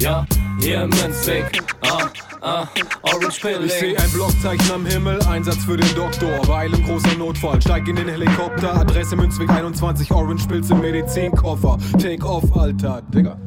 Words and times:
ja, 0.00 0.26
hier 0.60 0.82
im 0.82 0.90
Münzweg, 0.90 1.62
ah, 1.82 2.08
ah, 2.40 2.66
Orange 3.02 3.28
Ich 3.36 3.40
Pilling. 3.42 3.68
seh 3.68 3.96
ein 3.96 4.10
Blockzeichen 4.12 4.70
am 4.72 4.86
Himmel, 4.86 5.20
Einsatz 5.24 5.64
für 5.64 5.76
den 5.76 5.94
Doktor. 5.94 6.46
Weilen 6.48 6.82
großer 6.84 7.16
Notfall, 7.18 7.60
steig 7.60 7.86
in 7.86 7.96
den 7.96 8.08
Helikopter. 8.08 8.74
Adresse 8.74 9.14
Münzweg 9.14 9.50
21, 9.50 10.10
Orange 10.10 10.46
Pilz 10.48 10.70
im 10.70 10.80
Medizinkoffer. 10.80 11.78
Take 11.98 12.26
off, 12.26 12.56
Alter. 12.56 13.02
Digga. 13.14 13.38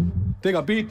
Digga, 0.43 0.61
Beat. 0.61 0.89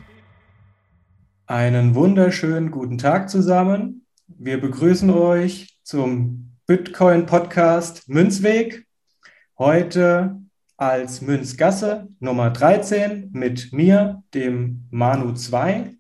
Einen 1.47 1.95
wunderschönen 1.95 2.71
guten 2.71 2.99
Tag 2.99 3.31
zusammen. 3.31 4.05
Wir 4.27 4.61
begrüßen 4.61 5.11
euch 5.11 5.79
zum 5.85 6.57
Bitcoin 6.67 7.27
Podcast 7.27 8.09
Münzweg. 8.09 8.85
Heute 9.59 10.42
als 10.83 11.21
Münzgasse 11.21 12.09
Nummer 12.19 12.51
13 12.51 13.31
mit 13.33 13.73
mir, 13.73 14.25
dem 14.35 14.89
Manu 14.91 15.33
2. 15.33 15.93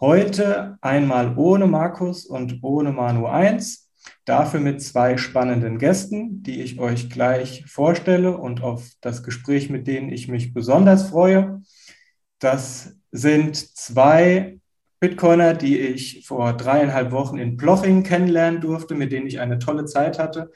Heute 0.00 0.78
einmal 0.80 1.36
ohne 1.36 1.66
Markus 1.66 2.24
und 2.24 2.60
ohne 2.62 2.90
Manu 2.90 3.26
1. 3.26 3.90
Dafür 4.24 4.60
mit 4.60 4.80
zwei 4.80 5.18
spannenden 5.18 5.76
Gästen, 5.76 6.42
die 6.42 6.62
ich 6.62 6.80
euch 6.80 7.10
gleich 7.10 7.66
vorstelle 7.66 8.38
und 8.38 8.62
auf 8.62 8.88
das 9.02 9.22
Gespräch, 9.22 9.68
mit 9.68 9.86
denen 9.86 10.10
ich 10.10 10.26
mich 10.26 10.54
besonders 10.54 11.10
freue. 11.10 11.60
Das 12.38 12.96
sind 13.12 13.56
zwei 13.56 14.58
Bitcoiner, 15.00 15.52
die 15.52 15.78
ich 15.78 16.26
vor 16.26 16.54
dreieinhalb 16.54 17.12
Wochen 17.12 17.36
in 17.36 17.58
Ploching 17.58 18.04
kennenlernen 18.04 18.62
durfte, 18.62 18.94
mit 18.94 19.12
denen 19.12 19.26
ich 19.26 19.38
eine 19.38 19.58
tolle 19.58 19.84
Zeit 19.84 20.18
hatte. 20.18 20.50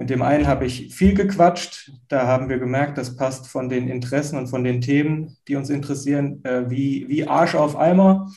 Mit 0.00 0.08
dem 0.08 0.22
einen 0.22 0.46
habe 0.46 0.64
ich 0.64 0.94
viel 0.94 1.12
gequatscht. 1.12 1.92
Da 2.08 2.26
haben 2.26 2.48
wir 2.48 2.58
gemerkt, 2.58 2.96
das 2.96 3.16
passt 3.16 3.46
von 3.48 3.68
den 3.68 3.86
Interessen 3.86 4.38
und 4.38 4.46
von 4.46 4.64
den 4.64 4.80
Themen, 4.80 5.36
die 5.46 5.56
uns 5.56 5.68
interessieren, 5.68 6.42
äh, 6.42 6.70
wie, 6.70 7.06
wie 7.10 7.28
Arsch 7.28 7.54
auf 7.54 7.76
Eimer. 7.76 8.30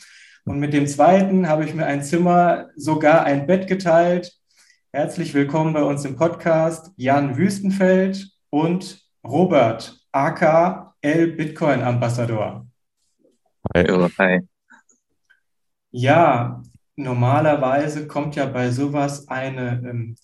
Und 0.44 0.60
mit 0.60 0.74
dem 0.74 0.86
zweiten 0.86 1.48
habe 1.48 1.64
ich 1.64 1.72
mir 1.72 1.86
ein 1.86 2.02
Zimmer, 2.02 2.68
sogar 2.76 3.24
ein 3.24 3.46
Bett 3.46 3.66
geteilt. 3.66 4.30
Herzlich 4.92 5.32
willkommen 5.32 5.72
bei 5.72 5.82
uns 5.82 6.04
im 6.04 6.16
Podcast, 6.16 6.92
Jan 6.96 7.38
Wüstenfeld 7.38 8.28
und 8.50 9.02
Robert, 9.26 10.04
aka 10.12 10.94
L 11.00 11.28
Bitcoin 11.28 11.80
Ambassador. 11.80 12.66
Hi. 13.74 14.10
Hi. 14.18 14.40
Ja, 15.92 16.62
normalerweise 16.96 18.06
kommt 18.06 18.36
ja 18.36 18.44
bei 18.44 18.70
sowas 18.70 19.28
eine 19.28 19.82
ähm, 19.88 20.16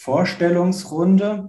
Vorstellungsrunde. 0.00 1.48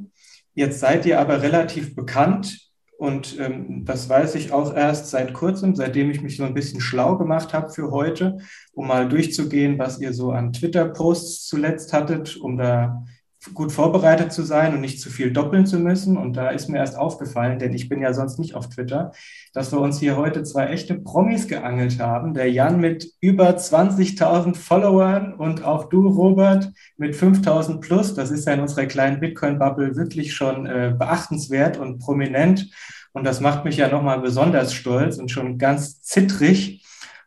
Jetzt 0.53 0.81
seid 0.81 1.05
ihr 1.05 1.19
aber 1.19 1.41
relativ 1.41 1.95
bekannt 1.95 2.69
und 2.97 3.39
ähm, 3.39 3.85
das 3.85 4.09
weiß 4.09 4.35
ich 4.35 4.51
auch 4.51 4.75
erst 4.75 5.09
seit 5.09 5.33
kurzem, 5.33 5.73
seitdem 5.73 6.11
ich 6.11 6.21
mich 6.21 6.35
so 6.35 6.43
ein 6.43 6.53
bisschen 6.53 6.81
schlau 6.81 7.17
gemacht 7.17 7.53
habe 7.53 7.69
für 7.69 7.91
heute, 7.91 8.39
um 8.73 8.87
mal 8.87 9.07
durchzugehen, 9.07 9.79
was 9.79 9.99
ihr 9.99 10.13
so 10.13 10.31
an 10.31 10.51
Twitter-Posts 10.51 11.47
zuletzt 11.47 11.93
hattet, 11.93 12.35
um 12.35 12.57
da 12.57 13.05
gut 13.53 13.71
vorbereitet 13.71 14.31
zu 14.31 14.43
sein 14.43 14.73
und 14.73 14.81
nicht 14.81 15.01
zu 15.01 15.09
viel 15.09 15.31
doppeln 15.31 15.65
zu 15.65 15.79
müssen. 15.79 16.17
Und 16.17 16.37
da 16.37 16.49
ist 16.49 16.69
mir 16.69 16.77
erst 16.77 16.97
aufgefallen, 16.97 17.57
denn 17.59 17.73
ich 17.73 17.89
bin 17.89 18.01
ja 18.01 18.13
sonst 18.13 18.37
nicht 18.37 18.53
auf 18.55 18.69
Twitter, 18.69 19.11
dass 19.53 19.71
wir 19.71 19.79
uns 19.79 19.99
hier 19.99 20.15
heute 20.15 20.43
zwei 20.43 20.67
echte 20.67 20.95
Promis 20.95 21.47
geangelt 21.47 21.99
haben. 21.99 22.33
Der 22.33 22.51
Jan 22.51 22.79
mit 22.79 23.11
über 23.19 23.49
20.000 23.49 24.55
Followern 24.55 25.33
und 25.33 25.63
auch 25.63 25.89
du, 25.89 26.07
Robert, 26.07 26.71
mit 26.97 27.15
5.000 27.15 27.79
plus. 27.79 28.13
Das 28.13 28.29
ist 28.29 28.45
ja 28.45 28.53
in 28.53 28.59
unserer 28.59 28.85
kleinen 28.85 29.19
Bitcoin-Bubble 29.19 29.95
wirklich 29.95 30.33
schon 30.33 30.67
äh, 30.67 30.93
beachtenswert 30.97 31.77
und 31.77 31.99
prominent. 31.99 32.69
Und 33.13 33.25
das 33.25 33.41
macht 33.41 33.65
mich 33.65 33.77
ja 33.77 33.89
nochmal 33.89 34.21
besonders 34.21 34.73
stolz 34.73 35.17
und 35.17 35.31
schon 35.31 35.57
ganz 35.57 36.01
zittrig, 36.01 36.80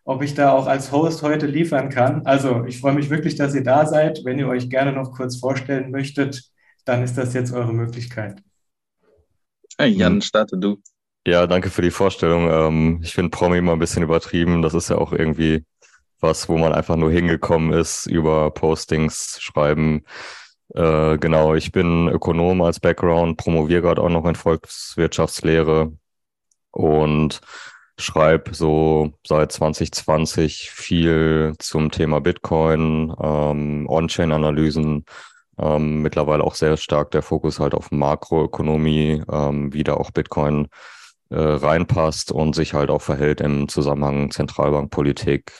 ob 0.05 0.23
ich 0.23 0.35
da 0.35 0.53
auch 0.53 0.67
als 0.67 0.93
Host 0.93 1.23
heute 1.23 1.47
liefern 1.47 1.89
kann. 1.89 2.25
Also 2.27 2.65
ich 2.67 2.81
freue 2.81 2.95
mich 2.95 3.11
wirklich, 3.11 3.37
dass 3.37 3.55
ihr 3.55 3.65
da 3.65 3.87
seid. 3.87 4.21
Wenn 4.25 4.39
ihr 4.39 4.49
euch 4.49 4.69
gerne 4.69 4.93
noch 4.93 5.13
kurz 5.13 5.39
vorstellen 5.39 5.91
möchtet, 5.91 6.45
dann 6.85 7.03
ist 7.03 7.17
das 7.17 7.33
jetzt 7.33 7.53
eure 7.53 7.73
Möglichkeit. 7.73 8.43
Hey, 9.79 9.91
Jan, 9.91 10.21
starte 10.21 10.59
du. 10.59 10.77
Ja, 11.27 11.47
danke 11.47 11.71
für 11.71 11.83
die 11.83 11.91
Vorstellung. 11.91 12.51
Ähm, 12.51 13.01
ich 13.03 13.15
finde 13.15 13.31
Promi 13.31 13.59
immer 13.59 13.73
ein 13.73 13.79
bisschen 13.79 14.03
übertrieben. 14.03 14.61
Das 14.61 14.75
ist 14.75 14.91
ja 14.91 14.99
auch 14.99 15.13
irgendwie 15.13 15.65
was, 16.21 16.49
wo 16.49 16.59
man 16.59 16.73
einfach 16.73 16.97
nur 16.97 17.11
hingekommen 17.11 17.73
ist 17.73 18.07
über 18.07 18.51
Postings, 18.51 19.39
Schreiben. 19.41 20.05
Äh, 20.75 21.19
genau, 21.19 21.55
ich 21.55 21.73
bin 21.73 22.09
Ökonom 22.09 22.63
als 22.63 22.81
Background, 22.81 23.37
promoviere 23.37 23.83
gerade 23.83 24.03
auch 24.03 24.09
noch 24.11 24.27
in 24.27 24.35
Volkswirtschaftslehre 24.35 25.93
und 26.71 27.41
schreibe 27.99 28.55
so 28.55 29.13
seit 29.27 29.53
2020 29.53 30.71
viel 30.71 31.55
zum 31.59 31.91
Thema 31.91 32.21
Bitcoin, 32.21 33.15
ähm, 33.21 33.87
On-Chain-Analysen, 33.89 35.05
ähm, 35.59 36.03
mittlerweile 36.03 36.45
auch 36.45 36.55
sehr 36.55 36.77
stark 36.77 37.11
der 37.13 37.23
Fokus 37.23 37.61
halt 37.61 37.75
auf 37.75 37.91
Makroökonomie, 37.93 39.23
ähm, 39.31 39.73
wie 39.73 39.85
da 39.85 39.95
auch 39.95 40.11
Bitcoin 40.11 40.69
äh, 41.31 41.37
reinpasst 41.37 42.33
und 42.33 42.55
sich 42.55 42.75
halt 42.75 42.91
auch 42.91 43.03
verhält 43.03 43.41
im 43.41 43.69
Zusammenhang 43.69 44.31
Zentralbankpolitik, 44.31 45.53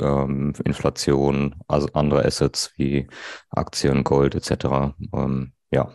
ähm, 0.00 0.54
Inflation, 0.64 1.56
also 1.68 1.88
andere 1.94 2.24
Assets 2.24 2.72
wie 2.76 3.08
Aktien, 3.50 4.04
Gold 4.04 4.34
etc. 4.34 4.94
Ähm, 5.12 5.52
ja. 5.70 5.92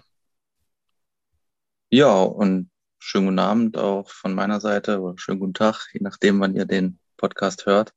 Ja, 1.92 2.22
und 2.22 2.69
schönen 3.00 3.28
guten 3.28 3.40
Abend 3.40 3.78
auch 3.78 4.10
von 4.10 4.34
meiner 4.34 4.60
Seite 4.60 5.00
oder 5.00 5.18
schönen 5.18 5.40
guten 5.40 5.54
Tag, 5.54 5.88
je 5.94 6.01
nachdem, 6.04 6.42
wann 6.42 6.56
ihr 6.56 6.66
den 6.66 7.00
Podcast 7.18 7.66
hört. 7.66 7.94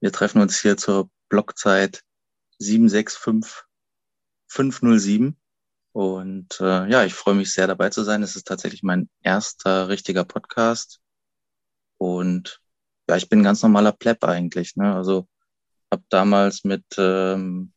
Wir 0.00 0.12
treffen 0.12 0.40
uns 0.40 0.58
hier 0.60 0.78
zur 0.78 1.10
Blockzeit 1.28 2.02
765507 2.58 5.36
und 5.92 6.58
äh, 6.60 6.90
ja, 6.90 7.04
ich 7.04 7.14
freue 7.14 7.34
mich 7.34 7.52
sehr 7.52 7.66
dabei 7.66 7.90
zu 7.90 8.02
sein. 8.02 8.22
Es 8.22 8.34
ist 8.34 8.46
tatsächlich 8.46 8.82
mein 8.82 9.10
erster 9.22 9.88
richtiger 9.88 10.24
Podcast 10.24 11.00
und 11.98 12.62
ja, 13.08 13.16
ich 13.16 13.28
bin 13.28 13.42
ganz 13.42 13.62
normaler 13.62 13.92
Pleb 13.92 14.24
eigentlich. 14.24 14.76
Ne? 14.76 14.94
Also 14.94 15.28
habe 15.90 16.04
damals 16.08 16.64
mit 16.64 16.84
ähm, 16.96 17.74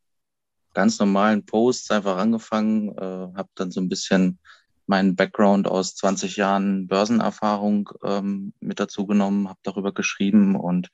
ganz 0.73 0.97
normalen 0.97 1.45
Posts 1.45 1.91
einfach 1.91 2.17
angefangen, 2.17 2.97
äh, 2.97 3.35
habe 3.35 3.49
dann 3.55 3.71
so 3.71 3.81
ein 3.81 3.89
bisschen 3.89 4.39
meinen 4.87 5.15
Background 5.15 5.67
aus 5.67 5.95
20 5.95 6.37
Jahren 6.37 6.87
Börsenerfahrung 6.87 7.89
ähm, 8.03 8.53
mit 8.59 8.79
dazu 8.79 9.05
genommen, 9.05 9.49
habe 9.49 9.59
darüber 9.63 9.93
geschrieben 9.93 10.55
und 10.55 10.89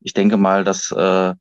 ich 0.00 0.14
denke 0.14 0.36
mal, 0.36 0.64
dass 0.64 0.90
äh, 0.92 1.34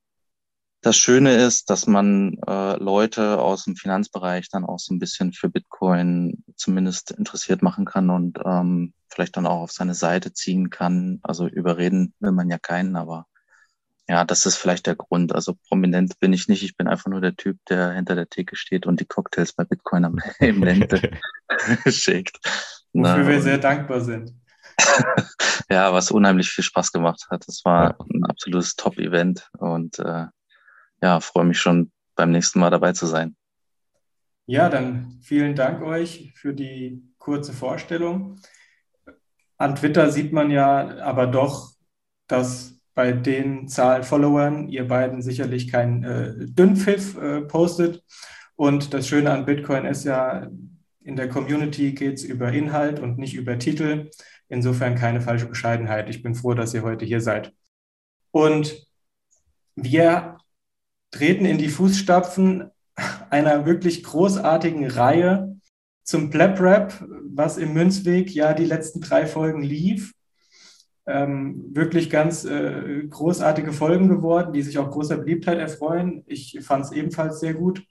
das 0.82 0.96
Schöne 0.96 1.36
ist, 1.36 1.70
dass 1.70 1.88
man 1.88 2.38
äh, 2.48 2.78
Leute 2.78 3.40
aus 3.40 3.66
dem 3.66 3.76
Finanzbereich 3.76 4.50
dann 4.50 4.64
auch 4.66 4.80
so 4.80 4.94
ein 4.94 5.00
bisschen 5.00 5.34
für 5.34 5.50
Bitcoin 5.50 6.44
zumindest 6.56 7.12
interessiert 7.12 7.62
machen 7.62 7.86
kann 7.86 8.10
und 8.10 8.40
ähm, 8.46 8.94
vielleicht 9.10 9.36
dann 9.36 9.46
auch 9.46 9.62
auf 9.62 9.72
seine 9.72 9.94
Seite 9.94 10.34
ziehen 10.34 10.70
kann. 10.70 11.20
Also 11.22 11.48
überreden 11.48 12.14
will 12.20 12.32
man 12.32 12.50
ja 12.50 12.58
keinen, 12.60 12.96
aber 12.96 13.26
ja, 14.10 14.26
das 14.26 14.48
ist 14.48 14.56
vielleicht 14.56 14.88
der 14.88 14.96
Grund. 14.96 15.36
Also 15.36 15.54
prominent 15.68 16.20
bin 16.20 16.34
ich 16.34 16.48
nicht. 16.48 16.64
Ich 16.64 16.76
bin 16.76 16.88
einfach 16.88 17.12
nur 17.12 17.22
der 17.22 17.36
Typ, 17.36 17.60
der 17.70 17.92
hinter 17.92 18.16
der 18.16 18.28
Theke 18.28 18.56
steht 18.56 18.88
und 18.88 19.00
die 19.00 19.06
Cocktails 19.06 19.54
bei 19.54 19.66
Bitcoin 19.66 20.04
am, 20.04 20.18
im 20.40 20.64
Lente 20.64 21.12
schickt. 21.88 22.40
Wofür 22.92 23.28
wir 23.28 23.40
sehr 23.40 23.60
dankbar 23.60 24.02
sind. 24.02 24.34
ja, 25.70 25.94
was 25.94 26.10
unheimlich 26.10 26.50
viel 26.50 26.64
Spaß 26.64 26.92
gemacht 26.92 27.28
hat. 27.30 27.48
Das 27.48 27.62
war 27.66 27.98
ein 28.12 28.24
absolutes 28.26 28.76
Top-Event 28.76 29.48
und 29.60 30.00
äh, 30.00 30.26
ja, 31.04 31.20
freue 31.20 31.46
mich 31.46 31.60
schon 31.60 31.92
beim 32.16 32.32
nächsten 32.32 32.60
Mal 32.60 32.72
dabei 32.72 32.94
zu 32.94 33.06
sein. 33.06 33.36
Ja, 34.48 34.70
dann 34.70 35.20
vielen 35.22 35.54
Dank 35.54 35.84
euch 35.84 36.34
für 36.36 36.56
die 36.56 37.14
kurze 37.20 37.54
Vorstellung. 37.54 38.40
An 39.58 39.76
Twitter 39.76 40.10
sieht 40.10 40.34
man 40.34 40.50
ja 40.50 40.98
aber 41.02 41.28
doch, 41.28 41.74
dass 42.26 42.79
bei 43.00 43.14
den 43.14 43.70
Zahlen 43.70 44.04
Followern 44.04 44.68
ihr 44.68 44.86
beiden 44.86 45.22
sicherlich 45.22 45.72
kein 45.72 46.04
äh, 46.04 46.34
Dünnpfiff 46.40 47.16
äh, 47.18 47.40
postet. 47.40 48.04
Und 48.58 48.94
das 48.94 49.08
Schöne 49.08 49.32
an 49.32 49.46
Bitcoin 49.46 49.86
ist 49.86 50.04
ja, 50.04 50.50
in 51.02 51.16
der 51.16 51.30
Community 51.30 51.94
geht 51.94 52.16
es 52.16 52.26
über 52.26 52.52
Inhalt 52.52 53.00
und 53.00 53.18
nicht 53.18 53.36
über 53.36 53.58
Titel. 53.58 54.10
Insofern 54.50 54.96
keine 54.96 55.22
falsche 55.22 55.46
Bescheidenheit. 55.46 56.10
Ich 56.10 56.22
bin 56.22 56.36
froh, 56.36 56.54
dass 56.56 56.74
ihr 56.74 56.84
heute 56.84 57.06
hier 57.06 57.22
seid. 57.22 57.54
Und 58.32 58.86
wir 59.78 60.36
treten 61.10 61.46
in 61.46 61.58
die 61.58 61.70
Fußstapfen 61.70 62.70
einer 63.30 63.66
wirklich 63.66 64.04
großartigen 64.04 64.92
Reihe 64.92 65.58
zum 66.04 66.30
Pleb 66.30 66.60
Rap, 66.60 67.02
was 67.34 67.58
im 67.58 67.72
Münzweg 67.72 68.30
ja 68.36 68.54
die 68.54 68.66
letzten 68.66 69.00
drei 69.00 69.26
Folgen 69.26 69.64
lief. 69.64 70.12
Ähm, 71.10 71.66
wirklich 71.74 72.10
ganz 72.10 72.46
äh, 72.46 73.04
großartige 73.10 73.74
Folgen 73.74 74.10
geworden, 74.10 74.54
die 74.54 74.62
sich 74.62 74.78
auch 74.78 74.92
großer 74.92 75.18
Beliebtheit 75.18 75.58
erfreuen. 75.58 76.24
Ich 76.28 76.60
fand 76.62 76.86
es 76.86 76.92
ebenfalls 76.92 77.40
sehr 77.40 77.56
gut. 77.56 77.84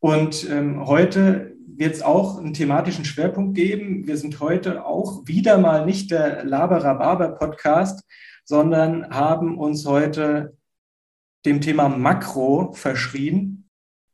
Und 0.00 0.48
ähm, 0.50 0.86
heute 0.86 1.54
wird 1.76 1.94
es 1.94 2.02
auch 2.02 2.38
einen 2.38 2.54
thematischen 2.54 3.04
Schwerpunkt 3.04 3.54
geben. 3.54 4.06
Wir 4.06 4.16
sind 4.16 4.40
heute 4.40 4.84
auch 4.84 5.26
wieder 5.26 5.58
mal 5.58 5.86
nicht 5.86 6.10
der 6.10 6.44
Laberababer 6.44 7.28
Podcast, 7.30 8.04
sondern 8.44 9.08
haben 9.10 9.56
uns 9.56 9.86
heute 9.86 10.56
dem 11.44 11.60
Thema 11.60 11.88
Makro 11.88 12.72
verschrien. 12.72 13.57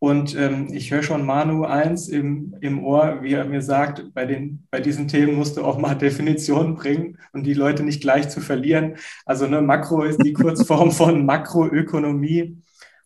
Und 0.04 0.36
ähm, 0.36 0.68
ich 0.70 0.90
höre 0.90 1.02
schon 1.02 1.24
Manu 1.24 1.64
eins 1.64 2.08
im, 2.08 2.54
im 2.60 2.84
Ohr, 2.84 3.22
wie 3.22 3.32
er 3.32 3.46
mir 3.46 3.62
sagt, 3.62 4.12
bei, 4.12 4.26
den, 4.26 4.66
bei 4.70 4.78
diesen 4.80 5.08
Themen 5.08 5.34
musst 5.34 5.56
du 5.56 5.64
auch 5.64 5.78
mal 5.78 5.94
Definitionen 5.98 6.74
bringen 6.74 7.16
und 7.32 7.44
die 7.44 7.54
Leute 7.54 7.82
nicht 7.82 8.02
gleich 8.02 8.28
zu 8.28 8.42
verlieren. 8.42 8.96
Also 9.24 9.46
ne, 9.46 9.62
Makro 9.62 10.02
ist 10.02 10.22
die 10.22 10.34
Kurzform 10.34 10.90
von 10.92 11.24
Makroökonomie 11.24 12.58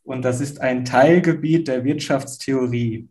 und 0.02 0.24
das 0.24 0.40
ist 0.40 0.60
ein 0.60 0.84
Teilgebiet 0.84 1.68
der 1.68 1.84
Wirtschaftstheorie, 1.84 3.08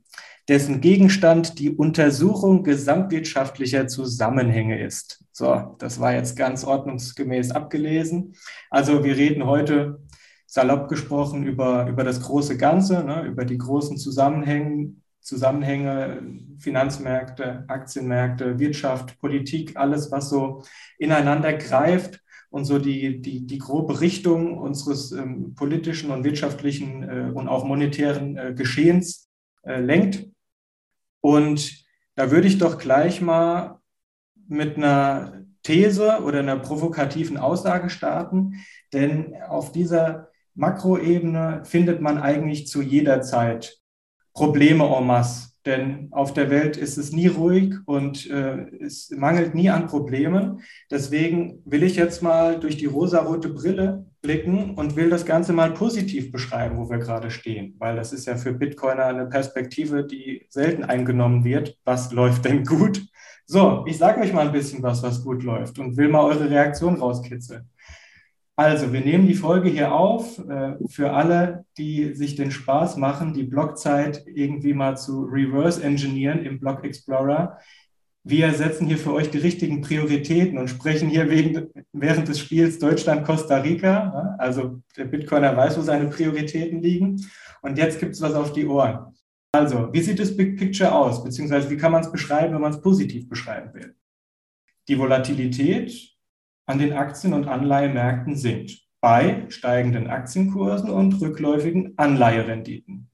dessen 0.50 0.81
Gegenstand 0.81 1.57
die 1.57 1.69
Untersuchung 1.69 2.63
gesamtwirtschaftlicher 2.63 3.88
Zusammenhänge 3.88 4.84
ist. 4.84 5.24
So, 5.31 5.78
das 5.80 6.01
war 6.01 6.13
jetzt 6.13 6.36
ganz 6.36 6.66
ordnungsgemäß 6.66 7.51
abgelesen. 7.51 8.34
Also 8.69 9.06
wir 9.06 9.16
reden 9.16 9.45
heute 9.45 10.01
salopp 10.48 10.88
gesprochen 10.88 11.46
über, 11.46 11.88
über 11.88 12.04
das 12.04 12.22
große 12.22 12.58
Ganze, 12.58 13.04
ne, 13.04 13.24
über 13.24 13.46
die 13.46 13.58
großen 13.58 13.98
Zusammenhänge, 13.98 14.94
Zusammenhänge, 15.20 16.24
Finanzmärkte, 16.58 17.66
Aktienmärkte, 17.68 18.58
Wirtschaft, 18.58 19.20
Politik, 19.20 19.76
alles, 19.76 20.10
was 20.10 20.30
so 20.30 20.64
ineinander 20.98 21.54
greift 21.54 22.22
und 22.50 22.64
so 22.64 22.80
die, 22.80 23.22
die, 23.22 23.46
die 23.46 23.58
grobe 23.58 24.00
Richtung 24.00 24.58
unseres 24.58 25.12
ähm, 25.12 25.54
politischen 25.54 26.12
und 26.12 26.24
wirtschaftlichen 26.24 27.04
äh, 27.04 27.32
und 27.34 27.50
auch 27.50 27.66
monetären 27.66 28.38
äh, 28.38 28.54
Geschehens 28.56 29.30
äh, 29.64 29.82
lenkt. 29.82 30.26
Und 31.20 31.86
da 32.16 32.32
würde 32.32 32.48
ich 32.48 32.58
doch 32.58 32.78
gleich 32.78 33.22
mal 33.22 33.82
mit 34.48 34.78
einer 34.78 35.44
These 35.64 36.22
oder 36.24 36.40
einer 36.40 36.58
provokativen 36.58 37.38
Aussage 37.38 37.90
starten, 37.90 38.64
denn 38.94 39.36
auf 39.50 39.74
dieser 39.74 40.30
Makroebene 40.57 41.62
findet 41.63 42.01
man 42.01 42.18
eigentlich 42.18 42.68
zu 42.68 42.81
jeder 42.81 43.21
Zeit 43.21 43.80
Probleme 44.33 44.86
en 44.86 45.06
masse. 45.06 45.51
Denn 45.68 46.07
auf 46.12 46.33
der 46.33 46.50
Welt 46.50 46.77
ist 46.77 46.98
es 46.98 47.12
nie 47.12 47.27
ruhig 47.27 47.75
und 47.86 48.30
äh, 48.30 48.68
es 48.80 49.12
mangelt 49.12 49.54
nie 49.54 49.69
an 49.69 49.88
Problemen. 49.88 50.62
Deswegen 50.89 51.62
will 51.65 51.83
ich 51.83 51.98
jetzt 51.98 52.24
mal 52.24 52.57
durch 52.57 52.77
die 52.77 52.86
rosarote 52.86 53.50
Brille 53.50 54.06
blicken 54.21 54.75
und 54.75 54.95
will 54.95 55.09
das 55.09 55.25
Ganze 55.25 55.51
mal 55.51 55.74
positiv 55.74 56.31
beschreiben, 56.31 56.77
wo 56.77 56.89
wir 56.89 57.00
gerade 57.00 57.30
stehen. 57.31 57.75
Weil 57.80 57.98
das 57.98 58.13
ist 58.13 58.27
ja 58.27 58.38
für 58.38 58.53
Bitcoiner 58.53 59.07
eine 59.07 59.25
Perspektive, 59.25 60.06
die 60.06 60.45
selten 60.50 60.86
eingenommen 60.86 61.44
wird. 61.44 61.77
Was 61.83 62.13
läuft 62.13 62.45
denn 62.45 62.63
gut? 62.63 63.06
So, 63.45 63.83
ich 63.88 63.98
sage 63.98 64.21
euch 64.21 64.31
mal 64.31 64.48
ein 64.48 64.53
bisschen 64.53 64.81
was, 64.83 65.03
was 65.03 65.21
gut 65.24 65.44
läuft 65.44 65.80
und 65.80 65.98
will 65.98 66.07
mal 66.07 66.24
eure 66.24 66.50
Reaktion 66.50 66.95
rauskitzeln. 66.95 67.69
Also, 68.59 68.92
wir 68.92 69.01
nehmen 69.01 69.27
die 69.27 69.36
Folge 69.36 69.69
hier 69.69 69.94
auf 69.94 70.39
äh, 70.50 70.77
für 70.88 71.13
alle, 71.13 71.65
die 71.77 72.15
sich 72.15 72.36
den 72.36 72.50
Spaß 72.50 72.98
machen, 72.98 73.36
die 73.36 73.44
Blockzeit 73.44 74.25
irgendwie 74.25 74.74
mal 74.74 74.98
zu 74.98 75.25
reverse 75.25 75.83
engineeren 75.83 76.44
im 76.44 76.59
Block 76.59 76.83
Explorer. 76.83 77.59
Wir 78.24 78.51
setzen 78.56 78.88
hier 78.88 78.98
für 78.98 79.13
euch 79.13 79.30
die 79.30 79.38
richtigen 79.38 79.81
Prioritäten 79.81 80.57
und 80.57 80.69
sprechen 80.69 81.07
hier 81.07 81.30
wegen, 81.30 81.68
während 81.94 82.27
des 82.27 82.39
Spiels 82.39 82.80
Deutschland-Costa 82.80 83.57
Rica. 83.57 84.36
Also 84.39 84.81
der 84.98 85.06
Bitcoiner 85.06 85.56
weiß, 85.56 85.77
wo 85.77 85.81
seine 85.83 86.10
Prioritäten 86.10 86.81
liegen. 86.81 87.24
Und 87.62 87.77
jetzt 87.77 88.00
gibt 88.00 88.15
es 88.15 88.21
was 88.21 88.33
auf 88.33 88.53
die 88.53 88.65
Ohren. 88.65 89.15
Also, 89.51 89.94
wie 89.94 90.01
sieht 90.01 90.19
das 90.19 90.36
Big 90.36 90.57
Picture 90.57 90.94
aus? 90.94 91.24
Beziehungsweise, 91.24 91.69
wie 91.69 91.77
kann 91.77 91.92
man 91.92 92.01
es 92.01 92.12
beschreiben, 92.12 92.56
wenn 92.56 92.62
man 92.62 92.74
es 92.74 92.81
positiv 92.81 93.30
beschreiben 93.30 93.71
will? 93.75 93.95
Die 94.88 94.98
Volatilität 94.98 96.16
an 96.67 96.79
den 96.79 96.93
Aktien- 96.93 97.33
und 97.33 97.47
Anleihemärkten 97.47 98.36
sinkt 98.36 98.81
bei 99.00 99.45
steigenden 99.50 100.07
Aktienkursen 100.07 100.89
und 100.89 101.19
rückläufigen 101.21 101.97
Anleiherenditen. 101.97 103.09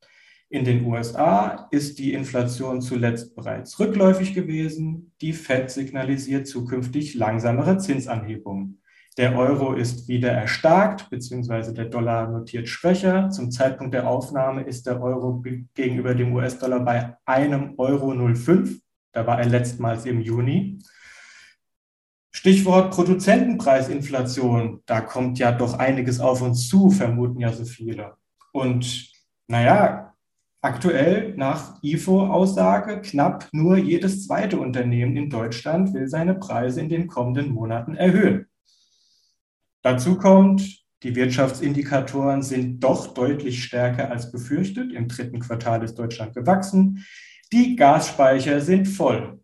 In 0.50 0.66
den 0.66 0.86
USA 0.86 1.68
ist 1.72 1.98
die 2.00 2.14
Inflation 2.14 2.82
zuletzt 2.82 3.36
bereits 3.36 3.80
rückläufig 3.80 4.34
gewesen. 4.34 5.14
Die 5.22 5.34
Fed 5.34 5.72
signalisiert 5.72 6.48
zukünftig 6.48 7.16
langsamere 7.16 7.78
Zinsanhebungen. 7.78 8.82
Der 9.18 9.38
Euro 9.38 9.74
ist 9.74 10.08
wieder 10.08 10.32
erstarkt, 10.32 11.12
beziehungsweise 11.12 11.74
der 11.74 11.86
Dollar 11.86 12.30
notiert 12.30 12.68
schwächer. 12.68 13.30
Zum 13.30 13.52
Zeitpunkt 13.52 13.94
der 13.94 14.08
Aufnahme 14.08 14.64
ist 14.64 14.88
der 14.88 15.02
Euro 15.02 15.44
gegenüber 15.76 16.16
dem 16.16 16.34
US-Dollar 16.34 16.80
bei 16.80 17.16
einem 17.26 17.76
Euro 17.78 18.14
05. 18.34 18.80
Da 19.12 19.28
war 19.28 19.40
er 19.40 19.46
letztmals 19.46 20.06
im 20.06 20.22
Juni. 20.22 20.80
Stichwort 22.36 22.92
Produzentenpreisinflation, 22.94 24.82
da 24.88 25.02
kommt 25.02 25.38
ja 25.38 25.52
doch 25.52 25.76
einiges 25.76 26.20
auf 26.20 26.42
uns 26.42 26.68
zu, 26.68 26.90
vermuten 26.90 27.40
ja 27.40 27.54
so 27.54 27.64
viele. 27.64 28.16
Und 28.52 29.12
naja, 29.48 30.16
aktuell 30.62 31.36
nach 31.38 31.82
IFO-Aussage, 31.84 33.02
knapp 33.02 33.50
nur 33.52 33.78
jedes 33.78 34.26
zweite 34.26 34.60
Unternehmen 34.60 35.16
in 35.16 35.30
Deutschland 35.30 35.94
will 35.94 36.08
seine 36.08 36.34
Preise 36.34 36.82
in 36.82 36.90
den 36.90 37.08
kommenden 37.08 37.54
Monaten 37.54 37.96
erhöhen. 37.96 38.48
Dazu 39.84 40.18
kommt, 40.18 40.84
die 41.04 41.16
Wirtschaftsindikatoren 41.16 42.42
sind 42.42 42.80
doch 42.80 43.14
deutlich 43.14 43.64
stärker 43.64 44.10
als 44.10 44.32
befürchtet. 44.32 44.92
Im 44.94 45.08
dritten 45.08 45.40
Quartal 45.40 45.84
ist 45.84 45.96
Deutschland 45.96 46.34
gewachsen. 46.34 47.06
Die 47.52 47.76
Gasspeicher 47.76 48.62
sind 48.62 48.88
voll. 48.88 49.40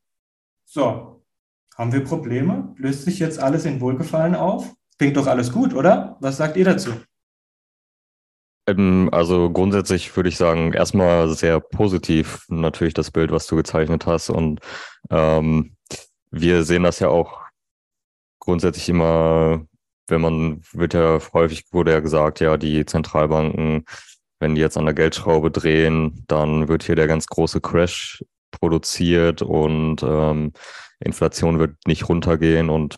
So, 0.65 1.08
haben 1.79 1.93
wir 1.93 2.03
Probleme? 2.03 2.75
Löst 2.75 3.05
sich 3.05 3.19
jetzt 3.19 3.39
alles 3.39 3.63
in 3.63 3.79
Wohlgefallen 3.79 4.35
auf? 4.35 4.75
Klingt 4.97 5.15
doch 5.15 5.27
alles 5.27 5.53
gut, 5.53 5.73
oder? 5.73 6.17
Was 6.19 6.35
sagt 6.35 6.57
ihr 6.57 6.65
dazu? 6.65 6.91
Ähm, 8.67 9.07
also 9.13 9.49
grundsätzlich 9.49 10.13
würde 10.13 10.27
ich 10.27 10.35
sagen, 10.35 10.73
erstmal 10.73 11.29
sehr 11.29 11.61
positiv 11.61 12.45
natürlich 12.49 12.93
das 12.93 13.11
Bild, 13.11 13.31
was 13.31 13.47
du 13.47 13.55
gezeichnet 13.55 14.05
hast. 14.05 14.29
Und 14.29 14.59
ähm, 15.09 15.77
wir 16.31 16.63
sehen 16.63 16.83
das 16.83 16.99
ja 16.99 17.07
auch 17.07 17.39
grundsätzlich 18.39 18.89
immer, 18.89 19.65
wenn 20.07 20.19
man, 20.19 20.61
wird 20.73 20.93
ja 20.93 21.17
häufig, 21.31 21.63
wurde 21.71 21.93
ja 21.93 22.01
gesagt, 22.01 22.41
ja, 22.41 22.57
die 22.57 22.85
Zentralbanken, 22.85 23.85
wenn 24.39 24.55
die 24.55 24.61
jetzt 24.61 24.77
an 24.77 24.85
der 24.85 24.93
Geldschraube 24.93 25.49
drehen, 25.49 26.25
dann 26.27 26.67
wird 26.67 26.83
hier 26.83 26.95
der 26.95 27.07
ganz 27.07 27.25
große 27.27 27.61
Crash 27.61 28.21
produziert 28.51 29.41
und 29.41 30.03
ähm, 30.03 30.51
Inflation 30.99 31.59
wird 31.59 31.75
nicht 31.87 32.09
runtergehen 32.09 32.69
und 32.69 32.97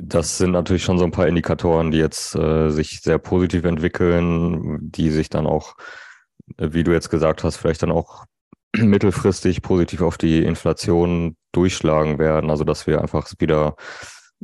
das 0.00 0.38
sind 0.38 0.50
natürlich 0.52 0.82
schon 0.82 0.98
so 0.98 1.04
ein 1.04 1.12
paar 1.12 1.28
Indikatoren, 1.28 1.90
die 1.90 1.98
jetzt 1.98 2.34
äh, 2.34 2.70
sich 2.70 3.00
sehr 3.00 3.18
positiv 3.18 3.64
entwickeln, 3.64 4.90
die 4.90 5.10
sich 5.10 5.28
dann 5.28 5.46
auch, 5.46 5.76
äh, 6.56 6.70
wie 6.72 6.82
du 6.82 6.92
jetzt 6.92 7.10
gesagt 7.10 7.44
hast, 7.44 7.56
vielleicht 7.56 7.82
dann 7.82 7.92
auch 7.92 8.24
mittelfristig 8.76 9.62
positiv 9.62 10.02
auf 10.02 10.18
die 10.18 10.42
Inflation 10.42 11.36
durchschlagen 11.52 12.18
werden. 12.18 12.50
Also 12.50 12.64
dass 12.64 12.86
wir 12.86 13.00
einfach 13.00 13.30
wieder, 13.38 13.76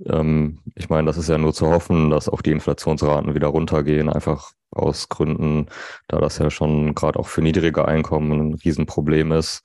ähm, 0.06 0.60
ich 0.76 0.88
meine, 0.88 1.06
das 1.06 1.18
ist 1.18 1.28
ja 1.28 1.38
nur 1.38 1.52
zu 1.52 1.66
hoffen, 1.66 2.10
dass 2.10 2.28
auch 2.28 2.42
die 2.42 2.52
Inflationsraten 2.52 3.34
wieder 3.34 3.48
runtergehen, 3.48 4.08
einfach 4.08 4.52
aus 4.70 5.08
Gründen, 5.08 5.66
da 6.06 6.18
das 6.18 6.38
ja 6.38 6.50
schon 6.50 6.94
gerade 6.94 7.18
auch 7.18 7.26
für 7.26 7.42
niedrige 7.42 7.88
Einkommen 7.88 8.30
ein 8.32 8.54
Riesenproblem 8.54 9.32
ist. 9.32 9.62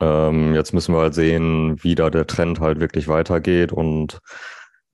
Ähm, 0.00 0.54
jetzt 0.54 0.72
müssen 0.72 0.94
wir 0.94 1.00
halt 1.02 1.14
sehen, 1.14 1.82
wie 1.82 1.94
da 1.94 2.10
der 2.10 2.26
Trend 2.26 2.60
halt 2.60 2.80
wirklich 2.80 3.08
weitergeht 3.08 3.72
und 3.72 4.20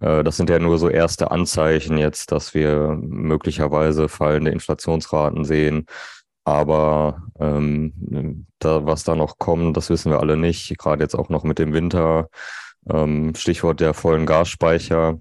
äh, 0.00 0.24
das 0.24 0.36
sind 0.36 0.50
ja 0.50 0.58
nur 0.58 0.78
so 0.78 0.88
erste 0.88 1.30
Anzeichen 1.30 1.98
jetzt, 1.98 2.32
dass 2.32 2.54
wir 2.54 2.98
möglicherweise 3.00 4.08
fallende 4.08 4.50
Inflationsraten 4.50 5.44
sehen. 5.44 5.86
Aber 6.44 7.22
ähm, 7.40 8.46
da, 8.58 8.84
was 8.86 9.04
da 9.04 9.14
noch 9.16 9.38
kommt, 9.38 9.76
das 9.76 9.90
wissen 9.90 10.10
wir 10.12 10.20
alle 10.20 10.36
nicht. 10.36 10.76
Gerade 10.78 11.02
jetzt 11.02 11.14
auch 11.14 11.30
noch 11.30 11.44
mit 11.44 11.58
dem 11.58 11.72
Winter. 11.72 12.28
Ähm, 12.90 13.34
Stichwort 13.34 13.80
der 13.80 13.94
vollen 13.94 14.26
Gasspeicher. 14.26 15.18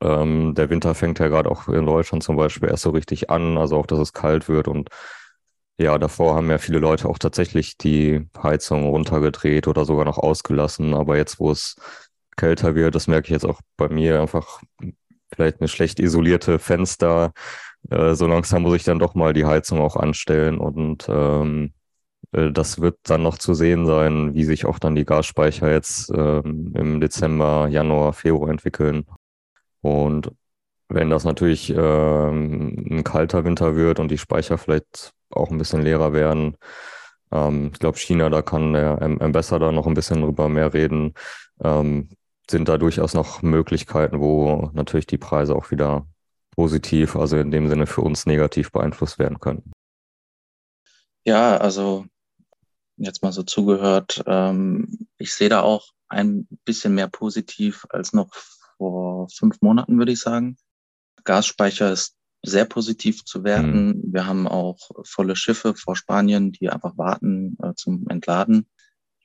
Ähm, 0.00 0.54
der 0.54 0.70
Winter 0.70 0.94
fängt 0.94 1.18
ja 1.18 1.28
gerade 1.28 1.50
auch 1.50 1.68
in 1.68 1.86
Deutschland 1.86 2.22
zum 2.22 2.36
Beispiel 2.36 2.68
erst 2.68 2.84
so 2.84 2.90
richtig 2.90 3.30
an, 3.30 3.58
also 3.58 3.76
auch, 3.76 3.86
dass 3.86 3.98
es 3.98 4.12
kalt 4.12 4.48
wird. 4.48 4.68
Und 4.68 4.90
ja, 5.78 5.98
davor 5.98 6.34
haben 6.34 6.50
ja 6.50 6.58
viele 6.58 6.78
Leute 6.78 7.08
auch 7.08 7.18
tatsächlich 7.18 7.78
die 7.78 8.26
Heizung 8.42 8.88
runtergedreht 8.88 9.68
oder 9.68 9.84
sogar 9.84 10.04
noch 10.04 10.18
ausgelassen. 10.18 10.94
Aber 10.94 11.16
jetzt, 11.16 11.38
wo 11.38 11.50
es 11.50 11.76
kälter 12.36 12.74
wird, 12.74 12.94
das 12.94 13.06
merke 13.06 13.26
ich 13.26 13.32
jetzt 13.32 13.46
auch 13.46 13.60
bei 13.76 13.88
mir 13.88 14.20
einfach 14.20 14.62
vielleicht 15.34 15.60
eine 15.60 15.68
schlecht 15.68 16.00
isolierte 16.00 16.58
Fenster 16.58 17.32
äh, 17.90 18.14
so 18.14 18.26
langsam 18.26 18.62
muss 18.62 18.76
ich 18.76 18.84
dann 18.84 18.98
doch 18.98 19.14
mal 19.14 19.32
die 19.32 19.44
Heizung 19.46 19.80
auch 19.80 19.96
anstellen 19.96 20.58
und 20.58 21.06
ähm, 21.08 21.72
äh, 22.32 22.52
das 22.52 22.80
wird 22.80 22.98
dann 23.04 23.22
noch 23.22 23.38
zu 23.38 23.54
sehen 23.54 23.86
sein, 23.86 24.34
wie 24.34 24.44
sich 24.44 24.66
auch 24.66 24.78
dann 24.78 24.94
die 24.94 25.04
Gasspeicher 25.04 25.70
jetzt 25.70 26.10
ähm, 26.14 26.72
im 26.76 27.00
Dezember, 27.00 27.68
Januar, 27.68 28.12
Februar 28.12 28.50
entwickeln. 28.50 29.06
Und 29.82 30.32
wenn 30.88 31.10
das 31.10 31.24
natürlich 31.24 31.70
ähm, 31.70 32.86
ein 32.90 33.04
kalter 33.04 33.44
Winter 33.44 33.76
wird 33.76 34.00
und 34.00 34.10
die 34.10 34.18
Speicher 34.18 34.58
vielleicht 34.58 35.12
auch 35.30 35.50
ein 35.50 35.58
bisschen 35.58 35.82
leerer 35.82 36.12
werden, 36.12 36.56
ähm, 37.30 37.70
ich 37.72 37.78
glaube, 37.78 37.98
China, 37.98 38.30
da 38.30 38.42
kann 38.42 38.72
der 38.72 39.00
Ambassador 39.02 39.72
noch 39.72 39.86
ein 39.86 39.94
bisschen 39.94 40.22
drüber 40.22 40.48
mehr 40.48 40.72
reden, 40.72 41.14
ähm, 41.62 42.08
sind 42.50 42.68
da 42.68 42.78
durchaus 42.78 43.14
noch 43.14 43.42
Möglichkeiten, 43.42 44.20
wo 44.20 44.70
natürlich 44.72 45.06
die 45.06 45.18
Preise 45.18 45.54
auch 45.54 45.70
wieder 45.70 46.06
positiv, 46.50 47.16
also 47.16 47.36
in 47.36 47.50
dem 47.50 47.68
Sinne 47.68 47.86
für 47.86 48.00
uns 48.00 48.26
negativ 48.26 48.72
beeinflusst 48.72 49.18
werden 49.18 49.38
können. 49.38 49.70
Ja, 51.24 51.58
also 51.58 52.06
jetzt 52.96 53.22
mal 53.22 53.32
so 53.32 53.42
zugehört, 53.42 54.22
ähm, 54.26 55.08
ich 55.18 55.34
sehe 55.34 55.50
da 55.50 55.60
auch 55.60 55.90
ein 56.08 56.48
bisschen 56.64 56.94
mehr 56.94 57.08
positiv 57.08 57.86
als 57.90 58.12
noch 58.12 58.30
vor 58.78 59.28
fünf 59.28 59.60
Monaten, 59.60 59.98
würde 59.98 60.12
ich 60.12 60.20
sagen. 60.20 60.56
Gasspeicher 61.24 61.92
ist 61.92 62.16
sehr 62.42 62.64
positiv 62.64 63.24
zu 63.24 63.44
werten. 63.44 63.88
Mhm. 63.88 64.02
Wir 64.12 64.26
haben 64.26 64.46
auch 64.46 64.78
volle 65.04 65.36
Schiffe 65.36 65.74
vor 65.74 65.96
Spanien, 65.96 66.52
die 66.52 66.70
einfach 66.70 66.96
warten 66.96 67.56
äh, 67.62 67.74
zum 67.74 68.08
Entladen. 68.08 68.68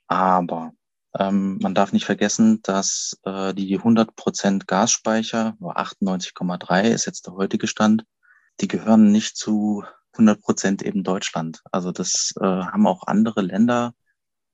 Aber 0.08 0.74
ähm, 1.18 1.60
man 1.62 1.76
darf 1.76 1.94
nicht 1.94 2.06
vergessen, 2.06 2.62
dass 2.64 3.20
äh, 3.24 3.54
die 3.54 3.80
100% 3.80 4.66
Gasspeicher, 4.66 5.56
98,3 5.60 6.90
ist 6.90 7.06
jetzt 7.06 7.28
der 7.28 7.36
heutige 7.36 7.68
Stand, 7.68 8.06
die 8.62 8.68
gehören 8.68 9.12
nicht 9.12 9.38
zu 9.38 9.84
100% 10.16 10.84
eben 10.84 11.04
Deutschland. 11.04 11.62
Also 11.72 11.92
das 11.92 12.34
äh, 12.40 12.44
haben 12.44 12.88
auch 12.88 13.08
andere 13.08 13.42
Länder 13.42 13.94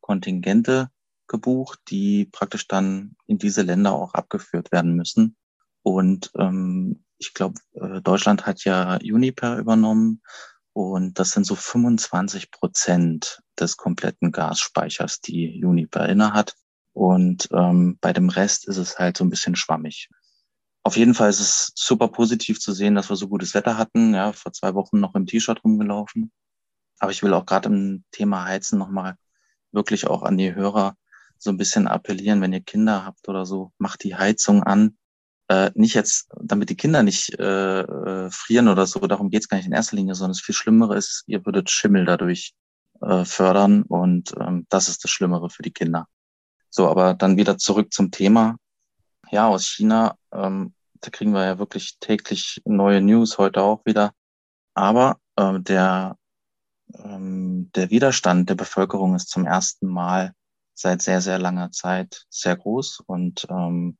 Kontingente 0.01 0.89
gebucht, 1.27 1.79
die 1.89 2.25
praktisch 2.25 2.67
dann 2.67 3.15
in 3.27 3.37
diese 3.37 3.61
Länder 3.61 3.93
auch 3.93 4.13
abgeführt 4.13 4.71
werden 4.71 4.95
müssen. 4.95 5.37
Und 5.83 6.31
ähm, 6.37 7.03
ich 7.19 7.33
glaube, 7.33 7.59
äh, 7.73 8.01
Deutschland 8.01 8.45
hat 8.45 8.63
ja 8.63 8.95
Uniper 8.95 9.57
übernommen 9.57 10.21
und 10.73 11.19
das 11.19 11.31
sind 11.31 11.45
so 11.45 11.55
25 11.55 12.51
Prozent 12.51 13.41
des 13.59 13.77
kompletten 13.77 14.31
Gasspeichers, 14.31 15.21
die 15.21 15.63
Uniper 15.63 16.07
inne 16.07 16.33
hat. 16.33 16.55
Und 16.93 17.49
ähm, 17.51 17.97
bei 18.01 18.13
dem 18.13 18.29
Rest 18.29 18.67
ist 18.67 18.77
es 18.77 18.97
halt 18.97 19.17
so 19.17 19.23
ein 19.23 19.29
bisschen 19.29 19.55
schwammig. 19.55 20.09
Auf 20.83 20.97
jeden 20.97 21.13
Fall 21.13 21.29
ist 21.29 21.41
es 21.41 21.71
super 21.75 22.07
positiv 22.07 22.59
zu 22.59 22.71
sehen, 22.71 22.95
dass 22.95 23.09
wir 23.09 23.15
so 23.15 23.27
gutes 23.27 23.53
Wetter 23.53 23.77
hatten. 23.77 24.13
Ja, 24.13 24.31
vor 24.33 24.53
zwei 24.53 24.73
Wochen 24.73 24.99
noch 24.99 25.13
im 25.15 25.25
T-Shirt 25.25 25.63
rumgelaufen. 25.63 26.31
Aber 26.99 27.11
ich 27.11 27.21
will 27.21 27.33
auch 27.33 27.45
gerade 27.45 27.69
im 27.69 28.03
Thema 28.11 28.45
Heizen 28.45 28.79
nochmal 28.79 29.15
wirklich 29.71 30.07
auch 30.07 30.23
an 30.23 30.37
die 30.37 30.55
Hörer 30.55 30.95
so 31.37 31.49
ein 31.51 31.57
bisschen 31.57 31.87
appellieren, 31.87 32.41
wenn 32.41 32.53
ihr 32.53 32.61
Kinder 32.61 33.05
habt 33.05 33.27
oder 33.29 33.45
so, 33.45 33.71
macht 33.77 34.03
die 34.03 34.15
Heizung 34.15 34.63
an 34.63 34.97
äh, 35.49 35.71
nicht 35.73 35.95
jetzt, 35.95 36.29
damit 36.41 36.69
die 36.69 36.77
Kinder 36.77 37.03
nicht 37.03 37.37
äh, 37.39 37.81
äh, 37.81 38.29
frieren 38.31 38.67
oder 38.67 38.85
so, 38.85 38.99
darum 38.99 39.29
geht's 39.29 39.49
gar 39.49 39.57
nicht 39.57 39.65
in 39.65 39.73
erster 39.73 39.95
Linie, 39.95 40.15
sondern 40.15 40.31
das 40.31 40.41
viel 40.41 40.55
Schlimmere 40.55 40.95
ist, 40.95 41.23
ihr 41.27 41.45
würdet 41.45 41.69
Schimmel 41.69 42.05
dadurch 42.05 42.53
äh, 43.01 43.25
fördern 43.25 43.83
und 43.83 44.33
ähm, 44.39 44.67
das 44.69 44.89
ist 44.89 45.03
das 45.03 45.11
Schlimmere 45.11 45.49
für 45.49 45.63
die 45.63 45.71
Kinder. 45.73 46.07
So, 46.69 46.87
aber 46.87 47.15
dann 47.15 47.37
wieder 47.37 47.57
zurück 47.57 47.91
zum 47.91 48.11
Thema. 48.11 48.57
Ja, 49.31 49.47
aus 49.47 49.65
China, 49.65 50.15
ähm, 50.31 50.73
da 51.01 51.09
kriegen 51.09 51.33
wir 51.33 51.45
ja 51.45 51.59
wirklich 51.59 51.97
täglich 51.99 52.61
neue 52.65 53.01
News, 53.01 53.37
heute 53.37 53.61
auch 53.63 53.85
wieder. 53.85 54.11
Aber 54.75 55.17
äh, 55.35 55.59
der, 55.59 56.17
ähm, 56.93 57.71
der 57.73 57.89
Widerstand 57.89 58.49
der 58.49 58.55
Bevölkerung 58.55 59.15
ist 59.15 59.29
zum 59.29 59.45
ersten 59.45 59.87
Mal 59.87 60.33
seit 60.75 61.01
sehr, 61.01 61.21
sehr 61.21 61.39
langer 61.39 61.71
Zeit 61.71 62.25
sehr 62.29 62.55
groß 62.55 63.01
und 63.05 63.47
ähm, 63.49 63.97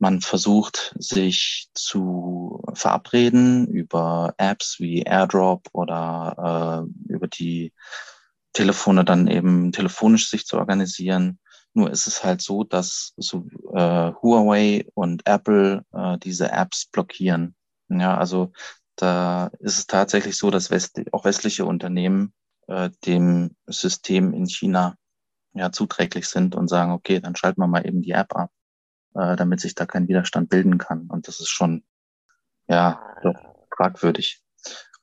man 0.00 0.22
versucht, 0.22 0.94
sich 0.98 1.68
zu 1.74 2.62
verabreden 2.72 3.66
über 3.68 4.34
Apps 4.38 4.80
wie 4.80 5.02
AirDrop 5.02 5.68
oder 5.72 6.86
äh, 7.08 7.12
über 7.12 7.28
die 7.28 7.72
Telefone 8.54 9.04
dann 9.04 9.28
eben 9.28 9.72
telefonisch 9.72 10.30
sich 10.30 10.46
zu 10.46 10.56
organisieren. 10.56 11.38
Nur 11.74 11.90
ist 11.90 12.06
es 12.06 12.24
halt 12.24 12.40
so, 12.40 12.64
dass 12.64 13.12
so, 13.16 13.46
äh, 13.74 14.12
Huawei 14.22 14.86
und 14.94 15.26
Apple 15.26 15.84
äh, 15.92 16.18
diese 16.18 16.50
Apps 16.50 16.86
blockieren. 16.86 17.54
Ja, 17.88 18.16
also 18.16 18.52
da 18.96 19.50
ist 19.60 19.78
es 19.78 19.86
tatsächlich 19.86 20.36
so, 20.36 20.50
dass 20.50 20.70
West 20.70 21.00
auch 21.12 21.24
westliche 21.26 21.66
Unternehmen 21.66 22.32
äh, 22.68 22.90
dem 23.04 23.54
System 23.66 24.32
in 24.32 24.46
China 24.46 24.96
ja 25.52 25.70
zuträglich 25.72 26.26
sind 26.26 26.54
und 26.54 26.68
sagen, 26.68 26.92
okay, 26.92 27.20
dann 27.20 27.36
schalten 27.36 27.60
wir 27.60 27.66
mal 27.66 27.86
eben 27.86 28.00
die 28.02 28.12
App 28.12 28.34
ab 28.34 28.50
äh, 29.14 29.36
damit 29.36 29.60
sich 29.60 29.74
da 29.74 29.86
kein 29.86 30.08
Widerstand 30.08 30.48
bilden 30.48 30.78
kann. 30.78 31.06
Und 31.08 31.28
das 31.28 31.40
ist 31.40 31.48
schon, 31.48 31.84
ja, 32.68 33.16
doch 33.22 33.36
fragwürdig. 33.76 34.42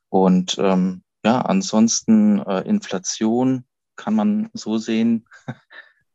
Und 0.09 0.57
ähm, 0.59 1.03
ja, 1.23 1.41
ansonsten 1.41 2.39
äh, 2.39 2.61
Inflation 2.61 3.65
kann 3.95 4.15
man 4.15 4.49
so 4.53 4.77
sehen, 4.77 5.27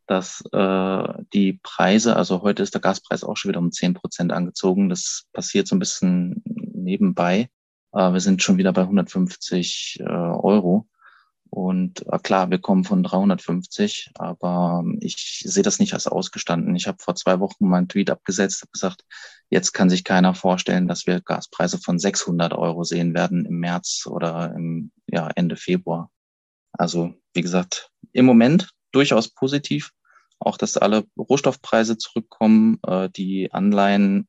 dass 0.07 0.43
äh, 0.53 1.25
die 1.33 1.61
Preise, 1.63 2.17
also 2.17 2.43
heute 2.43 2.63
ist 2.63 2.75
der 2.75 2.81
Gaspreis 2.81 3.25
auch 3.25 3.37
schon 3.37 3.51
wieder 3.51 3.61
um 3.61 3.73
zehn 3.73 3.95
Prozent 3.95 4.33
angezogen. 4.33 4.89
Das 4.89 5.27
passiert 5.33 5.67
so 5.69 5.77
ein 5.77 5.81
bisschen 5.81 6.43
nebenbei. 6.45 7.51
Äh, 7.93 8.13
wir 8.13 8.21
sind 8.21 8.43
schon 8.43 8.59
wieder 8.59 8.73
bei 8.73 8.83
150 8.83 9.99
äh, 10.01 10.05
Euro. 10.05 10.89
Und 11.55 12.07
äh, 12.11 12.19
klar, 12.19 12.51
wir 12.51 12.59
kommen 12.59 12.83
von 12.83 13.03
350, 13.03 14.13
aber 14.15 14.85
ich 15.01 15.43
sehe 15.45 15.63
das 15.63 15.79
nicht 15.79 15.93
als 15.93 16.07
ausgestanden. 16.07 16.75
Ich 16.75 16.87
habe 16.87 16.97
vor 16.99 17.15
zwei 17.15 17.41
Wochen 17.41 17.69
meinen 17.69 17.89
Tweet 17.89 18.09
abgesetzt, 18.09 18.63
habe 18.63 18.73
gesagt, 18.73 19.05
jetzt 19.51 19.73
kann 19.73 19.91
sich 19.91 20.03
keiner 20.03 20.35
vorstellen, 20.35 20.89
dass 20.89 21.07
wir 21.07 21.21
Gaspreise 21.21 21.79
von 21.79 21.99
600 21.99 22.55
Euro 22.55 22.85
sehen 22.85 23.13
werden 23.13 23.45
im 23.45 23.59
März 23.59 24.07
oder 24.07 24.55
im 24.57 24.93
ja, 25.07 25.29
Ende 25.35 25.57
Februar. 25.57 26.11
Also 26.73 27.13
wie 27.35 27.43
gesagt, 27.43 27.91
im 28.13 28.25
Moment 28.25 28.71
durchaus 28.91 29.29
positiv. 29.29 29.91
Auch, 30.39 30.57
dass 30.57 30.79
alle 30.79 31.05
Rohstoffpreise 31.19 31.99
zurückkommen, 31.99 32.79
äh, 32.87 33.11
die 33.11 33.53
Anleihen, 33.53 34.27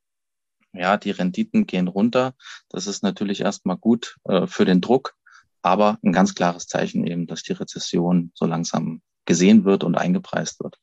ja, 0.73 0.97
die 0.97 1.11
Renditen 1.11 1.67
gehen 1.67 1.87
runter. 1.87 2.33
Das 2.67 2.85
ist 2.85 3.01
natürlich 3.01 3.39
erstmal 3.39 3.77
gut 3.77 4.17
äh, 4.25 4.45
für 4.45 4.65
den 4.65 4.81
Druck 4.81 5.15
aber 5.63 5.97
ein 6.03 6.11
ganz 6.11 6.35
klares 6.35 6.67
Zeichen 6.67 7.07
eben, 7.07 7.25
dass 7.25 7.41
die 7.41 7.53
Rezession 7.53 8.31
so 8.35 8.45
langsam 8.45 9.01
gesehen 9.25 9.65
wird 9.65 9.83
und 9.83 9.95
eingepreist 9.95 10.61
wird. 10.63 10.77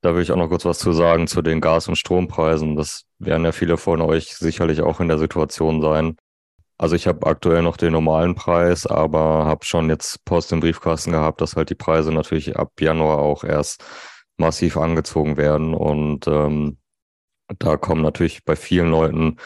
Da 0.00 0.14
will 0.14 0.22
ich 0.22 0.32
auch 0.32 0.36
noch 0.36 0.48
kurz 0.48 0.64
was 0.64 0.78
zu 0.78 0.92
sagen 0.92 1.26
zu 1.26 1.42
den 1.42 1.60
Gas- 1.60 1.88
und 1.88 1.96
Strompreisen. 1.96 2.76
Das 2.76 3.04
werden 3.18 3.44
ja 3.44 3.52
viele 3.52 3.76
von 3.76 4.00
euch 4.00 4.36
sicherlich 4.36 4.80
auch 4.80 5.00
in 5.00 5.08
der 5.08 5.18
Situation 5.18 5.82
sein. 5.82 6.16
Also 6.78 6.96
ich 6.96 7.06
habe 7.06 7.26
aktuell 7.26 7.62
noch 7.62 7.76
den 7.76 7.92
normalen 7.92 8.34
Preis, 8.34 8.86
aber 8.86 9.44
habe 9.44 9.66
schon 9.66 9.90
jetzt 9.90 10.24
Post 10.24 10.52
im 10.52 10.60
Briefkasten 10.60 11.12
gehabt, 11.12 11.42
dass 11.42 11.56
halt 11.56 11.68
die 11.68 11.74
Preise 11.74 12.12
natürlich 12.12 12.56
ab 12.56 12.72
Januar 12.80 13.18
auch 13.18 13.44
erst 13.44 13.84
massiv 14.38 14.78
angezogen 14.78 15.36
werden. 15.36 15.74
Und 15.74 16.26
ähm, 16.26 16.78
Da 17.58 17.76
kommen 17.76 18.02
natürlich 18.02 18.44
bei 18.44 18.56
vielen 18.56 18.90
Leuten 18.90 19.36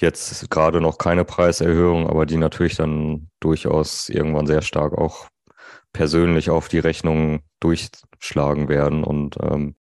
jetzt 0.00 0.50
gerade 0.50 0.80
noch 0.80 0.98
keine 0.98 1.24
Preiserhöhung, 1.24 2.08
aber 2.08 2.26
die 2.26 2.36
natürlich 2.36 2.76
dann 2.76 3.30
durchaus 3.40 4.08
irgendwann 4.08 4.46
sehr 4.46 4.62
stark 4.62 4.92
auch 4.94 5.28
persönlich 5.92 6.50
auf 6.50 6.68
die 6.68 6.80
Rechnung 6.80 7.42
durchschlagen 7.60 8.68
werden. 8.68 9.04
Und 9.04 9.36
ähm, 9.40 9.76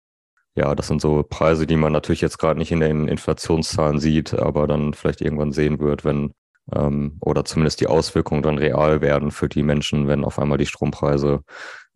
ja, 0.55 0.75
das 0.75 0.87
sind 0.87 1.01
so 1.01 1.23
Preise, 1.23 1.65
die 1.65 1.77
man 1.77 1.93
natürlich 1.93 2.21
jetzt 2.21 2.37
gerade 2.37 2.59
nicht 2.59 2.71
in 2.71 2.81
den 2.81 3.07
Inflationszahlen 3.07 3.99
sieht, 3.99 4.33
aber 4.33 4.67
dann 4.67 4.93
vielleicht 4.93 5.21
irgendwann 5.21 5.53
sehen 5.53 5.79
wird, 5.79 6.03
wenn 6.03 6.33
ähm, 6.75 7.17
oder 7.21 7.45
zumindest 7.45 7.79
die 7.81 7.87
Auswirkungen 7.87 8.43
dann 8.43 8.57
real 8.57 9.01
werden 9.01 9.31
für 9.31 9.49
die 9.49 9.63
Menschen, 9.63 10.07
wenn 10.07 10.25
auf 10.25 10.37
einmal 10.39 10.57
die 10.57 10.65
Strompreise 10.65 11.43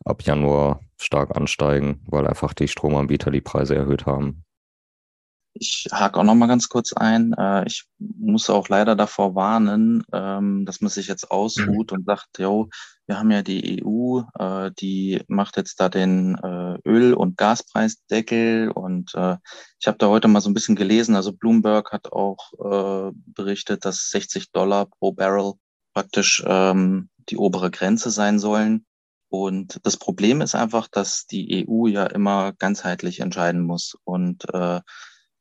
ab 0.05 0.23
Januar 0.23 0.79
stark 0.97 1.35
ansteigen, 1.35 2.01
weil 2.07 2.27
einfach 2.27 2.53
die 2.53 2.67
Stromanbieter 2.67 3.31
die 3.31 3.41
Preise 3.41 3.75
erhöht 3.75 4.05
haben. 4.05 4.44
Ich 5.57 5.87
hake 5.89 6.19
auch 6.19 6.23
noch 6.23 6.35
mal 6.35 6.47
ganz 6.47 6.67
kurz 6.67 6.91
ein. 6.91 7.31
Äh, 7.33 7.65
ich 7.65 7.85
muss 7.97 8.49
auch 8.49 8.67
leider 8.67 8.97
davor 8.97 9.35
warnen, 9.35 10.03
ähm, 10.11 10.65
dass 10.65 10.81
man 10.81 10.89
sich 10.89 11.07
jetzt 11.07 11.31
ausruht 11.31 11.93
und 11.93 12.05
sagt, 12.05 12.39
jo, 12.39 12.67
wir 13.07 13.17
haben 13.17 13.31
ja 13.31 13.41
die 13.41 13.81
EU, 13.81 14.21
äh, 14.37 14.71
die 14.77 15.23
macht 15.29 15.55
jetzt 15.55 15.79
da 15.79 15.87
den 15.87 16.35
äh, 16.35 16.77
Öl- 16.85 17.13
und 17.13 17.37
Gaspreisdeckel 17.37 18.69
und 18.69 19.13
ich 19.79 19.87
habe 19.87 19.97
da 19.97 20.07
heute 20.07 20.27
mal 20.27 20.41
so 20.41 20.49
ein 20.49 20.53
bisschen 20.53 20.75
gelesen. 20.75 21.15
Also 21.15 21.31
Bloomberg 21.31 21.91
hat 21.91 22.11
auch 22.11 22.51
berichtet, 23.13 23.85
dass 23.85 24.09
60 24.09 24.51
Dollar 24.51 24.87
pro 24.87 25.13
Barrel 25.13 25.53
praktisch 25.93 26.43
ähm, 26.45 27.09
die 27.29 27.37
obere 27.37 27.71
Grenze 27.71 28.11
sein 28.11 28.39
sollen. 28.39 28.85
Und 29.29 29.79
das 29.83 29.97
Problem 29.97 30.41
ist 30.41 30.55
einfach, 30.55 30.87
dass 30.87 31.25
die 31.25 31.65
EU 31.67 31.87
ja 31.87 32.05
immer 32.05 32.53
ganzheitlich 32.53 33.19
entscheiden 33.19 33.61
muss 33.61 33.95
und 34.03 34.45
äh, 34.53 34.81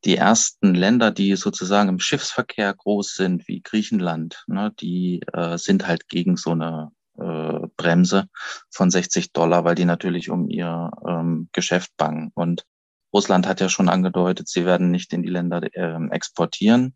die 0.05 0.17
ersten 0.17 0.75
Länder, 0.75 1.11
die 1.11 1.35
sozusagen 1.35 1.89
im 1.89 1.99
Schiffsverkehr 1.99 2.73
groß 2.73 3.15
sind, 3.15 3.47
wie 3.47 3.61
Griechenland, 3.61 4.43
ne, 4.47 4.71
die 4.79 5.21
äh, 5.33 5.57
sind 5.57 5.87
halt 5.87 6.07
gegen 6.07 6.37
so 6.37 6.51
eine 6.51 6.91
äh, 7.17 7.67
Bremse 7.75 8.27
von 8.69 8.91
60 8.91 9.33
Dollar, 9.33 9.63
weil 9.63 9.75
die 9.75 9.85
natürlich 9.85 10.29
um 10.29 10.47
ihr 10.49 10.91
ähm, 11.07 11.49
Geschäft 11.53 11.91
bangen. 11.97 12.31
Und 12.35 12.65
Russland 13.13 13.47
hat 13.47 13.61
ja 13.61 13.69
schon 13.69 13.89
angedeutet, 13.89 14.47
sie 14.47 14.65
werden 14.65 14.91
nicht 14.91 15.11
in 15.13 15.23
die 15.23 15.29
Länder 15.29 15.61
äh, 15.73 16.07
exportieren, 16.11 16.95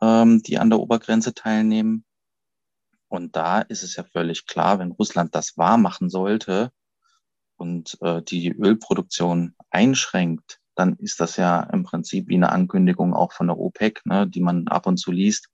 ähm, 0.00 0.42
die 0.42 0.58
an 0.58 0.70
der 0.70 0.80
Obergrenze 0.80 1.34
teilnehmen. 1.34 2.04
Und 3.08 3.36
da 3.36 3.60
ist 3.60 3.82
es 3.82 3.96
ja 3.96 4.04
völlig 4.04 4.46
klar, 4.46 4.78
wenn 4.78 4.92
Russland 4.92 5.34
das 5.34 5.58
wahr 5.58 5.76
machen 5.76 6.08
sollte 6.08 6.70
und 7.56 7.98
äh, 8.00 8.22
die 8.22 8.50
Ölproduktion 8.52 9.54
einschränkt, 9.70 10.57
dann 10.78 10.96
ist 10.96 11.20
das 11.20 11.36
ja 11.36 11.60
im 11.72 11.82
Prinzip 11.82 12.28
wie 12.28 12.36
eine 12.36 12.52
Ankündigung 12.52 13.14
auch 13.14 13.32
von 13.32 13.48
der 13.48 13.58
OPEC, 13.58 14.04
ne, 14.06 14.28
die 14.28 14.40
man 14.40 14.68
ab 14.68 14.86
und 14.86 14.98
zu 14.98 15.10
liest, 15.10 15.48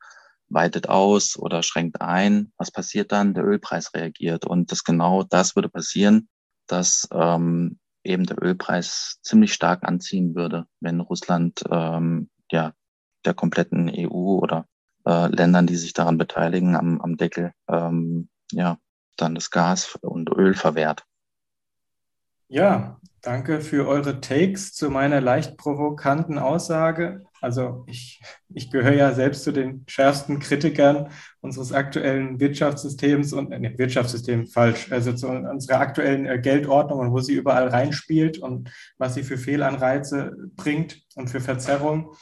weitet 0.49 0.89
aus 0.89 1.39
oder 1.39 1.63
schränkt 1.63 2.01
ein. 2.01 2.53
Was 2.59 2.71
passiert 2.71 3.11
dann? 3.11 3.33
Der 3.33 3.45
Ölpreis 3.45 3.95
reagiert. 3.95 4.45
Und 4.45 4.71
das 4.71 4.85
genau 4.85 5.23
das 5.23 5.57
würde 5.57 5.71
passieren, 5.71 6.29
dass 6.67 7.09
ähm, 7.13 7.79
eben 8.05 8.27
der 8.27 8.43
Ölpreis 8.43 9.19
ziemlich 9.23 9.55
stark 9.55 9.85
anziehen 9.89 10.35
würde, 10.35 10.67
wenn 10.81 11.01
Russland 11.01 11.65
ähm, 11.71 12.29
ja 12.51 12.73
der 13.25 13.33
kompletten 13.33 13.91
EU 13.91 14.39
oder 14.39 14.67
äh, 15.07 15.29
Ländern, 15.29 15.67
die 15.67 15.77
sich 15.77 15.95
daran 15.95 16.19
beteiligen, 16.19 16.77
am, 16.77 17.01
am 17.01 17.17
Deckel, 17.17 17.53
ähm, 17.69 18.29
ja, 18.53 18.79
dann 19.17 19.35
das 19.35 19.51
Gas 19.51 19.97
und 20.03 20.31
Öl 20.31 20.55
verwehrt. 20.55 21.05
Ja, 22.49 23.01
danke 23.25 23.61
für 23.61 23.89
eure 23.89 24.21
Takes 24.21 24.75
zu 24.75 24.91
meiner 24.91 25.21
leicht 25.21 25.57
provokanten 25.57 26.39
Aussage. 26.39 27.23
Also 27.41 27.85
ich, 27.87 28.23
ich 28.53 28.71
gehöre 28.71 28.95
ja 28.95 29.13
selbst 29.13 29.45
zu 29.45 29.53
den 29.53 29.85
schärfsten 29.89 30.39
Kritikern 30.39 31.11
unseres 31.41 31.73
aktuellen 31.73 32.39
Wirtschaftssystems 32.39 33.33
und 33.33 33.53
äh, 33.53 33.79
Wirtschaftssystem 33.79 34.47
falsch, 34.47 34.93
also 34.93 35.13
zu 35.13 35.29
unserer 35.29 35.81
aktuellen 35.81 36.27
äh, 36.27 36.39
Geldordnung 36.39 37.01
und 37.01 37.13
wo 37.13 37.21
sie 37.21 37.35
überall 37.35 37.69
reinspielt 37.69 38.39
und 38.39 38.71
was 38.99 39.15
sie 39.15 39.23
für 39.23 39.39
Fehlanreize 39.39 40.37
bringt 40.57 41.03
und 41.17 41.29
für 41.29 41.41
Verzerrung. 41.41 42.15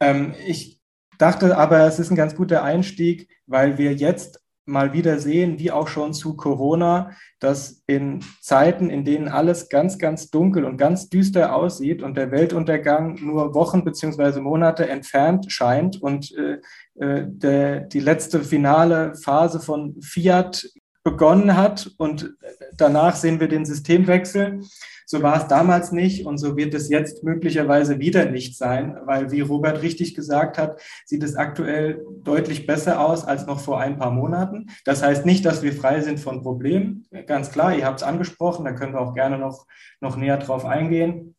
Ähm, 0.00 0.34
ich 0.46 0.80
dachte 1.18 1.56
aber, 1.56 1.86
es 1.86 1.98
ist 1.98 2.10
ein 2.10 2.16
ganz 2.16 2.34
guter 2.34 2.62
Einstieg, 2.62 3.28
weil 3.46 3.78
wir 3.78 3.94
jetzt 3.94 4.40
mal 4.66 4.92
wieder 4.92 5.18
sehen, 5.18 5.58
wie 5.58 5.70
auch 5.70 5.88
schon 5.88 6.12
zu 6.12 6.36
Corona, 6.36 7.12
dass 7.38 7.82
in 7.86 8.20
Zeiten, 8.40 8.90
in 8.90 9.04
denen 9.04 9.28
alles 9.28 9.68
ganz, 9.68 9.98
ganz 9.98 10.30
dunkel 10.30 10.64
und 10.64 10.76
ganz 10.76 11.08
düster 11.08 11.54
aussieht 11.54 12.02
und 12.02 12.16
der 12.16 12.32
Weltuntergang 12.32 13.18
nur 13.24 13.54
Wochen 13.54 13.84
beziehungsweise 13.84 14.40
Monate 14.40 14.88
entfernt 14.88 15.50
scheint 15.50 16.02
und 16.02 16.34
äh, 16.36 16.58
äh, 16.98 17.24
der, 17.26 17.80
die 17.80 18.00
letzte 18.00 18.40
finale 18.40 19.14
Phase 19.14 19.60
von 19.60 20.00
Fiat 20.02 20.68
begonnen 21.04 21.56
hat 21.56 21.92
und 21.98 22.34
danach 22.76 23.14
sehen 23.14 23.38
wir 23.38 23.46
den 23.46 23.64
Systemwechsel, 23.64 24.60
so 25.06 25.22
war 25.22 25.40
es 25.40 25.46
damals 25.46 25.92
nicht 25.92 26.26
und 26.26 26.38
so 26.38 26.56
wird 26.56 26.74
es 26.74 26.88
jetzt 26.88 27.22
möglicherweise 27.22 28.00
wieder 28.00 28.26
nicht 28.26 28.58
sein, 28.58 28.98
weil, 29.04 29.30
wie 29.30 29.40
Robert 29.40 29.80
richtig 29.82 30.14
gesagt 30.14 30.58
hat, 30.58 30.80
sieht 31.04 31.22
es 31.22 31.36
aktuell 31.36 32.04
deutlich 32.24 32.66
besser 32.66 33.00
aus 33.00 33.24
als 33.24 33.46
noch 33.46 33.60
vor 33.60 33.80
ein 33.80 33.98
paar 33.98 34.10
Monaten. 34.10 34.66
Das 34.84 35.02
heißt 35.02 35.24
nicht, 35.24 35.44
dass 35.44 35.62
wir 35.62 35.72
frei 35.72 36.00
sind 36.00 36.18
von 36.18 36.42
Problemen. 36.42 37.06
Ganz 37.26 37.52
klar, 37.52 37.76
ihr 37.76 37.86
habt 37.86 38.00
es 38.00 38.06
angesprochen, 38.06 38.64
da 38.64 38.72
können 38.72 38.94
wir 38.94 39.00
auch 39.00 39.14
gerne 39.14 39.38
noch, 39.38 39.66
noch 40.00 40.16
näher 40.16 40.38
drauf 40.38 40.64
eingehen. 40.64 41.36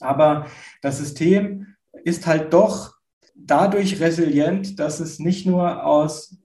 Aber 0.00 0.46
das 0.82 0.98
System 0.98 1.74
ist 2.04 2.26
halt 2.26 2.52
doch 2.52 2.96
dadurch 3.34 4.00
resilient, 4.00 4.78
dass 4.78 5.00
es 5.00 5.18
nicht 5.18 5.46
nur 5.46 5.84
aus 5.86 6.38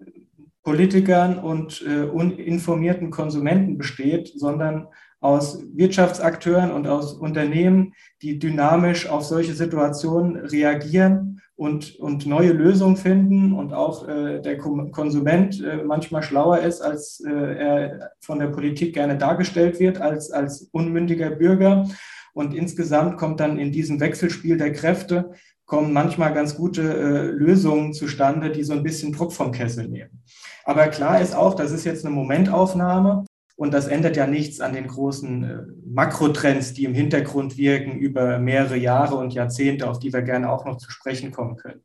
Politikern 0.64 1.40
und 1.40 1.84
äh, 1.86 2.04
uninformierten 2.04 3.10
Konsumenten 3.10 3.78
besteht, 3.78 4.32
sondern 4.36 4.88
aus 5.22 5.64
Wirtschaftsakteuren 5.74 6.72
und 6.72 6.88
aus 6.88 7.14
Unternehmen, 7.14 7.94
die 8.22 8.40
dynamisch 8.40 9.08
auf 9.08 9.24
solche 9.24 9.54
Situationen 9.54 10.36
reagieren 10.36 11.42
und, 11.56 11.96
und 12.00 12.26
neue 12.26 12.54
Lösungen 12.54 12.98
finden 12.98 13.54
und 13.54 13.72
auch 13.72 14.08
äh, 14.08 14.42
der 14.42 14.58
Konsument 14.58 15.64
äh, 15.64 15.84
manchmal 15.84 16.24
schlauer 16.24 16.60
ist, 16.60 16.82
als 16.82 17.24
äh, 17.24 17.30
er 17.30 18.12
von 18.20 18.40
der 18.40 18.48
Politik 18.48 18.96
gerne 18.96 19.16
dargestellt 19.16 19.80
wird, 19.80 20.02
als, 20.02 20.32
als 20.32 20.70
unmündiger 20.72 21.30
Bürger. 21.30 21.88
Und 22.34 22.56
insgesamt 22.56 23.18
kommt 23.18 23.40
dann 23.40 23.60
in 23.60 23.72
diesem 23.72 24.00
Wechselspiel 24.00 24.58
der 24.58 24.72
Kräfte, 24.72 25.32
kommen 25.66 25.94
manchmal 25.94 26.34
ganz 26.34 26.56
gute 26.56 26.82
äh, 26.82 27.26
Lösungen 27.28 27.94
zustande, 27.94 28.50
die 28.50 28.64
so 28.64 28.74
ein 28.74 28.84
bisschen 28.84 29.14
Druck 29.14 29.32
vom 29.32 29.52
Kessel 29.52 29.88
nehmen. 29.88 30.24
Aber 30.64 30.88
klar 30.88 31.22
ist 31.22 31.36
auch, 31.36 31.54
das 31.54 31.72
ist 31.72 31.86
jetzt 31.86 32.06
eine 32.06 32.16
Momentaufnahme. 32.16 33.26
Und 33.62 33.76
das 33.76 33.86
ändert 33.86 34.18
ja 34.18 34.26
nichts 34.26 34.60
an 34.60 34.74
den 34.74 34.88
großen 34.88 35.44
äh, 35.44 35.58
Makrotrends, 35.86 36.74
die 36.74 36.84
im 36.84 36.96
Hintergrund 36.96 37.60
wirken 37.60 38.00
über 38.00 38.40
mehrere 38.40 38.76
Jahre 38.76 39.18
und 39.18 39.36
Jahrzehnte, 39.36 39.88
auf 39.88 40.00
die 40.00 40.12
wir 40.12 40.24
gerne 40.24 40.52
auch 40.52 40.66
noch 40.66 40.78
zu 40.78 40.90
sprechen 40.90 41.32
kommen 41.32 41.58
können. 41.58 41.82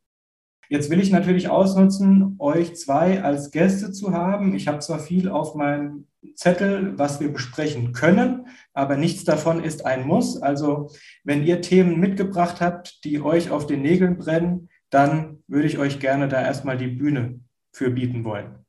Jetzt 0.71 0.89
will 0.89 1.01
ich 1.01 1.11
natürlich 1.11 1.51
ausnutzen, 1.51 2.37
euch 2.39 2.77
zwei 2.77 3.23
als 3.23 3.51
Gäste 3.51 3.93
zu 3.93 4.13
haben. 4.13 4.55
Ich 4.55 4.69
habe 4.69 4.79
zwar 4.79 5.01
viel 5.01 5.29
auf 5.29 5.55
meinem 5.55 6.07
Zettel, 6.35 6.99
was 6.99 7.21
wir 7.21 7.31
besprechen 7.31 7.93
können, 7.93 8.47
aber 8.73 8.97
nichts 8.97 9.25
davon 9.25 9.63
ist 9.63 9.85
ein 9.85 10.07
Muss. 10.07 10.41
Also 10.41 10.89
wenn 11.25 11.45
ihr 11.45 11.61
Themen 11.61 12.01
mitgebracht 12.01 12.63
habt, 12.63 13.05
die 13.05 13.21
euch 13.21 13.51
auf 13.51 13.67
den 13.67 13.83
Nägeln 13.83 14.17
brennen, 14.17 14.71
dann 14.89 15.43
würde 15.47 15.69
ich 15.69 15.77
euch 15.77 16.01
gerne 16.01 16.27
da 16.29 16.41
erstmal 16.41 16.79
die 16.79 16.89
Bühne 16.89 17.41
für 17.71 17.91
bieten 17.91 18.25
wollen. 18.25 18.66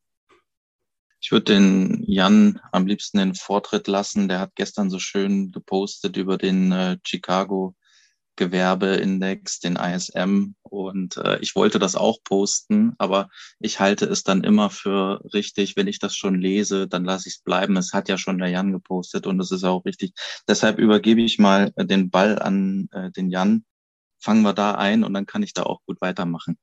Ich 1.19 1.31
würde 1.31 1.53
den 1.53 2.03
Jan 2.05 2.59
am 2.71 2.85
liebsten 2.85 3.17
den 3.17 3.35
Vortritt 3.35 3.87
lassen. 3.87 4.27
Der 4.27 4.39
hat 4.39 4.55
gestern 4.55 4.89
so 4.89 4.99
schön 4.99 5.51
gepostet 5.51 6.17
über 6.17 6.37
den 6.37 6.71
äh, 6.71 6.97
Chicago 7.05 7.75
Gewerbeindex, 8.37 9.59
den 9.59 9.75
ISM. 9.75 10.55
Und 10.61 11.17
äh, 11.17 11.39
ich 11.39 11.55
wollte 11.55 11.79
das 11.79 11.95
auch 11.95 12.19
posten, 12.23 12.93
aber 12.97 13.29
ich 13.59 13.79
halte 13.79 14.05
es 14.05 14.23
dann 14.23 14.43
immer 14.43 14.69
für 14.69 15.21
richtig, 15.33 15.75
wenn 15.75 15.87
ich 15.87 15.99
das 15.99 16.15
schon 16.15 16.39
lese, 16.39 16.87
dann 16.87 17.03
lasse 17.03 17.27
ich 17.27 17.35
es 17.35 17.41
bleiben. 17.41 17.75
Es 17.75 17.93
hat 17.93 18.07
ja 18.07 18.17
schon 18.17 18.37
der 18.37 18.49
Jan 18.49 18.71
gepostet 18.71 19.27
und 19.27 19.39
es 19.41 19.51
ist 19.51 19.63
auch 19.63 19.83
richtig. 19.85 20.13
Deshalb 20.47 20.77
übergebe 20.77 21.21
ich 21.21 21.39
mal 21.39 21.73
äh, 21.75 21.85
den 21.85 22.09
Ball 22.09 22.39
an 22.39 22.87
äh, 22.91 23.11
den 23.11 23.29
Jan. 23.29 23.65
Fangen 24.19 24.43
wir 24.43 24.53
da 24.53 24.75
ein 24.75 25.03
und 25.03 25.13
dann 25.13 25.25
kann 25.25 25.43
ich 25.43 25.53
da 25.53 25.63
auch 25.63 25.81
gut 25.85 25.99
weitermachen. 25.99 26.57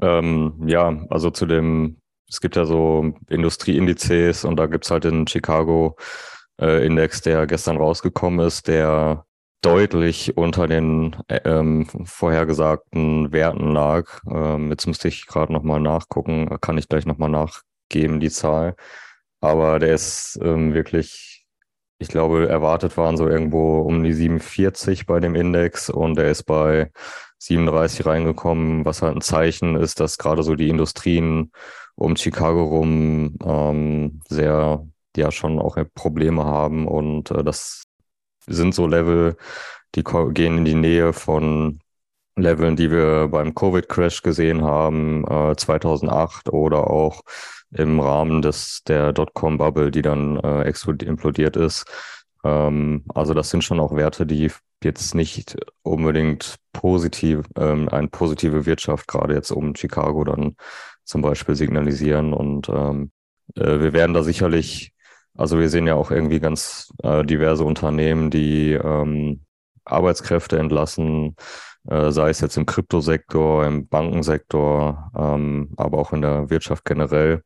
Ähm, 0.00 0.62
ja, 0.66 1.04
also 1.10 1.30
zu 1.30 1.46
dem 1.46 1.98
es 2.28 2.40
gibt 2.40 2.56
ja 2.56 2.64
so 2.64 3.14
Industrieindizes 3.28 4.44
und 4.44 4.56
da 4.56 4.66
gibt 4.66 4.84
es 4.84 4.90
halt 4.90 5.04
den 5.04 5.26
Chicago-Index, 5.26 7.20
äh, 7.20 7.22
der 7.22 7.46
gestern 7.46 7.76
rausgekommen 7.76 8.44
ist, 8.46 8.68
der 8.68 9.24
deutlich 9.62 10.36
unter 10.36 10.66
den 10.68 11.16
äh, 11.28 11.40
ähm, 11.44 11.86
vorhergesagten 12.04 13.32
Werten 13.32 13.72
lag. 13.72 14.20
Ähm, 14.30 14.70
jetzt 14.70 14.86
müsste 14.86 15.08
ich 15.08 15.26
gerade 15.26 15.52
nochmal 15.52 15.80
nachgucken, 15.80 16.58
kann 16.60 16.78
ich 16.78 16.88
gleich 16.88 17.06
nochmal 17.06 17.30
nachgeben, 17.30 18.20
die 18.20 18.30
Zahl. 18.30 18.76
Aber 19.40 19.78
der 19.78 19.94
ist 19.94 20.38
ähm, 20.42 20.74
wirklich, 20.74 21.46
ich 21.98 22.08
glaube, 22.08 22.48
erwartet 22.48 22.96
waren 22.96 23.16
so 23.16 23.28
irgendwo 23.28 23.80
um 23.80 24.02
die 24.02 24.12
47 24.12 25.06
bei 25.06 25.20
dem 25.20 25.34
Index 25.34 25.90
und 25.90 26.16
der 26.16 26.30
ist 26.30 26.44
bei 26.44 26.90
37 27.38 28.06
reingekommen, 28.06 28.84
was 28.84 29.02
halt 29.02 29.16
ein 29.16 29.20
Zeichen 29.20 29.76
ist, 29.76 30.00
dass 30.00 30.18
gerade 30.18 30.42
so 30.42 30.54
die 30.54 30.68
Industrien 30.68 31.52
um 31.96 32.16
Chicago 32.16 32.64
rum 32.64 33.36
ähm, 33.44 34.20
sehr, 34.28 34.86
ja, 35.16 35.30
schon 35.32 35.58
auch 35.58 35.76
Probleme 35.94 36.44
haben 36.44 36.86
und 36.86 37.30
äh, 37.30 37.42
das 37.42 37.84
sind 38.46 38.74
so 38.74 38.86
Level, 38.86 39.36
die 39.94 40.04
gehen 40.04 40.58
in 40.58 40.64
die 40.64 40.74
Nähe 40.74 41.12
von 41.12 41.80
Leveln, 42.36 42.76
die 42.76 42.90
wir 42.90 43.28
beim 43.28 43.54
Covid-Crash 43.54 44.22
gesehen 44.22 44.62
haben, 44.62 45.24
äh, 45.26 45.56
2008 45.56 46.50
oder 46.52 46.90
auch 46.90 47.22
im 47.72 47.98
Rahmen 48.00 48.42
des 48.42 48.82
der 48.86 49.12
Dotcom-Bubble, 49.12 49.90
die 49.90 50.02
dann 50.02 50.36
äh, 50.38 50.68
implodiert 51.02 51.56
ist. 51.56 51.86
Ähm, 52.44 53.04
also 53.14 53.34
das 53.34 53.50
sind 53.50 53.64
schon 53.64 53.80
auch 53.80 53.96
Werte, 53.96 54.26
die 54.26 54.50
jetzt 54.84 55.14
nicht 55.14 55.56
unbedingt 55.82 56.56
positiv, 56.72 57.46
ähm, 57.56 57.88
eine 57.88 58.08
positive 58.08 58.66
Wirtschaft 58.66 59.08
gerade 59.08 59.34
jetzt 59.34 59.50
um 59.50 59.74
Chicago 59.74 60.24
dann 60.24 60.56
zum 61.06 61.22
Beispiel 61.22 61.54
signalisieren. 61.54 62.34
Und 62.34 62.68
ähm, 62.68 63.10
äh, 63.54 63.80
wir 63.80 63.92
werden 63.94 64.12
da 64.12 64.22
sicherlich, 64.22 64.92
also 65.34 65.58
wir 65.58 65.70
sehen 65.70 65.86
ja 65.86 65.94
auch 65.94 66.10
irgendwie 66.10 66.40
ganz 66.40 66.92
äh, 67.02 67.24
diverse 67.24 67.64
Unternehmen, 67.64 68.30
die 68.30 68.72
ähm, 68.72 69.44
Arbeitskräfte 69.84 70.58
entlassen, 70.58 71.36
äh, 71.88 72.10
sei 72.10 72.30
es 72.30 72.40
jetzt 72.40 72.56
im 72.56 72.66
Kryptosektor, 72.66 73.64
im 73.64 73.88
Bankensektor, 73.88 75.10
ähm, 75.16 75.72
aber 75.76 75.98
auch 75.98 76.12
in 76.12 76.22
der 76.22 76.50
Wirtschaft 76.50 76.84
generell. 76.84 77.42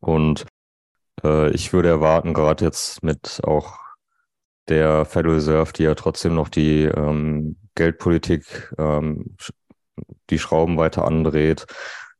Und 0.00 0.46
äh, 1.24 1.50
ich 1.50 1.72
würde 1.72 1.88
erwarten, 1.88 2.34
gerade 2.34 2.64
jetzt 2.64 3.02
mit 3.02 3.40
auch 3.44 3.78
der 4.68 5.06
Federal 5.06 5.36
Reserve, 5.36 5.72
die 5.72 5.84
ja 5.84 5.94
trotzdem 5.94 6.34
noch 6.34 6.50
die 6.50 6.82
ähm, 6.82 7.56
Geldpolitik, 7.74 8.72
ähm, 8.78 9.36
die 10.30 10.38
Schrauben 10.38 10.76
weiter 10.76 11.06
andreht, 11.06 11.66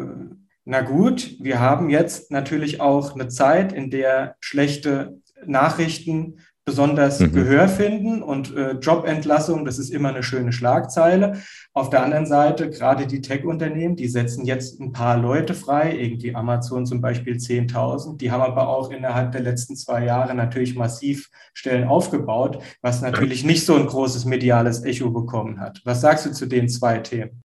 na 0.65 0.81
gut, 0.81 1.35
wir 1.39 1.59
haben 1.59 1.89
jetzt 1.89 2.31
natürlich 2.31 2.79
auch 2.79 3.15
eine 3.15 3.27
Zeit, 3.27 3.73
in 3.73 3.89
der 3.89 4.35
schlechte 4.39 5.19
Nachrichten 5.45 6.37
besonders 6.65 7.19
mhm. 7.19 7.33
Gehör 7.33 7.67
finden 7.67 8.23
und 8.23 8.55
äh, 8.55 8.71
Jobentlassung, 8.71 9.65
das 9.65 9.79
ist 9.79 9.89
immer 9.89 10.09
eine 10.09 10.23
schöne 10.23 10.53
Schlagzeile. 10.53 11.39
Auf 11.73 11.89
der 11.89 12.03
anderen 12.03 12.25
Seite, 12.25 12.69
gerade 12.69 13.05
die 13.05 13.21
Tech-Unternehmen, 13.21 13.97
die 13.97 14.07
setzen 14.07 14.45
jetzt 14.45 14.79
ein 14.79 14.93
paar 14.93 15.17
Leute 15.17 15.53
frei, 15.53 15.97
irgendwie 15.97 16.33
Amazon 16.33 16.85
zum 16.85 17.01
Beispiel 17.01 17.35
10.000. 17.35 18.17
Die 18.17 18.31
haben 18.31 18.41
aber 18.41 18.69
auch 18.69 18.91
innerhalb 18.91 19.33
der 19.33 19.41
letzten 19.41 19.75
zwei 19.75 20.05
Jahre 20.05 20.35
natürlich 20.35 20.75
massiv 20.75 21.29
Stellen 21.53 21.87
aufgebaut, 21.87 22.59
was 22.81 23.01
natürlich 23.01 23.43
nicht 23.43 23.65
so 23.65 23.75
ein 23.75 23.87
großes 23.87 24.23
mediales 24.23 24.85
Echo 24.85 25.09
bekommen 25.09 25.59
hat. 25.59 25.81
Was 25.83 25.99
sagst 25.99 26.25
du 26.25 26.31
zu 26.31 26.45
den 26.45 26.69
zwei 26.69 26.99
Themen? 26.99 27.42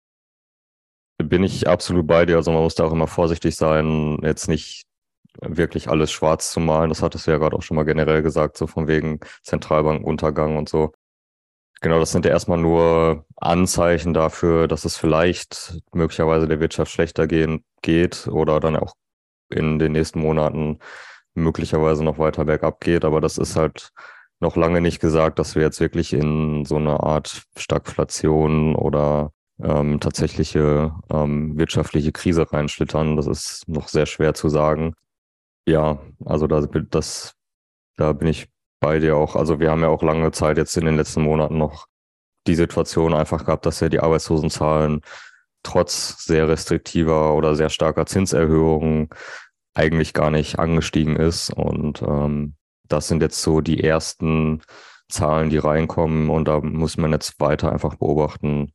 Bin 1.18 1.44
ich 1.44 1.68
absolut 1.68 2.06
bei 2.06 2.26
dir. 2.26 2.36
Also 2.38 2.52
man 2.52 2.62
muss 2.62 2.76
da 2.76 2.86
auch 2.86 2.92
immer 2.92 3.08
vorsichtig 3.08 3.56
sein, 3.56 4.18
jetzt 4.22 4.48
nicht 4.48 4.86
wirklich 5.42 5.90
alles 5.90 6.12
schwarz 6.12 6.52
zu 6.52 6.60
malen. 6.60 6.90
Das 6.90 7.02
hattest 7.02 7.28
du 7.28 7.32
ja 7.32 7.38
gerade 7.38 7.56
auch 7.56 7.62
schon 7.62 7.76
mal 7.76 7.84
generell 7.84 8.22
gesagt, 8.22 8.58
so 8.58 8.68
von 8.68 8.88
wegen 8.88 9.20
Zentralbankuntergang 9.44 10.58
und 10.58 10.70
so. 10.70 10.94
Genau, 11.82 12.00
das 12.00 12.12
sind 12.12 12.26
ja 12.26 12.32
erstmal 12.32 12.58
nur 12.58 13.26
Anzeichen 13.36 14.14
dafür, 14.14 14.68
dass 14.68 14.84
es 14.84 14.98
vielleicht 14.98 15.80
möglicherweise 15.94 16.48
der 16.48 16.60
Wirtschaft 16.60 16.92
schlechter 16.92 17.28
gehen 17.28 17.64
geht 17.84 18.28
oder 18.28 18.60
dann 18.60 18.76
auch 18.76 18.94
in 19.50 19.78
den 19.78 19.92
nächsten 19.92 20.20
Monaten 20.20 20.80
möglicherweise 21.36 22.04
noch 22.04 22.18
weiter 22.18 22.46
bergab 22.46 22.82
geht. 22.82 23.06
Aber 23.06 23.22
das 23.22 23.38
ist 23.38 23.56
halt 23.56 23.92
noch 24.40 24.56
lange 24.56 24.82
nicht 24.82 25.00
gesagt, 25.00 25.40
dass 25.40 25.56
wir 25.56 25.62
jetzt 25.64 25.80
wirklich 25.80 26.14
in 26.14 26.66
so 26.66 26.78
eine 26.78 27.02
Art 27.02 27.44
Stagflation 27.58 28.76
oder 28.76 29.32
ähm, 29.62 30.00
tatsächliche 30.00 30.94
ähm, 31.10 31.58
wirtschaftliche 31.58 32.12
Krise 32.12 32.52
reinschlittern. 32.52 33.16
Das 33.16 33.28
ist 33.28 33.68
noch 33.68 33.88
sehr 33.88 34.06
schwer 34.06 34.34
zu 34.34 34.50
sagen. 34.50 34.94
Ja, 35.68 36.00
also 36.26 36.48
da, 36.48 36.62
das, 36.62 37.36
da 37.98 38.14
bin 38.14 38.28
ich 38.28 38.48
bei 38.80 39.00
dir 39.00 39.18
auch. 39.18 39.36
Also 39.36 39.60
wir 39.60 39.72
haben 39.72 39.82
ja 39.82 39.90
auch 39.90 40.04
lange 40.04 40.32
Zeit 40.32 40.58
jetzt 40.58 40.78
in 40.78 40.86
den 40.86 40.96
letzten 40.96 41.22
Monaten 41.24 41.58
noch 41.58 41.88
die 42.46 42.56
Situation 42.56 43.14
einfach 43.14 43.46
gehabt, 43.46 43.66
dass 43.66 43.80
ja 43.80 43.90
die 43.90 44.00
Arbeitslosenzahlen 44.00 45.02
trotz 45.64 46.24
sehr 46.24 46.48
restriktiver 46.48 47.36
oder 47.36 47.56
sehr 47.56 47.70
starker 47.70 48.06
Zinserhöhungen 48.06 49.10
eigentlich 49.74 50.14
gar 50.14 50.32
nicht 50.32 50.60
angestiegen 50.60 51.16
ist. 51.18 51.52
Und 51.52 52.02
ähm, 52.02 52.56
das 52.88 53.08
sind 53.08 53.22
jetzt 53.22 53.42
so 53.42 53.62
die 53.62 53.84
ersten 53.84 54.62
Zahlen, 55.10 55.50
die 55.50 55.58
reinkommen. 55.58 56.30
Und 56.30 56.48
da 56.48 56.62
muss 56.62 56.98
man 56.98 57.12
jetzt 57.12 57.40
weiter 57.40 57.72
einfach 57.72 57.96
beobachten, 57.96 58.72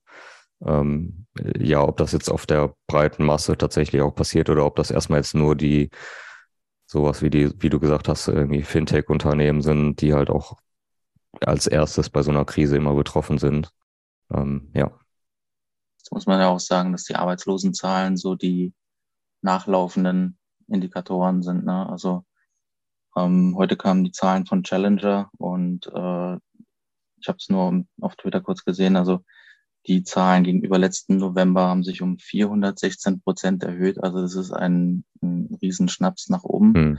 ähm, 0.65 1.27
ja, 1.59 1.83
ob 1.83 1.97
das 1.97 2.13
jetzt 2.13 2.31
auf 2.31 2.47
der 2.47 2.75
breiten 2.87 3.25
Masse 3.25 3.57
tatsächlich 3.57 4.03
auch 4.03 4.15
passiert 4.15 4.51
oder 4.51 4.67
ob 4.67 4.77
das 4.77 4.91
erstmal 4.91 5.19
jetzt 5.19 5.35
nur 5.35 5.57
die 5.57 5.91
sowas 6.87 7.23
wie 7.23 7.31
die, 7.31 7.51
wie 7.63 7.71
du 7.71 7.81
gesagt 7.81 8.09
hast, 8.09 8.29
irgendwie 8.29 8.63
Fintech-Unternehmen 8.63 9.63
sind, 9.63 10.01
die 10.03 10.13
halt 10.13 10.29
auch 10.29 10.59
als 11.41 11.67
erstes 11.67 12.11
bei 12.11 12.23
so 12.23 12.31
einer 12.31 12.45
Krise 12.45 12.77
immer 12.77 12.95
betroffen 12.95 13.39
sind. 13.39 13.71
Ähm, 14.31 14.71
ja. 14.75 14.91
Jetzt 15.97 16.13
muss 16.13 16.27
man 16.27 16.39
ja 16.39 16.49
auch 16.49 16.61
sagen, 16.61 16.93
dass 16.93 17.05
die 17.05 17.17
Arbeitslosenzahlen 17.17 18.19
so 18.19 18.35
die 18.35 18.75
nachlaufenden 19.41 20.39
Indikatoren 20.69 21.43
sind. 21.43 21.65
Ne? 21.65 21.89
Also 21.89 22.25
ähm, 23.17 23.55
heute 23.57 23.77
kamen 23.77 24.05
die 24.05 24.13
Zahlen 24.13 24.45
von 24.45 24.63
Challenger 24.63 25.31
und 25.39 25.87
äh, 25.87 26.37
ich 27.17 27.29
habe 27.29 27.39
es 27.39 27.49
nur 27.49 27.85
auf 28.01 28.17
Twitter 28.17 28.43
kurz 28.43 28.65
gesehen. 28.65 28.97
Also 28.97 29.25
die 29.87 30.05
Zahlen 30.05 30.45
gegenüber 30.45 30.79
letzten 30.79 31.17
November 31.17 31.63
haben 31.63 31.83
sich 31.83 32.03
um 32.03 32.19
416 32.19 33.21
Prozent 33.21 33.63
erhöht. 33.65 34.03
Also 34.03 34.21
das 34.21 34.35
ist 34.35 34.53
ein, 34.53 35.05
ein 35.23 35.59
Riesenschnaps 35.61 36.29
nach 36.29 36.45
oben. 36.45 36.75
Hm. 36.75 36.99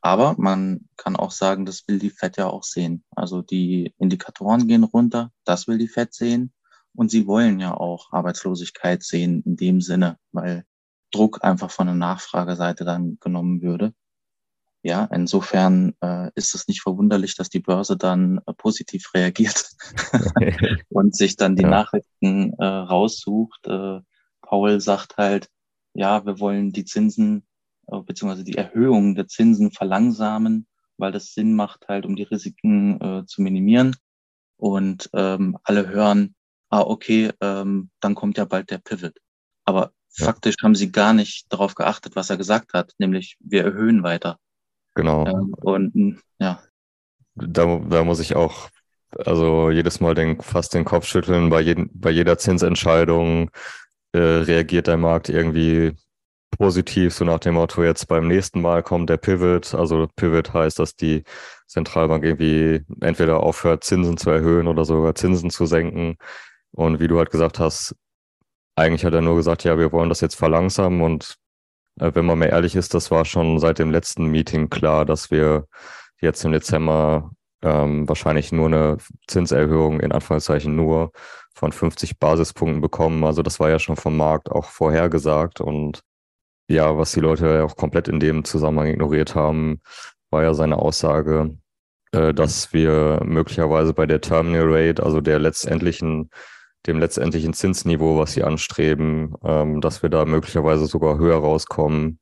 Aber 0.00 0.34
man 0.36 0.88
kann 0.96 1.16
auch 1.16 1.30
sagen, 1.30 1.64
das 1.64 1.88
will 1.88 1.98
die 1.98 2.10
Fed 2.10 2.36
ja 2.36 2.48
auch 2.48 2.64
sehen. 2.64 3.04
Also 3.16 3.40
die 3.40 3.94
Indikatoren 3.98 4.68
gehen 4.68 4.84
runter, 4.84 5.30
das 5.44 5.66
will 5.66 5.78
die 5.78 5.88
Fed 5.88 6.12
sehen. 6.12 6.52
Und 6.94 7.10
sie 7.10 7.26
wollen 7.26 7.58
ja 7.58 7.74
auch 7.74 8.12
Arbeitslosigkeit 8.12 9.02
sehen 9.02 9.42
in 9.46 9.56
dem 9.56 9.80
Sinne, 9.80 10.18
weil 10.30 10.64
Druck 11.10 11.42
einfach 11.42 11.70
von 11.70 11.86
der 11.86 11.96
Nachfrageseite 11.96 12.84
dann 12.84 13.18
genommen 13.20 13.62
würde. 13.62 13.94
Ja, 14.86 15.08
insofern 15.10 15.94
äh, 16.02 16.30
ist 16.34 16.54
es 16.54 16.68
nicht 16.68 16.82
verwunderlich, 16.82 17.36
dass 17.36 17.48
die 17.48 17.60
Börse 17.60 17.96
dann 17.96 18.42
äh, 18.46 18.52
positiv 18.52 19.14
reagiert 19.14 19.70
und 20.90 21.16
sich 21.16 21.36
dann 21.36 21.56
die 21.56 21.62
ja. 21.62 21.70
Nachrichten 21.70 22.52
äh, 22.58 22.64
raussucht. 22.66 23.66
Äh, 23.66 24.00
Paul 24.42 24.82
sagt 24.82 25.16
halt, 25.16 25.48
ja, 25.94 26.26
wir 26.26 26.38
wollen 26.38 26.70
die 26.70 26.84
Zinsen 26.84 27.46
äh, 27.86 27.98
beziehungsweise 28.00 28.44
die 28.44 28.58
Erhöhung 28.58 29.14
der 29.14 29.26
Zinsen 29.26 29.70
verlangsamen, 29.70 30.66
weil 30.98 31.12
das 31.12 31.32
Sinn 31.32 31.54
macht 31.54 31.88
halt, 31.88 32.04
um 32.04 32.14
die 32.14 32.24
Risiken 32.24 33.00
äh, 33.00 33.24
zu 33.24 33.40
minimieren. 33.40 33.96
Und 34.58 35.08
ähm, 35.14 35.56
alle 35.64 35.88
hören, 35.88 36.34
ah, 36.68 36.82
okay, 36.82 37.32
ähm, 37.40 37.88
dann 38.00 38.14
kommt 38.14 38.36
ja 38.36 38.44
bald 38.44 38.70
der 38.70 38.78
Pivot. 38.78 39.16
Aber 39.64 39.92
ja. 40.18 40.26
faktisch 40.26 40.56
haben 40.62 40.74
sie 40.74 40.92
gar 40.92 41.14
nicht 41.14 41.50
darauf 41.50 41.74
geachtet, 41.74 42.16
was 42.16 42.28
er 42.28 42.36
gesagt 42.36 42.74
hat, 42.74 42.92
nämlich 42.98 43.38
wir 43.40 43.64
erhöhen 43.64 44.02
weiter. 44.02 44.38
Genau. 44.94 45.26
Ähm, 45.26 45.54
und 45.62 46.22
ja. 46.38 46.60
Da, 47.34 47.80
da 47.88 48.04
muss 48.04 48.20
ich 48.20 48.36
auch, 48.36 48.68
also 49.24 49.70
jedes 49.70 50.00
Mal 50.00 50.14
den, 50.14 50.40
fast 50.40 50.74
den 50.74 50.84
Kopf 50.84 51.06
schütteln. 51.06 51.50
Bei, 51.50 51.60
jeden, 51.60 51.90
bei 51.92 52.10
jeder 52.10 52.38
Zinsentscheidung 52.38 53.50
äh, 54.12 54.18
reagiert 54.18 54.86
der 54.86 54.96
Markt 54.96 55.28
irgendwie 55.28 55.92
positiv, 56.56 57.14
so 57.14 57.24
nach 57.24 57.40
dem 57.40 57.54
Motto, 57.54 57.82
jetzt 57.82 58.06
beim 58.06 58.28
nächsten 58.28 58.60
Mal 58.60 58.82
kommt 58.82 59.10
der 59.10 59.16
Pivot. 59.16 59.74
Also 59.74 60.08
Pivot 60.16 60.52
heißt, 60.52 60.78
dass 60.78 60.94
die 60.94 61.24
Zentralbank 61.66 62.24
irgendwie 62.24 62.82
entweder 63.00 63.40
aufhört, 63.40 63.84
Zinsen 63.84 64.16
zu 64.16 64.30
erhöhen 64.30 64.68
oder 64.68 64.84
sogar 64.84 65.14
Zinsen 65.14 65.50
zu 65.50 65.66
senken. 65.66 66.16
Und 66.72 67.00
wie 67.00 67.08
du 67.08 67.18
halt 67.18 67.30
gesagt 67.30 67.58
hast, 67.58 67.96
eigentlich 68.76 69.04
hat 69.04 69.14
er 69.14 69.20
nur 69.20 69.36
gesagt, 69.36 69.64
ja, 69.64 69.78
wir 69.78 69.92
wollen 69.92 70.08
das 70.08 70.20
jetzt 70.20 70.36
verlangsamen. 70.36 71.00
Und 71.02 71.36
wenn 71.96 72.24
man 72.26 72.38
mal 72.38 72.46
ehrlich 72.46 72.76
ist, 72.76 72.94
das 72.94 73.10
war 73.10 73.24
schon 73.24 73.58
seit 73.58 73.78
dem 73.78 73.90
letzten 73.90 74.26
Meeting 74.26 74.70
klar, 74.70 75.04
dass 75.04 75.30
wir 75.30 75.66
jetzt 76.20 76.44
im 76.44 76.52
Dezember 76.52 77.30
ähm, 77.62 78.08
wahrscheinlich 78.08 78.52
nur 78.52 78.66
eine 78.66 78.98
Zinserhöhung 79.26 80.00
in 80.00 80.12
Anführungszeichen 80.12 80.74
nur 80.76 81.12
von 81.54 81.72
50 81.72 82.18
Basispunkten 82.18 82.80
bekommen. 82.80 83.24
Also 83.24 83.42
das 83.42 83.60
war 83.60 83.70
ja 83.70 83.78
schon 83.78 83.96
vom 83.96 84.16
Markt 84.16 84.50
auch 84.50 84.66
vorhergesagt 84.66 85.60
und 85.60 86.02
ja, 86.68 86.96
was 86.96 87.12
die 87.12 87.20
Leute 87.20 87.64
auch 87.64 87.76
komplett 87.76 88.08
in 88.08 88.20
dem 88.20 88.44
Zusammenhang 88.44 88.88
ignoriert 88.88 89.34
haben, 89.34 89.80
war 90.30 90.42
ja 90.42 90.54
seine 90.54 90.78
Aussage, 90.78 91.56
äh, 92.12 92.32
dass 92.34 92.72
wir 92.72 93.20
möglicherweise 93.24 93.94
bei 93.94 94.06
der 94.06 94.20
Terminal 94.20 94.64
Rate, 94.66 95.02
also 95.02 95.20
der 95.20 95.38
letztendlichen, 95.38 96.30
dem 96.86 96.98
letztendlichen 96.98 97.54
Zinsniveau, 97.54 98.18
was 98.18 98.32
sie 98.34 98.44
anstreben, 98.44 99.34
ähm, 99.44 99.80
dass 99.80 100.02
wir 100.02 100.10
da 100.10 100.24
möglicherweise 100.24 100.86
sogar 100.86 101.18
höher 101.18 101.38
rauskommen 101.38 102.18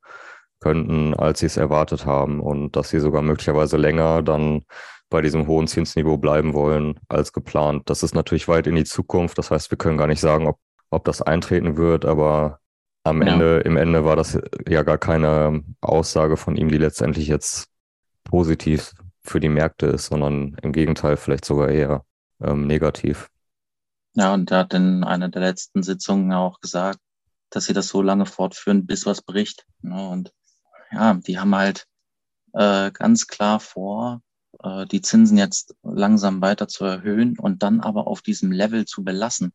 könnten, 0.61 1.13
als 1.13 1.39
sie 1.39 1.47
es 1.47 1.57
erwartet 1.57 2.05
haben 2.05 2.39
und 2.39 2.75
dass 2.75 2.89
sie 2.89 2.99
sogar 2.99 3.21
möglicherweise 3.21 3.77
länger 3.77 4.21
dann 4.21 4.63
bei 5.09 5.21
diesem 5.21 5.45
hohen 5.47 5.67
Zinsniveau 5.67 6.17
bleiben 6.17 6.53
wollen 6.53 6.99
als 7.09 7.33
geplant. 7.33 7.89
Das 7.89 8.01
ist 8.01 8.15
natürlich 8.15 8.47
weit 8.47 8.65
in 8.67 8.75
die 8.75 8.85
Zukunft. 8.85 9.37
Das 9.37 9.51
heißt, 9.51 9.69
wir 9.69 9.77
können 9.77 9.97
gar 9.97 10.07
nicht 10.07 10.21
sagen, 10.21 10.47
ob, 10.47 10.57
ob 10.89 11.03
das 11.03 11.21
eintreten 11.21 11.77
wird, 11.77 12.05
aber 12.05 12.59
am 13.03 13.21
ja. 13.21 13.33
Ende, 13.33 13.57
im 13.59 13.75
Ende 13.75 14.05
war 14.05 14.15
das 14.15 14.39
ja 14.67 14.83
gar 14.83 14.97
keine 14.97 15.61
Aussage 15.81 16.37
von 16.37 16.55
ihm, 16.55 16.69
die 16.69 16.77
letztendlich 16.77 17.27
jetzt 17.27 17.67
positiv 18.23 18.93
für 19.21 19.39
die 19.39 19.49
Märkte 19.49 19.87
ist, 19.87 20.07
sondern 20.07 20.55
im 20.61 20.71
Gegenteil 20.71 21.17
vielleicht 21.17 21.45
sogar 21.45 21.69
eher 21.69 22.05
ähm, 22.41 22.65
negativ. 22.65 23.29
Ja, 24.15 24.33
und 24.33 24.51
er 24.51 24.59
hat 24.59 24.73
in 24.73 25.03
einer 25.03 25.29
der 25.29 25.41
letzten 25.41 25.81
Sitzungen 25.83 26.31
auch 26.33 26.59
gesagt, 26.59 26.99
dass 27.49 27.65
sie 27.65 27.73
das 27.73 27.87
so 27.87 28.01
lange 28.01 28.25
fortführen, 28.25 28.85
bis 28.85 29.05
was 29.05 29.21
bricht. 29.21 29.65
Ne? 29.81 30.09
Und 30.09 30.33
ja, 30.91 31.13
die 31.15 31.39
haben 31.39 31.55
halt 31.55 31.85
äh, 32.53 32.91
ganz 32.91 33.27
klar 33.27 33.59
vor, 33.59 34.21
äh, 34.61 34.85
die 34.85 35.01
Zinsen 35.01 35.37
jetzt 35.37 35.75
langsam 35.83 36.41
weiter 36.41 36.67
zu 36.67 36.85
erhöhen 36.85 37.37
und 37.39 37.63
dann 37.63 37.81
aber 37.81 38.07
auf 38.07 38.21
diesem 38.21 38.51
Level 38.51 38.85
zu 38.85 39.03
belassen. 39.03 39.51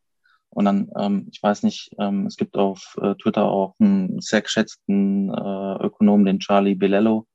Und 0.49 0.65
dann, 0.65 0.91
ähm, 0.97 1.29
ich 1.31 1.41
weiß 1.41 1.63
nicht, 1.63 1.91
ähm, 1.99 2.25
es 2.25 2.35
gibt 2.35 2.57
auf 2.57 2.97
äh, 3.01 3.15
Twitter 3.15 3.45
auch 3.45 3.75
einen 3.79 4.19
sehr 4.19 4.41
geschätzten 4.41 5.29
äh, 5.29 5.85
Ökonom, 5.85 6.25
den 6.25 6.39
Charlie 6.39 6.75
Bilello, 6.75 7.27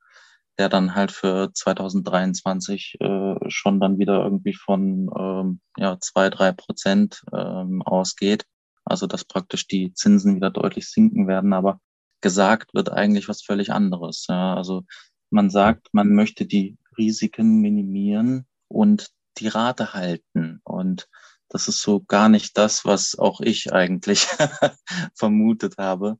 der 0.59 0.69
dann 0.69 0.95
halt 0.95 1.13
für 1.13 1.51
2023 1.53 2.97
äh, 3.01 3.35
schon 3.49 3.81
dann 3.81 3.99
wieder 3.99 4.23
irgendwie 4.23 4.55
von 4.55 5.11
ähm, 5.19 5.61
ja, 5.77 5.99
zwei, 6.01 6.31
drei 6.31 6.53
Prozent 6.53 7.25
ähm, 7.33 7.83
ausgeht. 7.83 8.47
Also 8.85 9.07
dass 9.07 9.25
praktisch 9.25 9.67
die 9.67 9.93
Zinsen 9.95 10.37
wieder 10.37 10.51
deutlich 10.51 10.91
sinken 10.91 11.27
werden, 11.27 11.53
aber 11.53 11.81
gesagt 12.21 12.75
wird 12.75 12.91
eigentlich 12.91 13.29
was 13.29 13.43
völlig 13.43 13.73
anderes. 13.73 14.27
Ja. 14.29 14.55
Also 14.55 14.85
man 15.31 15.51
sagt, 15.51 15.89
man 15.93 16.15
möchte 16.15 16.47
die 16.47 16.79
Risiken 16.97 17.61
minimieren 17.61 18.47
und 18.69 19.11
die 19.39 19.49
Rate 19.49 19.95
halten. 19.95 20.61
Und 20.65 21.09
das 21.49 21.69
ist 21.69 21.83
so 21.83 22.01
gar 22.01 22.29
nicht 22.29 22.57
das, 22.57 22.85
was 22.85 23.19
auch 23.19 23.41
ich 23.41 23.73
eigentlich 23.73 24.27
vermutet 25.15 25.79
habe. 25.79 26.19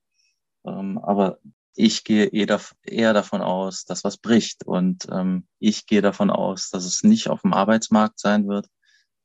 Ähm, 0.67 0.99
aber 0.99 1.39
ich 1.75 2.05
gehe 2.05 2.27
eher 2.27 3.13
davon 3.13 3.41
aus, 3.41 3.85
dass 3.85 4.05
was 4.05 4.17
bricht. 4.17 4.65
Und 4.65 5.07
ähm, 5.11 5.47
ich 5.59 5.87
gehe 5.87 6.03
davon 6.03 6.31
aus, 6.31 6.71
dass 6.71 6.85
es 6.85 7.03
nicht 7.03 7.29
auf 7.29 7.43
dem 7.43 7.53
Arbeitsmarkt 7.53 8.21
sein 8.21 8.47
wird, 8.49 8.69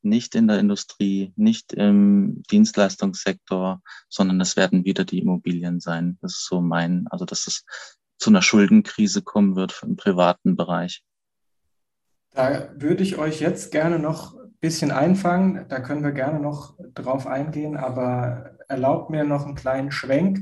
nicht 0.02 0.36
in 0.36 0.48
der 0.48 0.60
Industrie, 0.60 1.34
nicht 1.36 1.74
im 1.74 2.44
Dienstleistungssektor, 2.50 3.82
sondern 4.08 4.40
es 4.42 4.56
werden 4.56 4.86
wieder 4.86 5.06
die 5.06 5.20
Immobilien 5.20 5.80
sein. 5.80 6.18
Das 6.22 6.34
ist 6.34 6.48
so 6.48 6.62
mein, 6.62 7.08
also 7.10 7.26
dass 7.26 7.48
es 7.48 7.66
zu 8.18 8.30
einer 8.30 8.42
Schuldenkrise 8.42 9.22
kommen 9.22 9.56
wird 9.56 9.82
im 9.84 9.96
privaten 9.96 10.56
Bereich. 10.56 11.04
Da 12.32 12.70
würde 12.76 13.04
ich 13.04 13.18
euch 13.18 13.40
jetzt 13.40 13.72
gerne 13.72 14.00
noch 14.00 14.36
ein 14.36 14.56
bisschen 14.60 14.92
einfangen. 14.92 15.66
Da 15.68 15.80
können 15.80 16.04
wir 16.04 16.12
gerne 16.12 16.40
noch 16.40 16.78
drauf 16.94 17.28
eingehen, 17.28 17.76
aber 17.76 18.58
erlaubt 18.68 19.10
mir 19.10 19.24
noch 19.24 19.46
einen 19.46 19.56
kleinen 19.56 19.92
Schwenk. 19.92 20.40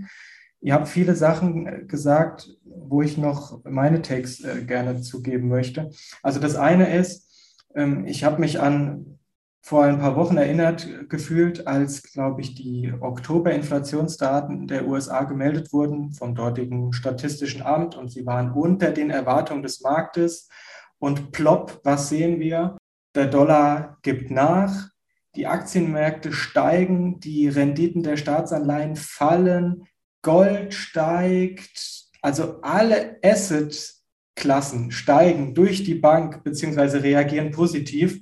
Ihr 0.62 0.74
habt 0.74 0.88
viele 0.88 1.16
Sachen 1.16 1.88
gesagt, 1.88 2.50
wo 2.66 3.02
ich 3.02 3.18
noch 3.18 3.64
meine 3.64 4.02
Takes 4.02 4.44
äh, 4.44 4.64
gerne 4.64 5.02
zugeben 5.02 5.48
möchte. 5.48 5.92
Also 6.24 6.40
das 6.40 6.56
eine 6.56 6.96
ist, 6.96 7.28
ähm, 7.76 8.06
ich 8.06 8.24
habe 8.24 8.40
mich 8.40 8.60
an 8.60 9.18
vor 9.62 9.84
ein 9.84 10.00
paar 10.00 10.16
Wochen 10.16 10.38
erinnert 10.38 10.88
gefühlt, 11.10 11.68
als, 11.68 12.02
glaube 12.04 12.40
ich, 12.40 12.56
die 12.56 12.94
Oktober-Inflationsdaten 13.02 14.66
der 14.66 14.88
USA 14.88 15.26
gemeldet 15.26 15.74
wurden 15.74 16.14
vom 16.14 16.36
dortigen 16.36 16.94
Statistischen 16.94 17.62
Amt 17.62 17.96
und 17.96 18.10
sie 18.10 18.26
waren 18.26 18.54
unter 18.54 18.92
den 18.92 19.10
Erwartungen 19.10 19.64
des 19.64 19.82
Marktes. 19.82 20.48
Und 21.00 21.34
plopp, 21.34 21.82
was 21.84 22.08
sehen 22.08 22.40
wir? 22.40 22.78
Der 23.14 23.28
Dollar 23.28 23.98
gibt 24.04 24.32
nach, 24.32 24.90
die 25.36 25.48
Aktienmärkte 25.48 26.32
steigen, 26.32 27.20
die 27.20 27.50
Renditen 27.50 28.04
der 28.04 28.16
Staatsanleihen 28.16 28.96
fallen, 28.96 29.87
Gold 30.22 30.74
steigt, 30.74 32.08
also 32.22 32.62
alle 32.62 33.20
Asset-Klassen 33.24 34.92
steigen 34.92 35.54
durch 35.54 35.84
die 35.84 35.96
Bank 35.96 36.44
beziehungsweise 36.44 37.04
reagieren 37.04 37.52
positiv. 37.52 38.22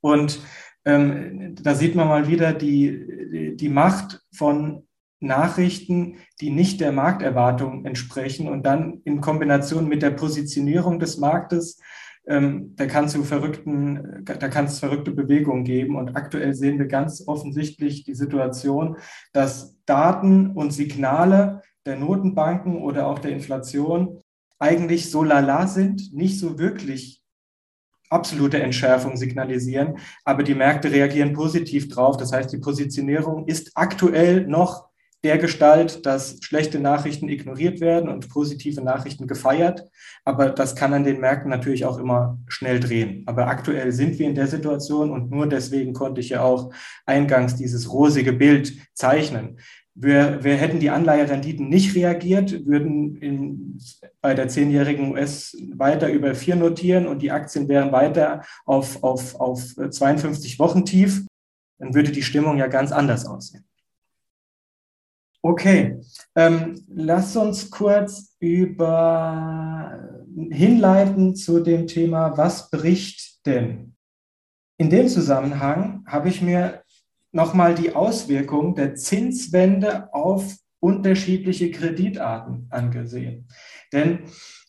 Und 0.00 0.40
ähm, 0.84 1.54
da 1.62 1.74
sieht 1.74 1.94
man 1.94 2.08
mal 2.08 2.28
wieder 2.28 2.52
die, 2.52 3.56
die 3.56 3.68
Macht 3.68 4.20
von 4.34 4.86
Nachrichten, 5.20 6.18
die 6.40 6.50
nicht 6.50 6.80
der 6.80 6.92
Markterwartung 6.92 7.84
entsprechen 7.86 8.48
und 8.48 8.64
dann 8.64 9.00
in 9.04 9.20
Kombination 9.20 9.88
mit 9.88 10.02
der 10.02 10.10
Positionierung 10.10 10.98
des 10.98 11.18
Marktes 11.18 11.80
ähm, 12.26 12.74
da 12.76 12.86
kann 12.86 13.04
es 13.04 13.16
verrückten, 13.16 14.24
da 14.24 14.48
kann 14.48 14.64
es 14.64 14.78
verrückte 14.78 15.10
Bewegungen 15.10 15.64
geben. 15.64 15.96
Und 15.96 16.16
aktuell 16.16 16.54
sehen 16.54 16.78
wir 16.78 16.86
ganz 16.86 17.24
offensichtlich 17.26 18.04
die 18.04 18.14
Situation, 18.14 18.96
dass 19.32 19.76
Daten 19.84 20.52
und 20.52 20.72
Signale 20.72 21.62
der 21.84 21.96
Notenbanken 21.96 22.76
oder 22.78 23.06
auch 23.06 23.18
der 23.18 23.32
Inflation 23.32 24.22
eigentlich 24.58 25.10
so 25.10 25.22
lala 25.22 25.66
sind, 25.66 26.14
nicht 26.14 26.38
so 26.38 26.58
wirklich 26.58 27.22
absolute 28.08 28.62
Entschärfung 28.62 29.16
signalisieren, 29.16 29.98
aber 30.24 30.42
die 30.42 30.54
Märkte 30.54 30.90
reagieren 30.90 31.32
positiv 31.32 31.88
drauf. 31.88 32.16
Das 32.16 32.32
heißt, 32.32 32.52
die 32.52 32.58
Positionierung 32.58 33.46
ist 33.46 33.72
aktuell 33.74 34.46
noch 34.46 34.88
der 35.24 35.38
Gestalt, 35.38 36.04
dass 36.04 36.38
schlechte 36.42 36.78
Nachrichten 36.78 37.28
ignoriert 37.30 37.80
werden 37.80 38.10
und 38.10 38.28
positive 38.28 38.82
Nachrichten 38.82 39.26
gefeiert. 39.26 39.88
Aber 40.24 40.50
das 40.50 40.76
kann 40.76 40.92
an 40.92 41.04
den 41.04 41.20
Märkten 41.20 41.50
natürlich 41.50 41.86
auch 41.86 41.98
immer 41.98 42.38
schnell 42.46 42.78
drehen. 42.78 43.22
Aber 43.26 43.48
aktuell 43.48 43.90
sind 43.90 44.18
wir 44.18 44.28
in 44.28 44.34
der 44.34 44.46
Situation 44.46 45.10
und 45.10 45.30
nur 45.30 45.48
deswegen 45.48 45.94
konnte 45.94 46.20
ich 46.20 46.28
ja 46.28 46.42
auch 46.42 46.72
eingangs 47.06 47.56
dieses 47.56 47.90
rosige 47.90 48.34
Bild 48.34 48.74
zeichnen. 48.92 49.58
Wir, 49.94 50.42
wir 50.42 50.56
hätten 50.56 50.80
die 50.80 50.90
Anleiherenditen 50.90 51.68
nicht 51.68 51.94
reagiert, 51.94 52.66
würden 52.66 53.16
in, 53.16 53.78
bei 54.20 54.34
der 54.34 54.48
zehnjährigen 54.48 55.12
US 55.12 55.56
weiter 55.72 56.10
über 56.10 56.34
vier 56.34 56.56
notieren 56.56 57.06
und 57.06 57.22
die 57.22 57.30
Aktien 57.30 57.68
wären 57.68 57.92
weiter 57.92 58.42
auf, 58.66 59.02
auf, 59.02 59.40
auf 59.40 59.62
52 59.90 60.58
Wochen 60.58 60.84
tief, 60.84 61.24
dann 61.78 61.94
würde 61.94 62.12
die 62.12 62.22
Stimmung 62.22 62.58
ja 62.58 62.66
ganz 62.66 62.92
anders 62.92 63.24
aussehen. 63.24 63.64
Okay, 65.46 66.00
ähm, 66.36 66.82
lass 66.88 67.36
uns 67.36 67.70
kurz 67.70 68.34
über 68.40 70.00
hinleiten 70.50 71.36
zu 71.36 71.60
dem 71.60 71.86
Thema, 71.86 72.34
was 72.38 72.70
bricht 72.70 73.44
denn? 73.44 73.94
In 74.78 74.88
dem 74.88 75.06
Zusammenhang 75.06 76.02
habe 76.06 76.30
ich 76.30 76.40
mir 76.40 76.82
nochmal 77.30 77.74
die 77.74 77.94
Auswirkung 77.94 78.74
der 78.74 78.94
Zinswende 78.94 80.14
auf 80.14 80.56
unterschiedliche 80.80 81.70
Kreditarten 81.70 82.66
angesehen. 82.70 83.46
Denn 83.92 84.20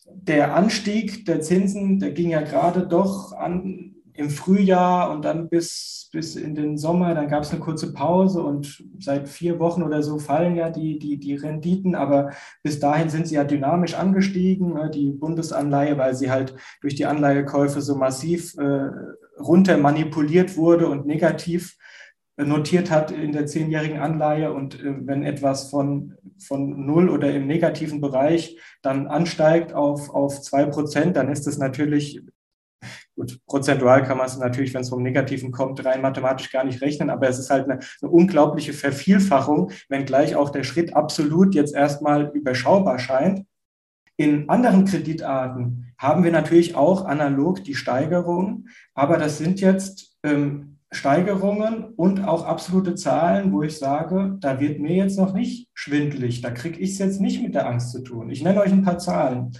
der 0.04 0.54
Anstieg 0.54 1.24
der 1.24 1.40
Zinsen, 1.40 2.00
der 2.00 2.10
ging 2.10 2.28
ja 2.28 2.42
gerade 2.42 2.86
doch 2.86 3.32
an 3.32 3.95
im 4.16 4.30
Frühjahr 4.30 5.10
und 5.10 5.24
dann 5.24 5.48
bis, 5.48 6.08
bis 6.12 6.36
in 6.36 6.54
den 6.54 6.78
Sommer, 6.78 7.14
dann 7.14 7.28
gab 7.28 7.42
es 7.42 7.50
eine 7.50 7.60
kurze 7.60 7.92
Pause 7.92 8.42
und 8.42 8.84
seit 8.98 9.28
vier 9.28 9.58
Wochen 9.58 9.82
oder 9.82 10.02
so 10.02 10.18
fallen 10.18 10.56
ja 10.56 10.70
die, 10.70 10.98
die, 10.98 11.18
die 11.18 11.34
Renditen, 11.34 11.94
aber 11.94 12.30
bis 12.62 12.80
dahin 12.80 13.08
sind 13.08 13.26
sie 13.26 13.34
ja 13.36 13.44
dynamisch 13.44 13.94
angestiegen, 13.94 14.74
ne, 14.74 14.90
die 14.90 15.12
Bundesanleihe, 15.12 15.98
weil 15.98 16.14
sie 16.14 16.30
halt 16.30 16.54
durch 16.80 16.94
die 16.94 17.06
Anleihekäufe 17.06 17.80
so 17.80 17.94
massiv 17.96 18.56
äh, 18.58 18.88
runter 19.38 19.76
manipuliert 19.76 20.56
wurde 20.56 20.88
und 20.88 21.06
negativ 21.06 21.76
notiert 22.38 22.90
hat 22.90 23.10
in 23.12 23.32
der 23.32 23.46
zehnjährigen 23.46 23.98
Anleihe. 23.98 24.52
Und 24.52 24.80
äh, 24.82 24.94
wenn 25.06 25.22
etwas 25.24 25.70
von 25.70 26.14
von 26.38 26.86
null 26.86 27.08
oder 27.08 27.32
im 27.32 27.46
negativen 27.46 28.00
Bereich 28.00 28.58
dann 28.82 29.06
ansteigt 29.06 29.72
auf, 29.72 30.10
auf 30.10 30.42
zwei 30.42 30.66
Prozent, 30.66 31.16
dann 31.16 31.30
ist 31.30 31.46
es 31.46 31.58
natürlich, 31.58 32.20
gut, 33.16 33.40
prozentual 33.46 34.02
kann 34.04 34.18
man 34.18 34.26
es 34.26 34.36
natürlich, 34.36 34.74
wenn 34.74 34.82
es 34.82 34.90
vom 34.90 35.02
Negativen 35.02 35.50
kommt, 35.50 35.84
rein 35.84 36.02
mathematisch 36.02 36.52
gar 36.52 36.64
nicht 36.64 36.82
rechnen, 36.82 37.10
aber 37.10 37.28
es 37.28 37.38
ist 37.38 37.50
halt 37.50 37.64
eine, 37.64 37.80
eine 38.02 38.10
unglaubliche 38.10 38.72
Vervielfachung, 38.72 39.72
wenngleich 39.88 40.36
auch 40.36 40.50
der 40.50 40.62
Schritt 40.62 40.94
absolut 40.94 41.54
jetzt 41.54 41.74
erstmal 41.74 42.30
überschaubar 42.34 42.98
scheint. 42.98 43.44
In 44.16 44.48
anderen 44.48 44.84
Kreditarten 44.84 45.92
haben 45.98 46.24
wir 46.24 46.32
natürlich 46.32 46.74
auch 46.74 47.04
analog 47.04 47.64
die 47.64 47.74
Steigerung, 47.74 48.66
aber 48.94 49.18
das 49.18 49.38
sind 49.38 49.60
jetzt 49.60 50.16
ähm, 50.22 50.78
Steigerungen 50.92 51.92
und 51.96 52.24
auch 52.24 52.44
absolute 52.44 52.94
Zahlen, 52.94 53.52
wo 53.52 53.62
ich 53.62 53.76
sage, 53.76 54.36
da 54.40 54.60
wird 54.60 54.78
mir 54.78 54.94
jetzt 54.94 55.18
noch 55.18 55.32
nicht 55.32 55.68
schwindlig, 55.74 56.42
da 56.42 56.50
kriege 56.50 56.78
ich 56.78 56.92
es 56.92 56.98
jetzt 56.98 57.20
nicht 57.20 57.42
mit 57.42 57.54
der 57.54 57.66
Angst 57.66 57.90
zu 57.90 58.02
tun. 58.02 58.30
Ich 58.30 58.42
nenne 58.42 58.60
euch 58.60 58.72
ein 58.72 58.84
paar 58.84 58.98
Zahlen. 58.98 59.52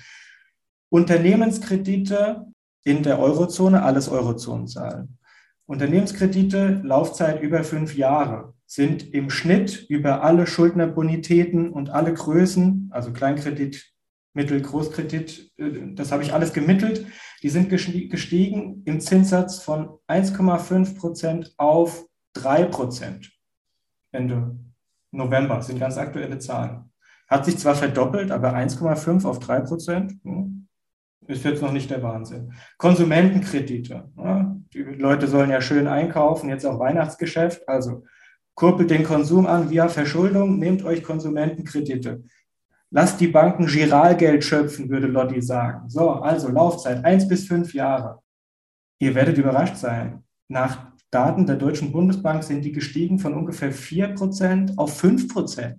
Unternehmenskredite 0.88 2.46
in 2.86 3.02
der 3.02 3.18
Eurozone, 3.18 3.82
alles 3.82 4.08
Eurozonenzahlen. 4.08 5.18
Unternehmenskredite, 5.66 6.80
Laufzeit 6.84 7.42
über 7.42 7.64
fünf 7.64 7.96
Jahre, 7.96 8.54
sind 8.64 9.12
im 9.12 9.28
Schnitt 9.28 9.86
über 9.88 10.22
alle 10.22 10.46
Schuldnerbonitäten 10.46 11.70
und 11.70 11.90
alle 11.90 12.14
Größen, 12.14 12.88
also 12.92 13.12
Kleinkredit, 13.12 13.92
Mittel, 14.34 14.62
Großkredit, 14.62 15.52
äh, 15.56 15.94
das 15.94 16.12
habe 16.12 16.22
ich 16.22 16.32
alles 16.32 16.52
gemittelt. 16.52 17.06
Die 17.42 17.48
sind 17.48 17.70
gestiegen 17.70 18.82
im 18.84 19.00
Zinssatz 19.00 19.58
von 19.58 19.98
1,5 20.06 20.96
Prozent 20.96 21.54
auf 21.56 22.06
3 22.34 22.66
Prozent. 22.66 23.32
Ende 24.12 24.56
November 25.10 25.60
sind 25.60 25.80
ganz 25.80 25.98
aktuelle 25.98 26.38
Zahlen. 26.38 26.92
Hat 27.28 27.44
sich 27.44 27.58
zwar 27.58 27.74
verdoppelt, 27.74 28.30
aber 28.30 28.54
1,5 28.54 29.24
auf 29.24 29.40
3 29.40 29.60
Prozent 29.60 30.12
hm, 30.22 30.65
ist 31.28 31.44
jetzt 31.44 31.62
noch 31.62 31.72
nicht 31.72 31.90
der 31.90 32.02
Wahnsinn. 32.02 32.52
Konsumentenkredite. 32.78 34.10
Die 34.72 34.82
Leute 34.82 35.26
sollen 35.26 35.50
ja 35.50 35.60
schön 35.60 35.86
einkaufen, 35.86 36.48
jetzt 36.48 36.64
auch 36.64 36.78
Weihnachtsgeschäft. 36.78 37.68
Also 37.68 38.04
kurbelt 38.54 38.90
den 38.90 39.04
Konsum 39.04 39.46
an 39.46 39.70
via 39.70 39.88
Verschuldung, 39.88 40.58
nehmt 40.58 40.84
euch 40.84 41.02
Konsumentenkredite. 41.02 42.22
Lasst 42.90 43.20
die 43.20 43.28
Banken 43.28 43.66
Giralgeld 43.66 44.44
schöpfen, 44.44 44.88
würde 44.88 45.08
Lotti 45.08 45.42
sagen. 45.42 45.88
So, 45.88 46.10
also 46.10 46.48
Laufzeit 46.48 47.04
eins 47.04 47.28
bis 47.28 47.46
fünf 47.46 47.74
Jahre. 47.74 48.20
Ihr 48.98 49.14
werdet 49.14 49.38
überrascht 49.38 49.76
sein. 49.76 50.22
Nach 50.48 50.86
Daten 51.10 51.46
der 51.46 51.56
Deutschen 51.56 51.92
Bundesbank 51.92 52.44
sind 52.44 52.64
die 52.64 52.72
gestiegen 52.72 53.18
von 53.18 53.34
ungefähr 53.34 53.72
4% 53.72 54.76
auf 54.76 55.02
5%. 55.02 55.78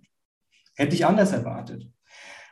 Hätte 0.76 0.96
ich 0.96 1.06
anders 1.06 1.32
erwartet. 1.32 1.90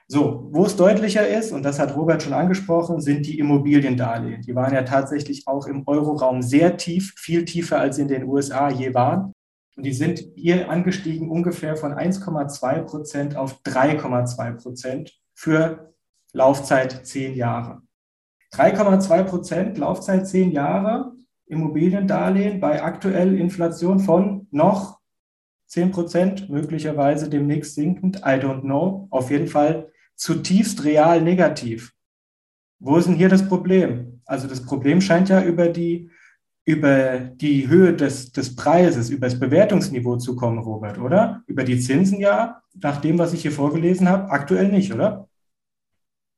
So, 0.07 0.49
wo 0.51 0.65
es 0.65 0.75
deutlicher 0.75 1.27
ist, 1.27 1.51
und 1.51 1.63
das 1.63 1.79
hat 1.79 1.95
Robert 1.95 2.21
schon 2.21 2.33
angesprochen, 2.33 3.01
sind 3.01 3.25
die 3.25 3.39
Immobiliendarlehen. 3.39 4.43
Die 4.43 4.53
waren 4.53 4.73
ja 4.73 4.83
tatsächlich 4.83 5.47
auch 5.47 5.65
im 5.65 5.87
Euroraum 5.87 6.43
sehr 6.43 6.77
tief, 6.77 7.15
viel 7.17 7.43
tiefer 7.43 7.79
als 7.79 7.97
in 7.97 8.07
den 8.07 8.25
USA 8.25 8.69
je 8.69 8.93
waren. 8.93 9.33
Und 9.75 9.83
die 9.83 9.93
sind 9.93 10.23
hier 10.35 10.69
angestiegen 10.69 11.29
ungefähr 11.29 11.75
von 11.75 11.91
1,2 11.91 12.83
Prozent 12.83 13.35
auf 13.35 13.61
3,2 13.63 14.61
Prozent 14.61 15.13
für 15.33 15.93
Laufzeit 16.33 17.05
zehn 17.05 17.33
Jahre. 17.33 17.81
3,2 18.53 19.23
Prozent 19.23 19.77
Laufzeit 19.77 20.27
zehn 20.27 20.51
Jahre 20.51 21.13
Immobiliendarlehen 21.47 22.59
bei 22.59 22.81
aktuell 22.81 23.37
Inflation 23.37 23.99
von 23.99 24.47
noch 24.51 24.99
10 25.67 25.91
Prozent, 25.91 26.49
möglicherweise 26.49 27.29
demnächst 27.29 27.75
sinkend, 27.75 28.17
I 28.17 28.39
don't 28.39 28.61
know. 28.61 29.07
Auf 29.09 29.31
jeden 29.31 29.47
Fall 29.47 29.91
zutiefst 30.15 30.83
real 30.83 31.21
negativ. 31.21 31.93
Wo 32.79 32.97
ist 32.97 33.07
denn 33.07 33.15
hier 33.15 33.29
das 33.29 33.47
Problem? 33.47 34.21
Also 34.25 34.47
das 34.47 34.65
Problem 34.65 35.01
scheint 35.01 35.29
ja 35.29 35.43
über 35.43 35.67
die 35.67 36.09
über 36.65 37.19
die 37.19 37.67
Höhe 37.67 37.93
des, 37.93 38.31
des 38.31 38.55
Preises, 38.55 39.11
über 39.11 39.27
das 39.27 39.39
Bewertungsniveau 39.39 40.17
zu 40.17 40.35
kommen, 40.35 40.57
Robert, 40.57 40.97
oder? 40.97 41.43
Über 41.45 41.63
die 41.63 41.79
Zinsen 41.79 42.19
ja, 42.19 42.63
nach 42.73 42.99
dem, 43.01 43.19
was 43.19 43.33
ich 43.33 43.43
hier 43.43 43.51
vorgelesen 43.51 44.09
habe, 44.09 44.31
aktuell 44.31 44.69
nicht, 44.69 44.91
oder? 44.91 45.29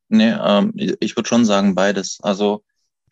Nee, 0.09 0.31
ähm, 0.31 0.73
ich 0.75 1.15
würde 1.15 1.29
schon 1.29 1.45
sagen 1.45 1.75
beides. 1.75 2.19
Also 2.21 2.63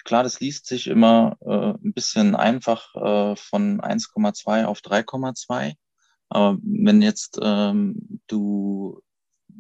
klar, 0.04 0.24
das 0.24 0.42
liest 0.42 0.68
sich 0.68 0.88
immer 0.88 1.38
äh, 1.42 1.74
ein 1.86 1.94
bisschen 1.94 2.36
einfach 2.36 2.94
äh, 2.96 3.36
von 3.38 3.80
1,2 3.80 4.66
auf 4.66 4.80
3,2. 4.80 5.74
Aber 6.30 6.58
wenn 6.62 7.02
jetzt 7.02 7.40
ähm, 7.42 8.20
du 8.28 9.02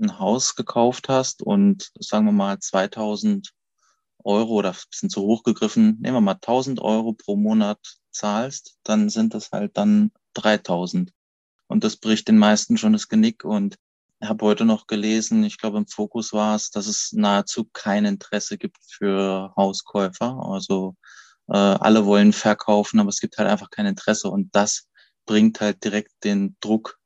ein 0.01 0.19
Haus 0.19 0.55
gekauft 0.55 1.09
hast 1.09 1.41
und 1.41 1.91
sagen 1.99 2.25
wir 2.25 2.31
mal 2.31 2.59
2000 2.59 3.51
Euro 4.23 4.53
oder 4.53 4.71
ein 4.71 4.77
bisschen 4.89 5.09
zu 5.09 5.21
hoch 5.21 5.43
gegriffen, 5.43 5.97
nehmen 6.01 6.17
wir 6.17 6.21
mal 6.21 6.33
1000 6.33 6.81
Euro 6.81 7.13
pro 7.13 7.35
Monat 7.35 7.79
zahlst, 8.11 8.77
dann 8.83 9.09
sind 9.09 9.33
das 9.33 9.51
halt 9.51 9.77
dann 9.77 10.11
3000. 10.33 11.11
Und 11.67 11.83
das 11.83 11.97
bricht 11.97 12.27
den 12.27 12.37
meisten 12.37 12.77
schon 12.77 12.93
das 12.93 13.07
Genick. 13.07 13.43
Und 13.43 13.75
ich 14.19 14.27
habe 14.27 14.45
heute 14.45 14.65
noch 14.65 14.87
gelesen, 14.87 15.43
ich 15.43 15.57
glaube 15.57 15.77
im 15.77 15.87
Fokus 15.87 16.33
war 16.33 16.55
es, 16.55 16.71
dass 16.71 16.87
es 16.87 17.11
nahezu 17.13 17.69
kein 17.71 18.05
Interesse 18.05 18.57
gibt 18.57 18.77
für 18.87 19.53
Hauskäufer. 19.55 20.39
Also 20.43 20.95
äh, 21.47 21.53
alle 21.53 22.05
wollen 22.05 22.33
verkaufen, 22.33 22.99
aber 22.99 23.09
es 23.09 23.19
gibt 23.19 23.37
halt 23.37 23.49
einfach 23.49 23.69
kein 23.69 23.85
Interesse. 23.85 24.29
Und 24.29 24.55
das 24.55 24.87
bringt 25.25 25.61
halt 25.61 25.83
direkt 25.83 26.11
den 26.23 26.55
Druck 26.61 26.99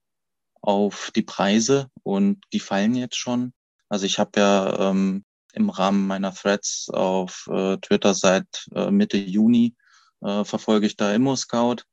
auf 0.61 1.11
die 1.15 1.21
Preise 1.21 1.89
und 2.03 2.43
die 2.53 2.59
fallen 2.59 2.95
jetzt 2.95 3.17
schon. 3.17 3.53
Also 3.89 4.05
ich 4.05 4.19
habe 4.19 4.39
ja 4.39 4.89
ähm, 4.89 5.23
im 5.53 5.69
Rahmen 5.69 6.07
meiner 6.07 6.33
Threads 6.33 6.89
auf 6.89 7.47
äh, 7.51 7.77
Twitter 7.77 8.13
seit 8.13 8.67
äh, 8.75 8.91
Mitte 8.91 9.17
Juni 9.17 9.75
äh, 10.21 10.43
verfolge 10.43 10.85
ich 10.85 10.95
da 10.95 11.13
Immo-Scout 11.13 11.83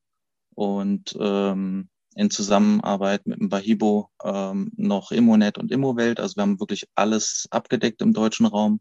und 0.54 1.16
ähm, 1.18 1.88
in 2.16 2.30
Zusammenarbeit 2.30 3.26
mit 3.26 3.40
dem 3.40 3.50
Bahibo 3.50 4.10
ähm, 4.24 4.72
noch 4.76 5.12
Immonet 5.12 5.58
und 5.58 5.70
Immowelt. 5.70 6.18
Also 6.18 6.36
wir 6.36 6.42
haben 6.42 6.60
wirklich 6.60 6.88
alles 6.94 7.46
abgedeckt 7.50 8.00
im 8.00 8.14
deutschen 8.14 8.46
Raum. 8.46 8.80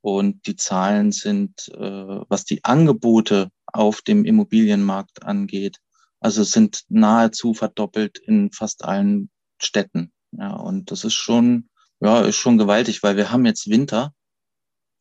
Und 0.00 0.46
die 0.46 0.56
Zahlen 0.56 1.12
sind, 1.12 1.68
äh, 1.68 1.80
was 2.28 2.44
die 2.44 2.62
Angebote 2.64 3.48
auf 3.66 4.02
dem 4.02 4.24
Immobilienmarkt 4.24 5.22
angeht, 5.22 5.78
also 6.24 6.42
sind 6.42 6.84
nahezu 6.88 7.54
verdoppelt 7.54 8.18
in 8.18 8.50
fast 8.52 8.84
allen 8.84 9.30
Städten. 9.60 10.12
Ja, 10.32 10.54
und 10.54 10.90
das 10.90 11.04
ist 11.04 11.14
schon 11.14 11.68
ja, 12.00 12.20
ist 12.20 12.36
schon 12.36 12.58
gewaltig, 12.58 13.02
weil 13.02 13.16
wir 13.16 13.30
haben 13.30 13.46
jetzt 13.46 13.68
Winter. 13.70 14.14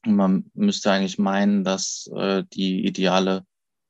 Und 0.05 0.15
man 0.15 0.51
müsste 0.53 0.91
eigentlich 0.91 1.17
meinen, 1.17 1.63
dass 1.63 2.09
äh, 2.15 2.43
die 2.53 2.85
ideale 2.85 3.45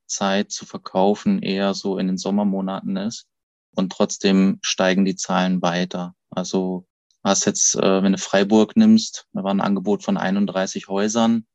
Zeit 0.08 0.52
zu 0.52 0.66
verkaufen 0.66 1.42
eher 1.42 1.74
so 1.74 1.98
in 1.98 2.08
den 2.08 2.18
Sommermonaten 2.18 2.98
ist. 2.98 3.28
Und 3.76 3.92
trotzdem 3.92 4.60
steigen 4.62 5.06
die 5.06 5.16
Zahlen 5.16 5.62
weiter. 5.62 6.16
Also 6.30 6.88
hast 7.24 7.46
jetzt, 7.46 7.76
äh, 7.76 8.04
wenn 8.04 8.14
du 8.14 8.18
Freiburg 8.18 8.76
nimmst, 8.76 9.28
da 9.34 9.44
war 9.44 9.54
ein 9.54 9.62
Angebot 9.62 10.04
von 10.04 10.18
31 10.18 10.88
Häusern. 10.88 11.46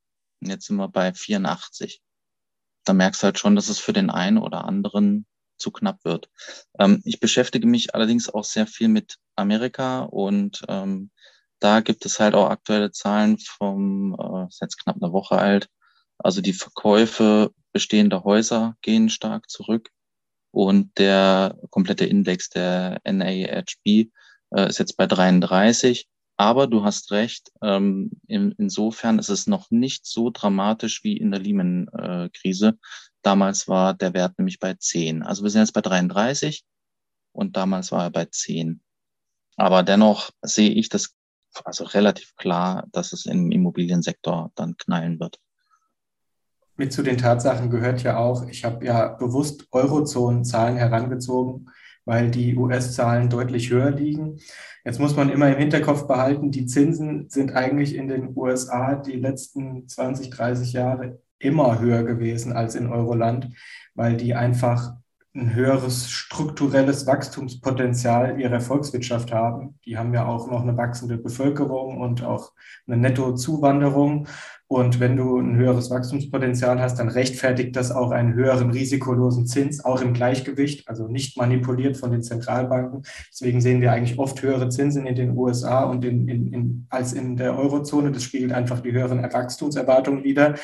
Und 0.40 0.50
jetzt 0.50 0.66
sind 0.66 0.76
wir 0.76 0.88
bei 0.88 1.12
84. 1.12 2.00
Da 2.84 2.92
merkst 2.92 3.22
du 3.22 3.24
halt 3.26 3.38
schon, 3.38 3.56
dass 3.56 3.68
es 3.68 3.78
für 3.78 3.92
den 3.92 4.10
einen 4.10 4.38
oder 4.38 4.64
anderen 4.64 5.26
zu 5.58 5.70
knapp 5.70 6.04
wird. 6.04 6.28
Ähm, 6.78 7.02
ich 7.04 7.20
beschäftige 7.20 7.66
mich 7.66 7.94
allerdings 7.94 8.28
auch 8.28 8.44
sehr 8.44 8.66
viel 8.66 8.88
mit 8.88 9.16
Amerika 9.36 10.00
und 10.00 10.62
ähm, 10.68 11.10
da 11.60 11.80
gibt 11.80 12.06
es 12.06 12.20
halt 12.20 12.34
auch 12.34 12.50
aktuelle 12.50 12.92
Zahlen 12.92 13.38
vom, 13.38 14.16
äh, 14.18 14.48
ist 14.48 14.60
jetzt 14.60 14.82
knapp 14.82 14.96
eine 15.00 15.12
Woche 15.12 15.36
alt. 15.38 15.68
Also 16.18 16.40
die 16.40 16.52
Verkäufe 16.52 17.52
bestehender 17.72 18.24
Häuser 18.24 18.76
gehen 18.82 19.08
stark 19.08 19.50
zurück 19.50 19.90
und 20.50 20.98
der 20.98 21.56
komplette 21.70 22.06
Index 22.06 22.48
der 22.48 23.00
NAHB 23.04 24.10
äh, 24.50 24.68
ist 24.68 24.78
jetzt 24.78 24.96
bei 24.96 25.06
33. 25.06 26.08
Aber 26.40 26.68
du 26.68 26.84
hast 26.84 27.10
recht, 27.10 27.50
ähm, 27.62 28.12
in, 28.28 28.52
insofern 28.58 29.18
ist 29.18 29.28
es 29.28 29.48
noch 29.48 29.70
nicht 29.70 30.06
so 30.06 30.30
dramatisch 30.30 31.02
wie 31.02 31.16
in 31.16 31.32
der 31.32 31.40
Lehman-Krise. 31.40 32.78
Damals 33.22 33.68
war 33.68 33.94
der 33.94 34.14
Wert 34.14 34.38
nämlich 34.38 34.58
bei 34.58 34.74
10. 34.74 35.22
Also 35.22 35.42
wir 35.42 35.50
sind 35.50 35.62
jetzt 35.62 35.72
bei 35.72 35.80
33 35.80 36.64
und 37.32 37.56
damals 37.56 37.92
war 37.92 38.04
er 38.04 38.10
bei 38.10 38.26
10. 38.26 38.80
Aber 39.56 39.82
dennoch 39.82 40.30
sehe 40.42 40.70
ich 40.70 40.88
das 40.88 41.14
also 41.64 41.84
relativ 41.84 42.36
klar, 42.36 42.86
dass 42.92 43.12
es 43.12 43.26
im 43.26 43.50
Immobiliensektor 43.50 44.52
dann 44.54 44.76
knallen 44.76 45.18
wird. 45.18 45.40
Mit 46.76 46.92
zu 46.92 47.02
den 47.02 47.18
Tatsachen 47.18 47.70
gehört 47.70 48.04
ja 48.04 48.18
auch, 48.18 48.46
ich 48.46 48.64
habe 48.64 48.84
ja 48.84 49.08
bewusst 49.08 49.66
Eurozonen-Zahlen 49.72 50.76
herangezogen, 50.76 51.70
weil 52.04 52.30
die 52.30 52.56
US-Zahlen 52.56 53.28
deutlich 53.28 53.70
höher 53.70 53.90
liegen. 53.90 54.38
Jetzt 54.84 55.00
muss 55.00 55.16
man 55.16 55.28
immer 55.28 55.48
im 55.48 55.58
Hinterkopf 55.58 56.06
behalten, 56.06 56.52
die 56.52 56.66
Zinsen 56.66 57.28
sind 57.28 57.52
eigentlich 57.52 57.96
in 57.96 58.06
den 58.06 58.36
USA 58.36 58.94
die 58.94 59.16
letzten 59.16 59.88
20, 59.88 60.30
30 60.30 60.72
Jahre 60.72 61.20
immer 61.38 61.78
höher 61.78 62.02
gewesen 62.02 62.52
als 62.52 62.74
in 62.74 62.88
Euroland, 62.88 63.48
weil 63.94 64.16
die 64.16 64.34
einfach 64.34 64.94
ein 65.34 65.54
höheres 65.54 66.10
strukturelles 66.10 67.06
Wachstumspotenzial 67.06 68.40
ihrer 68.40 68.60
Volkswirtschaft 68.60 69.32
haben. 69.32 69.78
Die 69.84 69.96
haben 69.96 70.12
ja 70.12 70.26
auch 70.26 70.50
noch 70.50 70.62
eine 70.62 70.76
wachsende 70.76 71.16
Bevölkerung 71.16 71.98
und 72.00 72.24
auch 72.24 72.52
eine 72.86 72.96
Nettozuwanderung. 72.96 74.26
Und 74.70 75.00
wenn 75.00 75.16
du 75.16 75.38
ein 75.38 75.56
höheres 75.56 75.90
Wachstumspotenzial 75.90 76.78
hast, 76.78 76.98
dann 76.98 77.08
rechtfertigt 77.08 77.74
das 77.74 77.90
auch 77.90 78.10
einen 78.10 78.34
höheren 78.34 78.70
risikolosen 78.70 79.46
Zins, 79.46 79.82
auch 79.82 80.02
im 80.02 80.12
Gleichgewicht, 80.12 80.86
also 80.90 81.08
nicht 81.08 81.38
manipuliert 81.38 81.96
von 81.96 82.10
den 82.12 82.22
Zentralbanken. 82.22 83.02
Deswegen 83.32 83.62
sehen 83.62 83.80
wir 83.80 83.92
eigentlich 83.92 84.18
oft 84.18 84.42
höhere 84.42 84.68
Zinsen 84.68 85.06
in 85.06 85.14
den 85.14 85.34
USA 85.38 85.84
und 85.84 86.04
in, 86.04 86.28
in, 86.28 86.52
in, 86.52 86.86
als 86.90 87.14
in 87.14 87.36
der 87.36 87.58
Eurozone. 87.58 88.12
Das 88.12 88.22
spiegelt 88.22 88.52
einfach 88.52 88.80
die 88.80 88.92
höheren 88.92 89.22
Wachstumserwartungen 89.22 90.22
wider. 90.22 90.56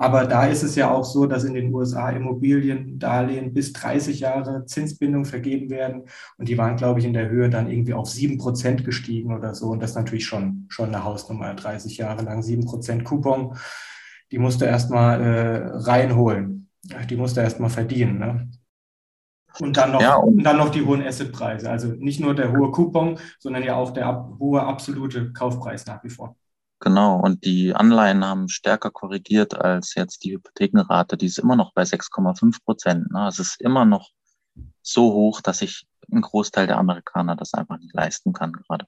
Aber 0.00 0.24
da 0.24 0.46
ist 0.46 0.62
es 0.62 0.76
ja 0.76 0.90
auch 0.90 1.04
so, 1.04 1.26
dass 1.26 1.44
in 1.44 1.52
den 1.52 1.74
USA 1.74 2.08
Immobiliendarlehen 2.08 3.52
bis 3.52 3.74
30 3.74 4.20
Jahre 4.20 4.64
Zinsbindung 4.64 5.26
vergeben 5.26 5.68
werden. 5.68 6.04
Und 6.38 6.48
die 6.48 6.56
waren, 6.56 6.76
glaube 6.76 7.00
ich, 7.00 7.04
in 7.04 7.12
der 7.12 7.28
Höhe 7.28 7.50
dann 7.50 7.70
irgendwie 7.70 7.92
auf 7.92 8.08
7 8.08 8.38
Prozent 8.38 8.86
gestiegen 8.86 9.34
oder 9.34 9.54
so. 9.54 9.66
Und 9.66 9.82
das 9.82 9.90
ist 9.90 9.96
natürlich 9.96 10.24
schon, 10.24 10.64
schon 10.70 10.86
eine 10.86 11.04
Hausnummer, 11.04 11.52
30 11.52 11.98
Jahre 11.98 12.24
lang 12.24 12.42
7 12.42 12.64
Prozent 12.64 13.04
Coupon. 13.04 13.49
Die 14.30 14.38
musste 14.38 14.66
erstmal 14.66 15.20
äh, 15.20 15.66
reinholen. 15.74 16.70
Die 17.08 17.16
musste 17.16 17.40
erstmal 17.40 17.70
verdienen. 17.70 18.18
Ne? 18.18 18.50
Und 19.58 19.76
dann 19.76 19.92
noch, 19.92 20.00
ja, 20.00 20.16
und, 20.16 20.38
und 20.38 20.44
dann 20.44 20.56
noch 20.56 20.70
die 20.70 20.84
hohen 20.84 21.02
Assetpreise. 21.02 21.68
Also 21.68 21.88
nicht 21.88 22.20
nur 22.20 22.34
der 22.34 22.52
hohe 22.52 22.70
Coupon, 22.70 23.18
sondern 23.38 23.62
ja 23.62 23.74
auch 23.74 23.90
der 23.90 24.06
ab, 24.06 24.32
hohe 24.38 24.62
absolute 24.62 25.32
Kaufpreis 25.32 25.86
nach 25.86 26.02
wie 26.04 26.10
vor. 26.10 26.36
Genau, 26.82 27.20
und 27.20 27.44
die 27.44 27.74
Anleihen 27.74 28.24
haben 28.24 28.48
stärker 28.48 28.90
korrigiert 28.90 29.54
als 29.54 29.94
jetzt 29.94 30.24
die 30.24 30.32
Hypothekenrate. 30.32 31.18
Die 31.18 31.26
ist 31.26 31.38
immer 31.38 31.56
noch 31.56 31.74
bei 31.74 31.82
6,5 31.82 32.64
Prozent. 32.64 33.12
Ne? 33.12 33.28
Es 33.28 33.38
ist 33.38 33.60
immer 33.60 33.84
noch 33.84 34.10
so 34.80 35.12
hoch, 35.12 35.42
dass 35.42 35.58
sich 35.58 35.86
ein 36.10 36.22
Großteil 36.22 36.66
der 36.66 36.78
Amerikaner 36.78 37.36
das 37.36 37.52
einfach 37.52 37.78
nicht 37.78 37.94
leisten 37.94 38.32
kann 38.32 38.52
gerade. 38.52 38.86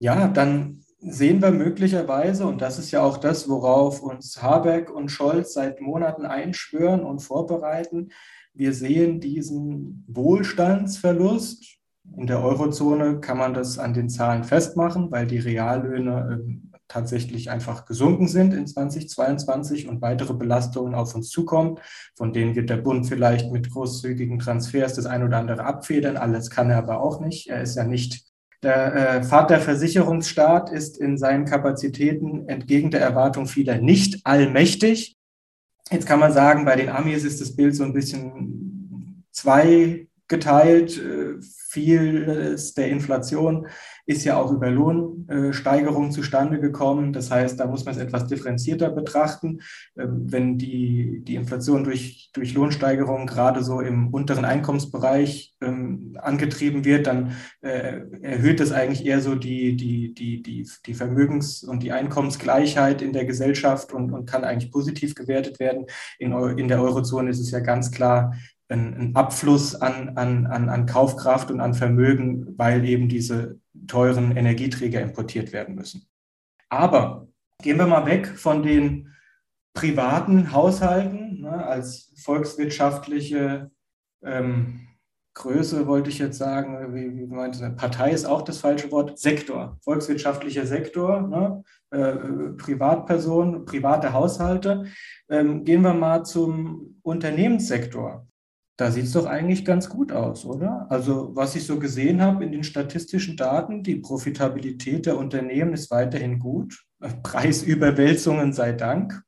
Ja, 0.00 0.26
dann 0.28 0.84
sehen 1.00 1.40
wir 1.40 1.50
möglicherweise, 1.50 2.46
und 2.46 2.60
das 2.60 2.78
ist 2.78 2.90
ja 2.90 3.02
auch 3.02 3.18
das, 3.18 3.48
worauf 3.48 4.02
uns 4.02 4.42
Habeck 4.42 4.90
und 4.90 5.10
Scholz 5.10 5.52
seit 5.54 5.80
Monaten 5.80 6.26
einschwören 6.26 7.04
und 7.04 7.20
vorbereiten, 7.20 8.10
wir 8.54 8.72
sehen 8.72 9.20
diesen 9.20 10.04
Wohlstandsverlust 10.08 11.78
in 12.16 12.26
der 12.26 12.42
Eurozone 12.42 13.20
kann 13.20 13.38
man 13.38 13.54
das 13.54 13.78
an 13.78 13.94
den 13.94 14.08
Zahlen 14.08 14.44
festmachen, 14.44 15.10
weil 15.10 15.26
die 15.26 15.38
Reallöhne 15.38 16.40
äh, 16.40 16.78
tatsächlich 16.88 17.50
einfach 17.50 17.84
gesunken 17.84 18.28
sind 18.28 18.54
in 18.54 18.66
2022 18.66 19.88
und 19.88 20.00
weitere 20.00 20.32
Belastungen 20.32 20.94
auf 20.94 21.14
uns 21.14 21.28
zukommen. 21.28 21.78
Von 22.16 22.32
denen 22.32 22.54
wird 22.54 22.70
der 22.70 22.78
Bund 22.78 23.06
vielleicht 23.06 23.52
mit 23.52 23.70
großzügigen 23.70 24.38
Transfers 24.38 24.94
das 24.94 25.06
ein 25.06 25.22
oder 25.22 25.36
andere 25.36 25.64
abfedern. 25.64 26.16
Alles 26.16 26.50
kann 26.50 26.70
er 26.70 26.78
aber 26.78 27.00
auch 27.00 27.20
nicht. 27.20 27.48
Er 27.48 27.60
ist 27.60 27.76
ja 27.76 27.84
nicht 27.84 28.27
der 28.62 28.94
äh, 28.94 29.22
Vaterversicherungsstaat 29.22 30.70
ist 30.70 30.98
in 30.98 31.16
seinen 31.16 31.44
Kapazitäten 31.44 32.48
entgegen 32.48 32.90
der 32.90 33.00
Erwartung 33.00 33.46
vieler 33.46 33.78
nicht 33.78 34.24
allmächtig. 34.24 35.16
Jetzt 35.90 36.06
kann 36.06 36.20
man 36.20 36.32
sagen, 36.32 36.64
bei 36.64 36.76
den 36.76 36.88
Amis 36.88 37.24
ist 37.24 37.40
das 37.40 37.54
Bild 37.54 37.74
so 37.74 37.84
ein 37.84 37.92
bisschen 37.92 39.24
zweigeteilt. 39.30 41.00
Äh, 41.38 41.42
vieles 41.70 42.74
der 42.74 42.88
Inflation 42.88 43.66
ist 44.06 44.24
ja 44.24 44.38
auch 44.38 44.50
über 44.52 44.70
Lohnsteigerungen 44.70 46.12
zustande 46.12 46.58
gekommen. 46.60 47.12
Das 47.12 47.30
heißt, 47.30 47.60
da 47.60 47.66
muss 47.66 47.84
man 47.84 47.94
es 47.94 48.00
etwas 48.00 48.26
differenzierter 48.26 48.88
betrachten. 48.90 49.60
Ähm, 49.98 50.24
wenn 50.26 50.56
die, 50.56 51.22
die 51.24 51.34
Inflation 51.34 51.84
durch, 51.84 52.30
durch 52.32 52.54
Lohnsteigerungen 52.54 53.26
gerade 53.26 53.62
so 53.62 53.80
im 53.80 54.08
unteren 54.08 54.46
Einkommensbereich 54.46 55.54
ähm, 55.60 56.16
angetrieben 56.20 56.86
wird, 56.86 57.06
dann 57.06 57.32
äh, 57.60 58.00
erhöht 58.22 58.60
das 58.60 58.72
eigentlich 58.72 59.04
eher 59.04 59.20
so 59.20 59.34
die, 59.34 59.76
die, 59.76 60.14
die, 60.14 60.42
die, 60.42 60.66
die 60.86 60.94
Vermögens- 60.94 61.62
und 61.62 61.82
die 61.82 61.92
Einkommensgleichheit 61.92 63.02
in 63.02 63.12
der 63.12 63.26
Gesellschaft 63.26 63.92
und, 63.92 64.10
und 64.12 64.24
kann 64.24 64.44
eigentlich 64.44 64.72
positiv 64.72 65.14
gewertet 65.14 65.60
werden. 65.60 65.84
In, 66.18 66.32
in 66.32 66.68
der 66.68 66.80
Eurozone 66.80 67.28
ist 67.28 67.40
es 67.40 67.50
ja 67.50 67.60
ganz 67.60 67.90
klar, 67.90 68.32
ein, 68.68 69.14
Abfluss 69.14 69.74
an, 69.74 70.16
an, 70.16 70.46
an, 70.46 70.68
an 70.68 70.86
Kaufkraft 70.86 71.50
und 71.50 71.60
an 71.60 71.74
Vermögen, 71.74 72.54
weil 72.58 72.84
eben 72.84 73.08
diese 73.08 73.58
teuren 73.86 74.36
Energieträger 74.36 75.00
importiert 75.00 75.52
werden 75.52 75.74
müssen. 75.74 76.06
Aber 76.68 77.28
gehen 77.62 77.78
wir 77.78 77.86
mal 77.86 78.06
weg 78.06 78.26
von 78.26 78.62
den 78.62 79.14
privaten 79.74 80.52
Haushalten 80.52 81.40
ne, 81.40 81.64
als 81.64 82.12
volkswirtschaftliche 82.22 83.70
ähm, 84.22 84.80
Größe, 85.34 85.86
wollte 85.86 86.10
ich 86.10 86.18
jetzt 86.18 86.36
sagen, 86.36 86.94
wie, 86.94 87.16
wie 87.16 87.26
meinte 87.26 87.70
Partei 87.70 88.10
ist 88.10 88.24
auch 88.24 88.42
das 88.42 88.58
falsche 88.58 88.90
Wort, 88.90 89.18
Sektor, 89.18 89.78
volkswirtschaftlicher 89.82 90.66
Sektor, 90.66 91.22
ne, 91.22 91.62
äh, 91.90 92.14
Privatpersonen, 92.56 93.64
private 93.64 94.12
Haushalte. 94.12 94.86
Ähm, 95.30 95.64
gehen 95.64 95.82
wir 95.82 95.94
mal 95.94 96.24
zum 96.24 96.98
Unternehmenssektor 97.02 98.27
da 98.78 98.92
sieht 98.92 99.06
es 99.06 99.12
doch 99.12 99.26
eigentlich 99.26 99.64
ganz 99.64 99.88
gut 99.88 100.12
aus, 100.12 100.44
oder? 100.44 100.86
Also 100.88 101.34
was 101.34 101.56
ich 101.56 101.66
so 101.66 101.80
gesehen 101.80 102.22
habe 102.22 102.44
in 102.44 102.52
den 102.52 102.62
statistischen 102.62 103.36
Daten, 103.36 103.82
die 103.82 103.96
Profitabilität 103.96 105.04
der 105.04 105.18
Unternehmen 105.18 105.74
ist 105.74 105.90
weiterhin 105.90 106.38
gut. 106.38 106.84
Preisüberwälzungen 107.24 108.52
sei 108.52 108.72
Dank. 108.72 109.24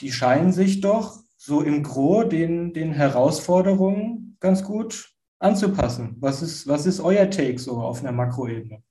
Die 0.00 0.12
scheinen 0.12 0.52
sich 0.52 0.80
doch 0.80 1.18
so 1.36 1.62
im 1.62 1.82
Gro 1.82 2.22
den, 2.22 2.72
den 2.74 2.92
Herausforderungen 2.92 4.36
ganz 4.38 4.62
gut 4.62 5.10
anzupassen. 5.40 6.16
Was 6.20 6.40
ist, 6.40 6.68
was 6.68 6.86
ist 6.86 7.00
euer 7.00 7.28
Take 7.28 7.58
so 7.58 7.80
auf 7.80 8.00
einer 8.00 8.12
Makroebene? 8.12 8.84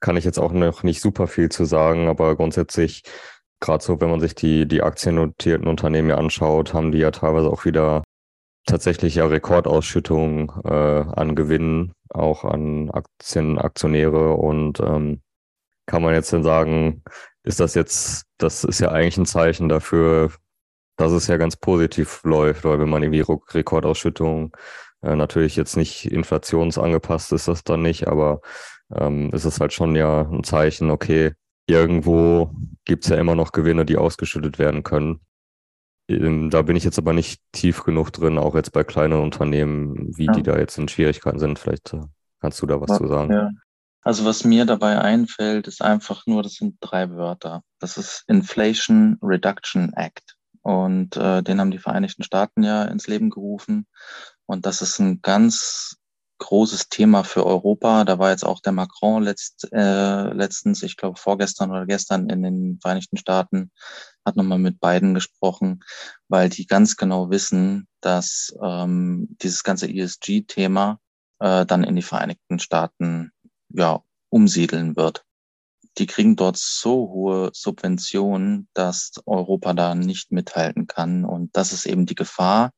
Kann 0.00 0.16
ich 0.16 0.24
jetzt 0.24 0.38
auch 0.38 0.52
noch 0.52 0.82
nicht 0.82 1.02
super 1.02 1.26
viel 1.26 1.50
zu 1.50 1.66
sagen, 1.66 2.08
aber 2.08 2.34
grundsätzlich, 2.34 3.02
gerade 3.60 3.84
so, 3.84 4.00
wenn 4.00 4.10
man 4.10 4.20
sich 4.20 4.34
die, 4.34 4.66
die 4.66 4.82
aktiennotierten 4.82 5.66
Unternehmen 5.66 6.12
anschaut, 6.12 6.72
haben 6.72 6.92
die 6.92 6.98
ja 6.98 7.10
teilweise 7.10 7.50
auch 7.50 7.66
wieder 7.66 8.03
tatsächlich 8.66 9.16
ja 9.16 9.26
Rekordausschüttungen 9.26 10.50
äh, 10.64 10.70
an 10.70 11.34
Gewinnen, 11.34 11.94
auch 12.08 12.44
an 12.44 12.90
Aktien, 12.90 13.58
Aktionäre 13.58 14.34
und 14.34 14.80
ähm, 14.80 15.20
kann 15.86 16.02
man 16.02 16.14
jetzt 16.14 16.32
denn 16.32 16.42
sagen, 16.42 17.02
ist 17.42 17.60
das 17.60 17.74
jetzt, 17.74 18.24
das 18.38 18.64
ist 18.64 18.80
ja 18.80 18.90
eigentlich 18.90 19.18
ein 19.18 19.26
Zeichen 19.26 19.68
dafür, 19.68 20.32
dass 20.96 21.12
es 21.12 21.26
ja 21.26 21.36
ganz 21.36 21.56
positiv 21.56 22.22
läuft, 22.24 22.64
weil 22.64 22.78
wenn 22.80 22.88
man 22.88 23.02
irgendwie 23.02 23.24
Rekordausschüttungen, 23.52 24.52
äh, 25.02 25.16
natürlich 25.16 25.56
jetzt 25.56 25.76
nicht 25.76 26.06
inflationsangepasst 26.10 27.32
ist 27.32 27.48
das 27.48 27.64
dann 27.64 27.82
nicht, 27.82 28.08
aber 28.08 28.40
ähm, 28.94 29.30
ist 29.32 29.44
es 29.44 29.60
halt 29.60 29.72
schon 29.72 29.94
ja 29.96 30.22
ein 30.22 30.44
Zeichen, 30.44 30.90
okay, 30.90 31.32
irgendwo 31.66 32.50
gibt's 32.84 33.08
ja 33.08 33.16
immer 33.16 33.34
noch 33.34 33.52
Gewinne, 33.52 33.84
die 33.84 33.96
ausgeschüttet 33.96 34.58
werden 34.58 34.82
können. 34.82 35.20
Ähm, 36.08 36.50
da 36.50 36.62
bin 36.62 36.76
ich 36.76 36.84
jetzt 36.84 36.98
aber 36.98 37.12
nicht 37.12 37.40
tief 37.52 37.84
genug 37.84 38.12
drin, 38.12 38.38
auch 38.38 38.54
jetzt 38.54 38.72
bei 38.72 38.84
kleinen 38.84 39.20
Unternehmen, 39.20 40.16
wie 40.16 40.26
ja. 40.26 40.32
die 40.32 40.42
da 40.42 40.58
jetzt 40.58 40.78
in 40.78 40.88
Schwierigkeiten 40.88 41.38
sind. 41.38 41.58
Vielleicht 41.58 41.92
äh, 41.94 42.02
kannst 42.40 42.60
du 42.60 42.66
da 42.66 42.80
was 42.80 42.90
ja, 42.90 42.98
zu 42.98 43.08
sagen. 43.08 43.32
Ja. 43.32 43.50
Also 44.02 44.26
was 44.26 44.44
mir 44.44 44.66
dabei 44.66 45.00
einfällt, 45.00 45.66
ist 45.66 45.80
einfach 45.80 46.26
nur, 46.26 46.42
das 46.42 46.54
sind 46.54 46.76
drei 46.80 47.10
Wörter. 47.10 47.62
Das 47.80 47.96
ist 47.96 48.24
Inflation 48.26 49.18
Reduction 49.22 49.94
Act. 49.94 50.36
Und 50.60 51.16
äh, 51.16 51.42
den 51.42 51.60
haben 51.60 51.70
die 51.70 51.78
Vereinigten 51.78 52.22
Staaten 52.22 52.62
ja 52.62 52.84
ins 52.84 53.06
Leben 53.06 53.30
gerufen. 53.30 53.86
Und 54.46 54.66
das 54.66 54.82
ist 54.82 54.98
ein 54.98 55.22
ganz 55.22 55.96
großes 56.38 56.88
Thema 56.88 57.24
für 57.24 57.46
Europa. 57.46 58.04
Da 58.04 58.18
war 58.18 58.30
jetzt 58.30 58.44
auch 58.44 58.60
der 58.60 58.72
Macron 58.72 59.22
letzt, 59.22 59.68
äh, 59.72 60.32
letztens, 60.32 60.82
ich 60.82 60.96
glaube 60.96 61.18
vorgestern 61.18 61.70
oder 61.70 61.86
gestern 61.86 62.28
in 62.28 62.42
den 62.42 62.78
Vereinigten 62.80 63.16
Staaten, 63.16 63.70
hat 64.24 64.36
nochmal 64.36 64.58
mit 64.58 64.80
beiden 64.80 65.14
gesprochen, 65.14 65.82
weil 66.28 66.48
die 66.48 66.66
ganz 66.66 66.96
genau 66.96 67.30
wissen, 67.30 67.88
dass 68.00 68.54
ähm, 68.62 69.36
dieses 69.42 69.62
ganze 69.62 69.88
ESG-Thema 69.88 70.98
äh, 71.40 71.66
dann 71.66 71.84
in 71.84 71.96
die 71.96 72.02
Vereinigten 72.02 72.58
Staaten 72.58 73.32
ja 73.68 74.02
umsiedeln 74.30 74.96
wird. 74.96 75.24
Die 75.98 76.06
kriegen 76.06 76.36
dort 76.36 76.56
so 76.56 77.08
hohe 77.10 77.50
Subventionen, 77.52 78.68
dass 78.74 79.12
Europa 79.26 79.74
da 79.74 79.94
nicht 79.94 80.32
mithalten 80.32 80.86
kann. 80.86 81.24
Und 81.24 81.56
das 81.56 81.72
ist 81.72 81.86
eben 81.86 82.04
die 82.04 82.16
Gefahr, 82.16 82.72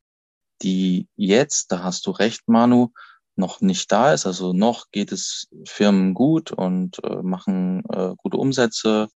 die 0.62 1.08
jetzt, 1.16 1.72
da 1.72 1.82
hast 1.82 2.06
du 2.06 2.10
recht, 2.10 2.42
Manu, 2.46 2.90
noch 3.36 3.60
nicht 3.60 3.90
da 3.92 4.12
ist. 4.12 4.26
Also 4.26 4.52
noch 4.52 4.90
geht 4.90 5.12
es 5.12 5.48
Firmen 5.64 6.14
gut 6.14 6.52
und 6.52 7.02
äh, 7.04 7.22
machen 7.22 7.82
äh, 7.90 8.14
gute 8.16 8.36
Umsätze. 8.36 9.08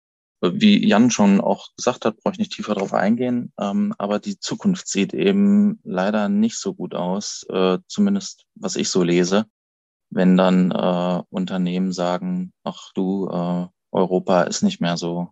Wie 0.41 0.87
Jan 0.87 1.11
schon 1.11 1.41
auch 1.41 1.67
gesagt 1.75 2.05
hat, 2.05 2.17
brauche 2.17 2.33
ich 2.33 2.39
nicht 2.39 2.53
tiefer 2.53 2.73
darauf 2.73 2.93
eingehen. 2.93 3.51
Ähm, 3.59 3.93
aber 3.97 4.19
die 4.19 4.39
Zukunft 4.39 4.87
sieht 4.87 5.13
eben 5.13 5.79
leider 5.83 6.29
nicht 6.29 6.57
so 6.57 6.73
gut 6.73 6.95
aus, 6.95 7.45
äh, 7.49 7.79
zumindest 7.87 8.45
was 8.55 8.75
ich 8.75 8.89
so 8.89 9.03
lese. 9.03 9.45
Wenn 10.09 10.37
dann 10.37 10.71
äh, 10.71 11.21
Unternehmen 11.29 11.91
sagen, 11.91 12.53
ach 12.63 12.91
du, 12.95 13.27
äh, 13.29 13.67
Europa 13.91 14.43
ist 14.43 14.63
nicht 14.63 14.81
mehr 14.81 14.97
so 14.97 15.29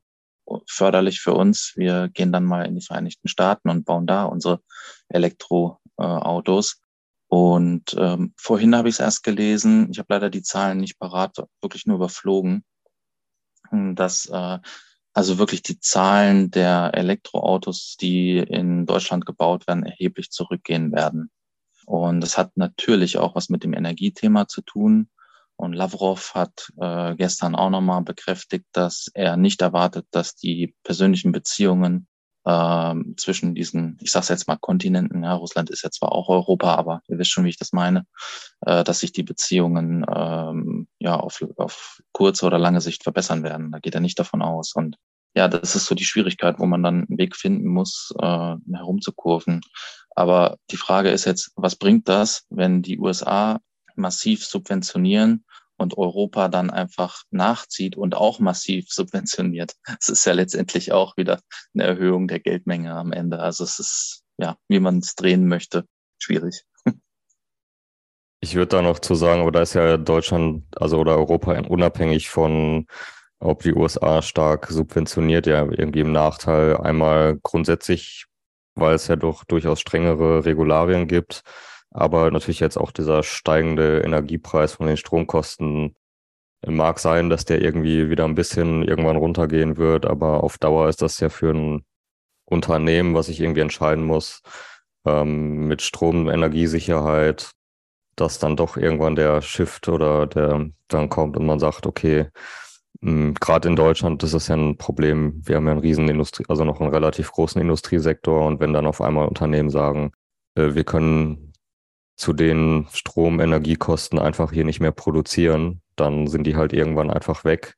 förderlich 0.67 1.19
für 1.21 1.33
uns. 1.33 1.73
Wir 1.75 2.09
gehen 2.09 2.31
dann 2.31 2.45
mal 2.45 2.65
in 2.65 2.75
die 2.75 2.85
Vereinigten 2.85 3.27
Staaten 3.27 3.69
und 3.69 3.85
bauen 3.85 4.07
da 4.07 4.25
unsere 4.25 4.61
Elektro 5.09 5.79
Elektroautos. 5.97 6.81
Und 7.27 7.95
ähm, 7.97 8.33
vorhin 8.37 8.75
habe 8.75 8.89
ich 8.89 8.95
es 8.95 8.99
erst 8.99 9.23
gelesen, 9.23 9.89
ich 9.91 9.99
habe 9.99 10.13
leider 10.13 10.29
die 10.29 10.43
Zahlen 10.43 10.79
nicht 10.79 10.97
parat, 10.97 11.37
wirklich 11.61 11.85
nur 11.85 11.97
überflogen, 11.97 12.63
dass 13.71 14.27
äh, 14.27 14.59
also 15.13 15.39
wirklich 15.39 15.63
die 15.63 15.79
Zahlen 15.79 16.51
der 16.51 16.91
Elektroautos, 16.93 17.97
die 17.99 18.37
in 18.37 18.85
Deutschland 18.85 19.25
gebaut 19.25 19.67
werden, 19.67 19.83
erheblich 19.83 20.29
zurückgehen 20.29 20.91
werden. 20.91 21.31
Und 21.85 22.21
das 22.21 22.37
hat 22.37 22.55
natürlich 22.55 23.17
auch 23.17 23.33
was 23.33 23.49
mit 23.49 23.63
dem 23.63 23.73
Energiethema 23.73 24.47
zu 24.47 24.61
tun. 24.61 25.09
Und 25.55 25.73
Lavrov 25.73 26.35
hat 26.35 26.71
äh, 26.79 27.15
gestern 27.15 27.55
auch 27.55 27.71
nochmal 27.71 28.03
bekräftigt, 28.03 28.67
dass 28.73 29.09
er 29.13 29.37
nicht 29.37 29.61
erwartet, 29.61 30.05
dass 30.11 30.35
die 30.35 30.75
persönlichen 30.83 31.31
Beziehungen 31.31 32.07
äh, 32.47 32.95
zwischen 33.17 33.55
diesen, 33.55 33.97
ich 34.01 34.11
sage 34.11 34.27
jetzt 34.29 34.47
mal 34.47 34.57
Kontinenten, 34.57 35.23
ja, 35.23 35.33
Russland 35.33 35.69
ist 35.69 35.83
ja 35.83 35.91
zwar 35.91 36.13
auch 36.13 36.29
Europa, 36.29 36.75
aber 36.75 37.01
ihr 37.09 37.19
wisst 37.19 37.31
schon, 37.31 37.43
wie 37.43 37.49
ich 37.49 37.57
das 37.57 37.73
meine, 37.73 38.05
äh, 38.61 38.85
dass 38.85 38.99
sich 38.99 39.11
die 39.11 39.23
Beziehungen 39.23 40.05
ähm, 40.09 40.87
ja 40.99 41.17
auf, 41.17 41.43
auf 41.57 41.99
kurze 42.13 42.45
oder 42.45 42.57
lange 42.57 42.79
Sicht 42.79 43.03
verbessern 43.03 43.43
werden. 43.43 43.71
Da 43.71 43.79
geht 43.79 43.95
er 43.95 44.01
nicht 44.01 44.17
davon 44.17 44.41
aus. 44.41 44.73
Und 44.73 44.95
ja, 45.35 45.49
das 45.49 45.75
ist 45.75 45.87
so 45.87 45.93
die 45.93 46.05
Schwierigkeit, 46.05 46.57
wo 46.57 46.65
man 46.65 46.83
dann 46.83 47.05
einen 47.07 47.17
Weg 47.17 47.35
finden 47.35 47.67
muss, 47.67 48.13
äh, 48.19 48.55
herumzukurven. 48.73 49.59
Aber 50.15 50.57
die 50.71 50.77
Frage 50.77 51.09
ist 51.11 51.25
jetzt, 51.25 51.51
was 51.57 51.75
bringt 51.75 52.07
das, 52.07 52.45
wenn 52.49 52.81
die 52.81 52.97
USA 52.97 53.59
massiv 53.95 54.45
subventionieren 54.45 55.43
und 55.77 55.97
Europa 55.97 56.47
dann 56.47 56.69
einfach 56.69 57.23
nachzieht 57.31 57.95
und 57.95 58.15
auch 58.15 58.39
massiv 58.39 58.89
subventioniert. 58.89 59.73
Es 59.99 60.09
ist 60.09 60.25
ja 60.25 60.33
letztendlich 60.33 60.91
auch 60.91 61.17
wieder 61.17 61.39
eine 61.73 61.83
Erhöhung 61.83 62.27
der 62.27 62.39
Geldmenge 62.39 62.93
am 62.93 63.11
Ende. 63.11 63.39
Also 63.39 63.63
es 63.63 63.79
ist, 63.79 64.23
ja, 64.37 64.57
wie 64.67 64.79
man 64.79 64.99
es 64.99 65.15
drehen 65.15 65.47
möchte, 65.47 65.85
schwierig. 66.19 66.63
Ich 68.39 68.53
würde 68.53 68.67
da 68.67 68.81
noch 68.83 68.99
zu 68.99 69.15
sagen, 69.15 69.41
aber 69.41 69.51
da 69.51 69.63
ist 69.63 69.73
ja 69.73 69.97
Deutschland, 69.97 70.63
also 70.75 70.99
oder 70.99 71.17
Europa 71.17 71.59
unabhängig 71.59 72.29
von, 72.29 72.85
ob 73.39 73.63
die 73.63 73.73
USA 73.73 74.21
stark 74.21 74.67
subventioniert, 74.67 75.47
ja 75.47 75.63
irgendwie 75.63 76.01
im 76.01 76.11
Nachteil. 76.11 76.77
Einmal 76.77 77.39
grundsätzlich, 77.41 78.27
weil 78.75 78.93
es 78.93 79.07
ja 79.07 79.15
doch 79.15 79.43
durchaus 79.43 79.79
strengere 79.79 80.45
Regularien 80.45 81.07
gibt 81.07 81.41
aber 81.91 82.29
natürlich 82.31 82.59
jetzt 82.59 82.77
auch 82.77 82.91
dieser 82.91 83.23
steigende 83.23 84.01
Energiepreis 84.01 84.73
von 84.73 84.87
den 84.87 84.97
Stromkosten 84.97 85.95
mag 86.65 86.99
sein, 86.99 87.29
dass 87.29 87.45
der 87.45 87.61
irgendwie 87.61 88.09
wieder 88.09 88.25
ein 88.25 88.35
bisschen 88.35 88.83
irgendwann 88.83 89.17
runtergehen 89.17 89.77
wird, 89.77 90.05
aber 90.05 90.43
auf 90.43 90.57
Dauer 90.57 90.89
ist 90.89 91.01
das 91.01 91.19
ja 91.19 91.29
für 91.29 91.51
ein 91.53 91.85
Unternehmen, 92.45 93.13
was 93.13 93.27
sich 93.27 93.41
irgendwie 93.41 93.61
entscheiden 93.61 94.03
muss, 94.03 94.41
ähm, 95.05 95.67
mit 95.67 95.81
Stromenergiesicherheit, 95.81 97.51
dass 98.15 98.39
dann 98.39 98.55
doch 98.55 98.77
irgendwann 98.77 99.15
der 99.15 99.41
Shift 99.41 99.87
oder 99.89 100.27
der 100.27 100.69
dann 100.87 101.09
kommt 101.09 101.37
und 101.37 101.45
man 101.45 101.59
sagt, 101.59 101.85
okay, 101.85 102.27
hm, 103.01 103.35
gerade 103.35 103.69
in 103.69 103.75
Deutschland 103.75 104.23
ist 104.23 104.33
das 104.33 104.47
ja 104.47 104.55
ein 104.55 104.77
Problem. 104.77 105.41
Wir 105.45 105.57
haben 105.57 105.65
ja 105.65 105.73
einen 105.73 105.81
riesen 105.81 106.09
Industrie, 106.09 106.45
also 106.47 106.63
noch 106.63 106.81
einen 106.81 106.89
relativ 106.89 107.31
großen 107.31 107.61
Industriesektor 107.61 108.45
und 108.45 108.59
wenn 108.59 108.73
dann 108.73 108.87
auf 108.87 109.01
einmal 109.01 109.27
Unternehmen 109.27 109.69
sagen, 109.69 110.11
äh, 110.55 110.73
wir 110.73 110.83
können 110.83 111.46
zu 112.17 112.33
den 112.33 112.87
Stromenergiekosten 112.91 114.19
einfach 114.19 114.51
hier 114.51 114.65
nicht 114.65 114.79
mehr 114.79 114.91
produzieren, 114.91 115.81
dann 115.95 116.27
sind 116.27 116.45
die 116.45 116.55
halt 116.55 116.73
irgendwann 116.73 117.11
einfach 117.11 117.45
weg. 117.45 117.75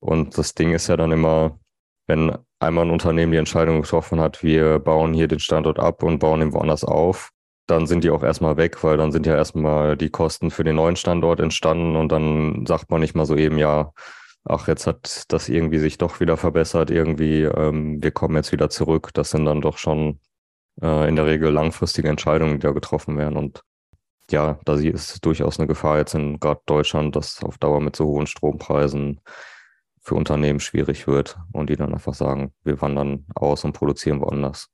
Und 0.00 0.36
das 0.36 0.54
Ding 0.54 0.72
ist 0.72 0.88
ja 0.88 0.96
dann 0.96 1.12
immer, 1.12 1.58
wenn 2.06 2.36
einmal 2.60 2.84
ein 2.86 2.90
Unternehmen 2.90 3.32
die 3.32 3.38
Entscheidung 3.38 3.82
getroffen 3.82 4.20
hat, 4.20 4.42
wir 4.42 4.78
bauen 4.80 5.14
hier 5.14 5.28
den 5.28 5.40
Standort 5.40 5.78
ab 5.78 6.02
und 6.02 6.18
bauen 6.18 6.42
ihn 6.42 6.52
woanders 6.52 6.84
auf, 6.84 7.30
dann 7.66 7.86
sind 7.86 8.04
die 8.04 8.10
auch 8.10 8.22
erstmal 8.22 8.56
weg, 8.56 8.82
weil 8.82 8.96
dann 8.96 9.12
sind 9.12 9.26
ja 9.26 9.36
erstmal 9.36 9.96
die 9.96 10.10
Kosten 10.10 10.50
für 10.50 10.64
den 10.64 10.76
neuen 10.76 10.96
Standort 10.96 11.40
entstanden 11.40 11.96
und 11.96 12.10
dann 12.10 12.66
sagt 12.66 12.90
man 12.90 13.00
nicht 13.00 13.14
mal 13.14 13.26
so 13.26 13.36
eben, 13.36 13.58
ja, 13.58 13.92
ach, 14.44 14.68
jetzt 14.68 14.86
hat 14.86 15.24
das 15.28 15.48
irgendwie 15.48 15.78
sich 15.78 15.98
doch 15.98 16.20
wieder 16.20 16.36
verbessert, 16.36 16.90
irgendwie, 16.90 17.42
ähm, 17.42 18.02
wir 18.02 18.10
kommen 18.10 18.36
jetzt 18.36 18.52
wieder 18.52 18.70
zurück. 18.70 19.10
Das 19.14 19.30
sind 19.30 19.44
dann 19.44 19.60
doch 19.60 19.78
schon 19.78 20.20
äh, 20.82 21.08
in 21.08 21.16
der 21.16 21.26
Regel 21.26 21.50
langfristige 21.50 22.08
Entscheidungen, 22.08 22.54
die 22.54 22.66
da 22.66 22.72
getroffen 22.72 23.18
werden. 23.18 23.36
Und 23.36 23.62
ja, 24.30 24.58
da 24.64 24.74
ist 24.74 25.24
durchaus 25.24 25.58
eine 25.58 25.66
Gefahr 25.66 25.98
jetzt 25.98 26.14
in 26.14 26.38
gerade 26.38 26.60
Deutschland, 26.66 27.16
dass 27.16 27.42
auf 27.42 27.58
Dauer 27.58 27.80
mit 27.80 27.96
so 27.96 28.06
hohen 28.06 28.26
Strompreisen 28.26 29.20
für 30.00 30.14
Unternehmen 30.14 30.60
schwierig 30.60 31.06
wird 31.06 31.38
und 31.52 31.70
die 31.70 31.76
dann 31.76 31.92
einfach 31.92 32.14
sagen, 32.14 32.52
wir 32.64 32.80
wandern 32.80 33.26
aus 33.34 33.64
und 33.64 33.72
produzieren 33.72 34.20
woanders. 34.20 34.68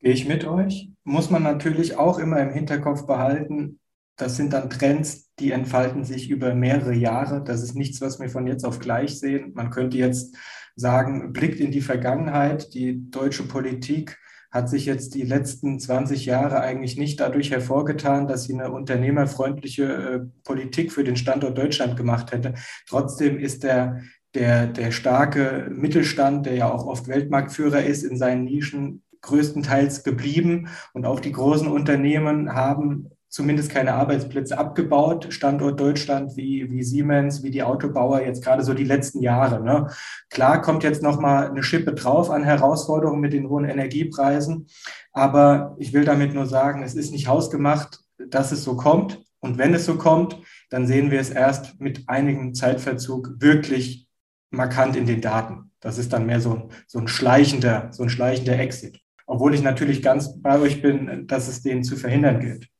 Gehe 0.00 0.12
ich 0.12 0.26
mit 0.26 0.44
euch? 0.46 0.90
Muss 1.04 1.30
man 1.30 1.42
natürlich 1.42 1.96
auch 1.96 2.18
immer 2.18 2.40
im 2.40 2.52
Hinterkopf 2.52 3.06
behalten, 3.06 3.80
das 4.16 4.36
sind 4.36 4.52
dann 4.52 4.70
Trends, 4.70 5.30
die 5.38 5.52
entfalten 5.52 6.04
sich 6.04 6.28
über 6.30 6.54
mehrere 6.54 6.94
Jahre. 6.94 7.42
Das 7.42 7.62
ist 7.62 7.74
nichts, 7.74 8.00
was 8.00 8.20
wir 8.20 8.28
von 8.28 8.46
jetzt 8.46 8.64
auf 8.64 8.78
gleich 8.78 9.18
sehen. 9.18 9.52
Man 9.54 9.70
könnte 9.70 9.96
jetzt 9.96 10.36
sagen, 10.76 11.32
blickt 11.32 11.60
in 11.60 11.70
die 11.70 11.80
Vergangenheit. 11.80 12.74
Die 12.74 13.10
deutsche 13.10 13.44
Politik 13.44 14.18
hat 14.52 14.68
sich 14.68 14.84
jetzt 14.84 15.14
die 15.14 15.22
letzten 15.22 15.80
20 15.80 16.26
Jahre 16.26 16.60
eigentlich 16.60 16.98
nicht 16.98 17.18
dadurch 17.18 17.50
hervorgetan, 17.50 18.28
dass 18.28 18.44
sie 18.44 18.52
eine 18.52 18.70
unternehmerfreundliche 18.70 19.84
äh, 19.84 20.20
Politik 20.44 20.92
für 20.92 21.04
den 21.04 21.16
Standort 21.16 21.56
Deutschland 21.56 21.96
gemacht 21.96 22.32
hätte. 22.32 22.54
Trotzdem 22.86 23.38
ist 23.38 23.62
der, 23.64 24.02
der, 24.34 24.66
der 24.66 24.92
starke 24.92 25.68
Mittelstand, 25.70 26.44
der 26.44 26.54
ja 26.54 26.70
auch 26.70 26.86
oft 26.86 27.08
Weltmarktführer 27.08 27.82
ist 27.82 28.02
in 28.02 28.18
seinen 28.18 28.44
Nischen, 28.44 29.02
größtenteils 29.22 30.02
geblieben. 30.02 30.68
Und 30.92 31.06
auch 31.06 31.20
die 31.20 31.32
großen 31.32 31.68
Unternehmen 31.68 32.52
haben 32.52 33.11
zumindest 33.32 33.70
keine 33.70 33.94
Arbeitsplätze 33.94 34.58
abgebaut. 34.58 35.28
Standort 35.30 35.80
Deutschland 35.80 36.36
wie, 36.36 36.70
wie 36.70 36.82
Siemens, 36.82 37.42
wie 37.42 37.50
die 37.50 37.62
Autobauer 37.62 38.20
jetzt 38.20 38.44
gerade 38.44 38.62
so 38.62 38.74
die 38.74 38.84
letzten 38.84 39.22
Jahre. 39.22 39.62
Ne? 39.64 39.88
Klar 40.28 40.60
kommt 40.60 40.84
jetzt 40.84 41.02
nochmal 41.02 41.48
eine 41.48 41.62
Schippe 41.62 41.94
drauf 41.94 42.30
an 42.30 42.44
Herausforderungen 42.44 43.22
mit 43.22 43.32
den 43.32 43.48
hohen 43.48 43.64
Energiepreisen. 43.64 44.66
Aber 45.12 45.74
ich 45.78 45.94
will 45.94 46.04
damit 46.04 46.34
nur 46.34 46.44
sagen, 46.44 46.82
es 46.82 46.94
ist 46.94 47.10
nicht 47.10 47.26
hausgemacht, 47.26 48.00
dass 48.18 48.52
es 48.52 48.64
so 48.64 48.76
kommt. 48.76 49.22
Und 49.40 49.56
wenn 49.56 49.72
es 49.72 49.86
so 49.86 49.96
kommt, 49.96 50.38
dann 50.68 50.86
sehen 50.86 51.10
wir 51.10 51.18
es 51.18 51.30
erst 51.30 51.80
mit 51.80 52.04
einigem 52.08 52.52
Zeitverzug 52.52 53.40
wirklich 53.40 54.08
markant 54.50 54.94
in 54.94 55.06
den 55.06 55.22
Daten. 55.22 55.70
Das 55.80 55.96
ist 55.96 56.12
dann 56.12 56.26
mehr 56.26 56.40
so, 56.40 56.68
so 56.86 56.98
ein 56.98 57.08
schleichender, 57.08 57.88
so 57.92 58.02
ein 58.02 58.10
schleichender 58.10 58.58
Exit. 58.58 59.00
Obwohl 59.26 59.54
ich 59.54 59.62
natürlich 59.62 60.02
ganz 60.02 60.38
bei 60.42 60.60
euch 60.60 60.82
bin, 60.82 61.26
dass 61.26 61.48
es 61.48 61.62
den 61.62 61.82
zu 61.82 61.96
verhindern 61.96 62.38
gilt. 62.40 62.71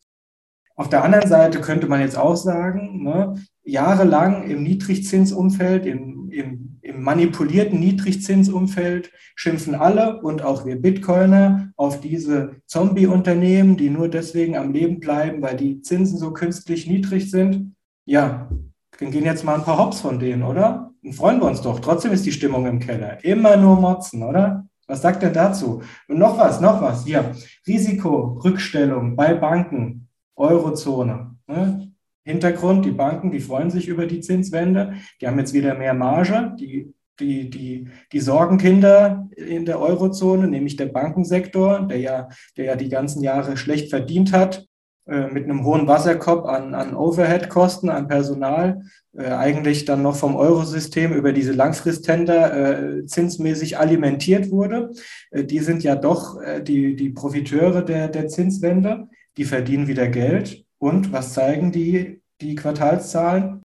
Auf 0.82 0.88
der 0.88 1.04
anderen 1.04 1.28
Seite 1.28 1.60
könnte 1.60 1.86
man 1.86 2.00
jetzt 2.00 2.18
auch 2.18 2.34
sagen, 2.34 3.04
ne, 3.04 3.36
jahrelang 3.62 4.50
im 4.50 4.64
Niedrigzinsumfeld, 4.64 5.86
im, 5.86 6.28
im, 6.28 6.80
im 6.82 7.02
manipulierten 7.04 7.78
Niedrigzinsumfeld 7.78 9.12
schimpfen 9.36 9.76
alle 9.76 10.20
und 10.22 10.42
auch 10.42 10.66
wir 10.66 10.82
Bitcoiner 10.82 11.70
auf 11.76 12.00
diese 12.00 12.56
Zombie-Unternehmen, 12.66 13.76
die 13.76 13.90
nur 13.90 14.08
deswegen 14.08 14.56
am 14.56 14.72
Leben 14.72 14.98
bleiben, 14.98 15.40
weil 15.40 15.56
die 15.56 15.82
Zinsen 15.82 16.18
so 16.18 16.32
künstlich 16.32 16.88
niedrig 16.88 17.30
sind. 17.30 17.76
Ja, 18.04 18.50
dann 18.98 19.12
gehen 19.12 19.24
jetzt 19.24 19.44
mal 19.44 19.54
ein 19.54 19.64
paar 19.64 19.78
Hops 19.78 20.00
von 20.00 20.18
denen, 20.18 20.42
oder? 20.42 20.90
Dann 21.04 21.12
freuen 21.12 21.40
wir 21.40 21.46
uns 21.46 21.62
doch. 21.62 21.78
Trotzdem 21.78 22.10
ist 22.10 22.26
die 22.26 22.32
Stimmung 22.32 22.66
im 22.66 22.80
Keller. 22.80 23.24
Immer 23.24 23.56
nur 23.56 23.80
motzen, 23.80 24.24
oder? 24.24 24.66
Was 24.88 25.00
sagt 25.00 25.22
er 25.22 25.30
dazu? 25.30 25.80
Und 26.08 26.18
noch 26.18 26.36
was, 26.38 26.60
noch 26.60 26.82
was. 26.82 27.04
Hier, 27.04 27.36
Risikorückstellung 27.68 29.14
bei 29.14 29.34
Banken. 29.34 30.08
Eurozone. 30.42 31.36
Ne? 31.46 31.92
Hintergrund, 32.24 32.84
die 32.84 32.92
Banken, 32.92 33.30
die 33.30 33.40
freuen 33.40 33.70
sich 33.70 33.88
über 33.88 34.06
die 34.06 34.20
Zinswende, 34.20 34.94
die 35.20 35.26
haben 35.26 35.38
jetzt 35.38 35.54
wieder 35.54 35.74
mehr 35.74 35.94
Marge, 35.94 36.54
die, 36.58 36.94
die, 37.18 37.50
die, 37.50 37.88
die 38.12 38.20
Sorgenkinder 38.20 39.28
in 39.36 39.64
der 39.64 39.80
Eurozone, 39.80 40.46
nämlich 40.46 40.76
der 40.76 40.86
Bankensektor, 40.86 41.80
der 41.80 41.98
ja, 41.98 42.28
der 42.56 42.64
ja 42.64 42.76
die 42.76 42.88
ganzen 42.88 43.22
Jahre 43.22 43.56
schlecht 43.56 43.90
verdient 43.90 44.32
hat, 44.32 44.66
äh, 45.06 45.26
mit 45.26 45.44
einem 45.44 45.64
hohen 45.64 45.88
Wasserkopf 45.88 46.46
an, 46.46 46.74
an 46.74 46.94
Overhead-Kosten, 46.94 47.88
an 47.88 48.06
Personal, 48.06 48.82
äh, 49.16 49.24
eigentlich 49.24 49.84
dann 49.84 50.02
noch 50.02 50.14
vom 50.14 50.36
Eurosystem 50.36 51.12
über 51.12 51.32
diese 51.32 51.52
Langfristtender 51.52 53.00
äh, 53.00 53.06
zinsmäßig 53.06 53.78
alimentiert 53.78 54.52
wurde. 54.52 54.90
Äh, 55.32 55.42
die 55.42 55.58
sind 55.58 55.82
ja 55.82 55.96
doch 55.96 56.40
äh, 56.40 56.62
die, 56.62 56.94
die 56.94 57.10
Profiteure 57.10 57.84
der, 57.84 58.06
der 58.06 58.28
Zinswende 58.28 59.08
die 59.36 59.44
verdienen 59.44 59.86
wieder 59.88 60.08
Geld. 60.08 60.64
Und 60.78 61.12
was 61.12 61.32
zeigen 61.32 61.72
die, 61.72 62.22
die 62.40 62.54
Quartalszahlen? 62.54 63.62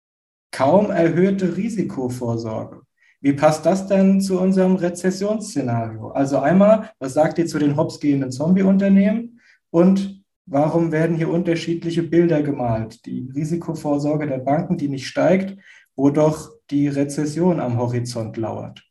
Kaum 0.50 0.90
erhöhte 0.90 1.56
Risikovorsorge. 1.56 2.82
Wie 3.20 3.32
passt 3.32 3.64
das 3.64 3.86
denn 3.86 4.20
zu 4.20 4.38
unserem 4.38 4.76
Rezessionsszenario? 4.76 6.08
Also 6.08 6.40
einmal, 6.40 6.90
was 6.98 7.14
sagt 7.14 7.38
ihr 7.38 7.46
zu 7.46 7.58
den 7.58 7.76
hopsgehenden 7.76 8.30
Zombie-Unternehmen? 8.30 9.40
Und 9.70 10.22
warum 10.46 10.92
werden 10.92 11.16
hier 11.16 11.30
unterschiedliche 11.30 12.02
Bilder 12.02 12.42
gemalt? 12.42 13.06
Die 13.06 13.30
Risikovorsorge 13.34 14.26
der 14.26 14.38
Banken, 14.38 14.76
die 14.76 14.88
nicht 14.88 15.06
steigt, 15.06 15.56
wo 15.96 16.10
doch 16.10 16.50
die 16.70 16.88
Rezession 16.88 17.60
am 17.60 17.78
Horizont 17.78 18.36
lauert. 18.36 18.83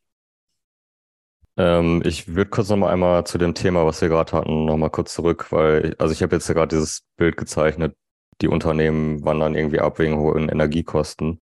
Ähm, 1.56 2.02
ich 2.04 2.34
würde 2.34 2.50
kurz 2.50 2.68
noch 2.68 2.76
mal 2.76 2.92
einmal 2.92 3.26
zu 3.26 3.38
dem 3.38 3.54
Thema, 3.54 3.86
was 3.86 4.00
wir 4.00 4.08
gerade 4.08 4.32
hatten, 4.32 4.64
noch 4.64 4.76
mal 4.76 4.90
kurz 4.90 5.14
zurück, 5.14 5.52
weil 5.52 5.94
also 5.98 6.12
ich 6.12 6.22
habe 6.22 6.36
jetzt 6.36 6.48
gerade 6.48 6.68
dieses 6.74 7.02
Bild 7.16 7.36
gezeichnet, 7.36 7.94
die 8.40 8.48
Unternehmen 8.48 9.24
wandern 9.24 9.54
irgendwie 9.54 9.80
ab 9.80 9.98
wegen 9.98 10.18
hohen 10.18 10.48
Energiekosten. 10.48 11.40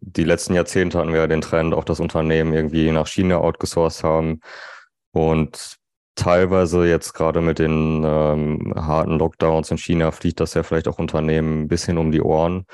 Die 0.00 0.24
letzten 0.24 0.54
Jahrzehnte 0.54 0.98
hatten 0.98 1.12
wir 1.12 1.20
ja 1.20 1.26
den 1.26 1.42
Trend, 1.42 1.74
auch 1.74 1.84
das 1.84 2.00
Unternehmen 2.00 2.54
irgendwie 2.54 2.90
nach 2.90 3.06
China 3.06 3.38
outgesourced 3.38 4.02
haben 4.02 4.40
und 5.12 5.78
teilweise 6.16 6.86
jetzt 6.86 7.14
gerade 7.14 7.40
mit 7.40 7.58
den 7.58 8.02
ähm, 8.04 8.74
harten 8.76 9.18
Lockdowns 9.18 9.70
in 9.70 9.78
China 9.78 10.10
fliegt 10.10 10.40
das 10.40 10.54
ja 10.54 10.62
vielleicht 10.62 10.88
auch 10.88 10.98
Unternehmen 10.98 11.62
ein 11.62 11.68
bisschen 11.68 11.98
um 11.98 12.12
die 12.12 12.22
Ohren. 12.22 12.66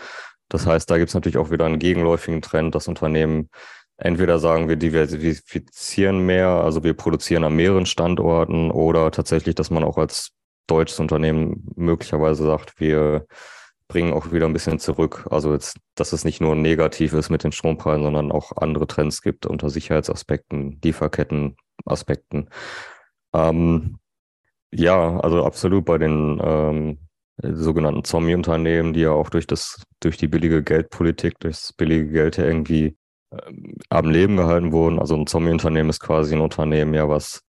Das 0.49 0.67
heißt, 0.67 0.91
da 0.91 0.99
gibt 0.99 1.09
es 1.11 1.15
natürlich 1.15 1.39
auch 1.39 1.51
wieder 1.51 1.67
einen 1.67 1.79
gegenläufigen 1.79 2.43
Trend, 2.43 2.75
dass 2.75 2.89
Unternehmen 2.89 3.51
entweder 3.99 4.39
sagen, 4.39 4.69
wir 4.69 4.77
diversifizieren 4.77 6.25
mehr, 6.27 6.49
also 6.49 6.85
wir 6.85 6.95
produzieren 6.95 7.45
an 7.45 7.57
mehreren 7.57 7.87
Standorten 7.87 8.71
oder 8.71 9.11
tatsächlich, 9.11 9.55
dass 9.55 9.71
man 9.71 9.85
auch 9.85 9.99
als 9.99 10.33
deutsches 10.67 11.01
Unternehmen 11.01 11.69
möglicherweise 11.77 12.45
sagt, 12.45 12.79
wir 12.81 13.27
bringen 13.89 14.13
auch 14.13 14.33
wieder 14.33 14.47
ein 14.47 14.53
bisschen 14.53 14.79
zurück. 14.79 15.27
Also 15.31 15.53
jetzt, 15.53 15.79
dass 15.95 16.13
es 16.13 16.25
nicht 16.25 16.41
nur 16.41 16.57
negativ 16.57 17.13
ist 17.13 17.31
mit 17.31 17.45
den 17.45 17.53
Strompreisen, 17.53 18.03
sondern 18.03 18.33
auch 18.33 18.53
andere 18.57 18.87
Trends 18.87 19.23
gibt 19.23 19.47
unter 19.47 19.71
Sicherheitsaspekten, 19.71 20.81
Lieferkettenaspekten. 20.83 22.51
Ähm, 23.33 23.99
ja, 24.73 25.21
also 25.21 25.45
absolut 25.45 25.85
bei 25.85 25.99
den 25.99 26.41
ähm, 26.43 26.99
sogenannten 27.41 28.05
Zombie-Unternehmen, 28.05 28.93
die 28.93 29.01
ja 29.01 29.11
auch 29.13 29.31
durch 29.31 29.47
das, 29.47 29.83
durch 30.01 30.17
die 30.17 30.29
billige 30.29 30.63
Geldpolitik, 30.63 31.39
durch 31.39 31.57
das 31.57 31.73
billige 31.73 32.11
Geld 32.11 32.39
ja 32.39 32.45
irgendwie 32.45 32.97
am 33.89 34.11
Leben 34.11 34.37
gehalten 34.37 34.73
wurden. 34.73 34.99
Also 34.99 35.17
ein 35.17 35.27
Zombie-Unternehmen 35.27 35.91
ist 35.91 36.01
quasi 36.01 36.35
ein 36.35 36.41
Unternehmen, 36.41 36.95
ja, 36.95 37.09
was 37.09 37.43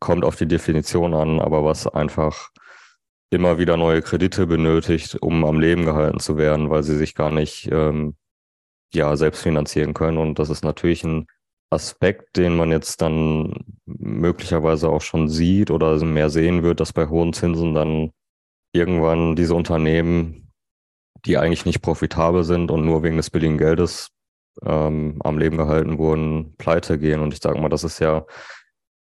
kommt 0.00 0.24
auf 0.24 0.36
die 0.36 0.48
Definition 0.48 1.14
an, 1.14 1.40
aber 1.40 1.64
was 1.64 1.86
einfach 1.86 2.50
immer 3.30 3.58
wieder 3.58 3.76
neue 3.76 4.02
Kredite 4.02 4.46
benötigt, 4.46 5.16
um 5.20 5.44
am 5.44 5.60
Leben 5.60 5.84
gehalten 5.84 6.20
zu 6.20 6.36
werden, 6.36 6.70
weil 6.70 6.82
sie 6.82 6.96
sich 6.96 7.14
gar 7.14 7.30
nicht 7.30 7.68
ähm, 7.72 8.16
ja 8.92 9.16
selbst 9.16 9.42
finanzieren 9.42 9.94
können. 9.94 10.18
Und 10.18 10.38
das 10.38 10.50
ist 10.50 10.64
natürlich 10.64 11.02
ein 11.04 11.26
Aspekt, 11.70 12.36
den 12.36 12.56
man 12.56 12.70
jetzt 12.70 13.02
dann 13.02 13.52
möglicherweise 13.86 14.88
auch 14.88 15.02
schon 15.02 15.28
sieht 15.28 15.70
oder 15.70 16.02
mehr 16.04 16.30
sehen 16.30 16.62
wird, 16.62 16.80
dass 16.80 16.92
bei 16.92 17.08
hohen 17.08 17.32
Zinsen 17.32 17.74
dann 17.74 18.12
irgendwann 18.72 19.34
diese 19.34 19.54
Unternehmen, 19.54 20.52
die 21.24 21.38
eigentlich 21.38 21.66
nicht 21.66 21.82
profitabel 21.82 22.44
sind 22.44 22.70
und 22.70 22.84
nur 22.84 23.02
wegen 23.02 23.16
des 23.16 23.30
billigen 23.30 23.58
Geldes 23.58 24.10
ähm, 24.64 25.20
am 25.24 25.38
Leben 25.38 25.56
gehalten 25.56 25.98
wurden, 25.98 26.56
pleite 26.56 26.98
gehen. 26.98 27.20
Und 27.20 27.32
ich 27.32 27.40
sage 27.40 27.60
mal, 27.60 27.68
das 27.68 27.84
ist 27.84 27.98
ja 27.98 28.24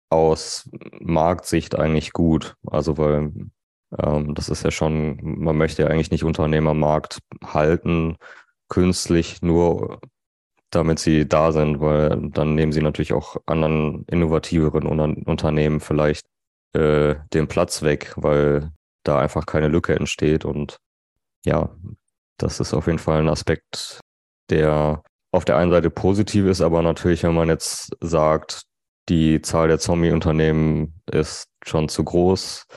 aus 0.10 0.70
Marktsicht 1.00 1.76
eigentlich 1.76 2.14
gut. 2.14 2.56
Also 2.68 2.98
weil 2.98 3.32
ähm, 3.98 4.36
das 4.36 4.50
ist 4.50 4.64
ja 4.64 4.72
schon, 4.72 5.18
man 5.22 5.58
möchte 5.58 5.84
ja 5.84 5.90
eigentlich 5.90 6.12
nicht 6.12 6.24
Unternehmermarkt 6.24 7.20
halten, 7.44 8.18
künstlich, 8.70 9.42
nur 9.42 10.00
damit 10.72 11.00
sie 11.00 11.28
da 11.28 11.52
sind, 11.52 11.82
weil 11.82 12.30
dann 12.30 12.56
nehmen 12.56 12.72
sie 12.72 12.82
natürlich 12.82 13.14
auch 13.14 13.38
anderen 13.46 14.06
innovativeren 14.06 14.86
Unternehmen 15.26 15.82
vielleicht 15.82 16.26
äh, 16.74 17.16
den 17.34 17.48
Platz 17.48 17.82
weg, 17.82 18.14
weil 18.16 18.72
da 19.04 19.20
einfach 19.20 19.46
keine 19.46 19.68
Lücke 19.68 19.96
entsteht. 19.96 20.46
Und 20.46 20.78
ja, 21.46 21.70
das 22.38 22.62
ist 22.62 22.74
auf 22.74 22.88
jeden 22.88 23.00
Fall 23.00 23.20
ein 23.20 23.30
Aspekt, 23.30 24.00
der 24.50 25.04
auf 25.32 25.46
der 25.46 25.58
einen 25.58 25.72
Seite 25.72 25.90
positiv 25.90 26.46
ist, 26.46 26.62
aber 26.62 26.82
natürlich, 26.82 27.24
wenn 27.24 27.36
man 27.36 27.50
jetzt 27.50 27.96
sagt, 28.02 28.64
die 29.10 29.42
Zahl 29.42 29.68
der 29.68 29.80
Zombie-Unternehmen 29.80 31.02
ist 31.12 31.50
schon 31.66 31.90
zu 31.90 32.04
groß 32.04 32.68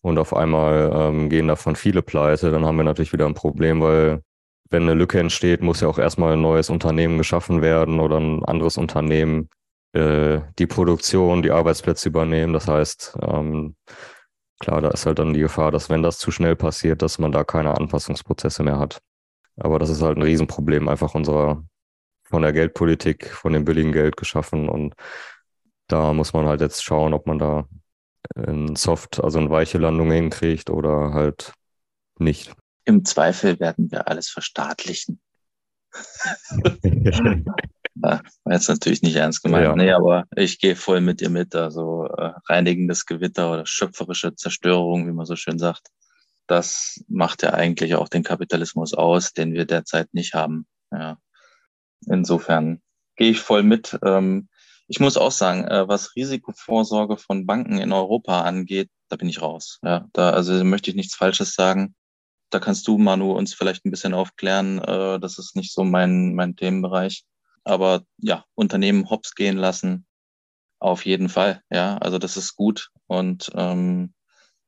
und 0.00 0.18
auf 0.18 0.34
einmal 0.34 0.92
ähm, 0.94 1.28
gehen 1.28 1.48
davon 1.48 1.76
viele 1.76 2.02
pleite, 2.02 2.50
dann 2.50 2.64
haben 2.64 2.76
wir 2.76 2.84
natürlich 2.84 3.12
wieder 3.12 3.26
ein 3.26 3.34
Problem, 3.34 3.80
weil 3.80 4.22
wenn 4.70 4.82
eine 4.82 4.94
Lücke 4.94 5.20
entsteht, 5.20 5.62
muss 5.62 5.80
ja 5.80 5.88
auch 5.88 5.98
erstmal 5.98 6.34
ein 6.34 6.42
neues 6.42 6.70
Unternehmen 6.70 7.18
geschaffen 7.18 7.62
werden 7.62 8.00
oder 8.00 8.18
ein 8.18 8.44
anderes 8.44 8.76
Unternehmen 8.76 9.48
äh, 9.92 10.40
die 10.58 10.66
Produktion, 10.66 11.42
die 11.42 11.50
Arbeitsplätze 11.52 12.08
übernehmen. 12.08 12.52
Das 12.52 12.66
heißt, 12.66 13.18
ähm, 13.22 13.76
klar, 14.58 14.80
da 14.80 14.88
ist 14.90 15.06
halt 15.06 15.18
dann 15.18 15.34
die 15.34 15.40
Gefahr, 15.40 15.70
dass 15.70 15.90
wenn 15.90 16.02
das 16.02 16.18
zu 16.18 16.30
schnell 16.30 16.56
passiert, 16.56 17.02
dass 17.02 17.18
man 17.18 17.32
da 17.32 17.44
keine 17.44 17.76
Anpassungsprozesse 17.76 18.62
mehr 18.62 18.78
hat. 18.78 19.00
Aber 19.56 19.78
das 19.78 19.90
ist 19.90 20.02
halt 20.02 20.18
ein 20.18 20.22
Riesenproblem 20.22 20.88
einfach 20.88 21.14
unserer 21.14 21.62
von 22.34 22.42
der 22.42 22.52
Geldpolitik, 22.52 23.30
von 23.30 23.52
dem 23.52 23.64
billigen 23.64 23.92
Geld 23.92 24.16
geschaffen. 24.16 24.68
Und 24.68 24.94
da 25.86 26.12
muss 26.12 26.32
man 26.32 26.46
halt 26.46 26.60
jetzt 26.60 26.82
schauen, 26.82 27.14
ob 27.14 27.28
man 27.28 27.38
da 27.38 27.68
ein 28.34 28.74
Soft, 28.74 29.22
also 29.22 29.38
eine 29.38 29.50
weiche 29.50 29.78
Landung 29.78 30.10
hinkriegt 30.10 30.68
oder 30.68 31.14
halt 31.14 31.52
nicht. 32.18 32.52
Im 32.86 33.04
Zweifel 33.04 33.60
werden 33.60 33.92
wir 33.92 34.08
alles 34.08 34.30
verstaatlichen. 34.30 35.20
war 37.94 38.20
jetzt 38.50 38.68
natürlich 38.68 39.02
nicht 39.02 39.14
ernst 39.14 39.44
gemeint. 39.44 39.66
Ja. 39.66 39.76
Nee, 39.76 39.92
aber 39.92 40.24
ich 40.34 40.58
gehe 40.58 40.74
voll 40.74 41.00
mit 41.00 41.20
dir 41.20 41.30
mit. 41.30 41.54
Also 41.54 42.06
äh, 42.06 42.32
reinigendes 42.48 43.06
Gewitter 43.06 43.52
oder 43.52 43.64
schöpferische 43.64 44.34
Zerstörung, 44.34 45.06
wie 45.06 45.12
man 45.12 45.24
so 45.24 45.36
schön 45.36 45.60
sagt. 45.60 45.86
Das 46.48 47.00
macht 47.06 47.44
ja 47.44 47.54
eigentlich 47.54 47.94
auch 47.94 48.08
den 48.08 48.24
Kapitalismus 48.24 48.92
aus, 48.92 49.34
den 49.34 49.52
wir 49.52 49.66
derzeit 49.66 50.12
nicht 50.12 50.34
haben. 50.34 50.66
Ja. 50.90 51.16
Insofern 52.06 52.80
gehe 53.16 53.30
ich 53.30 53.40
voll 53.40 53.62
mit. 53.62 53.98
Ähm, 54.04 54.48
ich 54.86 55.00
muss 55.00 55.16
auch 55.16 55.30
sagen, 55.30 55.64
äh, 55.64 55.88
was 55.88 56.14
Risikovorsorge 56.14 57.16
von 57.16 57.46
Banken 57.46 57.78
in 57.78 57.92
Europa 57.92 58.42
angeht, 58.42 58.90
da 59.08 59.16
bin 59.16 59.28
ich 59.28 59.40
raus. 59.40 59.78
Ja, 59.82 60.06
da 60.12 60.30
also 60.30 60.64
möchte 60.64 60.90
ich 60.90 60.96
nichts 60.96 61.14
Falsches 61.14 61.54
sagen. 61.54 61.94
Da 62.50 62.60
kannst 62.60 62.86
du, 62.86 62.98
Manu, 62.98 63.32
uns 63.32 63.54
vielleicht 63.54 63.84
ein 63.84 63.90
bisschen 63.90 64.14
aufklären. 64.14 64.78
Äh, 64.78 65.18
das 65.20 65.38
ist 65.38 65.56
nicht 65.56 65.72
so 65.72 65.84
mein, 65.84 66.34
mein 66.34 66.56
Themenbereich. 66.56 67.24
Aber 67.64 68.02
ja, 68.18 68.44
Unternehmen 68.54 69.08
hops 69.08 69.34
gehen 69.34 69.56
lassen, 69.56 70.06
auf 70.78 71.06
jeden 71.06 71.28
Fall. 71.30 71.62
Ja, 71.70 71.96
also 71.98 72.18
das 72.18 72.36
ist 72.36 72.56
gut. 72.56 72.90
Und 73.06 73.50
ähm, 73.54 74.12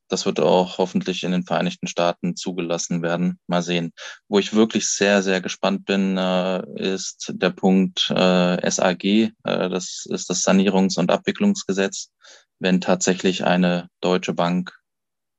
das 0.09 0.27
wird 0.27 0.41
auch 0.41 0.79
hoffentlich 0.79 1.25
in 1.25 1.33
den 1.33 1.45
Vereinigten 1.45 1.87
Staaten 1.87 2.37
zugelassen 2.37 3.03
werden. 3.03 3.39
Mal 3.47 3.63
sehen. 3.63 3.93
Wo 4.29 4.39
ich 4.39 4.55
wirklich 4.55 4.89
sehr, 4.89 5.23
sehr 5.23 5.41
gespannt 5.41 5.85
bin, 5.85 6.17
äh, 6.17 6.63
ist 6.95 7.33
der 7.35 7.51
Punkt 7.51 8.11
äh, 8.11 8.71
SAG. 8.71 9.05
Äh, 9.05 9.33
das 9.45 10.05
ist 10.09 10.31
das 10.31 10.45
Sanierungs- 10.45 10.99
und 10.99 11.11
Abwicklungsgesetz. 11.11 12.11
Wenn 12.59 12.81
tatsächlich 12.81 13.45
eine 13.45 13.89
deutsche 14.01 14.33
Bank 14.33 14.73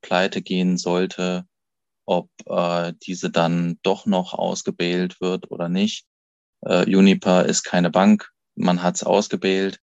pleite 0.01 0.41
gehen 0.41 0.77
sollte, 0.77 1.45
ob 2.05 2.29
diese 3.05 3.29
dann 3.31 3.79
doch 3.81 4.05
noch 4.05 4.33
ausgebählt 4.33 5.19
wird 5.19 5.51
oder 5.51 5.67
nicht. 5.67 6.05
Uniper 6.61 7.43
ist 7.43 7.63
keine 7.63 7.89
Bank. 7.89 8.29
Man 8.55 8.81
hat 8.83 8.95
es 8.95 9.03
ausgebählt. 9.03 9.79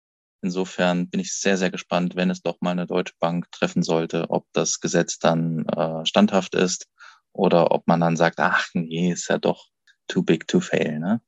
Insofern 0.41 1.09
bin 1.09 1.19
ich 1.19 1.33
sehr, 1.33 1.57
sehr 1.57 1.69
gespannt, 1.69 2.15
wenn 2.15 2.29
es 2.29 2.41
doch 2.41 2.57
mal 2.61 2.71
eine 2.71 2.87
deutsche 2.87 3.15
Bank 3.19 3.51
treffen 3.51 3.83
sollte, 3.83 4.29
ob 4.29 4.45
das 4.53 4.79
Gesetz 4.79 5.19
dann 5.19 5.65
äh, 5.67 6.05
standhaft 6.05 6.55
ist 6.55 6.87
oder 7.33 7.71
ob 7.71 7.87
man 7.87 7.99
dann 7.99 8.15
sagt, 8.15 8.39
ach 8.39 8.67
nee, 8.73 9.11
ist 9.11 9.29
ja 9.29 9.37
doch 9.37 9.67
too 10.07 10.23
big 10.23 10.47
to 10.47 10.59
fail. 10.59 10.99
Ne? 10.99 11.21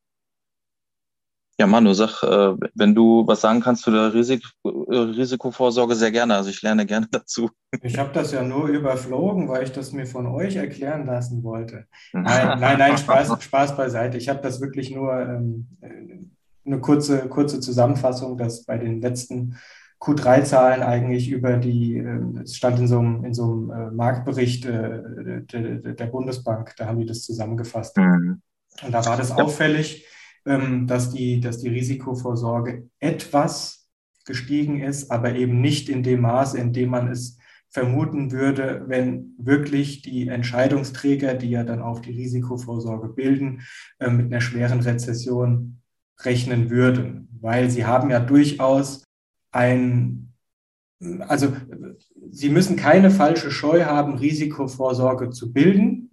Ja, 1.62 1.68
Manu, 1.68 1.93
sag, 1.93 2.24
äh, 2.24 2.55
wenn 2.74 2.95
du 2.95 3.28
was 3.28 3.41
sagen 3.41 3.59
kannst 3.59 3.84
zu 3.84 3.91
der 3.91 4.14
Risik 4.14 4.43
äh, 4.64 4.70
Risikovorsorge, 4.70 5.93
sehr 5.93 6.12
gerne. 6.12 6.36
Also 6.36 6.49
ich 6.49 6.62
lerne 6.62 6.86
gerne 6.86 7.07
dazu. 7.12 7.51
Ich 7.84 7.99
habe 7.99 8.12
das 8.14 8.32
ja 8.32 8.41
nur 8.41 8.68
überflogen, 8.68 9.47
weil 9.47 9.64
ich 9.64 9.72
das 9.72 9.91
mir 9.91 10.07
von 10.07 10.26
euch 10.26 10.55
erklären 10.55 11.05
lassen 11.05 11.43
wollte. 11.43 11.86
Nein, 12.14 12.24
nein, 12.59 12.80
nein, 12.80 12.97
Spaß, 12.97 13.43
Spaß 13.43 13.78
beiseite. 13.78 14.18
Ich 14.18 14.28
habe 14.28 14.41
das 14.41 14.59
wirklich 14.59 14.89
nur 14.89 15.14
ähm, 15.14 15.68
eine 16.66 16.80
kurze, 16.80 17.28
kurze 17.28 17.59
Zusammenfassung, 17.59 18.38
dass 18.38 18.66
bei 18.66 18.78
den 18.78 19.01
letzten 19.01 19.57
Q3-Zahlen 20.01 20.82
eigentlich 20.82 21.30
über 21.30 21.57
die, 21.57 21.97
ähm, 21.97 22.41
es 22.43 22.55
stand 22.55 22.80
in 22.80 22.88
so 22.88 22.99
einem, 22.99 23.24
in 23.24 23.34
so 23.34 23.43
einem 23.43 23.70
äh, 23.70 23.91
Marktbericht 23.91 24.66
äh, 24.66 25.43
der, 25.43 25.93
der, 25.93 26.05
Bundesbank, 26.07 26.74
da 26.76 26.88
haben 26.88 26.99
die 26.99 27.05
das 27.05 27.24
zusammengefasst. 27.24 27.97
Mhm. 27.97 28.41
Und 28.84 28.91
da 28.91 29.05
war 29.05 29.16
das 29.16 29.32
auffällig, 29.32 30.07
ähm, 30.45 30.88
dass 30.88 31.12
die, 31.12 31.39
dass 31.39 31.59
die 31.59 31.70
Risikovorsorge 31.70 32.89
etwas 32.99 33.88
gestiegen 34.26 34.82
ist, 34.82 35.12
aber 35.12 35.36
eben 35.36 35.62
nicht 35.62 35.88
in 35.88 36.01
dem 36.01 36.22
Maße, 36.22 36.57
in 36.57 36.74
dem 36.74 36.89
man 36.89 37.07
es 37.07 37.38
vermuten 37.70 38.32
würde, 38.32 38.84
wenn 38.88 39.36
wirklich 39.38 40.01
die 40.01 40.28
Entscheidungsträger, 40.28 41.36
die 41.36 41.51
ja 41.51 41.64
dann 41.64 41.82
auch 41.82 41.99
die 41.99 42.12
Risikovorsorge 42.12 43.09
bilden, 43.09 43.62
äh, 43.99 44.09
mit 44.09 44.28
einer 44.28 44.41
schweren 44.41 44.82
Rezession 44.82 45.81
rechnen 46.26 46.70
würden, 46.70 47.28
weil 47.42 47.70
sie 47.70 47.86
haben 47.86 48.10
ja 48.10 48.20
durchaus 48.20 49.04
ein, 49.52 50.34
also 51.28 51.54
sie 52.30 52.50
müssen 52.50 52.76
keine 52.76 53.12
falsche 53.12 53.52
Scheu 53.52 53.86
haben, 53.86 54.16
Risikovorsorge 54.16 55.30
zu 55.30 55.52
bilden. 55.52 56.11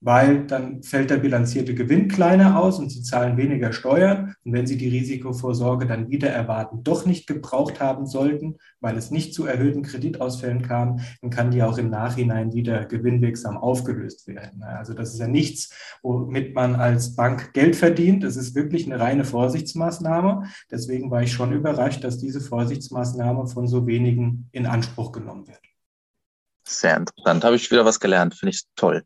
Weil 0.00 0.46
dann 0.46 0.82
fällt 0.82 1.10
der 1.10 1.16
bilanzierte 1.16 1.74
Gewinn 1.74 2.08
kleiner 2.08 2.58
aus 2.58 2.78
und 2.78 2.90
sie 2.90 3.02
zahlen 3.02 3.36
weniger 3.36 3.72
Steuern. 3.72 4.34
Und 4.44 4.52
wenn 4.52 4.66
sie 4.66 4.76
die 4.76 4.88
Risikovorsorge 4.88 5.86
dann 5.86 6.10
wieder 6.10 6.30
erwarten, 6.30 6.84
doch 6.84 7.04
nicht 7.04 7.26
gebraucht 7.26 7.80
haben 7.80 8.06
sollten, 8.06 8.58
weil 8.80 8.96
es 8.96 9.10
nicht 9.10 9.34
zu 9.34 9.46
erhöhten 9.46 9.82
Kreditausfällen 9.82 10.62
kam, 10.62 11.00
dann 11.20 11.30
kann 11.30 11.50
die 11.50 11.62
auch 11.62 11.78
im 11.78 11.90
Nachhinein 11.90 12.52
wieder 12.52 12.84
gewinnwirksam 12.84 13.56
aufgelöst 13.56 14.28
werden. 14.28 14.62
Also 14.62 14.94
das 14.94 15.12
ist 15.12 15.18
ja 15.18 15.28
nichts, 15.28 15.74
womit 16.02 16.54
man 16.54 16.76
als 16.76 17.16
Bank 17.16 17.52
Geld 17.52 17.74
verdient. 17.74 18.22
Das 18.22 18.36
ist 18.36 18.54
wirklich 18.54 18.86
eine 18.86 19.00
reine 19.00 19.24
Vorsichtsmaßnahme. 19.24 20.44
Deswegen 20.70 21.10
war 21.10 21.22
ich 21.22 21.32
schon 21.32 21.52
überrascht, 21.52 22.04
dass 22.04 22.18
diese 22.18 22.40
Vorsichtsmaßnahme 22.40 23.48
von 23.48 23.66
so 23.66 23.86
wenigen 23.86 24.48
in 24.52 24.66
Anspruch 24.66 25.10
genommen 25.10 25.48
wird. 25.48 25.60
Sehr 26.64 26.96
interessant. 26.96 27.44
Habe 27.44 27.56
ich 27.56 27.70
wieder 27.70 27.84
was 27.84 27.98
gelernt. 27.98 28.34
Finde 28.34 28.50
ich 28.50 28.62
toll. 28.76 29.02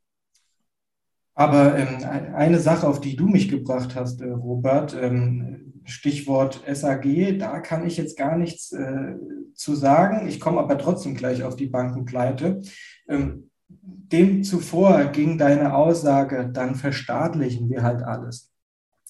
Aber 1.35 1.77
ähm, 1.79 2.05
eine 2.35 2.61
Sache, 2.61 2.87
auf 2.87 3.01
die 3.01 3.17
du 3.17 3.27
mich 3.27 3.49
gebracht 3.49 3.95
hast, 3.95 4.21
äh, 4.21 4.31
Robert, 4.31 4.97
ähm, 5.01 5.73
Stichwort 5.85 6.63
SAG, 6.71 7.39
da 7.39 7.61
kann 7.61 7.87
ich 7.87 7.97
jetzt 7.97 8.17
gar 8.17 8.37
nichts 8.37 8.73
äh, 8.73 9.15
zu 9.55 9.75
sagen. 9.75 10.29
Ich 10.29 10.41
komme 10.41 10.61
aber 10.61 10.79
trotzdem 10.79 11.15
gleich 11.15 11.43
auf 11.43 11.57
die 11.57 11.67
Bankenpleite. 11.67 12.63
Ähm, 13.09 13.51
dem 13.69 14.45
zuvor 14.45 15.07
ging 15.07 15.39
deine 15.39 15.75
Aussage, 15.75 16.51
dann 16.53 16.75
verstaatlichen 16.75 17.71
wir 17.71 17.83
halt 17.83 18.03
alles. 18.03 18.53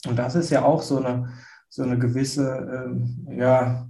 Und 0.07 0.19
das 0.19 0.35
ist 0.35 0.51
ja 0.51 0.65
auch 0.65 0.83
so 0.83 0.99
eine, 0.99 1.31
so 1.69 1.83
eine 1.83 1.99
gewisse, 1.99 2.87
ähm, 2.87 3.27
ja, 3.37 3.89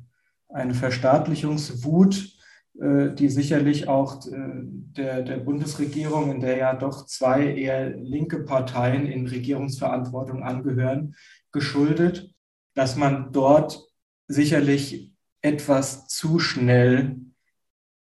eine 0.49 0.74
Verstaatlichungswut, 0.74 2.33
äh, 2.80 3.11
die 3.11 3.28
sicherlich 3.28 3.89
auch 3.89 4.26
äh, 4.26 4.64
der, 4.97 5.22
der 5.22 5.38
Bundesregierung, 5.38 6.30
in 6.30 6.40
der 6.40 6.57
ja 6.57 6.74
doch 6.74 7.07
zwei 7.07 7.47
eher 7.47 7.90
linke 7.90 8.40
Parteien 8.45 9.07
in 9.07 9.26
Regierungsverantwortung 9.26 10.43
angehören, 10.43 11.14
geschuldet, 11.53 12.30
dass 12.74 12.97
man 12.97 13.32
dort 13.32 13.82
sicherlich 14.28 15.12
etwas 15.43 16.07
zu 16.09 16.38
schnell 16.38 17.16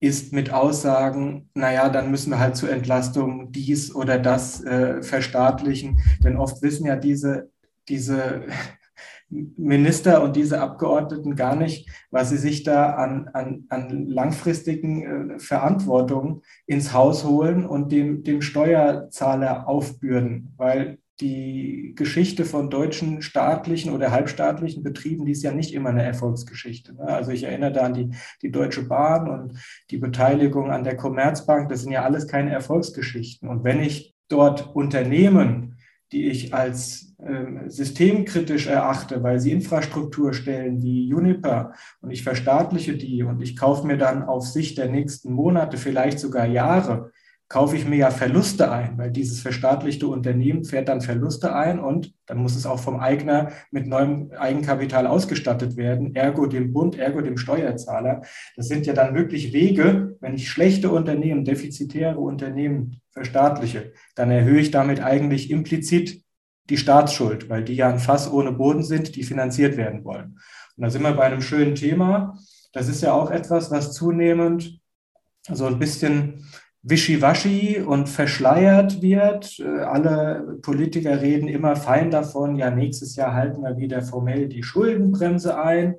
ist 0.01 0.32
mit 0.32 0.51
Aussagen, 0.51 1.51
naja, 1.55 1.91
dann 1.91 2.11
müssen 2.11 2.30
wir 2.30 2.38
halt 2.38 2.57
zur 2.57 2.70
Entlastung 2.70 3.53
dies 3.53 3.95
oder 3.95 4.18
das 4.18 4.64
äh, 4.64 5.03
verstaatlichen. 5.03 6.01
Denn 6.24 6.36
oft 6.36 6.62
wissen 6.62 6.86
ja 6.86 6.97
diese, 6.97 7.51
diese 7.88 8.47
Minister 9.31 10.22
und 10.22 10.37
diese 10.37 10.61
Abgeordneten 10.61 11.37
gar 11.37 11.55
nicht, 11.55 11.89
was 12.11 12.31
sie 12.31 12.37
sich 12.37 12.64
da 12.64 12.95
an, 12.95 13.28
an, 13.33 13.64
an 13.68 14.07
langfristigen 14.07 15.37
äh, 15.37 15.39
Verantwortung 15.39 16.43
ins 16.66 16.93
Haus 16.93 17.24
holen 17.24 17.64
und 17.64 17.93
dem, 17.93 18.24
dem 18.24 18.43
Steuerzahler 18.43 19.68
aufbürden. 19.68 20.53
Weil 20.57 20.99
die 21.20 21.93
Geschichte 21.97 22.45
von 22.45 22.70
deutschen 22.70 23.22
staatlichen 23.22 23.93
oder 23.93 24.11
halbstaatlichen 24.11 24.83
Betrieben, 24.83 25.26
die 25.26 25.33
ist 25.33 25.43
ja 25.43 25.53
nicht 25.53 25.74
immer 25.74 25.91
eine 25.91 26.03
Erfolgsgeschichte. 26.03 26.95
Ne? 26.95 27.03
Also 27.03 27.31
ich 27.31 27.45
erinnere 27.45 27.72
da 27.72 27.83
an 27.83 27.95
die, 27.95 28.11
die 28.43 28.51
Deutsche 28.51 28.83
Bahn 28.83 29.28
und 29.28 29.55
die 29.91 29.99
Beteiligung 29.99 30.70
an 30.70 30.85
der 30.85 30.97
Commerzbank. 30.97 31.68
Das 31.68 31.83
sind 31.83 31.93
ja 31.93 32.05
alles 32.05 32.26
keine 32.26 32.51
Erfolgsgeschichten. 32.51 33.49
Und 33.49 33.64
wenn 33.64 33.81
ich 33.81 34.14
dort 34.28 34.74
Unternehmen, 34.74 35.76
die 36.12 36.26
ich 36.28 36.55
als 36.55 37.10
systemkritisch 37.66 38.66
erachte, 38.66 39.23
weil 39.23 39.41
sie 39.41 39.53
Infrastruktur 39.53 40.33
stellen 40.33 40.83
wie 40.83 41.07
Juniper 41.07 41.73
und 42.01 42.11
ich 42.11 42.23
verstaatliche 42.23 42.97
die 42.97 43.23
und 43.23 43.43
ich 43.43 43.57
kaufe 43.57 43.87
mir 43.87 43.99
dann 43.99 44.23
auf 44.23 44.47
Sicht 44.47 44.79
der 44.79 44.89
nächsten 44.89 45.33
Monate, 45.33 45.77
vielleicht 45.77 46.18
sogar 46.18 46.47
Jahre, 46.47 47.11
kaufe 47.51 47.77
ich 47.77 47.87
mir 47.87 47.97
ja 47.97 48.11
Verluste 48.12 48.71
ein, 48.71 48.97
weil 48.97 49.11
dieses 49.11 49.41
verstaatlichte 49.41 50.07
Unternehmen 50.07 50.64
fährt 50.64 50.89
dann 50.89 51.01
Verluste 51.01 51.53
ein 51.53 51.81
und 51.81 52.14
dann 52.27 52.39
muss 52.39 52.55
es 52.55 52.64
auch 52.64 52.79
vom 52.79 53.01
Eigner 53.01 53.51
mit 53.73 53.89
neuem 53.89 54.31
Eigenkapital 54.39 55.09
ausgestattet 55.09 55.77
werden, 55.77 56.14
ergo 56.14 56.47
dem 56.47 56.73
Bund, 56.73 56.97
ergo 56.97 57.21
dem 57.23 57.37
Steuerzahler. 57.37 58.23
Das 58.57 58.68
sind 58.68 58.87
ja 58.87 58.93
dann 58.93 59.16
wirklich 59.16 59.53
Wege, 59.53 60.16
wenn 60.21 60.37
ich 60.37 60.49
schlechte 60.49 60.91
Unternehmen, 60.91 61.45
defizitäre 61.45 62.21
Unternehmen 62.21 63.01
verstaatliche, 63.11 63.93
dann 64.14 64.31
erhöhe 64.31 64.61
ich 64.61 64.71
damit 64.71 65.03
eigentlich 65.03 65.51
implizit 65.51 66.23
die 66.71 66.77
Staatsschuld, 66.77 67.49
weil 67.49 67.64
die 67.64 67.75
ja 67.75 67.89
ein 67.89 67.99
Fass 67.99 68.31
ohne 68.31 68.53
Boden 68.53 68.83
sind, 68.83 69.16
die 69.16 69.25
finanziert 69.25 69.77
werden 69.77 70.05
wollen. 70.05 70.39
Und 70.77 70.85
da 70.85 70.91
sind 70.91 71.03
wir 71.03 71.12
bei 71.12 71.25
einem 71.25 71.43
schönen 71.43 71.75
Thema. 71.75 72.39
Das 72.73 72.89
ist 72.89 73.03
ja 73.03 73.12
auch 73.12 73.31
etwas, 73.31 73.71
was 73.71 73.93
zunehmend 73.93 74.81
so 75.51 75.66
ein 75.66 75.79
bisschen 75.79 76.47
wischiwaschi 76.83 77.81
und 77.81 78.09
verschleiert 78.09 79.03
wird. 79.03 79.59
Äh, 79.59 79.81
alle 79.81 80.59
Politiker 80.62 81.21
reden 81.21 81.49
immer 81.49 81.77
fein 81.77 82.11
davon, 82.11 82.57
ja, 82.57 82.71
nächstes 82.71 83.16
Jahr 83.16 83.35
halten 83.35 83.62
wir 83.62 83.77
wieder 83.77 84.03
formell 84.03 84.49
die 84.49 84.62
Schuldenbremse 84.62 85.61
ein. 85.61 85.97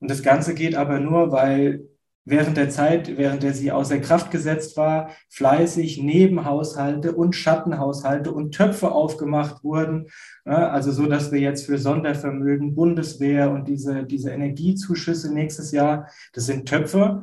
Und 0.00 0.10
das 0.10 0.22
Ganze 0.22 0.54
geht 0.54 0.74
aber 0.74 0.98
nur, 0.98 1.32
weil 1.32 1.84
während 2.26 2.56
der 2.56 2.68
Zeit, 2.68 3.16
während 3.16 3.42
der 3.42 3.54
sie 3.54 3.72
außer 3.72 3.98
Kraft 4.00 4.30
gesetzt 4.30 4.76
war, 4.76 5.10
fleißig 5.30 6.02
Nebenhaushalte 6.02 7.14
und 7.14 7.34
Schattenhaushalte 7.34 8.32
und 8.32 8.52
Töpfe 8.52 8.90
aufgemacht 8.90 9.64
wurden. 9.64 10.08
Also 10.44 10.92
so, 10.92 11.06
dass 11.06 11.32
wir 11.32 11.40
jetzt 11.40 11.64
für 11.64 11.78
Sondervermögen, 11.78 12.74
Bundeswehr 12.74 13.50
und 13.50 13.68
diese, 13.68 14.04
diese 14.04 14.30
Energiezuschüsse 14.32 15.32
nächstes 15.32 15.70
Jahr, 15.70 16.08
das 16.32 16.46
sind 16.46 16.68
Töpfe, 16.68 17.22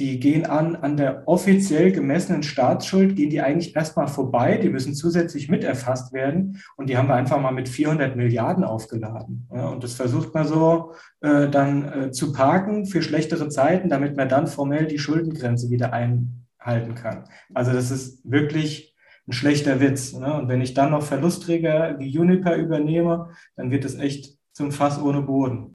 die 0.00 0.18
gehen 0.18 0.44
an, 0.44 0.74
an 0.74 0.96
der 0.96 1.28
offiziell 1.28 1.92
gemessenen 1.92 2.42
Staatsschuld, 2.42 3.14
gehen 3.14 3.30
die 3.30 3.40
eigentlich 3.40 3.76
erstmal 3.76 4.08
vorbei. 4.08 4.58
Die 4.58 4.68
müssen 4.68 4.94
zusätzlich 4.94 5.48
mit 5.48 5.62
erfasst 5.62 6.12
werden. 6.12 6.60
Und 6.76 6.88
die 6.88 6.96
haben 6.96 7.08
wir 7.08 7.14
einfach 7.14 7.40
mal 7.40 7.52
mit 7.52 7.68
400 7.68 8.16
Milliarden 8.16 8.64
aufgeladen. 8.64 9.48
und 9.50 9.84
das 9.84 9.94
versucht 9.94 10.34
man 10.34 10.46
so 10.46 10.94
äh, 11.20 11.48
dann 11.48 11.84
äh, 11.84 12.10
zu 12.10 12.32
parken 12.32 12.86
für 12.86 13.02
schlechtere 13.02 13.48
Zeiten, 13.48 13.88
damit 13.88 14.16
man 14.16 14.28
dann 14.28 14.48
formell 14.48 14.86
die 14.86 14.98
Schuldengrenze 14.98 15.70
wieder 15.70 15.92
einhalten 15.92 16.94
kann. 16.96 17.24
Also 17.52 17.72
das 17.72 17.92
ist 17.92 18.20
wirklich 18.28 18.96
ein 19.28 19.32
schlechter 19.32 19.80
Witz. 19.80 20.12
Ne? 20.12 20.34
Und 20.34 20.48
wenn 20.48 20.60
ich 20.60 20.74
dann 20.74 20.90
noch 20.90 21.02
Verlustträger 21.02 21.98
wie 21.98 22.08
Juniper 22.08 22.56
übernehme, 22.56 23.30
dann 23.56 23.70
wird 23.70 23.84
es 23.84 23.94
echt 23.94 24.36
zum 24.52 24.72
Fass 24.72 25.00
ohne 25.00 25.22
Boden. 25.22 25.74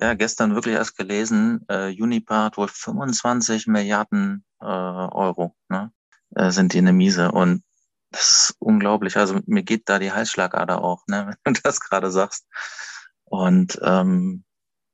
Ja, 0.00 0.14
gestern 0.14 0.54
wirklich 0.54 0.74
erst 0.76 0.96
gelesen, 0.96 1.64
äh, 1.68 1.90
Unipa 2.00 2.44
hat 2.44 2.56
wohl 2.56 2.68
25 2.68 3.66
Milliarden 3.66 4.44
äh, 4.60 4.64
Euro, 4.64 5.56
ne? 5.68 5.92
Äh, 6.36 6.50
sind 6.52 6.72
die 6.72 6.78
in 6.78 6.84
der 6.84 6.94
Miese. 6.94 7.32
Und 7.32 7.64
das 8.10 8.30
ist 8.30 8.56
unglaublich. 8.60 9.16
Also 9.16 9.40
mir 9.46 9.64
geht 9.64 9.88
da 9.88 9.98
die 9.98 10.12
Halsschlagader 10.12 10.82
auch, 10.84 11.04
ne? 11.08 11.36
wenn 11.44 11.54
du 11.54 11.60
das 11.62 11.80
gerade 11.80 12.12
sagst. 12.12 12.46
Und 13.24 13.78
ähm, 13.82 14.44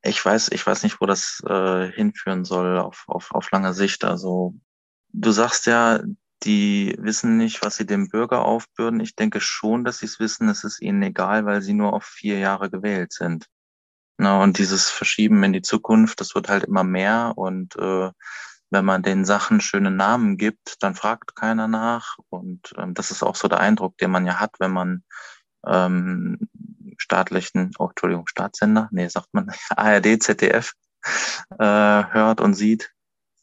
ich 0.03 0.25
weiß, 0.25 0.51
ich 0.53 0.67
weiß 0.67 0.83
nicht, 0.83 1.01
wo 1.01 1.07
das 1.07 1.43
äh, 1.47 1.91
hinführen 1.93 2.45
soll 2.45 2.79
auf, 2.79 3.05
auf, 3.07 3.31
auf 3.33 3.51
lange 3.51 3.75
Sicht. 3.75 4.05
Also 4.05 4.55
du 5.13 5.31
sagst 5.33 5.67
ja, 5.67 6.01
die 6.45 6.97
wissen 6.99 7.37
nicht, 7.37 7.63
was 7.63 7.77
sie 7.77 7.87
dem 7.87 8.09
Bürger 8.09 8.45
aufbürden. 8.45 9.01
Ich 9.01 9.17
denke 9.17 9.41
schon, 9.41 9.85
dass 9.85 9.99
sie 9.99 10.07
es 10.07 10.19
wissen. 10.19 10.49
Es 10.49 10.65
ist 10.65 10.81
ihnen 10.81 11.03
egal, 11.03 11.47
weil 11.47 11.63
sie 11.63 11.75
nur 11.75 11.93
auf 11.93 12.05
vier 12.05 12.39
Jahre 12.39 12.71
gewählt 12.71 13.13
sind. 13.13 13.49
Na, 14.17 14.43
und 14.43 14.59
dieses 14.59 14.89
Verschieben 14.89 15.43
in 15.43 15.53
die 15.53 15.63
Zukunft, 15.63 16.21
das 16.21 16.35
wird 16.35 16.49
halt 16.49 16.65
immer 16.65 16.85
mehr. 16.85 17.33
Und 17.37 17.77
äh, 17.77 18.11
wenn 18.71 18.85
man 18.85 19.03
den 19.03 19.25
Sachen 19.25 19.61
schöne 19.61 19.91
Namen 19.91 20.37
gibt, 20.37 20.83
dann 20.83 20.95
fragt 20.95 21.35
keiner 21.35 21.69
nach. 21.69 22.17
Und 22.29 22.75
ähm, 22.77 22.95
das 22.95 23.11
ist 23.11 23.23
auch 23.23 23.37
so 23.37 23.49
der 23.49 23.61
Eindruck, 23.61 23.99
den 23.99 24.11
man 24.11 24.27
ja 24.27 24.39
hat, 24.41 24.55
wenn 24.59 24.73
man 24.73 25.05
ähm, 25.67 26.39
staatlichen, 26.99 27.73
oh, 27.79 27.89
Entschuldigung, 27.89 28.27
Staatssender, 28.27 28.89
nee, 28.93 29.09
sagt 29.09 29.33
man, 29.33 29.51
ARD, 29.71 30.19
ZDF 30.23 30.73
äh, 31.59 31.65
hört 31.65 32.41
und 32.41 32.55
sieht, 32.55 32.93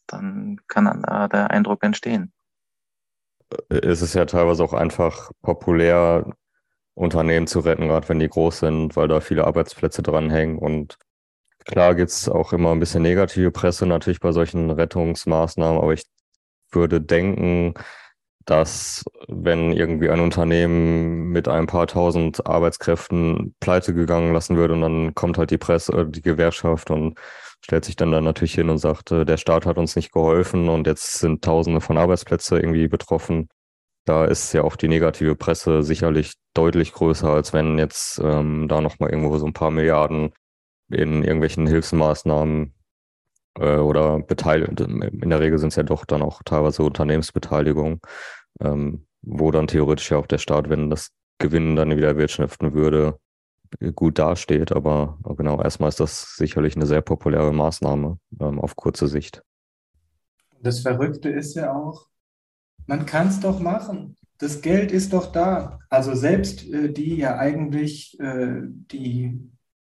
dann 0.06 0.60
kann 0.68 0.86
äh, 1.04 1.28
der 1.28 1.50
Eindruck 1.50 1.82
entstehen. 1.82 2.32
Es 3.68 4.00
ist 4.00 4.14
ja 4.14 4.24
teilweise 4.24 4.64
auch 4.64 4.72
einfach 4.72 5.30
populär, 5.42 6.32
Unternehmen 6.94 7.46
zu 7.46 7.60
retten, 7.60 7.88
gerade 7.88 8.08
wenn 8.08 8.18
die 8.18 8.28
groß 8.28 8.60
sind, 8.60 8.96
weil 8.96 9.08
da 9.08 9.20
viele 9.20 9.46
Arbeitsplätze 9.46 10.02
dranhängen. 10.02 10.58
Und 10.58 10.98
klar 11.64 11.94
gibt 11.94 12.10
es 12.10 12.28
auch 12.28 12.52
immer 12.52 12.72
ein 12.72 12.80
bisschen 12.80 13.02
negative 13.02 13.50
Presse 13.50 13.86
natürlich 13.86 14.20
bei 14.20 14.32
solchen 14.32 14.70
Rettungsmaßnahmen, 14.70 15.80
aber 15.80 15.92
ich 15.94 16.04
würde 16.70 17.00
denken, 17.00 17.74
dass 18.44 19.04
wenn 19.28 19.72
irgendwie 19.72 20.10
ein 20.10 20.20
Unternehmen 20.20 21.30
mit 21.30 21.48
ein 21.48 21.66
paar 21.66 21.86
tausend 21.86 22.46
Arbeitskräften 22.46 23.54
pleite 23.60 23.94
gegangen 23.94 24.32
lassen 24.32 24.56
würde 24.56 24.74
und 24.74 24.80
dann 24.80 25.14
kommt 25.14 25.38
halt 25.38 25.50
die 25.50 25.58
Presse, 25.58 25.92
oder 25.92 26.04
die 26.06 26.22
Gewerkschaft 26.22 26.90
und 26.90 27.18
stellt 27.64 27.84
sich 27.84 27.96
dann, 27.96 28.10
dann 28.10 28.24
natürlich 28.24 28.54
hin 28.54 28.68
und 28.70 28.78
sagt, 28.78 29.12
äh, 29.12 29.24
der 29.24 29.36
Staat 29.36 29.66
hat 29.66 29.78
uns 29.78 29.96
nicht 29.96 30.12
geholfen 30.12 30.68
und 30.68 30.86
jetzt 30.86 31.20
sind 31.20 31.44
Tausende 31.44 31.80
von 31.80 31.98
Arbeitsplätzen 31.98 32.58
irgendwie 32.58 32.88
betroffen. 32.88 33.48
Da 34.04 34.24
ist 34.24 34.52
ja 34.52 34.62
auch 34.62 34.76
die 34.76 34.88
negative 34.88 35.36
Presse 35.36 35.82
sicherlich 35.82 36.34
deutlich 36.54 36.92
größer, 36.92 37.28
als 37.28 37.52
wenn 37.52 37.78
jetzt 37.78 38.20
ähm, 38.22 38.66
da 38.68 38.80
nochmal 38.80 39.10
irgendwo 39.10 39.38
so 39.38 39.46
ein 39.46 39.52
paar 39.52 39.70
Milliarden 39.70 40.32
in 40.90 41.22
irgendwelchen 41.22 41.66
Hilfsmaßnahmen 41.66 42.74
äh, 43.58 43.76
oder 43.76 44.18
beteiligt. 44.18 44.80
In 44.80 45.30
der 45.30 45.40
Regel 45.40 45.58
sind 45.58 45.68
es 45.68 45.76
ja 45.76 45.84
doch 45.84 46.04
dann 46.04 46.22
auch 46.22 46.42
teilweise 46.44 46.82
Unternehmensbeteiligung 46.82 48.00
ähm, 48.60 49.06
wo 49.22 49.50
dann 49.50 49.66
theoretisch 49.66 50.10
ja 50.10 50.18
auch 50.18 50.26
der 50.26 50.38
Staat, 50.38 50.68
wenn 50.68 50.90
das 50.90 51.10
Gewinn 51.38 51.76
dann 51.76 51.96
wieder 51.96 52.08
erwirtschaften 52.08 52.74
würde, 52.74 53.18
gut 53.94 54.18
dasteht. 54.18 54.72
Aber 54.72 55.18
genau, 55.36 55.62
erstmal 55.62 55.88
ist 55.88 56.00
das 56.00 56.36
sicherlich 56.36 56.76
eine 56.76 56.86
sehr 56.86 57.00
populäre 57.00 57.52
Maßnahme 57.52 58.18
ähm, 58.40 58.60
auf 58.60 58.76
kurze 58.76 59.08
Sicht. 59.08 59.42
Das 60.60 60.80
Verrückte 60.80 61.28
ist 61.28 61.54
ja 61.54 61.74
auch, 61.74 62.06
man 62.86 63.06
kann 63.06 63.28
es 63.28 63.40
doch 63.40 63.60
machen. 63.60 64.16
Das 64.38 64.60
Geld 64.60 64.90
ist 64.90 65.12
doch 65.12 65.30
da. 65.30 65.78
Also 65.88 66.14
selbst 66.14 66.68
äh, 66.68 66.92
die 66.92 67.16
ja 67.16 67.38
eigentlich 67.38 68.18
äh, 68.20 68.62
die 68.64 69.38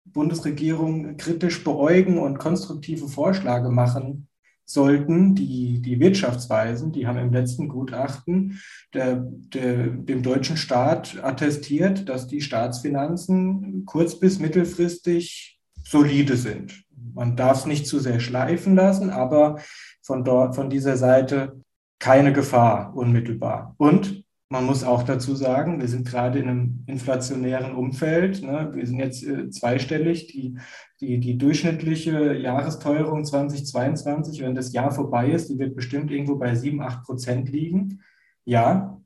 Bundesregierung 0.05 1.17
kritisch 1.17 1.63
beäugen 1.63 2.17
und 2.17 2.39
konstruktive 2.39 3.07
Vorschläge 3.07 3.69
machen 3.69 4.27
sollten, 4.65 5.33
die, 5.33 5.81
die 5.81 5.99
Wirtschaftsweisen, 5.99 6.91
die 6.91 7.07
haben 7.07 7.17
im 7.17 7.31
letzten 7.31 7.69
Gutachten 7.69 8.59
der, 8.93 9.15
der, 9.15 9.87
dem 9.87 10.23
deutschen 10.23 10.57
Staat 10.57 11.23
attestiert, 11.23 12.09
dass 12.09 12.27
die 12.27 12.41
Staatsfinanzen 12.41 13.85
kurz- 13.85 14.19
bis 14.19 14.39
mittelfristig 14.39 15.59
solide 15.83 16.35
sind. 16.35 16.83
Man 17.13 17.37
darf 17.37 17.59
es 17.59 17.65
nicht 17.65 17.87
zu 17.87 17.99
sehr 17.99 18.19
schleifen 18.19 18.75
lassen, 18.75 19.09
aber 19.09 19.59
von, 20.01 20.25
dort, 20.25 20.55
von 20.55 20.69
dieser 20.69 20.97
Seite 20.97 21.61
keine 21.99 22.33
Gefahr 22.33 22.95
unmittelbar. 22.95 23.75
Und 23.77 24.23
man 24.49 24.65
muss 24.65 24.83
auch 24.83 25.03
dazu 25.03 25.35
sagen, 25.35 25.81
wir 25.81 25.89
sind 25.89 26.07
gerade 26.07 26.39
in 26.39 26.47
einem 26.47 26.83
inflationären 26.87 27.75
Umfeld. 27.75 28.41
Ne? 28.41 28.71
Wir 28.73 28.87
sind 28.87 28.99
jetzt 28.99 29.23
äh, 29.23 29.49
zweistellig. 29.49 30.27
Die, 30.27 30.57
die, 31.01 31.19
die 31.19 31.37
durchschnittliche 31.37 32.33
Jahresteuerung 32.33 33.25
2022, 33.25 34.41
wenn 34.41 34.55
das 34.55 34.71
Jahr 34.71 34.91
vorbei 34.91 35.31
ist, 35.31 35.49
die 35.49 35.59
wird 35.59 35.75
bestimmt 35.75 36.11
irgendwo 36.11 36.35
bei 36.35 36.55
7, 36.55 36.81
8 36.81 37.03
Prozent 37.03 37.49
liegen. 37.49 38.01
Ja, 38.45 38.97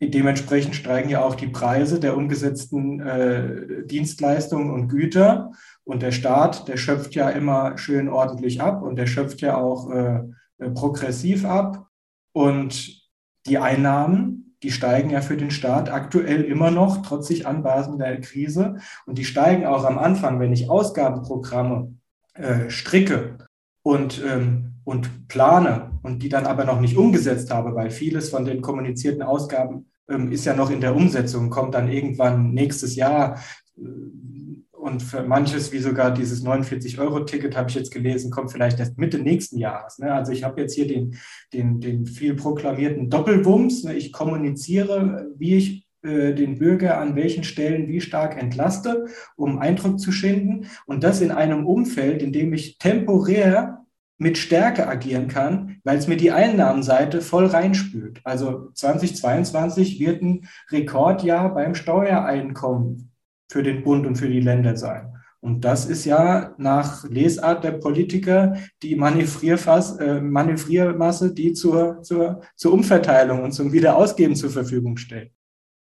dementsprechend 0.00 0.76
steigen 0.76 1.08
ja 1.08 1.24
auch 1.24 1.34
die 1.34 1.48
Preise 1.48 1.98
der 1.98 2.16
umgesetzten 2.16 3.00
äh, 3.00 3.84
Dienstleistungen 3.86 4.70
und 4.70 4.88
Güter. 4.88 5.50
Und 5.82 6.02
der 6.02 6.12
Staat, 6.12 6.68
der 6.68 6.76
schöpft 6.76 7.16
ja 7.16 7.30
immer 7.30 7.76
schön 7.78 8.08
ordentlich 8.08 8.60
ab 8.60 8.82
und 8.82 8.96
der 8.96 9.06
schöpft 9.06 9.40
ja 9.40 9.56
auch 9.56 9.90
äh, 9.90 10.20
äh 10.58 10.70
progressiv 10.70 11.44
ab. 11.44 11.88
Und 12.34 13.00
die 13.46 13.58
Einnahmen, 13.58 14.56
die 14.62 14.72
steigen 14.72 15.10
ja 15.10 15.20
für 15.20 15.36
den 15.36 15.50
Staat 15.50 15.90
aktuell 15.90 16.42
immer 16.42 16.70
noch, 16.70 17.02
trotz 17.02 17.28
sich 17.28 17.46
anbasender 17.46 18.16
Krise. 18.16 18.76
Und 19.06 19.18
die 19.18 19.24
steigen 19.24 19.66
auch 19.66 19.84
am 19.84 19.98
Anfang, 19.98 20.40
wenn 20.40 20.52
ich 20.52 20.68
Ausgabenprogramme 20.68 21.94
äh, 22.34 22.70
stricke 22.70 23.38
und, 23.82 24.22
ähm, 24.26 24.74
und 24.84 25.28
plane 25.28 25.92
und 26.02 26.22
die 26.22 26.28
dann 26.28 26.46
aber 26.46 26.64
noch 26.64 26.80
nicht 26.80 26.96
umgesetzt 26.96 27.52
habe, 27.52 27.74
weil 27.74 27.90
vieles 27.90 28.30
von 28.30 28.44
den 28.44 28.62
kommunizierten 28.62 29.22
Ausgaben 29.22 29.86
ähm, 30.08 30.32
ist 30.32 30.44
ja 30.44 30.54
noch 30.54 30.70
in 30.70 30.80
der 30.80 30.96
Umsetzung, 30.96 31.50
kommt 31.50 31.74
dann 31.74 31.88
irgendwann 31.88 32.50
nächstes 32.50 32.96
Jahr. 32.96 33.38
Äh, 33.76 33.82
und 34.84 35.02
für 35.02 35.22
manches, 35.22 35.72
wie 35.72 35.78
sogar 35.78 36.12
dieses 36.12 36.44
49-Euro-Ticket, 36.44 37.56
habe 37.56 37.70
ich 37.70 37.74
jetzt 37.74 37.90
gelesen, 37.90 38.30
kommt 38.30 38.52
vielleicht 38.52 38.78
erst 38.78 38.98
Mitte 38.98 39.18
nächsten 39.18 39.56
Jahres. 39.56 39.98
Ne? 39.98 40.12
Also 40.12 40.30
ich 40.30 40.44
habe 40.44 40.60
jetzt 40.60 40.74
hier 40.74 40.86
den, 40.86 41.16
den, 41.54 41.80
den 41.80 42.04
viel 42.04 42.34
proklamierten 42.34 43.08
Doppelwumms. 43.08 43.84
Ne? 43.84 43.94
Ich 43.94 44.12
kommuniziere, 44.12 45.30
wie 45.38 45.56
ich 45.56 45.86
äh, 46.02 46.34
den 46.34 46.58
Bürger 46.58 46.98
an 46.98 47.16
welchen 47.16 47.44
Stellen 47.44 47.88
wie 47.88 48.02
stark 48.02 48.36
entlaste, 48.38 49.06
um 49.36 49.58
Eindruck 49.58 49.98
zu 49.98 50.12
schinden. 50.12 50.66
Und 50.84 51.02
das 51.02 51.22
in 51.22 51.30
einem 51.30 51.64
Umfeld, 51.64 52.22
in 52.22 52.34
dem 52.34 52.52
ich 52.52 52.76
temporär 52.76 53.86
mit 54.18 54.36
Stärke 54.36 54.86
agieren 54.86 55.28
kann, 55.28 55.80
weil 55.84 55.96
es 55.96 56.08
mir 56.08 56.18
die 56.18 56.30
Einnahmenseite 56.30 57.22
voll 57.22 57.46
reinspült. 57.46 58.20
Also 58.22 58.68
2022 58.74 59.98
wird 59.98 60.20
ein 60.20 60.46
Rekordjahr 60.70 61.54
beim 61.54 61.74
Steuereinkommen 61.74 63.13
für 63.50 63.62
den 63.62 63.82
Bund 63.82 64.06
und 64.06 64.16
für 64.16 64.28
die 64.28 64.40
Länder 64.40 64.76
sein. 64.76 65.14
Und 65.44 65.60
das 65.62 65.84
ist 65.84 66.06
ja 66.06 66.54
nach 66.56 67.04
Lesart 67.04 67.64
der 67.64 67.72
Politiker 67.72 68.56
die 68.82 68.96
Manövrierfass, 68.96 69.98
äh, 69.98 70.20
Manövriermasse, 70.22 71.34
die 71.34 71.52
zur, 71.52 72.00
zur, 72.02 72.40
zur 72.56 72.72
Umverteilung 72.72 73.42
und 73.42 73.52
zum 73.52 73.70
Wiederausgeben 73.70 74.36
zur 74.36 74.48
Verfügung 74.48 74.96
stellt. 74.96 75.32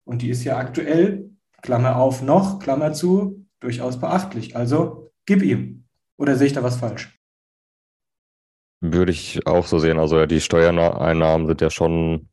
Und 0.05 0.21
die 0.21 0.29
ist 0.29 0.43
ja 0.43 0.57
aktuell, 0.57 1.31
Klammer 1.63 1.95
auf, 1.95 2.21
noch, 2.21 2.59
Klammer 2.59 2.93
zu, 2.93 3.47
durchaus 3.59 3.99
beachtlich. 3.99 4.55
Also 4.55 5.11
gib 5.25 5.41
ihm. 5.41 5.85
Oder 6.17 6.35
sehe 6.35 6.47
ich 6.47 6.53
da 6.53 6.61
was 6.61 6.77
falsch? 6.77 7.19
Würde 8.79 9.11
ich 9.11 9.45
auch 9.47 9.65
so 9.65 9.79
sehen. 9.79 9.97
Also 9.97 10.27
die 10.27 10.39
Steuereinnahmen 10.39 11.47
sind 11.47 11.61
ja 11.61 11.71
schon 11.71 12.29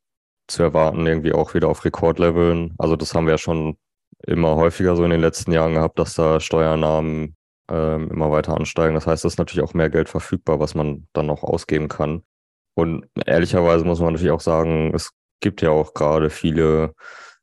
zu 0.47 0.63
erwarten, 0.63 1.07
irgendwie 1.07 1.33
auch 1.33 1.55
wieder 1.55 1.69
auf 1.69 1.87
Rekordleveln. 1.87 2.75
Also 2.77 2.97
das 2.97 3.15
haben 3.15 3.25
wir 3.25 3.33
ja 3.33 3.39
schon 3.39 3.79
immer 4.27 4.57
häufiger 4.57 4.97
so 4.97 5.05
in 5.05 5.11
den 5.11 5.21
letzten 5.21 5.53
Jahren 5.53 5.75
gehabt, 5.75 5.99
dass 5.99 6.15
da 6.15 6.41
Steuernahmen 6.41 7.37
ähm, 7.71 8.11
immer 8.11 8.31
weiter 8.31 8.57
ansteigen. 8.57 8.95
Das 8.95 9.07
heißt, 9.07 9.25
es 9.25 9.35
ist 9.35 9.39
natürlich 9.39 9.65
auch 9.65 9.75
mehr 9.75 9.91
Geld 9.91 10.09
verfügbar, 10.09 10.61
was 10.61 10.75
man 10.75 11.07
dann 11.13 11.27
noch 11.27 11.43
ausgeben 11.43 11.89
kann. 11.89 12.23
Und 12.75 13.07
ehrlicherweise 13.27 13.85
muss 13.85 14.01
man 14.01 14.13
natürlich 14.13 14.33
auch 14.33 14.41
sagen, 14.41 14.93
es 14.95 15.11
gibt 15.41 15.63
ja 15.63 15.71
auch 15.71 15.95
gerade 15.95 16.31
viele, 16.31 16.95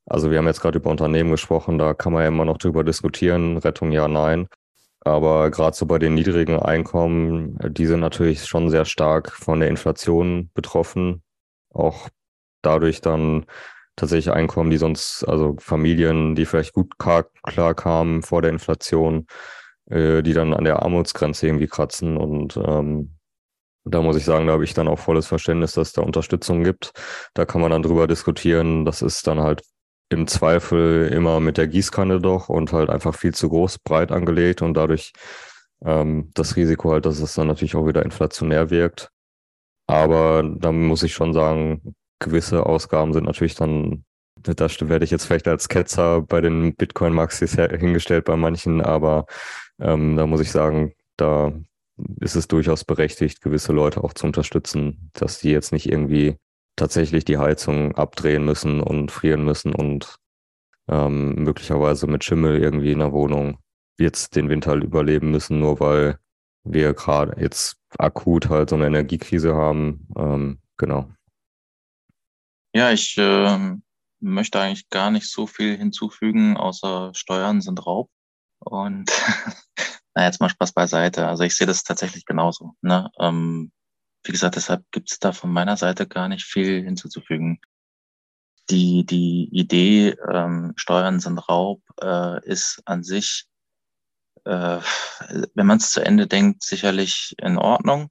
also 0.05 0.29
wir 0.31 0.37
haben 0.37 0.47
jetzt 0.47 0.61
gerade 0.61 0.79
über 0.79 0.89
Unternehmen 0.89 1.31
gesprochen, 1.31 1.77
da 1.77 1.93
kann 1.93 2.13
man 2.13 2.23
ja 2.23 2.27
immer 2.27 2.45
noch 2.45 2.57
drüber 2.57 2.83
diskutieren, 2.83 3.57
Rettung 3.57 3.91
ja, 3.91 4.07
nein. 4.07 4.47
Aber 5.03 5.49
gerade 5.49 5.75
so 5.75 5.85
bei 5.87 5.97
den 5.97 6.13
niedrigen 6.13 6.59
Einkommen, 6.59 7.57
die 7.73 7.87
sind 7.87 8.01
natürlich 8.01 8.45
schon 8.45 8.69
sehr 8.69 8.85
stark 8.85 9.31
von 9.31 9.59
der 9.59 9.69
Inflation 9.69 10.51
betroffen. 10.53 11.23
Auch 11.73 12.09
dadurch 12.61 13.01
dann 13.01 13.45
tatsächlich 13.95 14.33
Einkommen, 14.33 14.69
die 14.69 14.77
sonst, 14.77 15.23
also 15.27 15.55
Familien, 15.59 16.35
die 16.35 16.45
vielleicht 16.45 16.73
gut 16.73 16.97
klar 16.97 17.73
kamen 17.75 18.21
vor 18.23 18.41
der 18.41 18.51
Inflation, 18.51 19.27
äh, 19.89 20.21
die 20.23 20.33
dann 20.33 20.53
an 20.53 20.63
der 20.63 20.81
Armutsgrenze 20.81 21.47
irgendwie 21.47 21.67
kratzen. 21.67 22.17
Und 22.17 22.57
ähm, 22.57 23.17
da 23.83 24.01
muss 24.01 24.15
ich 24.15 24.25
sagen, 24.25 24.47
da 24.47 24.53
habe 24.53 24.63
ich 24.63 24.73
dann 24.73 24.87
auch 24.87 24.99
volles 24.99 25.27
Verständnis, 25.27 25.73
dass 25.73 25.89
es 25.89 25.93
da 25.93 26.01
Unterstützung 26.01 26.63
gibt. 26.63 26.91
Da 27.33 27.45
kann 27.45 27.61
man 27.61 27.71
dann 27.71 27.83
drüber 27.83 28.07
diskutieren. 28.07 28.85
Das 28.85 29.01
ist 29.01 29.27
dann 29.27 29.39
halt 29.39 29.63
im 30.09 30.27
Zweifel 30.27 31.07
immer 31.07 31.39
mit 31.39 31.57
der 31.57 31.67
Gießkanne 31.67 32.19
doch 32.19 32.49
und 32.49 32.73
halt 32.73 32.89
einfach 32.89 33.15
viel 33.15 33.33
zu 33.33 33.49
groß, 33.49 33.79
breit 33.79 34.11
angelegt 34.11 34.61
und 34.61 34.73
dadurch 34.75 35.13
ähm, 35.85 36.31
das 36.33 36.55
Risiko 36.55 36.91
halt, 36.91 37.05
dass 37.05 37.19
es 37.19 37.33
dann 37.33 37.47
natürlich 37.47 37.75
auch 37.75 37.87
wieder 37.87 38.03
inflationär 38.03 38.69
wirkt. 38.69 39.09
Aber 39.87 40.43
da 40.43 40.71
muss 40.71 41.03
ich 41.03 41.13
schon 41.13 41.33
sagen, 41.33 41.95
gewisse 42.21 42.65
Ausgaben 42.65 43.11
sind 43.13 43.25
natürlich 43.25 43.55
dann, 43.55 44.05
da 44.35 44.69
werde 44.81 45.03
ich 45.03 45.11
jetzt 45.11 45.25
vielleicht 45.25 45.47
als 45.47 45.67
Ketzer 45.67 46.21
bei 46.21 46.39
den 46.39 46.73
Bitcoin-Maxis 46.75 47.55
hingestellt 47.55 48.25
bei 48.25 48.37
manchen, 48.37 48.81
aber 48.81 49.25
ähm, 49.79 50.15
da 50.15 50.25
muss 50.25 50.39
ich 50.39 50.51
sagen, 50.51 50.93
da 51.17 51.51
ist 52.19 52.35
es 52.35 52.47
durchaus 52.47 52.85
berechtigt, 52.85 53.41
gewisse 53.41 53.73
Leute 53.73 54.03
auch 54.03 54.13
zu 54.13 54.25
unterstützen, 54.25 55.11
dass 55.13 55.39
die 55.39 55.51
jetzt 55.51 55.73
nicht 55.73 55.89
irgendwie 55.89 56.37
tatsächlich 56.75 57.25
die 57.25 57.37
Heizung 57.37 57.93
abdrehen 57.95 58.45
müssen 58.45 58.79
und 58.79 59.11
frieren 59.11 59.43
müssen 59.43 59.75
und 59.75 60.15
ähm, 60.87 61.35
möglicherweise 61.35 62.07
mit 62.07 62.23
Schimmel 62.23 62.61
irgendwie 62.61 62.91
in 62.91 62.99
der 62.99 63.11
Wohnung 63.11 63.57
jetzt 63.99 64.35
den 64.35 64.49
Winter 64.49 64.73
überleben 64.75 65.31
müssen, 65.31 65.59
nur 65.59 65.79
weil 65.79 66.17
wir 66.63 66.93
gerade 66.93 67.39
jetzt 67.41 67.75
akut 67.97 68.49
halt 68.49 68.69
so 68.69 68.75
eine 68.75 68.87
Energiekrise 68.87 69.55
haben. 69.55 70.07
Ähm, 70.17 70.59
genau. 70.77 71.09
Ja, 72.73 72.91
ich 72.91 73.17
äh, 73.17 73.77
möchte 74.21 74.59
eigentlich 74.59 74.89
gar 74.89 75.11
nicht 75.11 75.29
so 75.29 75.47
viel 75.47 75.77
hinzufügen, 75.77 76.55
außer 76.57 77.11
Steuern 77.13 77.61
sind 77.61 77.85
Raub. 77.85 78.09
Und 78.59 79.11
na, 80.15 80.23
jetzt 80.23 80.39
mal 80.39 80.49
Spaß 80.49 80.73
beiseite. 80.73 81.27
Also 81.27 81.43
ich 81.43 81.55
sehe 81.55 81.67
das 81.67 81.83
tatsächlich 81.83 82.25
genauso. 82.25 82.75
Ne? 82.81 83.09
Ähm, 83.19 83.71
wie 84.23 84.31
gesagt, 84.31 84.55
deshalb 84.55 84.85
gibt 84.91 85.11
es 85.11 85.19
da 85.19 85.31
von 85.31 85.51
meiner 85.51 85.77
Seite 85.77 86.07
gar 86.07 86.27
nicht 86.27 86.45
viel 86.45 86.83
hinzuzufügen. 86.83 87.59
Die, 88.69 89.05
die 89.05 89.49
Idee, 89.51 90.15
ähm, 90.31 90.73
Steuern 90.77 91.19
sind 91.19 91.39
Raub, 91.39 91.81
äh, 92.01 92.45
ist 92.47 92.81
an 92.85 93.03
sich, 93.03 93.47
äh, 94.45 94.79
wenn 95.55 95.65
man 95.65 95.77
es 95.77 95.91
zu 95.91 96.05
Ende 96.05 96.27
denkt, 96.27 96.63
sicherlich 96.63 97.35
in 97.39 97.57
Ordnung. 97.57 98.09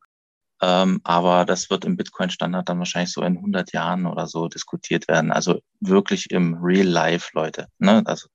Ähm, 0.63 1.01
aber 1.05 1.45
das 1.45 1.71
wird 1.71 1.85
im 1.85 1.97
Bitcoin-Standard 1.97 2.69
dann 2.69 2.79
wahrscheinlich 2.79 3.13
so 3.13 3.23
in 3.23 3.37
100 3.37 3.73
Jahren 3.73 4.07
oder 4.07 4.27
so 4.27 4.49
diskutiert 4.49 5.09
werden. 5.09 5.33
Also 5.33 5.61
wirklich 5.81 6.31
im 6.31 6.55
Real 6.63 6.87
Life, 6.87 7.31
Leute. 7.33 7.67
Ne? 7.79 8.03
Also 8.05 8.29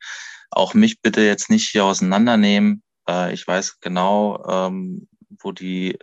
auch 0.52 0.74
mich 0.74 1.02
bitte 1.02 1.22
jetzt 1.22 1.50
nicht 1.50 1.70
hier 1.70 1.86
auseinandernehmen. 1.86 2.84
Äh, 3.08 3.34
ich 3.34 3.48
weiß 3.48 3.80
genau, 3.80 4.44
ähm, 4.48 5.08
wo 5.40 5.52
die 5.52 6.00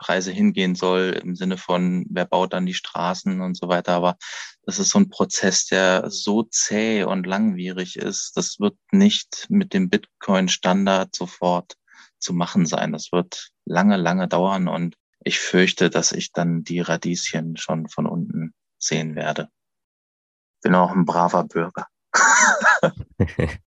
Reise 0.00 0.32
hingehen 0.32 0.74
soll 0.74 1.18
im 1.22 1.34
Sinne 1.36 1.56
von, 1.56 2.04
wer 2.10 2.24
baut 2.24 2.52
dann 2.52 2.66
die 2.66 2.74
Straßen 2.74 3.40
und 3.40 3.56
so 3.56 3.68
weiter. 3.68 3.94
Aber 3.94 4.16
das 4.62 4.78
ist 4.78 4.90
so 4.90 4.98
ein 4.98 5.08
Prozess, 5.08 5.66
der 5.66 6.10
so 6.10 6.42
zäh 6.44 7.04
und 7.04 7.26
langwierig 7.26 7.96
ist. 7.96 8.36
Das 8.36 8.60
wird 8.60 8.76
nicht 8.92 9.46
mit 9.48 9.72
dem 9.72 9.90
Bitcoin-Standard 9.90 11.14
sofort 11.14 11.74
zu 12.18 12.32
machen 12.32 12.66
sein. 12.66 12.92
Das 12.92 13.12
wird 13.12 13.50
lange, 13.64 13.96
lange 13.96 14.28
dauern 14.28 14.68
und 14.68 14.96
ich 15.24 15.40
fürchte, 15.40 15.90
dass 15.90 16.12
ich 16.12 16.32
dann 16.32 16.62
die 16.62 16.80
Radieschen 16.80 17.56
schon 17.56 17.88
von 17.88 18.06
unten 18.06 18.54
sehen 18.78 19.16
werde. 19.16 19.48
bin 20.62 20.74
auch 20.74 20.92
ein 20.92 21.04
braver 21.04 21.44
Bürger. 21.44 21.86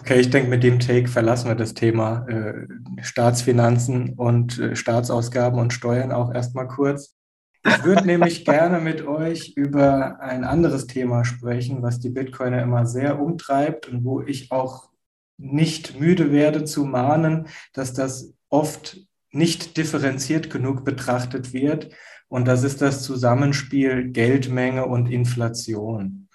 Okay, 0.00 0.20
ich 0.20 0.28
denke, 0.28 0.50
mit 0.50 0.62
dem 0.62 0.80
Take 0.80 1.08
verlassen 1.08 1.48
wir 1.48 1.54
das 1.54 1.72
Thema 1.72 2.26
äh, 2.28 2.66
Staatsfinanzen 3.02 4.14
und 4.14 4.58
äh, 4.58 4.76
Staatsausgaben 4.76 5.58
und 5.58 5.72
Steuern 5.72 6.12
auch 6.12 6.34
erstmal 6.34 6.68
kurz. 6.68 7.16
Ich 7.64 7.82
würde 7.84 8.04
nämlich 8.04 8.44
gerne 8.44 8.80
mit 8.80 9.06
euch 9.06 9.54
über 9.56 10.20
ein 10.20 10.44
anderes 10.44 10.86
Thema 10.88 11.24
sprechen, 11.24 11.82
was 11.82 12.00
die 12.00 12.10
Bitcoiner 12.10 12.60
immer 12.60 12.84
sehr 12.84 13.18
umtreibt 13.18 13.88
und 13.88 14.04
wo 14.04 14.20
ich 14.20 14.52
auch 14.52 14.90
nicht 15.38 15.98
müde 15.98 16.32
werde 16.32 16.64
zu 16.64 16.84
mahnen, 16.84 17.48
dass 17.72 17.94
das 17.94 18.34
oft 18.50 18.98
nicht 19.32 19.76
differenziert 19.76 20.50
genug 20.50 20.84
betrachtet 20.84 21.52
wird. 21.52 21.90
Und 22.28 22.46
das 22.46 22.64
ist 22.64 22.80
das 22.80 23.02
Zusammenspiel 23.02 24.10
Geldmenge 24.10 24.86
und 24.86 25.10
Inflation. 25.10 26.28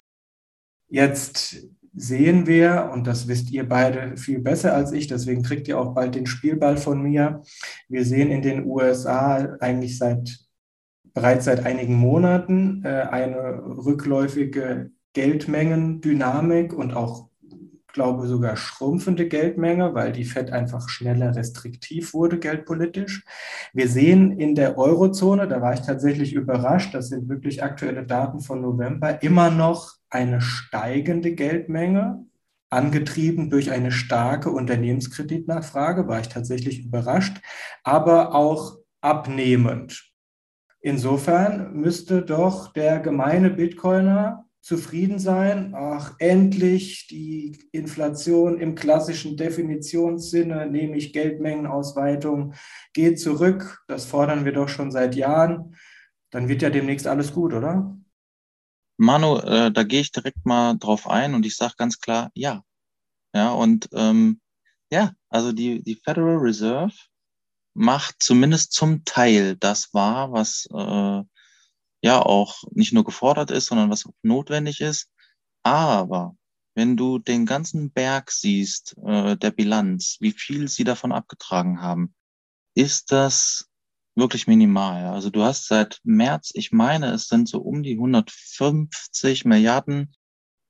Jetzt 0.88 1.68
sehen 1.94 2.46
wir, 2.46 2.90
und 2.92 3.06
das 3.06 3.26
wisst 3.26 3.50
ihr 3.50 3.68
beide 3.68 4.16
viel 4.16 4.38
besser 4.38 4.74
als 4.74 4.92
ich, 4.92 5.06
deswegen 5.06 5.42
kriegt 5.42 5.66
ihr 5.68 5.78
auch 5.78 5.94
bald 5.94 6.14
den 6.14 6.26
Spielball 6.26 6.76
von 6.76 7.02
mir. 7.02 7.42
Wir 7.88 8.04
sehen 8.04 8.30
in 8.30 8.42
den 8.42 8.64
USA 8.64 9.56
eigentlich 9.60 9.98
seit 9.98 10.48
bereits 11.18 11.46
seit 11.46 11.66
einigen 11.66 11.94
Monaten 11.94 12.82
äh, 12.84 12.88
eine 12.88 13.60
rückläufige 13.64 14.92
Geldmengendynamik 15.14 16.72
und 16.72 16.94
auch, 16.94 17.27
glaube 17.92 18.26
sogar 18.26 18.56
schrumpfende 18.56 19.28
Geldmenge, 19.28 19.94
weil 19.94 20.12
die 20.12 20.24
Fed 20.24 20.52
einfach 20.52 20.88
schneller 20.88 21.34
restriktiv 21.34 22.14
wurde 22.14 22.38
geldpolitisch. 22.38 23.24
Wir 23.72 23.88
sehen 23.88 24.38
in 24.38 24.54
der 24.54 24.78
Eurozone, 24.78 25.48
da 25.48 25.60
war 25.60 25.74
ich 25.74 25.80
tatsächlich 25.80 26.32
überrascht, 26.34 26.94
das 26.94 27.08
sind 27.08 27.28
wirklich 27.28 27.62
aktuelle 27.62 28.04
Daten 28.04 28.40
von 28.40 28.60
November, 28.60 29.22
immer 29.22 29.50
noch 29.50 29.94
eine 30.10 30.40
steigende 30.40 31.32
Geldmenge, 31.32 32.24
angetrieben 32.70 33.50
durch 33.50 33.70
eine 33.70 33.92
starke 33.92 34.50
Unternehmenskreditnachfrage, 34.50 36.06
war 36.06 36.20
ich 36.20 36.28
tatsächlich 36.28 36.84
überrascht, 36.84 37.38
aber 37.82 38.34
auch 38.34 38.78
abnehmend. 39.00 40.12
Insofern 40.80 41.72
müsste 41.74 42.22
doch 42.22 42.72
der 42.72 43.00
gemeine 43.00 43.50
Bitcoiner 43.50 44.44
zufrieden 44.60 45.18
sein. 45.18 45.74
Ach, 45.74 46.14
endlich 46.18 47.06
die 47.08 47.58
Inflation 47.72 48.60
im 48.60 48.74
klassischen 48.74 49.36
Definitionssinne, 49.36 50.66
nämlich 50.66 51.12
Geldmengenausweitung, 51.12 52.54
geht 52.92 53.20
zurück. 53.20 53.82
Das 53.88 54.04
fordern 54.04 54.44
wir 54.44 54.52
doch 54.52 54.68
schon 54.68 54.90
seit 54.90 55.14
Jahren. 55.14 55.76
Dann 56.30 56.48
wird 56.48 56.62
ja 56.62 56.70
demnächst 56.70 57.06
alles 57.06 57.32
gut, 57.32 57.54
oder? 57.54 57.96
Manu, 58.98 59.38
äh, 59.38 59.70
da 59.70 59.84
gehe 59.84 60.00
ich 60.00 60.12
direkt 60.12 60.44
mal 60.44 60.74
drauf 60.74 61.08
ein 61.08 61.34
und 61.34 61.46
ich 61.46 61.56
sage 61.56 61.74
ganz 61.76 62.00
klar, 62.00 62.30
ja. 62.34 62.62
Ja, 63.34 63.50
und 63.52 63.88
ähm, 63.92 64.40
ja, 64.90 65.12
also 65.28 65.52
die, 65.52 65.82
die 65.82 66.00
Federal 66.04 66.38
Reserve 66.38 66.94
macht 67.74 68.16
zumindest 68.18 68.72
zum 68.72 69.04
Teil 69.04 69.56
das 69.56 69.94
wahr, 69.94 70.32
was 70.32 70.66
äh, 70.72 71.22
ja 72.02 72.20
auch 72.20 72.62
nicht 72.70 72.92
nur 72.92 73.04
gefordert 73.04 73.50
ist, 73.50 73.66
sondern 73.66 73.90
was 73.90 74.06
auch 74.06 74.12
notwendig 74.22 74.80
ist. 74.80 75.10
Aber 75.62 76.36
wenn 76.74 76.96
du 76.96 77.18
den 77.18 77.44
ganzen 77.44 77.90
Berg 77.90 78.30
siehst 78.30 78.96
äh, 79.04 79.36
der 79.36 79.50
Bilanz, 79.50 80.16
wie 80.20 80.32
viel 80.32 80.68
sie 80.68 80.84
davon 80.84 81.12
abgetragen 81.12 81.80
haben, 81.80 82.14
ist 82.74 83.10
das 83.10 83.68
wirklich 84.14 84.46
minimal. 84.46 85.06
Also 85.06 85.30
du 85.30 85.42
hast 85.42 85.66
seit 85.66 86.00
März, 86.04 86.50
ich 86.54 86.72
meine, 86.72 87.12
es 87.12 87.28
sind 87.28 87.48
so 87.48 87.60
um 87.60 87.82
die 87.82 87.94
150 87.94 89.44
Milliarden, 89.44 90.14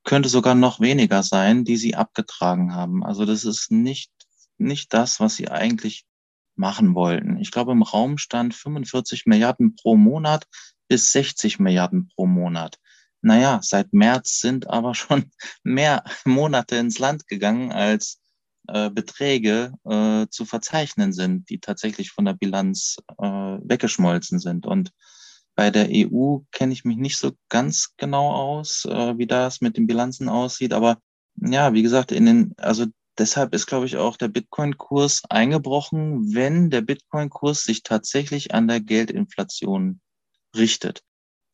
könnte 0.05 0.29
sogar 0.29 0.55
noch 0.55 0.81
weniger 0.81 1.23
sein, 1.23 1.65
die 1.65 1.77
sie 1.77 1.95
abgetragen 1.95 2.75
haben. 2.75 3.05
Also 3.05 3.25
das 3.25 3.45
ist 3.45 3.71
nicht, 3.71 4.11
nicht 4.57 4.95
das, 4.95 5.21
was 5.21 5.37
sie 5.37 5.51
eigentlich 5.51 6.07
machen 6.57 6.95
wollten. 6.95 7.39
Ich 7.39 7.51
glaube, 7.51 7.73
im 7.73 7.83
Raum 7.83 8.19
stand 8.19 8.55
45 8.55 9.27
Milliarden 9.27 9.77
pro 9.77 9.97
Monat 9.97 10.47
bis 10.89 11.13
60 11.13 11.59
Milliarden 11.59 12.09
pro 12.09 12.27
Monat. 12.27 12.79
Naja, 13.21 13.61
seit 13.63 13.93
März 13.93 14.39
sind 14.39 14.69
aber 14.69 14.95
schon 14.95 15.31
mehr 15.63 16.05
Monate 16.25 16.77
ins 16.77 16.99
Land 16.99 17.27
gegangen, 17.27 17.73
als 17.73 18.21
äh, 18.69 18.91
Beträge 18.91 19.73
äh, 19.85 20.27
zu 20.31 20.45
verzeichnen 20.45 21.13
sind, 21.13 21.49
die 21.51 21.59
tatsächlich 21.61 22.11
von 22.11 22.25
der 22.25 22.35
Bilanz 22.35 22.97
äh, 23.19 23.25
weggeschmolzen 23.25 24.39
sind. 24.39 24.67
Und 24.67 24.93
bei 25.55 25.71
der 25.71 25.89
EU 25.91 26.39
kenne 26.53 26.73
ich 26.73 26.85
mich 26.85 26.97
nicht 26.97 27.19
so 27.19 27.33
ganz 27.49 27.95
genau 27.97 28.31
aus, 28.31 28.85
äh, 28.85 29.19
wie 29.19 29.27
das 29.27 29.61
mit 29.61 29.77
den 29.77 29.87
Bilanzen 29.87 30.29
aussieht. 30.29 30.73
Aber 30.73 30.99
ja, 31.37 31.73
wie 31.73 31.83
gesagt, 31.83 32.13
in 32.13 32.27
den, 32.27 32.55
also 32.59 32.87
Deshalb 33.19 33.53
ist, 33.53 33.67
glaube 33.67 33.87
ich, 33.87 33.97
auch 33.97 34.17
der 34.17 34.29
Bitcoin-Kurs 34.29 35.23
eingebrochen, 35.29 36.35
wenn 36.35 36.71
der 36.71 36.83
Bitcoin-Kurs 36.83 37.65
sich 37.65 37.83
tatsächlich 37.83 38.55
an 38.55 38.69
der 38.69 38.81
Geldinflation 38.81 40.01
richtet. 40.55 41.03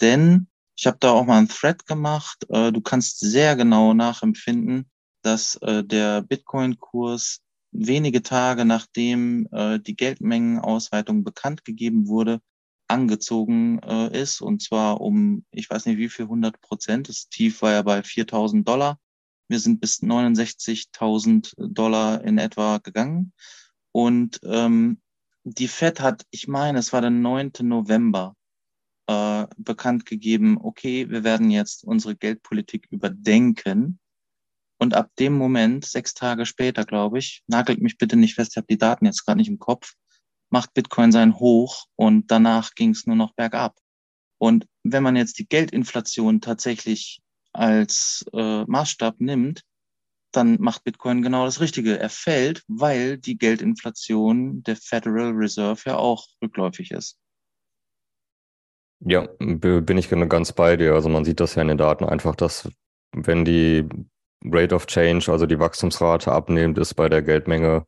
Denn 0.00 0.48
ich 0.76 0.86
habe 0.86 0.98
da 1.00 1.12
auch 1.12 1.24
mal 1.24 1.38
einen 1.38 1.48
Thread 1.48 1.86
gemacht. 1.86 2.44
Äh, 2.48 2.72
du 2.72 2.80
kannst 2.80 3.20
sehr 3.20 3.56
genau 3.56 3.94
nachempfinden, 3.94 4.90
dass 5.22 5.56
äh, 5.56 5.84
der 5.84 6.22
Bitcoin-Kurs 6.22 7.40
wenige 7.70 8.22
Tage 8.22 8.64
nachdem 8.64 9.48
äh, 9.52 9.78
die 9.78 9.96
Geldmengenausweitung 9.96 11.24
bekannt 11.24 11.64
gegeben 11.64 12.08
wurde, 12.08 12.40
angezogen 12.86 13.78
ist. 14.12 14.42
Und 14.42 14.62
zwar 14.62 15.00
um, 15.00 15.46
ich 15.50 15.70
weiß 15.70 15.86
nicht 15.86 15.96
wie 15.96 16.10
viel, 16.10 16.26
100 16.26 16.60
Prozent. 16.60 17.08
Das 17.08 17.28
Tief 17.30 17.62
war 17.62 17.72
ja 17.72 17.82
bei 17.82 18.02
4000 18.02 18.68
Dollar. 18.68 18.98
Wir 19.48 19.58
sind 19.58 19.80
bis 19.80 20.02
69.000 20.02 21.54
Dollar 21.56 22.22
in 22.22 22.36
etwa 22.36 22.78
gegangen. 22.78 23.32
Und 23.90 24.38
ähm, 24.44 25.00
die 25.44 25.68
Fed 25.68 26.00
hat, 26.00 26.26
ich 26.30 26.46
meine, 26.46 26.78
es 26.78 26.92
war 26.92 27.00
der 27.00 27.10
9. 27.10 27.52
November, 27.62 28.34
äh, 29.06 29.46
bekannt 29.56 30.06
gegeben, 30.06 30.58
okay, 30.60 31.08
wir 31.10 31.24
werden 31.24 31.50
jetzt 31.50 31.84
unsere 31.84 32.16
Geldpolitik 32.16 32.86
überdenken. 32.90 33.98
Und 34.78 34.94
ab 34.94 35.10
dem 35.18 35.34
Moment, 35.34 35.84
sechs 35.84 36.14
Tage 36.14 36.46
später, 36.46 36.84
glaube 36.84 37.18
ich, 37.18 37.42
nagelt 37.46 37.80
mich 37.80 37.96
bitte 37.96 38.16
nicht 38.16 38.34
fest, 38.34 38.52
ich 38.52 38.56
habe 38.56 38.66
die 38.68 38.78
Daten 38.78 39.06
jetzt 39.06 39.24
gerade 39.24 39.38
nicht 39.38 39.48
im 39.48 39.58
Kopf, 39.58 39.94
macht 40.50 40.74
Bitcoin 40.74 41.12
sein 41.12 41.38
Hoch 41.38 41.86
und 41.96 42.30
danach 42.30 42.74
ging 42.74 42.90
es 42.90 43.06
nur 43.06 43.16
noch 43.16 43.34
bergab. 43.34 43.78
Und 44.38 44.66
wenn 44.82 45.02
man 45.02 45.16
jetzt 45.16 45.38
die 45.38 45.48
Geldinflation 45.48 46.40
tatsächlich 46.40 47.20
als 47.52 48.24
äh, 48.32 48.64
Maßstab 48.64 49.20
nimmt, 49.20 49.62
dann 50.32 50.60
macht 50.60 50.84
Bitcoin 50.84 51.22
genau 51.22 51.44
das 51.44 51.60
Richtige. 51.60 51.98
Er 51.98 52.10
fällt, 52.10 52.64
weil 52.66 53.18
die 53.18 53.38
Geldinflation 53.38 54.62
der 54.64 54.76
Federal 54.76 55.30
Reserve 55.30 55.80
ja 55.86 55.96
auch 55.96 56.26
rückläufig 56.42 56.90
ist. 56.90 57.16
Ja, 59.06 59.26
bin 59.38 59.98
ich 59.98 60.08
ganz 60.08 60.52
bei 60.52 60.76
dir. 60.76 60.94
Also 60.94 61.08
man 61.08 61.24
sieht 61.24 61.40
das 61.40 61.54
ja 61.54 61.62
in 61.62 61.68
den 61.68 61.78
Daten 61.78 62.04
einfach, 62.04 62.34
dass 62.34 62.68
wenn 63.12 63.44
die 63.44 63.86
Rate 64.44 64.74
of 64.74 64.86
Change, 64.86 65.30
also 65.30 65.46
die 65.46 65.58
Wachstumsrate 65.58 66.32
abnehmend 66.32 66.78
ist 66.78 66.94
bei 66.94 67.08
der 67.08 67.22
Geldmenge 67.22 67.86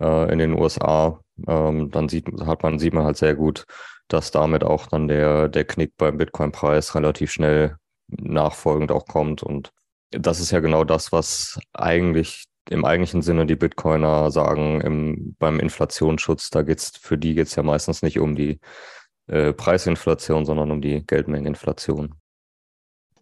äh, 0.00 0.32
in 0.32 0.38
den 0.38 0.52
USA, 0.52 1.20
ähm, 1.46 1.90
dann 1.90 2.08
sieht, 2.08 2.26
hat 2.46 2.62
man, 2.62 2.78
sieht 2.78 2.94
man 2.94 3.04
halt 3.04 3.16
sehr 3.16 3.34
gut, 3.34 3.64
dass 4.08 4.30
damit 4.30 4.64
auch 4.64 4.86
dann 4.86 5.08
der, 5.08 5.48
der 5.48 5.64
Knick 5.64 5.96
beim 5.96 6.16
Bitcoin-Preis 6.16 6.94
relativ 6.94 7.32
schnell 7.32 7.76
nachfolgend 8.08 8.92
auch 8.92 9.06
kommt. 9.06 9.42
Und 9.42 9.70
das 10.10 10.40
ist 10.40 10.50
ja 10.50 10.60
genau 10.60 10.84
das, 10.84 11.12
was 11.12 11.58
eigentlich 11.72 12.44
im 12.70 12.84
eigentlichen 12.84 13.22
Sinne 13.22 13.46
die 13.46 13.56
Bitcoiner 13.56 14.30
sagen, 14.30 14.80
im, 14.80 15.34
beim 15.38 15.58
Inflationsschutz, 15.58 16.50
da 16.50 16.62
geht's, 16.62 16.92
für 16.96 17.18
die 17.18 17.34
geht 17.34 17.48
es 17.48 17.56
ja 17.56 17.62
meistens 17.62 18.02
nicht 18.02 18.20
um 18.20 18.36
die 18.36 18.60
äh, 19.26 19.52
Preisinflation, 19.52 20.44
sondern 20.44 20.70
um 20.70 20.80
die 20.80 21.04
Geldmengeninflation. 21.06 22.14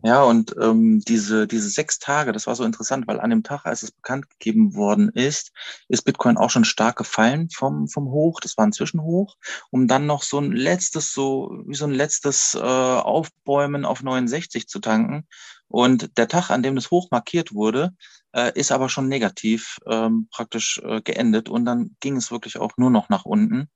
Ja, 0.03 0.23
und 0.23 0.55
ähm, 0.59 1.03
diese, 1.07 1.47
diese 1.47 1.69
sechs 1.69 1.99
Tage, 1.99 2.33
das 2.33 2.47
war 2.47 2.55
so 2.55 2.65
interessant, 2.65 3.07
weil 3.07 3.21
an 3.21 3.29
dem 3.29 3.43
Tag, 3.43 3.67
als 3.67 3.83
es 3.83 3.91
bekannt 3.93 4.31
gegeben 4.31 4.75
worden 4.75 5.11
ist, 5.11 5.53
ist 5.89 6.05
Bitcoin 6.05 6.39
auch 6.39 6.49
schon 6.49 6.65
stark 6.65 6.97
gefallen 6.97 7.51
vom, 7.51 7.87
vom 7.87 8.09
Hoch. 8.09 8.41
Das 8.41 8.57
war 8.57 8.65
ein 8.65 8.73
Zwischenhoch, 8.73 9.37
um 9.71 9.89
dann 9.89 10.07
noch 10.07 10.23
so 10.23 10.39
ein 10.39 10.53
letztes, 10.53 11.13
so 11.13 11.51
wie 11.67 11.75
so 11.75 11.85
ein 11.85 11.93
letztes 11.93 12.55
äh, 12.55 12.61
Aufbäumen 12.61 13.85
auf 13.85 14.03
69 14.03 14.69
zu 14.69 14.79
tanken. 14.79 15.27
Und 15.69 16.17
der 16.17 16.29
Tag, 16.29 16.49
an 16.51 16.63
dem 16.63 16.77
das 16.77 16.91
Hoch 16.91 17.11
markiert 17.11 17.53
wurde, 17.53 17.95
äh, 18.33 18.59
ist 18.59 18.73
aber 18.73 18.89
schon 18.89 19.07
negativ 19.07 19.79
ähm, 19.87 20.29
praktisch 20.31 20.81
äh, 20.83 21.03
geendet. 21.03 21.51
Und 21.51 21.67
dann 21.67 21.97
ging 22.01 22.17
es 22.17 22.31
wirklich 22.31 22.57
auch 22.57 22.73
nur 22.79 22.91
noch 22.91 23.11
nach 23.11 23.27
unten. 23.27 23.69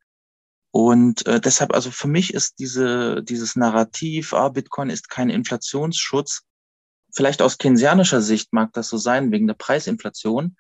Und 0.75 1.25
äh, 1.29 1.41
deshalb, 1.41 1.73
also 1.73 1.93
für 1.93 2.09
mich 2.09 2.35
ist 2.35 2.59
diese, 2.59 3.23
dieses 3.23 3.55
Narrativ, 3.55 4.35
ah, 4.35 4.49
Bitcoin 4.49 4.91
ist 4.91 5.09
kein 5.09 5.31
Inflationsschutz, 5.31 6.43
vielleicht 7.15 7.43
aus 7.43 7.59
keynesianischer 7.59 8.21
Sicht 8.21 8.53
mag 8.53 8.73
das 8.73 8.89
so 8.89 8.97
sein, 8.97 9.31
wegen 9.31 9.47
der 9.47 9.55
Preisinflation. 9.55 10.57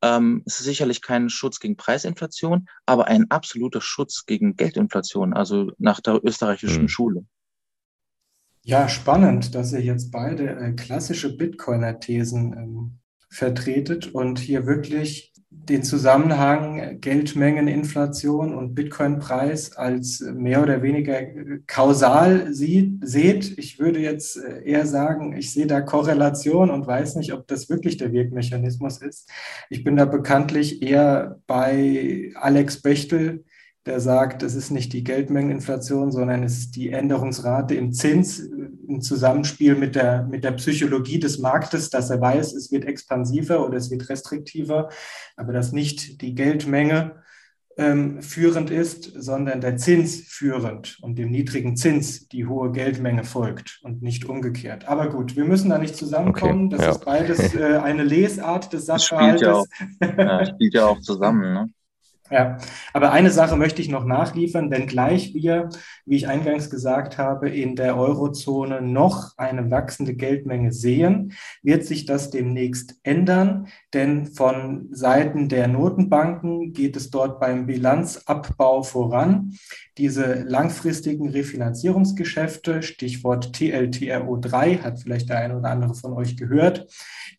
Ähm, 0.00 0.42
es 0.46 0.58
ist 0.58 0.64
sicherlich 0.64 1.02
kein 1.02 1.28
Schutz 1.28 1.60
gegen 1.60 1.76
Preisinflation, 1.76 2.66
aber 2.86 3.08
ein 3.08 3.30
absoluter 3.30 3.82
Schutz 3.82 4.24
gegen 4.24 4.56
Geldinflation, 4.56 5.34
also 5.34 5.70
nach 5.76 6.00
der 6.00 6.24
österreichischen 6.24 6.84
hm. 6.84 6.88
Schule. 6.88 7.26
Ja, 8.62 8.88
spannend, 8.88 9.54
dass 9.54 9.74
ihr 9.74 9.82
jetzt 9.82 10.10
beide 10.10 10.48
äh, 10.48 10.72
klassische 10.72 11.36
Bitcoiner-Thesen 11.36 12.54
ähm, 12.54 12.98
vertretet 13.28 14.14
und 14.14 14.38
hier 14.38 14.64
wirklich 14.64 15.34
den 15.50 15.82
Zusammenhang 15.82 17.00
Geldmengeninflation 17.00 18.54
und 18.54 18.74
Bitcoin-Preis 18.74 19.76
als 19.76 20.20
mehr 20.20 20.62
oder 20.62 20.82
weniger 20.82 21.22
kausal 21.66 22.52
sieht, 22.52 22.98
seht. 23.00 23.58
Ich 23.58 23.78
würde 23.78 23.98
jetzt 24.00 24.36
eher 24.36 24.86
sagen, 24.86 25.36
ich 25.36 25.52
sehe 25.52 25.66
da 25.66 25.80
Korrelation 25.80 26.70
und 26.70 26.86
weiß 26.86 27.16
nicht, 27.16 27.32
ob 27.32 27.46
das 27.46 27.70
wirklich 27.70 27.96
der 27.96 28.12
Wirkmechanismus 28.12 29.00
ist. 29.00 29.30
Ich 29.70 29.84
bin 29.84 29.96
da 29.96 30.04
bekanntlich 30.04 30.82
eher 30.82 31.40
bei 31.46 32.32
Alex 32.34 32.82
Bechtel, 32.82 33.44
der 33.88 34.00
sagt, 34.00 34.42
es 34.42 34.54
ist 34.54 34.70
nicht 34.70 34.92
die 34.92 35.02
Geldmengeninflation, 35.02 36.12
sondern 36.12 36.44
es 36.44 36.58
ist 36.58 36.76
die 36.76 36.90
Änderungsrate 36.90 37.74
im 37.74 37.92
Zins 37.92 38.38
im 38.38 39.00
Zusammenspiel 39.00 39.74
mit 39.74 39.94
der, 39.96 40.24
mit 40.24 40.44
der 40.44 40.52
Psychologie 40.52 41.18
des 41.18 41.38
Marktes, 41.38 41.90
dass 41.90 42.10
er 42.10 42.20
weiß, 42.20 42.52
es 42.54 42.70
wird 42.70 42.84
expansiver 42.84 43.64
oder 43.64 43.76
es 43.76 43.90
wird 43.90 44.08
restriktiver, 44.08 44.88
aber 45.36 45.52
dass 45.52 45.72
nicht 45.72 46.20
die 46.22 46.34
Geldmenge 46.34 47.22
ähm, 47.78 48.22
führend 48.22 48.70
ist, 48.70 49.04
sondern 49.04 49.60
der 49.60 49.76
Zins 49.76 50.20
führend 50.26 50.98
und 51.00 51.16
dem 51.16 51.30
niedrigen 51.30 51.76
Zins 51.76 52.28
die 52.28 52.46
hohe 52.46 52.72
Geldmenge 52.72 53.24
folgt 53.24 53.80
und 53.82 54.02
nicht 54.02 54.24
umgekehrt. 54.24 54.88
Aber 54.88 55.08
gut, 55.08 55.36
wir 55.36 55.44
müssen 55.44 55.70
da 55.70 55.78
nicht 55.78 55.96
zusammenkommen. 55.96 56.66
Okay, 56.66 56.76
das 56.76 56.84
ja. 56.84 56.90
ist 56.90 57.04
beides 57.04 57.54
äh, 57.54 57.78
eine 57.78 58.02
Lesart 58.02 58.72
des 58.72 58.86
Sachverhaltes. 58.86 59.40
Das 59.40 59.64
spielt 59.64 60.18
ja 60.18 60.34
auch, 60.34 60.40
ja, 60.40 60.46
spielt 60.46 60.74
ja 60.74 60.86
auch 60.86 61.00
zusammen. 61.00 61.54
Ne? 61.54 61.70
Ja, 62.30 62.58
aber 62.92 63.12
eine 63.12 63.30
Sache 63.30 63.56
möchte 63.56 63.80
ich 63.80 63.88
noch 63.88 64.04
nachliefern, 64.04 64.70
wenngleich 64.70 65.32
wir, 65.32 65.70
wie 66.04 66.16
ich 66.16 66.28
eingangs 66.28 66.68
gesagt 66.68 67.16
habe, 67.16 67.48
in 67.48 67.74
der 67.74 67.96
Eurozone 67.96 68.82
noch 68.82 69.32
eine 69.38 69.70
wachsende 69.70 70.14
Geldmenge 70.14 70.72
sehen, 70.72 71.32
wird 71.62 71.84
sich 71.84 72.04
das 72.04 72.30
demnächst 72.30 72.96
ändern, 73.02 73.68
denn 73.94 74.26
von 74.26 74.88
Seiten 74.90 75.48
der 75.48 75.68
Notenbanken 75.68 76.74
geht 76.74 76.96
es 76.96 77.10
dort 77.10 77.40
beim 77.40 77.66
Bilanzabbau 77.66 78.82
voran. 78.82 79.54
Diese 79.96 80.42
langfristigen 80.42 81.30
Refinanzierungsgeschäfte, 81.30 82.82
Stichwort 82.82 83.56
TLTRO3, 83.56 84.82
hat 84.82 85.00
vielleicht 85.00 85.30
der 85.30 85.38
eine 85.38 85.56
oder 85.56 85.70
andere 85.70 85.94
von 85.94 86.12
euch 86.12 86.36
gehört, 86.36 86.86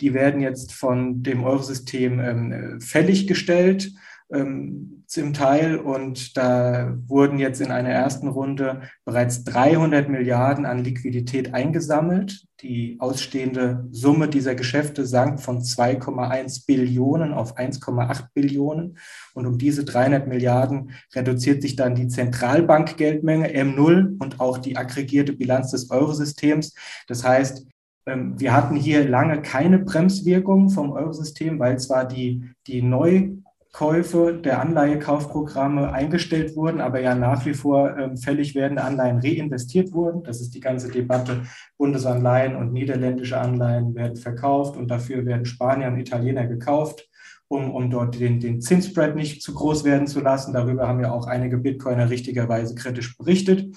die 0.01 0.13
werden 0.15 0.41
jetzt 0.41 0.73
von 0.73 1.21
dem 1.21 1.43
Eurosystem 1.43 2.19
ähm, 2.19 2.81
fällig 2.81 3.27
gestellt 3.27 3.91
ähm, 4.31 5.03
zum 5.07 5.33
Teil. 5.33 5.77
Und 5.77 6.37
da 6.37 6.97
wurden 7.07 7.39
jetzt 7.39 7.61
in 7.61 7.71
einer 7.71 7.89
ersten 7.89 8.27
Runde 8.27 8.81
bereits 9.05 9.43
300 9.43 10.07
Milliarden 10.09 10.65
an 10.65 10.83
Liquidität 10.83 11.53
eingesammelt. 11.53 12.45
Die 12.61 12.97
ausstehende 12.99 13.87
Summe 13.91 14.27
dieser 14.27 14.53
Geschäfte 14.53 15.05
sank 15.05 15.39
von 15.39 15.61
2,1 15.61 16.65
Billionen 16.67 17.33
auf 17.33 17.57
1,8 17.57 18.25
Billionen. 18.33 18.97
Und 19.33 19.45
um 19.45 19.57
diese 19.57 19.83
300 19.83 20.27
Milliarden 20.27 20.91
reduziert 21.15 21.61
sich 21.61 21.75
dann 21.75 21.95
die 21.95 22.07
Zentralbankgeldmenge 22.07 23.47
M0 23.49 24.17
und 24.19 24.39
auch 24.39 24.57
die 24.57 24.77
aggregierte 24.77 25.33
Bilanz 25.33 25.71
des 25.71 25.89
Eurosystems. 25.89 26.75
Das 27.07 27.23
heißt, 27.23 27.65
ähm, 28.05 28.39
wir 28.39 28.53
hatten 28.53 28.75
hier 28.75 29.07
lange 29.07 29.41
keine 29.41 29.79
Bremswirkung 29.79 30.69
vom 30.69 30.91
Eurosystem, 30.91 31.59
weil 31.59 31.79
zwar 31.79 32.07
die, 32.07 32.51
die 32.67 32.81
neu 32.81 33.29
Käufe 33.71 34.33
der 34.33 34.61
Anleihekaufprogramme 34.61 35.93
eingestellt 35.93 36.55
wurden, 36.55 36.81
aber 36.81 37.01
ja 37.01 37.13
nach 37.13 37.45
wie 37.45 37.53
vor 37.53 37.97
ähm, 37.97 38.17
fällig 38.17 38.55
werdende 38.55 38.83
Anleihen 38.83 39.19
reinvestiert 39.19 39.93
wurden. 39.93 40.23
Das 40.23 40.41
ist 40.41 40.55
die 40.55 40.59
ganze 40.59 40.89
Debatte. 40.89 41.43
Bundesanleihen 41.77 42.55
und 42.55 42.73
niederländische 42.73 43.39
Anleihen 43.39 43.93
werden 43.93 44.17
verkauft 44.17 44.75
und 44.75 44.89
dafür 44.89 45.25
werden 45.25 45.45
Spanier 45.45 45.89
und 45.89 45.99
Italiener 45.99 46.47
gekauft, 46.47 47.07
um, 47.47 47.71
um 47.71 47.91
dort 47.91 48.19
den, 48.19 48.39
den 48.39 48.59
Zinsspread 48.59 49.15
nicht 49.15 49.43
zu 49.43 49.53
groß 49.53 49.83
werden 49.83 50.07
zu 50.07 50.19
lassen. 50.19 50.51
Darüber 50.53 50.87
haben 50.87 51.01
ja 51.01 51.11
auch 51.11 51.27
einige 51.27 51.59
Bitcoiner 51.59 52.09
richtigerweise 52.09 52.73
kritisch 52.73 53.17
berichtet. 53.17 53.75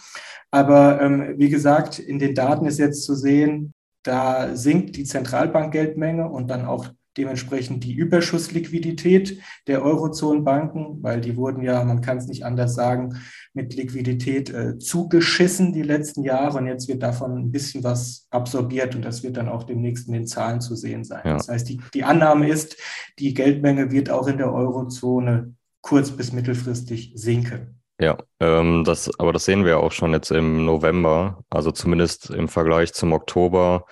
Aber 0.50 1.02
ähm, 1.02 1.34
wie 1.36 1.50
gesagt, 1.50 1.98
in 1.98 2.18
den 2.18 2.34
Daten 2.34 2.64
ist 2.64 2.78
jetzt 2.78 3.04
zu 3.04 3.14
sehen, 3.14 3.74
da 4.02 4.56
sinkt 4.56 4.96
die 4.96 5.04
Zentralbankgeldmenge 5.04 6.28
und 6.28 6.50
dann 6.50 6.64
auch 6.64 6.88
dementsprechend 7.16 7.84
die 7.84 7.94
Überschussliquidität 7.94 9.40
der 9.66 9.82
Eurozonenbanken, 9.82 11.02
weil 11.02 11.20
die 11.20 11.36
wurden 11.36 11.62
ja, 11.62 11.84
man 11.84 12.00
kann 12.00 12.18
es 12.18 12.26
nicht 12.26 12.44
anders 12.44 12.74
sagen, 12.74 13.20
mit 13.54 13.74
Liquidität 13.74 14.50
äh, 14.50 14.78
zugeschissen 14.78 15.72
die 15.72 15.82
letzten 15.82 16.22
Jahre 16.22 16.58
und 16.58 16.66
jetzt 16.66 16.88
wird 16.88 17.02
davon 17.02 17.36
ein 17.36 17.52
bisschen 17.52 17.84
was 17.84 18.26
absorbiert 18.30 18.94
und 18.94 19.04
das 19.04 19.22
wird 19.22 19.36
dann 19.36 19.48
auch 19.48 19.64
demnächst 19.64 20.08
in 20.08 20.14
den 20.14 20.26
Zahlen 20.26 20.60
zu 20.60 20.74
sehen 20.74 21.04
sein. 21.04 21.22
Ja. 21.24 21.36
Das 21.36 21.48
heißt, 21.48 21.68
die, 21.68 21.80
die 21.94 22.04
Annahme 22.04 22.48
ist, 22.48 22.76
die 23.18 23.34
Geldmenge 23.34 23.90
wird 23.90 24.10
auch 24.10 24.26
in 24.26 24.38
der 24.38 24.52
Eurozone 24.52 25.54
kurz- 25.82 26.12
bis 26.12 26.32
mittelfristig 26.32 27.12
sinken. 27.14 27.82
Ja, 28.00 28.18
ähm, 28.40 28.84
das, 28.84 29.10
aber 29.20 29.32
das 29.32 29.44
sehen 29.44 29.64
wir 29.64 29.78
auch 29.78 29.92
schon 29.92 30.12
jetzt 30.12 30.30
im 30.30 30.64
November, 30.64 31.44
also 31.50 31.70
zumindest 31.70 32.30
im 32.30 32.48
Vergleich 32.48 32.92
zum 32.94 33.12
Oktober 33.12 33.84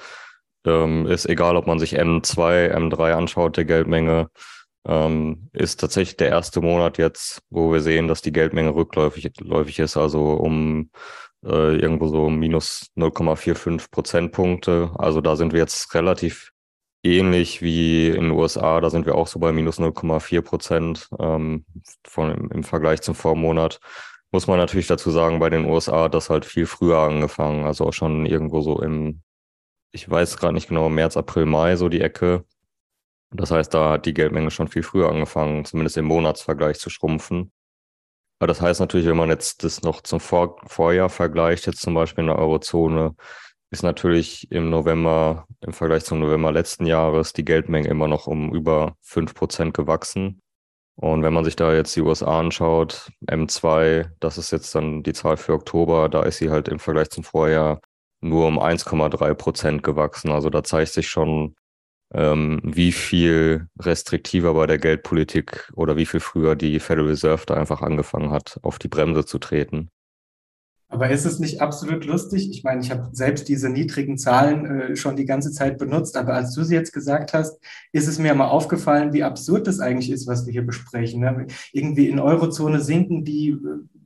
ähm, 0.64 1.06
ist 1.06 1.26
egal, 1.28 1.56
ob 1.56 1.66
man 1.66 1.78
sich 1.78 1.98
M2, 1.98 2.72
M3 2.74 3.12
anschaut, 3.12 3.56
der 3.56 3.64
Geldmenge, 3.64 4.30
ähm, 4.86 5.50
ist 5.52 5.80
tatsächlich 5.80 6.16
der 6.16 6.28
erste 6.28 6.60
Monat 6.60 6.98
jetzt, 6.98 7.42
wo 7.50 7.72
wir 7.72 7.80
sehen, 7.80 8.08
dass 8.08 8.22
die 8.22 8.32
Geldmenge 8.32 8.74
rückläufig 8.74 9.30
läufig 9.40 9.78
ist, 9.78 9.96
also 9.96 10.32
um 10.32 10.90
äh, 11.44 11.76
irgendwo 11.76 12.08
so 12.08 12.30
minus 12.30 12.90
0,45 12.96 13.90
Prozentpunkte. 13.90 14.90
Also 14.98 15.20
da 15.20 15.36
sind 15.36 15.52
wir 15.52 15.60
jetzt 15.60 15.94
relativ 15.94 16.52
ähnlich 17.02 17.62
wie 17.62 18.08
in 18.08 18.24
den 18.24 18.30
USA, 18.32 18.80
da 18.80 18.90
sind 18.90 19.06
wir 19.06 19.14
auch 19.14 19.26
so 19.26 19.38
bei 19.38 19.52
minus 19.52 19.78
0,4 19.78 20.42
Prozent 20.42 21.08
ähm, 21.18 21.64
von, 22.06 22.30
im, 22.30 22.50
im 22.50 22.64
Vergleich 22.64 23.00
zum 23.02 23.14
Vormonat. 23.14 23.80
Muss 24.32 24.46
man 24.46 24.58
natürlich 24.58 24.86
dazu 24.86 25.10
sagen, 25.10 25.40
bei 25.40 25.50
den 25.50 25.64
USA 25.64 26.04
hat 26.04 26.14
das 26.14 26.30
halt 26.30 26.44
viel 26.44 26.66
früher 26.66 26.98
angefangen, 26.98 27.64
also 27.64 27.86
auch 27.86 27.92
schon 27.92 28.26
irgendwo 28.26 28.60
so 28.60 28.80
im 28.80 29.22
ich 29.92 30.08
weiß 30.08 30.36
gerade 30.38 30.54
nicht 30.54 30.68
genau, 30.68 30.88
März, 30.88 31.16
April, 31.16 31.46
Mai, 31.46 31.76
so 31.76 31.88
die 31.88 32.00
Ecke. 32.00 32.44
Das 33.32 33.50
heißt, 33.50 33.72
da 33.74 33.92
hat 33.92 34.06
die 34.06 34.14
Geldmenge 34.14 34.50
schon 34.50 34.68
viel 34.68 34.82
früher 34.82 35.08
angefangen, 35.10 35.64
zumindest 35.64 35.96
im 35.96 36.06
Monatsvergleich 36.06 36.78
zu 36.78 36.90
schrumpfen. 36.90 37.52
Aber 38.40 38.48
das 38.48 38.60
heißt 38.60 38.80
natürlich, 38.80 39.06
wenn 39.06 39.16
man 39.16 39.28
jetzt 39.28 39.64
das 39.64 39.82
noch 39.82 40.00
zum 40.02 40.20
Vor 40.20 40.56
Vorjahr 40.66 41.10
vergleicht, 41.10 41.66
jetzt 41.66 41.82
zum 41.82 41.94
Beispiel 41.94 42.22
in 42.22 42.28
der 42.28 42.38
Eurozone, 42.38 43.14
ist 43.70 43.82
natürlich 43.82 44.50
im 44.50 44.70
November, 44.70 45.46
im 45.60 45.72
Vergleich 45.72 46.04
zum 46.04 46.20
November 46.20 46.50
letzten 46.50 46.86
Jahres, 46.86 47.32
die 47.32 47.44
Geldmenge 47.44 47.88
immer 47.88 48.08
noch 48.08 48.26
um 48.26 48.52
über 48.54 48.96
fünf 49.00 49.34
Prozent 49.34 49.74
gewachsen. 49.74 50.42
Und 50.96 51.22
wenn 51.22 51.32
man 51.32 51.44
sich 51.44 51.56
da 51.56 51.72
jetzt 51.74 51.94
die 51.96 52.02
USA 52.02 52.40
anschaut, 52.40 53.10
M2, 53.26 54.10
das 54.20 54.38
ist 54.38 54.50
jetzt 54.50 54.74
dann 54.74 55.02
die 55.02 55.12
Zahl 55.12 55.36
für 55.36 55.54
Oktober, 55.54 56.08
da 56.08 56.22
ist 56.24 56.38
sie 56.38 56.50
halt 56.50 56.68
im 56.68 56.78
Vergleich 56.78 57.10
zum 57.10 57.24
Vorjahr 57.24 57.80
nur 58.20 58.46
um 58.46 58.58
1,3 58.58 59.34
Prozent 59.34 59.82
gewachsen. 59.82 60.30
Also 60.30 60.50
da 60.50 60.62
zeigt 60.62 60.92
sich 60.92 61.08
schon, 61.08 61.54
ähm, 62.12 62.60
wie 62.64 62.92
viel 62.92 63.68
restriktiver 63.78 64.54
bei 64.54 64.66
der 64.66 64.78
Geldpolitik 64.78 65.70
oder 65.74 65.96
wie 65.96 66.06
viel 66.06 66.20
früher 66.20 66.56
die 66.56 66.80
Federal 66.80 67.08
Reserve 67.08 67.44
da 67.46 67.54
einfach 67.54 67.82
angefangen 67.82 68.30
hat, 68.30 68.58
auf 68.62 68.78
die 68.78 68.88
Bremse 68.88 69.24
zu 69.24 69.38
treten. 69.38 69.90
Aber 70.92 71.08
ist 71.08 71.24
es 71.24 71.38
nicht 71.38 71.60
absolut 71.60 72.04
lustig? 72.04 72.50
Ich 72.50 72.64
meine, 72.64 72.80
ich 72.80 72.90
habe 72.90 73.10
selbst 73.12 73.48
diese 73.48 73.70
niedrigen 73.70 74.18
Zahlen 74.18 74.66
äh, 74.66 74.96
schon 74.96 75.14
die 75.14 75.24
ganze 75.24 75.52
Zeit 75.52 75.78
benutzt, 75.78 76.16
aber 76.16 76.34
als 76.34 76.52
du 76.52 76.64
sie 76.64 76.74
jetzt 76.74 76.92
gesagt 76.92 77.32
hast, 77.32 77.60
ist 77.92 78.08
es 78.08 78.18
mir 78.18 78.34
mal 78.34 78.48
aufgefallen, 78.48 79.12
wie 79.12 79.22
absurd 79.22 79.68
das 79.68 79.78
eigentlich 79.78 80.10
ist, 80.10 80.26
was 80.26 80.46
wir 80.46 80.52
hier 80.52 80.66
besprechen. 80.66 81.20
Ne? 81.20 81.46
Irgendwie 81.72 82.08
in 82.08 82.18
Eurozone 82.18 82.80
sinken 82.80 83.24
die 83.24 83.56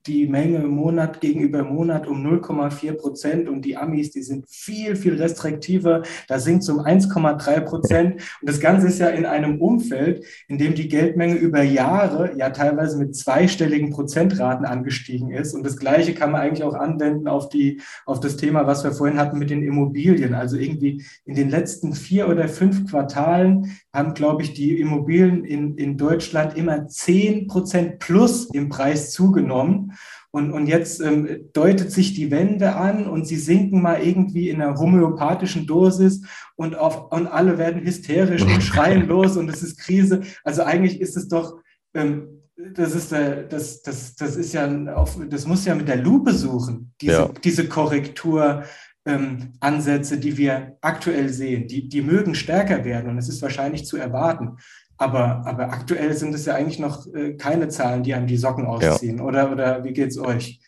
die 0.06 0.26
Menge 0.26 0.60
Monat 0.60 1.20
gegenüber 1.20 1.64
Monat 1.64 2.06
um 2.06 2.24
0,4 2.24 2.92
Prozent 2.92 3.48
und 3.48 3.64
die 3.64 3.76
Amis, 3.76 4.10
die 4.10 4.22
sind 4.22 4.48
viel, 4.48 4.96
viel 4.96 5.14
restriktiver. 5.14 6.02
Da 6.28 6.38
sinkt 6.38 6.62
es 6.62 6.68
um 6.68 6.80
1,3 6.80 7.60
Prozent. 7.60 8.14
Und 8.40 8.48
das 8.48 8.60
Ganze 8.60 8.88
ist 8.88 8.98
ja 8.98 9.08
in 9.08 9.24
einem 9.24 9.60
Umfeld, 9.60 10.24
in 10.48 10.58
dem 10.58 10.74
die 10.74 10.88
Geldmenge 10.88 11.36
über 11.36 11.62
Jahre 11.62 12.36
ja 12.36 12.50
teilweise 12.50 12.98
mit 12.98 13.16
zweistelligen 13.16 13.90
Prozentraten 13.90 14.66
angestiegen 14.66 15.30
ist. 15.30 15.54
Und 15.54 15.64
das 15.64 15.78
Gleiche 15.78 16.14
kann 16.14 16.32
man 16.32 16.42
eigentlich 16.42 16.64
auch 16.64 16.74
anwenden 16.74 17.26
auf 17.26 17.48
die, 17.48 17.80
auf 18.04 18.20
das 18.20 18.36
Thema, 18.36 18.66
was 18.66 18.84
wir 18.84 18.92
vorhin 18.92 19.18
hatten 19.18 19.38
mit 19.38 19.50
den 19.50 19.62
Immobilien. 19.62 20.34
Also 20.34 20.56
irgendwie 20.56 21.02
in 21.24 21.34
den 21.34 21.48
letzten 21.48 21.94
vier 21.94 22.28
oder 22.28 22.48
fünf 22.48 22.90
Quartalen 22.90 23.76
haben, 23.92 24.14
glaube 24.14 24.42
ich, 24.42 24.52
die 24.52 24.78
Immobilien 24.80 25.44
in, 25.44 25.76
in 25.76 25.96
Deutschland 25.96 26.56
immer 26.56 26.86
10 26.86 27.46
Prozent 27.46 27.98
plus 28.00 28.46
im 28.50 28.68
Preis 28.68 29.10
zugenommen. 29.12 29.92
Und, 30.34 30.50
und 30.50 30.66
jetzt 30.66 31.00
ähm, 31.00 31.48
deutet 31.52 31.92
sich 31.92 32.12
die 32.12 32.32
Wende 32.32 32.74
an 32.74 33.06
und 33.06 33.24
sie 33.24 33.36
sinken 33.36 33.80
mal 33.80 34.02
irgendwie 34.02 34.48
in 34.48 34.60
einer 34.60 34.76
homöopathischen 34.76 35.64
Dosis 35.64 36.22
und, 36.56 36.74
auf, 36.74 37.12
und 37.12 37.28
alle 37.28 37.56
werden 37.56 37.84
hysterisch 37.84 38.42
und 38.42 38.60
schreien 38.60 39.06
los 39.06 39.36
und 39.36 39.48
es 39.48 39.62
ist 39.62 39.78
Krise. 39.78 40.22
Also 40.42 40.64
eigentlich 40.64 41.00
ist 41.00 41.16
es 41.16 41.28
doch, 41.28 41.60
ähm, 41.94 42.42
das 42.56 42.96
ist, 42.96 43.12
äh, 43.12 43.46
das, 43.48 43.82
das, 43.82 44.16
das 44.16 44.34
ist 44.34 44.52
ja, 44.52 44.68
auf, 44.96 45.16
das 45.30 45.46
muss 45.46 45.66
ja 45.66 45.76
mit 45.76 45.86
der 45.86 45.98
Lupe 45.98 46.32
suchen, 46.32 46.92
diese, 47.00 47.12
ja. 47.12 47.30
diese 47.44 47.68
Korrektur 47.68 48.64
ähm, 49.06 49.52
Ansätze, 49.60 50.18
die 50.18 50.36
wir 50.36 50.78
aktuell 50.80 51.28
sehen, 51.28 51.68
die, 51.68 51.88
die 51.88 52.02
mögen 52.02 52.34
stärker 52.34 52.84
werden 52.84 53.08
und 53.08 53.18
es 53.18 53.28
ist 53.28 53.40
wahrscheinlich 53.40 53.86
zu 53.86 53.98
erwarten. 53.98 54.56
Aber, 54.96 55.44
aber 55.46 55.72
aktuell 55.72 56.12
sind 56.14 56.34
es 56.34 56.46
ja 56.46 56.54
eigentlich 56.54 56.78
noch 56.78 57.06
äh, 57.12 57.34
keine 57.34 57.68
Zahlen, 57.68 58.02
die 58.02 58.14
einem 58.14 58.26
die 58.26 58.36
Socken 58.36 58.66
ausziehen. 58.66 59.18
Ja. 59.18 59.24
Oder, 59.24 59.50
oder 59.50 59.84
wie 59.84 59.92
geht's 59.92 60.18
euch? 60.18 60.60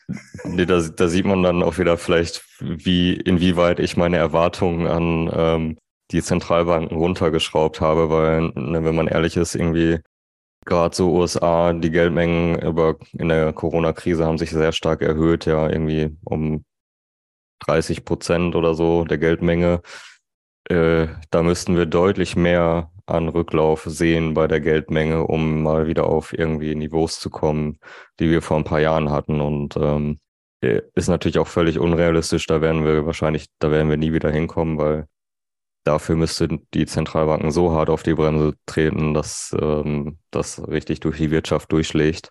Nee, 0.44 0.66
da, 0.66 0.80
da 0.80 1.08
sieht 1.08 1.26
man 1.26 1.42
dann 1.42 1.62
auch 1.62 1.78
wieder 1.78 1.96
vielleicht, 1.96 2.44
wie, 2.60 3.14
inwieweit 3.14 3.80
ich 3.80 3.96
meine 3.96 4.16
Erwartungen 4.16 4.86
an 4.86 5.30
ähm, 5.32 5.78
die 6.10 6.22
Zentralbanken 6.22 6.96
runtergeschraubt 6.96 7.80
habe, 7.80 8.10
weil, 8.10 8.52
ne, 8.54 8.84
wenn 8.84 8.94
man 8.94 9.08
ehrlich 9.08 9.36
ist, 9.36 9.54
irgendwie 9.54 9.98
gerade 10.64 10.94
so 10.94 11.12
USA, 11.12 11.72
die 11.72 11.90
Geldmengen 11.90 12.60
über, 12.60 12.96
in 13.12 13.28
der 13.28 13.52
Corona-Krise 13.52 14.24
haben 14.24 14.38
sich 14.38 14.50
sehr 14.50 14.72
stark 14.72 15.02
erhöht, 15.02 15.46
ja, 15.46 15.68
irgendwie 15.68 16.16
um 16.24 16.64
30 17.60 18.04
Prozent 18.04 18.54
oder 18.54 18.74
so 18.74 19.04
der 19.04 19.18
Geldmenge. 19.18 19.80
Äh, 20.68 21.08
da 21.30 21.42
müssten 21.42 21.76
wir 21.76 21.86
deutlich 21.86 22.36
mehr 22.36 22.90
an 23.06 23.28
Rücklauf 23.28 23.84
sehen 23.86 24.34
bei 24.34 24.48
der 24.48 24.60
Geldmenge, 24.60 25.26
um 25.26 25.62
mal 25.62 25.86
wieder 25.86 26.06
auf 26.06 26.36
irgendwie 26.36 26.74
Niveaus 26.74 27.20
zu 27.20 27.30
kommen, 27.30 27.78
die 28.20 28.30
wir 28.30 28.42
vor 28.42 28.56
ein 28.56 28.64
paar 28.64 28.80
Jahren 28.80 29.10
hatten. 29.10 29.40
Und 29.40 29.76
ähm, 29.76 30.20
äh, 30.60 30.82
ist 30.94 31.08
natürlich 31.08 31.38
auch 31.38 31.46
völlig 31.46 31.78
unrealistisch. 31.78 32.46
Da 32.46 32.60
werden 32.60 32.84
wir 32.84 33.06
wahrscheinlich, 33.06 33.46
da 33.58 33.70
werden 33.70 33.88
wir 33.88 33.96
nie 33.96 34.12
wieder 34.12 34.30
hinkommen, 34.30 34.78
weil 34.78 35.06
dafür 35.84 36.16
müssten 36.16 36.66
die 36.74 36.86
Zentralbanken 36.86 37.52
so 37.52 37.72
hart 37.72 37.90
auf 37.90 38.02
die 38.02 38.14
Bremse 38.14 38.54
treten, 38.66 39.14
dass 39.14 39.54
ähm, 39.60 40.18
das 40.30 40.66
richtig 40.66 41.00
durch 41.00 41.18
die 41.18 41.30
Wirtschaft 41.30 41.70
durchschlägt. 41.70 42.30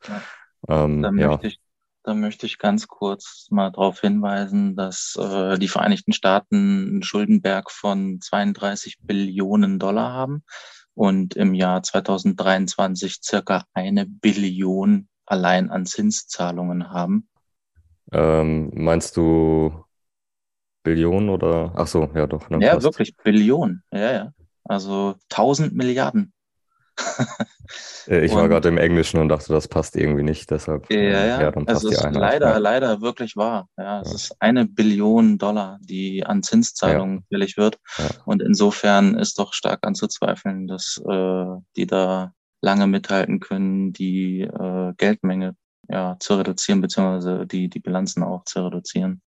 Ähm, 0.68 1.02
da, 1.02 1.12
ja. 1.12 1.28
möchte 1.30 1.48
ich, 1.48 1.60
da 2.06 2.14
möchte 2.14 2.46
ich 2.46 2.60
ganz 2.60 2.88
kurz 2.88 3.48
mal 3.50 3.72
darauf 3.72 4.00
hinweisen, 4.00 4.76
dass 4.76 5.18
äh, 5.20 5.58
die 5.58 5.68
Vereinigten 5.68 6.14
Staaten 6.14 6.88
einen 6.88 7.04
Schuldenberg 7.04 7.72
von 7.72 8.22
32 8.22 9.00
Billionen 9.02 9.80
Dollar 9.80 10.14
haben 10.14 10.44
und 10.94 11.36
im 11.36 11.56
Jahr 11.56 11.82
2023 11.82 13.22
circa 13.24 13.66
eine 13.74 14.06
Billion 14.06 15.08
allein 15.26 15.72
an 15.72 15.88
Zinszahlungen 15.88 16.92
haben. 16.92 17.28
Ähm, 18.12 18.72
meinst 18.76 19.18
du 19.18 19.84
Billionen 20.84 21.30
oder? 21.30 21.74
Ach 21.76 21.88
so, 21.88 22.12
ja 22.14 22.28
doch. 22.28 22.52
Ne, 22.52 22.64
ja, 22.64 22.74
passt. 22.74 22.84
wirklich 22.84 23.18
Billionen. 23.18 23.84
Ja, 23.92 24.12
ja. 24.12 24.32
Also 24.64 25.16
1000 25.32 25.74
Milliarden. 25.74 26.34
Äh, 28.08 28.26
ich 28.26 28.34
war 28.34 28.48
gerade 28.48 28.70
im 28.70 28.78
Englischen 28.78 29.20
und 29.20 29.30
dachte, 29.30 29.52
das 29.52 29.68
passt 29.68 29.96
irgendwie 29.96 30.24
nicht, 30.24 30.52
deshalb. 30.52 30.92
Ja, 30.92 31.00
ja, 31.00 31.42
ja 31.42 31.52
dann 31.52 31.66
passt 31.66 31.86
es 31.86 31.94
ist 31.94 32.06
Einheit. 32.06 32.22
leider, 32.22 32.50
ja. 32.52 32.58
leider 32.58 33.02
wirklich 33.02 33.36
wahr. 33.36 33.68
Ja, 33.78 34.02
es 34.02 34.10
ja. 34.10 34.16
ist 34.16 34.36
eine 34.40 34.66
Billion 34.66 35.40
Dollar, 35.40 35.80
die 35.82 36.24
an 36.24 36.44
Zinszahlungen 36.44 37.18
ja. 37.18 37.24
fällig 37.30 37.58
wird. 37.58 37.80
Und 38.26 38.44
insofern 38.44 39.16
ist 39.16 39.40
doch 39.40 39.54
stark 39.54 39.80
anzuzweifeln, 39.88 40.68
dass 40.68 41.02
äh, 41.10 41.46
die 41.76 41.88
da 41.88 42.34
lange 42.62 42.88
mithalten 42.88 43.40
können, 43.40 43.94
die 43.94 44.42
äh, 44.42 44.94
Geldmenge 44.98 45.56
ja, 45.88 46.18
zu 46.20 46.36
reduzieren, 46.36 46.82
beziehungsweise 46.82 47.46
die, 47.46 47.70
die 47.70 47.80
Bilanzen 47.80 48.24
auch 48.24 48.44
zu 48.46 48.66
reduzieren. 48.66 49.22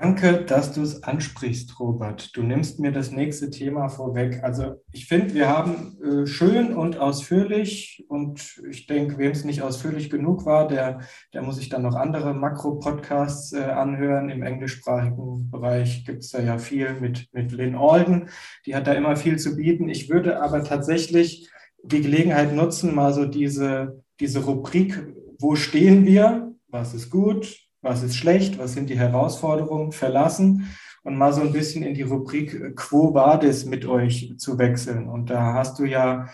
Danke, 0.00 0.46
dass 0.46 0.72
du 0.72 0.80
es 0.80 1.02
ansprichst, 1.02 1.78
Robert. 1.78 2.34
Du 2.34 2.42
nimmst 2.42 2.80
mir 2.80 2.90
das 2.90 3.10
nächste 3.10 3.50
Thema 3.50 3.90
vorweg. 3.90 4.42
Also 4.42 4.76
ich 4.92 5.04
finde, 5.04 5.34
wir 5.34 5.50
haben 5.50 5.98
äh, 6.02 6.26
schön 6.26 6.74
und 6.74 6.96
ausführlich 6.96 8.06
und 8.08 8.62
ich 8.70 8.86
denke, 8.86 9.18
wem 9.18 9.32
es 9.32 9.44
nicht 9.44 9.60
ausführlich 9.60 10.08
genug 10.08 10.46
war, 10.46 10.68
der, 10.68 11.00
der 11.34 11.42
muss 11.42 11.56
sich 11.56 11.68
dann 11.68 11.82
noch 11.82 11.96
andere 11.96 12.32
Makro-Podcasts 12.32 13.52
äh, 13.52 13.60
anhören. 13.60 14.30
Im 14.30 14.42
englischsprachigen 14.42 15.50
Bereich 15.50 16.06
gibt 16.06 16.22
es 16.22 16.30
da 16.30 16.40
ja 16.40 16.56
viel 16.56 16.94
mit, 16.98 17.28
mit 17.32 17.52
Lynn 17.52 17.74
Alden. 17.74 18.30
Die 18.64 18.74
hat 18.74 18.86
da 18.86 18.94
immer 18.94 19.16
viel 19.16 19.38
zu 19.38 19.54
bieten. 19.54 19.90
Ich 19.90 20.08
würde 20.08 20.40
aber 20.40 20.64
tatsächlich 20.64 21.50
die 21.82 22.00
Gelegenheit 22.00 22.54
nutzen, 22.54 22.94
mal 22.94 23.12
so 23.12 23.26
diese, 23.26 24.02
diese 24.18 24.46
Rubrik, 24.46 24.98
wo 25.38 25.56
stehen 25.56 26.06
wir? 26.06 26.54
Was 26.68 26.94
ist 26.94 27.10
gut? 27.10 27.69
Was 27.82 28.02
ist 28.02 28.16
schlecht, 28.16 28.58
was 28.58 28.72
sind 28.72 28.90
die 28.90 28.98
Herausforderungen, 28.98 29.92
verlassen 29.92 30.68
und 31.02 31.16
mal 31.16 31.32
so 31.32 31.40
ein 31.40 31.52
bisschen 31.52 31.82
in 31.82 31.94
die 31.94 32.02
Rubrik 32.02 32.54
äh, 32.54 32.70
Quo 32.72 33.14
Vadis 33.14 33.64
mit 33.64 33.86
euch 33.86 34.34
zu 34.38 34.58
wechseln. 34.58 35.08
Und 35.08 35.30
da 35.30 35.54
hast 35.54 35.78
du 35.78 35.84
ja, 35.84 36.28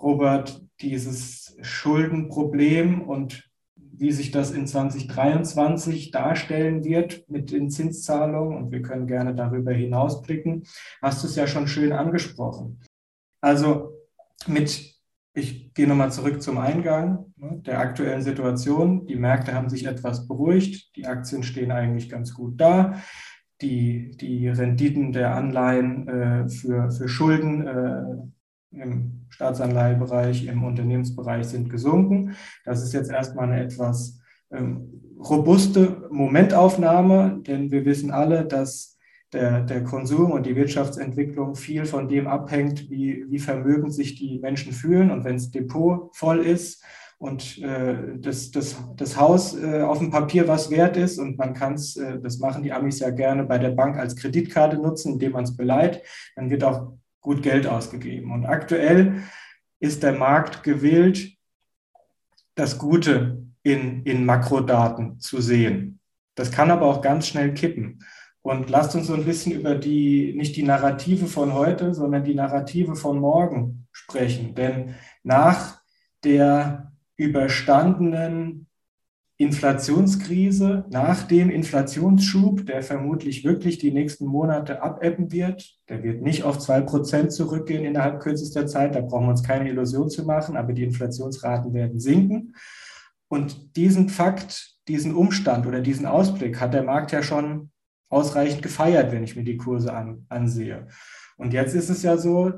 Robert, 0.00 0.62
dieses 0.80 1.56
Schuldenproblem 1.60 3.02
und 3.02 3.48
wie 3.74 4.10
sich 4.10 4.30
das 4.32 4.50
in 4.50 4.66
2023 4.66 6.10
darstellen 6.10 6.82
wird 6.82 7.28
mit 7.28 7.52
den 7.52 7.70
Zinszahlungen. 7.70 8.56
Und 8.56 8.72
wir 8.72 8.82
können 8.82 9.06
gerne 9.06 9.34
darüber 9.34 9.72
hinausblicken. 9.72 10.64
Hast 11.00 11.22
du 11.22 11.28
es 11.28 11.36
ja 11.36 11.46
schon 11.46 11.68
schön 11.68 11.92
angesprochen. 11.92 12.80
Also 13.40 13.92
mit 14.46 14.91
ich 15.34 15.72
gehe 15.72 15.86
nochmal 15.86 16.12
zurück 16.12 16.42
zum 16.42 16.58
Eingang 16.58 17.32
ne, 17.36 17.60
der 17.64 17.80
aktuellen 17.80 18.22
Situation. 18.22 19.06
Die 19.06 19.16
Märkte 19.16 19.54
haben 19.54 19.70
sich 19.70 19.86
etwas 19.86 20.28
beruhigt. 20.28 20.94
Die 20.96 21.06
Aktien 21.06 21.42
stehen 21.42 21.72
eigentlich 21.72 22.10
ganz 22.10 22.34
gut 22.34 22.60
da. 22.60 22.94
Die, 23.62 24.10
die 24.16 24.48
Renditen 24.48 25.12
der 25.12 25.34
Anleihen 25.34 26.08
äh, 26.08 26.48
für, 26.48 26.90
für 26.90 27.08
Schulden 27.08 27.66
äh, 27.66 28.02
im 28.72 29.26
Staatsanleihebereich, 29.30 30.46
im 30.46 30.64
Unternehmensbereich 30.64 31.46
sind 31.46 31.70
gesunken. 31.70 32.34
Das 32.64 32.82
ist 32.82 32.92
jetzt 32.92 33.10
erstmal 33.10 33.50
eine 33.50 33.62
etwas 33.62 34.18
ähm, 34.50 35.16
robuste 35.18 36.08
Momentaufnahme, 36.10 37.40
denn 37.46 37.70
wir 37.70 37.84
wissen 37.84 38.10
alle, 38.10 38.44
dass 38.44 38.91
der, 39.32 39.62
der 39.62 39.82
Konsum 39.82 40.30
und 40.30 40.44
die 40.44 40.56
Wirtschaftsentwicklung 40.56 41.54
viel 41.54 41.84
von 41.86 42.08
dem 42.08 42.26
abhängt, 42.26 42.90
wie, 42.90 43.24
wie 43.28 43.38
vermögend 43.38 43.94
sich 43.94 44.14
die 44.14 44.38
Menschen 44.38 44.72
fühlen. 44.72 45.10
Und 45.10 45.24
wenn 45.24 45.36
das 45.36 45.50
Depot 45.50 46.14
voll 46.14 46.40
ist 46.40 46.84
und 47.18 47.58
äh, 47.62 48.18
das, 48.18 48.50
das, 48.50 48.76
das 48.96 49.16
Haus 49.16 49.56
äh, 49.56 49.80
auf 49.82 49.98
dem 49.98 50.10
Papier 50.10 50.48
was 50.48 50.70
wert 50.70 50.96
ist 50.96 51.18
und 51.18 51.38
man 51.38 51.54
kann 51.54 51.74
es, 51.74 51.96
äh, 51.96 52.20
das 52.20 52.38
machen 52.38 52.62
die 52.62 52.72
Amis 52.72 52.98
ja 52.98 53.10
gerne 53.10 53.44
bei 53.44 53.58
der 53.58 53.70
Bank 53.70 53.96
als 53.96 54.16
Kreditkarte 54.16 54.76
nutzen, 54.76 55.14
indem 55.14 55.32
man 55.32 55.44
es 55.44 55.56
beleiht, 55.56 56.02
dann 56.36 56.50
wird 56.50 56.64
auch 56.64 56.92
gut 57.20 57.42
Geld 57.42 57.66
ausgegeben. 57.66 58.32
Und 58.32 58.44
aktuell 58.44 59.22
ist 59.80 60.02
der 60.02 60.12
Markt 60.12 60.62
gewillt, 60.62 61.36
das 62.54 62.78
Gute 62.78 63.46
in, 63.62 64.02
in 64.02 64.26
Makrodaten 64.26 65.20
zu 65.20 65.40
sehen. 65.40 66.00
Das 66.34 66.50
kann 66.50 66.70
aber 66.70 66.86
auch 66.86 67.00
ganz 67.00 67.28
schnell 67.28 67.54
kippen. 67.54 68.00
Und 68.42 68.70
lasst 68.70 68.94
uns 68.96 69.06
so 69.06 69.14
ein 69.14 69.24
bisschen 69.24 69.52
über 69.52 69.76
die, 69.76 70.34
nicht 70.36 70.56
die 70.56 70.64
Narrative 70.64 71.26
von 71.26 71.54
heute, 71.54 71.94
sondern 71.94 72.24
die 72.24 72.34
Narrative 72.34 72.96
von 72.96 73.20
morgen 73.20 73.86
sprechen. 73.92 74.54
Denn 74.54 74.96
nach 75.22 75.80
der 76.24 76.92
überstandenen 77.16 78.66
Inflationskrise, 79.42 80.84
nach 80.90 81.24
dem 81.24 81.50
Inflationsschub, 81.50 82.64
der 82.64 82.82
vermutlich 82.82 83.44
wirklich 83.44 83.78
die 83.78 83.90
nächsten 83.90 84.26
Monate 84.26 84.82
abebben 84.82 85.32
wird, 85.32 85.78
der 85.88 86.04
wird 86.04 86.22
nicht 86.22 86.44
auf 86.44 86.58
zwei 86.58 86.80
Prozent 86.80 87.32
zurückgehen 87.32 87.84
innerhalb 87.84 88.20
kürzester 88.20 88.66
Zeit, 88.66 88.94
da 88.94 89.00
brauchen 89.00 89.26
wir 89.26 89.30
uns 89.30 89.42
keine 89.42 89.68
Illusion 89.68 90.10
zu 90.10 90.24
machen, 90.24 90.56
aber 90.56 90.72
die 90.72 90.84
Inflationsraten 90.84 91.74
werden 91.74 91.98
sinken. 91.98 92.54
Und 93.28 93.76
diesen 93.76 94.08
Fakt, 94.08 94.76
diesen 94.86 95.14
Umstand 95.14 95.66
oder 95.66 95.80
diesen 95.80 96.06
Ausblick 96.06 96.60
hat 96.60 96.74
der 96.74 96.84
Markt 96.84 97.10
ja 97.10 97.22
schon 97.22 97.71
ausreichend 98.12 98.62
gefeiert, 98.62 99.10
wenn 99.10 99.24
ich 99.24 99.36
mir 99.36 99.44
die 99.44 99.56
Kurse 99.56 99.92
an, 99.94 100.26
ansehe. 100.28 100.86
Und 101.36 101.52
jetzt 101.52 101.74
ist 101.74 101.88
es 101.88 102.02
ja 102.02 102.16
so, 102.16 102.52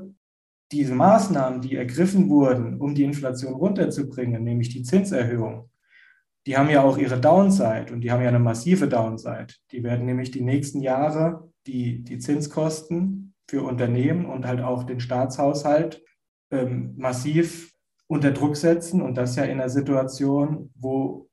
diese 0.71 0.93
Maßnahmen, 0.93 1.61
die 1.61 1.75
ergriffen 1.75 2.29
wurden, 2.29 2.79
um 2.81 2.93
die 2.93 3.03
Inflation 3.03 3.53
runterzubringen, 3.53 4.43
nämlich 4.43 4.69
die 4.69 4.83
Zinserhöhung, 4.83 5.69
die 6.45 6.57
haben 6.57 6.69
ja 6.69 6.83
auch 6.83 6.97
ihre 6.97 7.19
Downside 7.19 7.91
und 7.91 8.01
die 8.01 8.11
haben 8.11 8.21
ja 8.21 8.27
eine 8.27 8.39
massive 8.39 8.87
Downside. 8.87 9.47
Die 9.71 9.83
werden 9.83 10.05
nämlich 10.05 10.31
die 10.31 10.41
nächsten 10.41 10.81
Jahre 10.81 11.49
die, 11.65 12.03
die 12.03 12.19
Zinskosten 12.19 13.33
für 13.47 13.63
Unternehmen 13.63 14.25
und 14.25 14.45
halt 14.45 14.61
auch 14.61 14.83
den 14.83 14.99
Staatshaushalt 14.99 16.03
ähm, 16.51 16.93
massiv 16.97 17.71
unter 18.07 18.31
Druck 18.31 18.57
setzen 18.57 19.01
und 19.01 19.15
das 19.15 19.35
ja 19.35 19.43
in 19.45 19.59
einer 19.59 19.69
Situation, 19.69 20.71
wo 20.75 21.29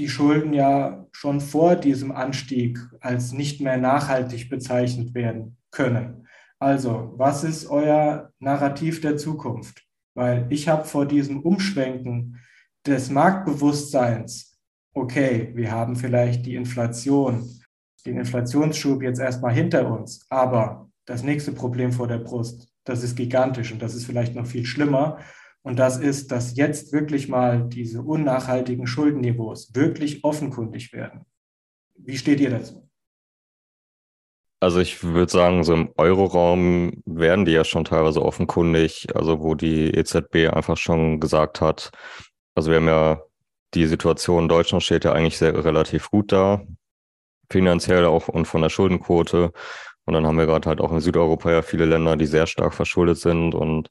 die 0.00 0.08
Schulden 0.08 0.52
ja 0.54 1.06
schon 1.12 1.40
vor 1.40 1.76
diesem 1.76 2.10
Anstieg 2.10 2.78
als 3.00 3.32
nicht 3.32 3.60
mehr 3.60 3.76
nachhaltig 3.76 4.48
bezeichnet 4.48 5.14
werden 5.14 5.58
können. 5.70 6.26
Also, 6.58 7.12
was 7.16 7.44
ist 7.44 7.66
euer 7.68 8.32
Narrativ 8.38 9.00
der 9.00 9.16
Zukunft? 9.16 9.86
Weil 10.14 10.46
ich 10.50 10.68
habe 10.68 10.84
vor 10.84 11.06
diesem 11.06 11.40
Umschwenken 11.40 12.40
des 12.86 13.10
Marktbewusstseins, 13.10 14.58
okay, 14.94 15.52
wir 15.54 15.70
haben 15.70 15.96
vielleicht 15.96 16.46
die 16.46 16.54
Inflation, 16.54 17.48
den 18.06 18.16
Inflationsschub 18.16 19.02
jetzt 19.02 19.20
erstmal 19.20 19.52
hinter 19.52 19.90
uns, 19.90 20.26
aber 20.30 20.90
das 21.06 21.22
nächste 21.22 21.52
Problem 21.52 21.92
vor 21.92 22.08
der 22.08 22.18
Brust, 22.18 22.68
das 22.84 23.02
ist 23.02 23.16
gigantisch 23.16 23.72
und 23.72 23.82
das 23.82 23.94
ist 23.94 24.06
vielleicht 24.06 24.34
noch 24.34 24.46
viel 24.46 24.64
schlimmer. 24.64 25.18
Und 25.62 25.78
das 25.78 25.98
ist, 25.98 26.32
dass 26.32 26.56
jetzt 26.56 26.92
wirklich 26.92 27.28
mal 27.28 27.68
diese 27.68 28.02
unnachhaltigen 28.02 28.86
Schuldenniveaus 28.86 29.74
wirklich 29.74 30.24
offenkundig 30.24 30.92
werden. 30.92 31.26
Wie 31.96 32.16
steht 32.16 32.40
ihr 32.40 32.50
dazu? 32.50 32.88
Also 34.62 34.80
ich 34.80 35.02
würde 35.02 35.32
sagen, 35.32 35.64
so 35.64 35.72
im 35.72 35.90
Euroraum 35.96 37.02
werden 37.06 37.46
die 37.46 37.52
ja 37.52 37.64
schon 37.64 37.84
teilweise 37.84 38.22
offenkundig, 38.22 39.08
also 39.14 39.40
wo 39.40 39.54
die 39.54 39.88
EZB 39.88 40.52
einfach 40.52 40.76
schon 40.76 41.18
gesagt 41.18 41.62
hat, 41.62 41.90
also 42.54 42.70
wir 42.70 42.76
haben 42.76 42.88
ja 42.88 43.22
die 43.74 43.86
Situation 43.86 44.44
in 44.44 44.48
Deutschland 44.48 44.82
steht 44.82 45.04
ja 45.04 45.12
eigentlich 45.12 45.38
sehr 45.38 45.64
relativ 45.64 46.10
gut 46.10 46.32
da, 46.32 46.62
finanziell 47.50 48.04
auch 48.04 48.28
und 48.28 48.46
von 48.46 48.62
der 48.62 48.68
Schuldenquote. 48.68 49.52
Und 50.04 50.14
dann 50.14 50.26
haben 50.26 50.38
wir 50.38 50.46
gerade 50.46 50.68
halt 50.68 50.80
auch 50.80 50.92
in 50.92 51.00
Südeuropa 51.00 51.50
ja 51.52 51.62
viele 51.62 51.84
Länder, 51.84 52.16
die 52.16 52.26
sehr 52.26 52.46
stark 52.46 52.74
verschuldet 52.74 53.18
sind. 53.18 53.54
Und 53.54 53.88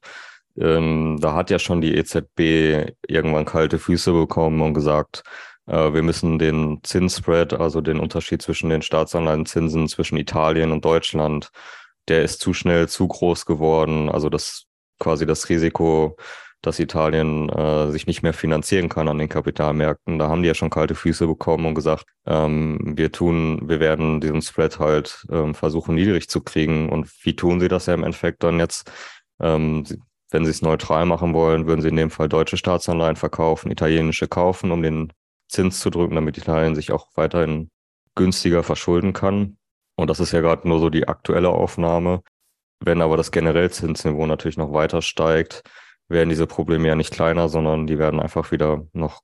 ähm, 0.58 1.18
da 1.20 1.34
hat 1.34 1.50
ja 1.50 1.58
schon 1.58 1.80
die 1.80 1.94
EZB 1.94 2.92
irgendwann 3.06 3.44
kalte 3.44 3.78
Füße 3.78 4.12
bekommen 4.12 4.60
und 4.62 4.74
gesagt, 4.74 5.22
äh, 5.66 5.92
wir 5.92 6.02
müssen 6.02 6.38
den 6.38 6.80
Zinsspread, 6.82 7.54
also 7.54 7.80
den 7.80 8.00
Unterschied 8.00 8.42
zwischen 8.42 8.70
den 8.70 8.82
Staatsanleihenzinsen 8.82 9.88
zwischen 9.88 10.16
Italien 10.16 10.72
und 10.72 10.84
Deutschland, 10.84 11.50
der 12.08 12.22
ist 12.22 12.40
zu 12.40 12.52
schnell 12.54 12.88
zu 12.88 13.06
groß 13.08 13.46
geworden. 13.46 14.08
Also 14.08 14.28
das 14.28 14.66
quasi 14.98 15.26
das 15.26 15.48
Risiko, 15.48 16.16
dass 16.62 16.78
Italien 16.78 17.48
äh, 17.48 17.90
sich 17.90 18.06
nicht 18.06 18.22
mehr 18.22 18.34
finanzieren 18.34 18.88
kann 18.88 19.08
an 19.08 19.18
den 19.18 19.28
Kapitalmärkten. 19.28 20.18
Da 20.18 20.28
haben 20.28 20.42
die 20.42 20.48
ja 20.48 20.54
schon 20.54 20.70
kalte 20.70 20.94
Füße 20.94 21.26
bekommen 21.26 21.66
und 21.66 21.74
gesagt, 21.74 22.04
ähm, 22.26 22.78
wir 22.96 23.12
tun, 23.12 23.68
wir 23.68 23.80
werden 23.80 24.20
diesen 24.20 24.42
Spread 24.42 24.78
halt 24.78 25.26
ähm, 25.30 25.54
versuchen 25.54 25.94
niedrig 25.94 26.28
zu 26.28 26.42
kriegen. 26.42 26.90
Und 26.90 27.10
wie 27.24 27.34
tun 27.34 27.60
sie 27.60 27.68
das 27.68 27.86
ja 27.86 27.94
im 27.94 28.04
Endeffekt 28.04 28.42
dann 28.42 28.58
jetzt? 28.58 28.90
Ähm, 29.40 29.84
wenn 30.30 30.44
sie 30.44 30.50
es 30.50 30.62
neutral 30.62 31.06
machen 31.06 31.34
wollen, 31.34 31.66
würden 31.66 31.82
sie 31.82 31.88
in 31.88 31.96
dem 31.96 32.10
Fall 32.10 32.28
deutsche 32.28 32.56
Staatsanleihen 32.56 33.16
verkaufen, 33.16 33.70
italienische 33.70 34.28
kaufen, 34.28 34.70
um 34.70 34.82
den 34.82 35.12
Zins 35.48 35.80
zu 35.80 35.90
drücken, 35.90 36.14
damit 36.14 36.38
Italien 36.38 36.74
sich 36.74 36.92
auch 36.92 37.08
weiterhin 37.14 37.70
günstiger 38.14 38.62
verschulden 38.62 39.12
kann. 39.12 39.56
Und 39.96 40.08
das 40.08 40.20
ist 40.20 40.32
ja 40.32 40.40
gerade 40.40 40.68
nur 40.68 40.78
so 40.78 40.90
die 40.90 41.08
aktuelle 41.08 41.50
Aufnahme. 41.50 42.22
Wenn 42.78 43.02
aber 43.02 43.16
das 43.16 43.32
generell 43.32 43.70
Zinsniveau 43.70 44.26
natürlich 44.26 44.56
noch 44.56 44.72
weiter 44.72 45.02
steigt, 45.02 45.62
werden 46.08 46.28
diese 46.30 46.46
Probleme 46.46 46.88
ja 46.88 46.94
nicht 46.94 47.12
kleiner, 47.12 47.48
sondern 47.48 47.86
die 47.86 47.98
werden 47.98 48.20
einfach 48.20 48.52
wieder 48.52 48.86
noch, 48.92 49.20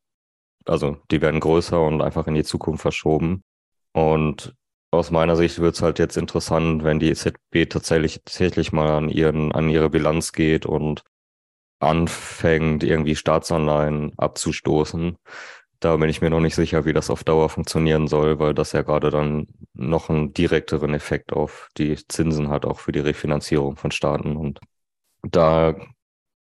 also 0.67 0.99
die 1.11 1.21
werden 1.21 1.41
größer 1.41 1.81
und 1.81 2.03
einfach 2.03 2.27
in 2.27 2.35
die 2.35 2.45
Zukunft 2.45 2.83
verschoben. 2.83 3.43
Und 3.93 4.55
aus 4.97 5.11
meiner 5.11 5.37
Sicht 5.37 5.59
wird 5.61 5.75
es 5.75 5.83
halt 5.83 5.99
jetzt 5.99 6.17
interessant, 6.17 6.85
wenn 6.85 6.99
die 6.99 7.11
EZB 7.11 7.69
tatsächlich, 7.69 8.23
tatsächlich 8.25 8.73
mal 8.73 8.91
an, 8.91 9.09
ihren, 9.09 9.53
an 9.53 9.69
ihre 9.69 9.91
Bilanz 9.91 10.33
geht 10.33 10.67
und 10.67 11.03
anfängt, 11.79 12.85
irgendwie 12.85 13.17
Staatsanleihen 13.17 14.13
abzustoßen. 14.17 15.17
Da 15.81 15.97
bin 15.97 16.09
ich 16.09 16.23
mir 16.23 16.31
noch 16.31 16.41
nicht 16.41 16.55
sicher, 16.55 16.85
wie 16.87 16.93
das 16.93 17.11
auf 17.11 17.23
Dauer 17.23 17.49
funktionieren 17.51 18.09
soll, 18.09 18.39
weil 18.39 18.55
das 18.55 18.73
ja 18.73 18.83
gerade 18.83 19.11
dann 19.11 19.47
noch 19.75 20.09
einen 20.09 20.33
direkteren 20.33 20.95
Effekt 20.95 21.33
auf 21.33 21.69
die 21.77 21.97
Zinsen 22.09 22.49
hat, 22.49 22.65
auch 22.65 22.81
für 22.81 22.93
die 22.93 23.01
Refinanzierung 23.01 23.77
von 23.77 23.91
Staaten. 23.91 24.37
Und 24.37 24.61
da 25.23 25.75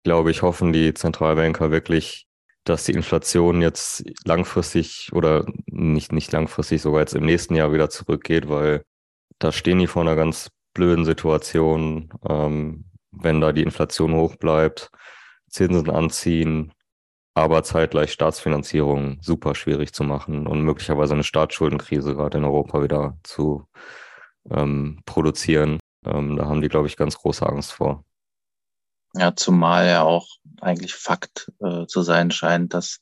glaube 0.03 0.31
ich, 0.31 0.41
hoffen 0.41 0.73
die 0.73 0.93
Zentralbanker 0.93 1.71
wirklich, 1.71 2.26
dass 2.70 2.84
die 2.86 2.94
Inflation 2.94 3.62
jetzt 3.62 4.04
langfristig 4.26 5.10
oder 5.14 5.46
nicht, 5.66 6.12
nicht 6.12 6.32
langfristig, 6.32 6.82
sogar 6.82 7.02
jetzt 7.02 7.16
im 7.16 7.26
nächsten 7.26 7.56
Jahr 7.56 7.74
wieder 7.74 7.90
zurückgeht, 7.90 8.48
weil 8.48 8.84
da 9.40 9.52
stehen 9.52 9.80
die 9.80 9.88
vor 9.88 10.04
einer 10.04 10.16
ganz 10.16 10.50
blöden 10.74 11.06
Situation, 11.06 12.12
ähm, 12.28 12.86
wenn 13.12 13.41
da 13.41 13.52
die 13.52 13.64
Inflation 13.64 14.14
hoch 14.14 14.36
bleibt, 14.36 14.91
Zinsen 15.50 15.90
anziehen, 15.90 16.72
aber 17.34 17.64
zeitgleich 17.64 18.12
Staatsfinanzierung 18.12 19.18
super 19.22 19.56
schwierig 19.56 19.94
zu 19.94 20.04
machen 20.04 20.46
und 20.46 20.62
möglicherweise 20.62 21.14
eine 21.14 21.24
Staatsschuldenkrise 21.24 22.16
gerade 22.16 22.38
in 22.38 22.46
Europa 22.46 22.84
wieder 22.84 23.18
zu 23.24 23.66
ähm, 24.52 25.02
produzieren. 25.06 25.80
Ähm, 26.06 26.38
da 26.38 26.46
haben 26.46 26.62
die, 26.62 26.70
glaube 26.70 26.88
ich, 26.88 26.98
ganz 26.98 27.18
große 27.18 27.46
Angst 27.46 27.74
vor. 27.74 28.04
Ja, 29.20 29.36
zumal 29.36 29.86
ja 29.86 30.04
auch 30.04 30.28
eigentlich 30.62 30.94
Fakt 30.94 31.52
äh, 31.60 31.86
zu 31.88 32.04
sein 32.04 32.32
scheint, 32.32 32.74
dass 32.74 33.00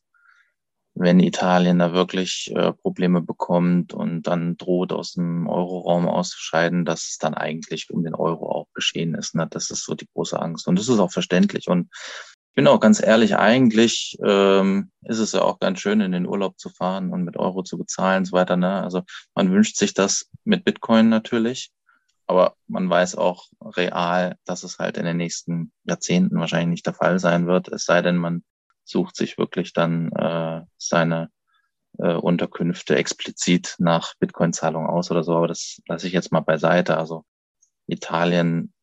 wenn 0.96 1.20
Italien 1.20 1.78
da 1.78 1.94
wirklich 1.94 2.52
äh, 2.56 2.74
Probleme 2.74 3.22
bekommt 3.22 3.94
und 3.94 4.24
dann 4.24 4.58
droht, 4.58 4.92
aus 4.92 5.14
dem 5.14 5.48
Euroraum 5.48 6.08
auszuscheiden, 6.08 6.86
dass 6.86 7.08
es 7.10 7.18
dann 7.20 7.36
eigentlich 7.36 7.92
um 7.92 8.04
den 8.04 8.16
Euro 8.16 8.50
auch 8.52 8.68
geschehen 8.74 9.14
ist. 9.14 9.36
Ne? 9.36 9.46
Das 9.48 9.70
ist 9.70 9.86
so 9.86 9.94
die 9.94 10.08
große 10.12 10.42
Angst. 10.42 10.68
Und 10.68 10.80
das 10.80 10.90
ist 10.90 10.98
auch 10.98 11.12
verständlich. 11.12 11.68
Und 11.68 11.90
ich 11.92 12.56
bin 12.56 12.68
auch 12.68 12.80
ganz 12.80 13.00
ehrlich, 13.00 13.36
eigentlich 13.36 14.18
ähm, 14.26 14.90
ist 15.04 15.20
es 15.20 15.34
ja 15.34 15.44
auch 15.44 15.60
ganz 15.60 15.80
schön, 15.80 16.02
in 16.02 16.14
den 16.14 16.26
Urlaub 16.26 16.58
zu 16.58 16.70
fahren 16.70 17.12
und 17.12 17.26
mit 17.26 17.38
Euro 17.38 17.62
zu 17.62 17.78
bezahlen 17.78 18.20
und 18.20 18.26
so 18.26 18.32
weiter. 18.32 18.58
Ne? 18.58 18.82
Also 18.82 19.04
man 19.36 19.52
wünscht 19.52 19.78
sich 19.78 19.94
das 19.94 20.28
mit 20.46 20.66
Bitcoin 20.66 21.10
natürlich. 21.10 21.70
Aber 22.28 22.56
man 22.68 22.90
weiß 22.90 23.16
auch 23.16 23.48
real, 23.62 24.38
dass 24.46 24.64
es 24.64 24.80
halt 24.80 24.98
in 24.98 25.06
den 25.06 25.18
nächsten 25.18 25.72
Jahrzehnten 25.86 26.40
wahrscheinlich 26.40 26.68
nicht 26.68 26.86
der 26.86 26.94
Fall 26.94 27.20
sein 27.20 27.48
wird, 27.48 27.70
es 27.70 27.86
sei 27.86 28.02
denn, 28.02 28.18
man 28.18 28.44
sucht 28.84 29.16
sich 29.16 29.38
wirklich 29.38 29.74
dann 29.74 30.12
äh, 30.14 30.62
seine 30.78 31.30
äh, 31.98 32.14
Unterkünfte 32.14 32.96
explizit 32.96 33.76
nach 33.80 34.14
Bitcoin-Zahlung 34.20 34.88
aus 34.88 35.12
oder 35.12 35.24
so. 35.24 35.36
Aber 35.36 35.48
das 35.48 35.82
lasse 35.88 36.08
ich 36.08 36.14
jetzt 36.14 36.32
mal 36.32 36.42
beiseite. 36.42 36.98
Also 36.98 37.26
Italien 37.88 38.74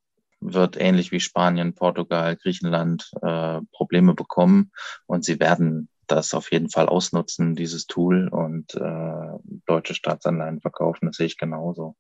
wird 0.40 0.78
ähnlich 0.78 1.10
wie 1.10 1.20
Spanien, 1.20 1.74
Portugal, 1.74 2.36
Griechenland 2.36 3.10
äh, 3.22 3.60
Probleme 3.72 4.14
bekommen 4.14 4.72
und 5.06 5.24
sie 5.24 5.40
werden 5.40 5.88
das 6.06 6.34
auf 6.34 6.52
jeden 6.52 6.68
Fall 6.68 6.86
ausnutzen, 6.86 7.54
dieses 7.54 7.86
Tool 7.86 8.28
und 8.28 8.74
äh, 8.74 9.60
deutsche 9.66 9.94
Staatsanleihen 9.94 10.60
verkaufen. 10.60 11.06
Das 11.06 11.16
sehe 11.16 11.26
ich 11.26 11.38
genauso. 11.38 11.96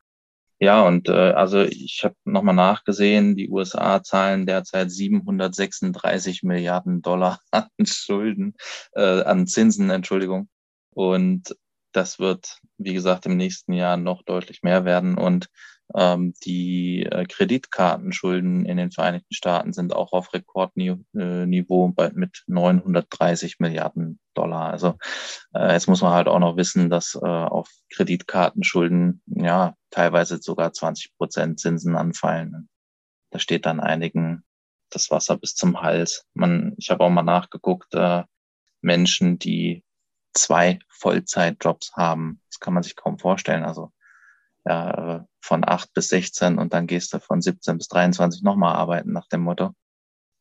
Ja, 0.60 0.82
und 0.86 1.08
äh, 1.08 1.32
also 1.32 1.62
ich 1.62 2.02
habe 2.04 2.14
nochmal 2.24 2.54
nachgesehen, 2.54 3.36
die 3.36 3.50
USA 3.50 4.02
zahlen 4.02 4.46
derzeit 4.46 4.90
736 4.90 6.42
Milliarden 6.42 7.02
Dollar 7.02 7.40
an 7.50 7.68
Schulden, 7.84 8.54
äh, 8.94 9.22
an 9.22 9.46
Zinsen, 9.46 9.90
Entschuldigung. 9.90 10.48
Und 10.90 11.56
das 11.92 12.18
wird, 12.18 12.58
wie 12.78 12.94
gesagt, 12.94 13.26
im 13.26 13.36
nächsten 13.36 13.72
Jahr 13.72 13.96
noch 13.96 14.22
deutlich 14.22 14.62
mehr 14.62 14.84
werden. 14.84 15.16
Und 15.16 15.48
die 15.92 17.04
äh, 17.04 17.24
Kreditkartenschulden 17.26 18.64
in 18.64 18.76
den 18.76 18.90
Vereinigten 18.90 19.34
Staaten 19.34 19.72
sind 19.72 19.94
auch 19.94 20.12
auf 20.12 20.32
Rekordniveau 20.32 21.88
bei, 21.88 22.10
mit 22.10 22.42
930 22.46 23.60
Milliarden 23.60 24.18
Dollar. 24.34 24.70
Also 24.70 24.96
äh, 25.54 25.72
jetzt 25.72 25.86
muss 25.86 26.02
man 26.02 26.12
halt 26.12 26.26
auch 26.26 26.38
noch 26.38 26.56
wissen, 26.56 26.90
dass 26.90 27.14
äh, 27.14 27.26
auf 27.26 27.68
Kreditkartenschulden 27.90 29.22
ja 29.26 29.74
teilweise 29.90 30.40
sogar 30.40 30.72
20 30.72 31.16
Prozent 31.16 31.60
Zinsen 31.60 31.96
anfallen. 31.96 32.68
Da 33.30 33.38
steht 33.38 33.66
dann 33.66 33.80
einigen 33.80 34.44
das 34.90 35.10
Wasser 35.10 35.36
bis 35.36 35.54
zum 35.54 35.80
Hals. 35.80 36.24
Man, 36.34 36.74
ich 36.78 36.90
habe 36.90 37.04
auch 37.04 37.10
mal 37.10 37.22
nachgeguckt, 37.22 37.94
äh, 37.94 38.22
Menschen, 38.80 39.38
die 39.38 39.84
zwei 40.34 40.78
Vollzeitjobs 40.88 41.92
haben, 41.94 42.40
das 42.50 42.58
kann 42.58 42.74
man 42.74 42.82
sich 42.82 42.96
kaum 42.96 43.18
vorstellen. 43.18 43.64
Also 43.64 43.92
ja, 44.64 45.26
von 45.40 45.62
acht 45.66 45.92
bis 45.92 46.08
16 46.08 46.58
und 46.58 46.72
dann 46.72 46.86
gehst 46.86 47.12
du 47.12 47.20
von 47.20 47.42
17 47.42 47.78
bis 47.78 47.88
23 47.88 48.42
nochmal 48.42 48.74
arbeiten 48.74 49.12
nach 49.12 49.28
dem 49.28 49.42
Motto 49.42 49.74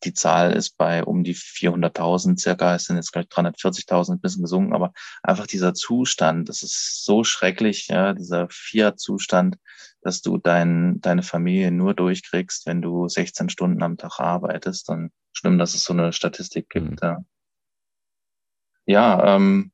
die 0.04 0.14
Zahl 0.14 0.54
ist 0.54 0.78
bei 0.78 1.04
um 1.04 1.24
die 1.24 1.36
400.000 1.36 2.40
circa. 2.40 2.76
Es 2.76 2.86
sind 2.86 2.98
jetzt 2.98 3.12
gleich 3.12 3.26
340.000, 3.26 4.14
ein 4.14 4.20
bisschen 4.20 4.44
gesunken, 4.44 4.74
aber 4.74 4.94
einfach 5.22 5.48
dieser 5.48 5.74
Zustand, 5.74 6.50
das 6.50 6.64
ist 6.64 7.04
so 7.06 7.24
schrecklich, 7.24 7.88
ja, 7.88 8.14
dieser 8.14 8.48
Fiat-Zustand, 8.50 9.58
dass 10.02 10.22
du 10.22 10.38
dein, 10.38 11.00
deine 11.02 11.24
Familie 11.24 11.72
nur 11.72 11.94
durchkriegst, 11.94 12.66
wenn 12.66 12.82
du 12.82 13.08
16 13.08 13.50
Stunden 13.50 13.84
am 13.84 13.98
Tag 13.98 14.20
arbeitest. 14.20 14.90
Dann 14.90 15.12
schlimm, 15.34 15.58
dass 15.58 15.76
es 15.76 15.84
so 15.84 15.94
eine 15.94 16.14
Statistik 16.14 16.70
gibt. 16.70 16.92
Mhm. 16.92 16.98
Ja, 17.02 17.18
ja 18.86 19.36
ähm, 19.36 19.72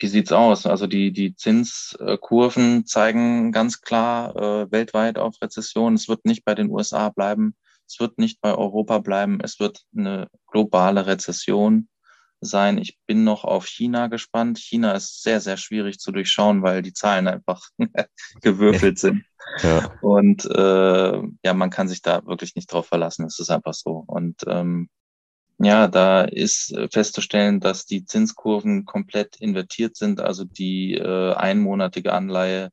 wie 0.00 0.06
sieht's 0.06 0.32
aus? 0.32 0.66
Also 0.66 0.86
die, 0.86 1.12
die 1.12 1.34
Zinskurven 1.34 2.86
zeigen 2.86 3.52
ganz 3.52 3.80
klar 3.80 4.36
äh, 4.36 4.70
weltweit 4.70 5.18
auf 5.18 5.36
Rezession. 5.42 5.94
Es 5.94 6.08
wird 6.08 6.24
nicht 6.24 6.44
bei 6.44 6.54
den 6.54 6.70
USA 6.70 7.08
bleiben. 7.08 7.54
Es 7.86 7.98
wird 7.98 8.18
nicht 8.18 8.40
bei 8.40 8.54
Europa 8.54 8.98
bleiben. 8.98 9.38
Es 9.42 9.58
wird 9.58 9.84
eine 9.96 10.28
globale 10.46 11.06
Rezession 11.06 11.88
sein. 12.40 12.78
Ich 12.78 12.98
bin 13.06 13.24
noch 13.24 13.44
auf 13.44 13.66
China 13.66 14.06
gespannt. 14.06 14.58
China 14.58 14.92
ist 14.92 15.22
sehr, 15.22 15.40
sehr 15.40 15.56
schwierig 15.56 15.98
zu 15.98 16.12
durchschauen, 16.12 16.62
weil 16.62 16.82
die 16.82 16.92
Zahlen 16.92 17.26
einfach 17.26 17.68
gewürfelt 18.42 18.98
sind. 18.98 19.24
Ja. 19.62 19.92
Und 20.02 20.44
äh, 20.44 21.22
ja, 21.42 21.54
man 21.54 21.70
kann 21.70 21.88
sich 21.88 22.02
da 22.02 22.24
wirklich 22.26 22.54
nicht 22.54 22.72
drauf 22.72 22.86
verlassen. 22.86 23.26
Es 23.26 23.38
ist 23.38 23.50
einfach 23.50 23.74
so. 23.74 24.04
Und 24.06 24.44
ähm, 24.46 24.88
ja, 25.58 25.88
da 25.88 26.22
ist 26.22 26.74
festzustellen, 26.92 27.60
dass 27.60 27.84
die 27.84 28.04
Zinskurven 28.04 28.84
komplett 28.84 29.36
invertiert 29.36 29.96
sind. 29.96 30.20
Also 30.20 30.44
die 30.44 30.94
äh, 30.94 31.34
einmonatige 31.34 32.12
Anleihe 32.12 32.70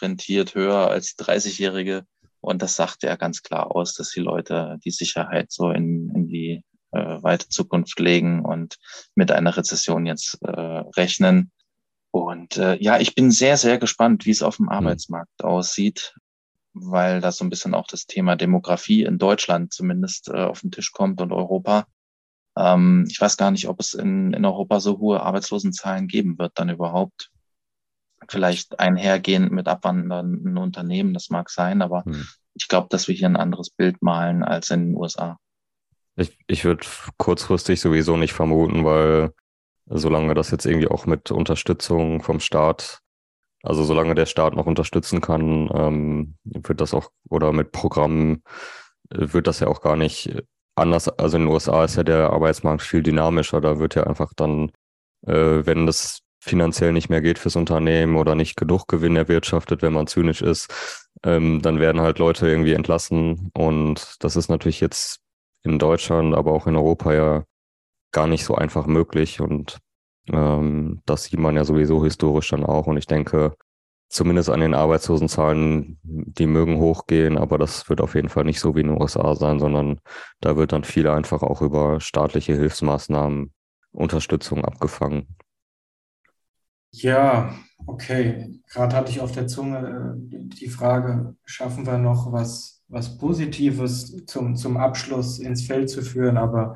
rentiert 0.00 0.54
höher 0.54 0.90
als 0.90 1.14
die 1.14 1.22
30-jährige 1.22 2.04
und 2.46 2.62
das 2.62 2.76
sagt 2.76 3.02
ja 3.02 3.16
ganz 3.16 3.42
klar 3.42 3.74
aus, 3.74 3.94
dass 3.94 4.10
die 4.10 4.20
Leute 4.20 4.78
die 4.84 4.92
Sicherheit 4.92 5.50
so 5.50 5.70
in, 5.70 6.12
in 6.14 6.28
die 6.28 6.62
äh, 6.92 7.20
weite 7.20 7.48
Zukunft 7.48 7.98
legen 7.98 8.44
und 8.44 8.76
mit 9.16 9.32
einer 9.32 9.56
Rezession 9.56 10.06
jetzt 10.06 10.38
äh, 10.42 10.50
rechnen. 10.50 11.50
Und 12.12 12.56
äh, 12.56 12.76
ja, 12.80 13.00
ich 13.00 13.16
bin 13.16 13.32
sehr, 13.32 13.56
sehr 13.56 13.78
gespannt, 13.78 14.26
wie 14.26 14.30
es 14.30 14.42
auf 14.42 14.58
dem 14.58 14.66
hm. 14.66 14.76
Arbeitsmarkt 14.76 15.42
mhm. 15.42 15.48
aussieht. 15.48 16.14
weil 16.72 17.20
da 17.20 17.32
so 17.32 17.44
ein 17.44 17.50
bisschen 17.50 17.74
auch 17.74 17.88
das 17.88 18.06
Thema 18.06 18.36
Demografie 18.36 19.02
in 19.02 19.18
Deutschland 19.18 19.72
zumindest 19.72 20.28
äh, 20.28 20.44
auf 20.44 20.60
den 20.60 20.70
Tisch 20.70 20.92
kommt 20.92 21.20
und 21.20 21.32
Europa. 21.32 21.86
Ähm, 22.56 23.06
ich 23.08 23.20
weiß 23.20 23.36
gar 23.36 23.50
nicht, 23.50 23.68
ob 23.68 23.80
es 23.80 23.94
in, 23.94 24.32
in 24.32 24.44
Europa 24.44 24.80
so 24.80 24.98
hohe 24.98 25.20
Arbeitslosenzahlen 25.22 26.08
geben 26.08 26.38
wird 26.38 26.52
dann 26.56 26.70
überhaupt. 26.70 27.30
Vielleicht 28.28 28.80
einhergehend 28.80 29.52
mit 29.52 29.68
abwandernden 29.68 30.56
Unternehmen, 30.56 31.14
das 31.14 31.30
mag 31.30 31.50
sein, 31.50 31.82
aber 31.82 32.04
hm. 32.04 32.26
ich 32.54 32.66
glaube, 32.66 32.88
dass 32.90 33.08
wir 33.08 33.14
hier 33.14 33.28
ein 33.28 33.36
anderes 33.36 33.70
Bild 33.70 34.02
malen 34.02 34.42
als 34.42 34.70
in 34.70 34.88
den 34.88 34.96
USA. 34.96 35.38
Ich, 36.16 36.36
ich 36.46 36.64
würde 36.64 36.86
kurzfristig 37.18 37.80
sowieso 37.80 38.16
nicht 38.16 38.32
vermuten, 38.32 38.84
weil 38.84 39.32
solange 39.84 40.34
das 40.34 40.50
jetzt 40.50 40.64
irgendwie 40.64 40.88
auch 40.88 41.06
mit 41.06 41.30
Unterstützung 41.30 42.22
vom 42.22 42.40
Staat, 42.40 43.00
also 43.62 43.84
solange 43.84 44.14
der 44.14 44.26
Staat 44.26 44.54
noch 44.56 44.66
unterstützen 44.66 45.20
kann, 45.20 45.70
ähm, 45.74 46.34
wird 46.44 46.80
das 46.80 46.94
auch, 46.94 47.10
oder 47.28 47.52
mit 47.52 47.70
Programmen 47.70 48.42
äh, 49.10 49.32
wird 49.32 49.46
das 49.46 49.60
ja 49.60 49.68
auch 49.68 49.82
gar 49.82 49.96
nicht 49.96 50.42
anders. 50.76 51.08
Also 51.08 51.36
in 51.36 51.44
den 51.44 51.52
USA 51.52 51.84
ist 51.84 51.96
ja 51.96 52.04
der 52.04 52.30
Arbeitsmarkt 52.30 52.82
viel 52.82 53.02
dynamischer. 53.02 53.60
Da 53.60 53.78
wird 53.78 53.94
ja 53.94 54.04
einfach 54.04 54.32
dann, 54.36 54.70
äh, 55.26 55.66
wenn 55.66 55.86
das 55.86 56.20
finanziell 56.40 56.92
nicht 56.92 57.08
mehr 57.08 57.22
geht 57.22 57.38
fürs 57.38 57.56
Unternehmen 57.56 58.16
oder 58.16 58.34
nicht 58.34 58.56
genug 58.56 58.86
Gewinn 58.86 59.16
erwirtschaftet, 59.16 59.82
wenn 59.82 59.92
man 59.92 60.06
zynisch 60.06 60.42
ist, 60.42 61.10
ähm, 61.24 61.60
dann 61.62 61.80
werden 61.80 62.00
halt 62.00 62.18
Leute 62.18 62.48
irgendwie 62.48 62.74
entlassen. 62.74 63.50
Und 63.54 64.16
das 64.20 64.36
ist 64.36 64.48
natürlich 64.48 64.80
jetzt 64.80 65.20
in 65.64 65.78
Deutschland, 65.78 66.34
aber 66.34 66.52
auch 66.52 66.66
in 66.66 66.76
Europa 66.76 67.12
ja 67.12 67.44
gar 68.12 68.28
nicht 68.28 68.44
so 68.44 68.54
einfach 68.54 68.86
möglich. 68.86 69.40
Und 69.40 69.78
ähm, 70.32 71.02
das 71.06 71.24
sieht 71.24 71.40
man 71.40 71.56
ja 71.56 71.64
sowieso 71.64 72.04
historisch 72.04 72.48
dann 72.50 72.64
auch. 72.64 72.86
Und 72.86 72.96
ich 72.96 73.06
denke, 73.06 73.56
zumindest 74.08 74.50
an 74.50 74.60
den 74.60 74.74
Arbeitslosenzahlen, 74.74 75.98
die 76.02 76.46
mögen 76.46 76.78
hochgehen, 76.78 77.38
aber 77.38 77.58
das 77.58 77.88
wird 77.88 78.00
auf 78.00 78.14
jeden 78.14 78.28
Fall 78.28 78.44
nicht 78.44 78.60
so 78.60 78.74
wie 78.76 78.80
in 78.80 78.88
den 78.88 79.00
USA 79.00 79.34
sein, 79.34 79.58
sondern 79.58 80.00
da 80.40 80.56
wird 80.56 80.72
dann 80.72 80.84
viel 80.84 81.08
einfach 81.08 81.42
auch 81.42 81.62
über 81.62 82.00
staatliche 82.00 82.54
Hilfsmaßnahmen 82.54 83.52
Unterstützung 83.92 84.64
abgefangen. 84.64 85.26
Ja, 86.92 87.54
okay. 87.86 88.60
Gerade 88.70 88.96
hatte 88.96 89.10
ich 89.10 89.20
auf 89.20 89.32
der 89.32 89.46
Zunge 89.46 90.16
äh, 90.18 90.36
die 90.60 90.68
Frage, 90.68 91.34
schaffen 91.44 91.86
wir 91.86 91.98
noch 91.98 92.32
was, 92.32 92.82
was 92.88 93.18
Positives 93.18 94.24
zum, 94.26 94.56
zum 94.56 94.76
Abschluss 94.76 95.38
ins 95.38 95.66
Feld 95.66 95.90
zu 95.90 96.02
führen, 96.02 96.36
aber 96.36 96.74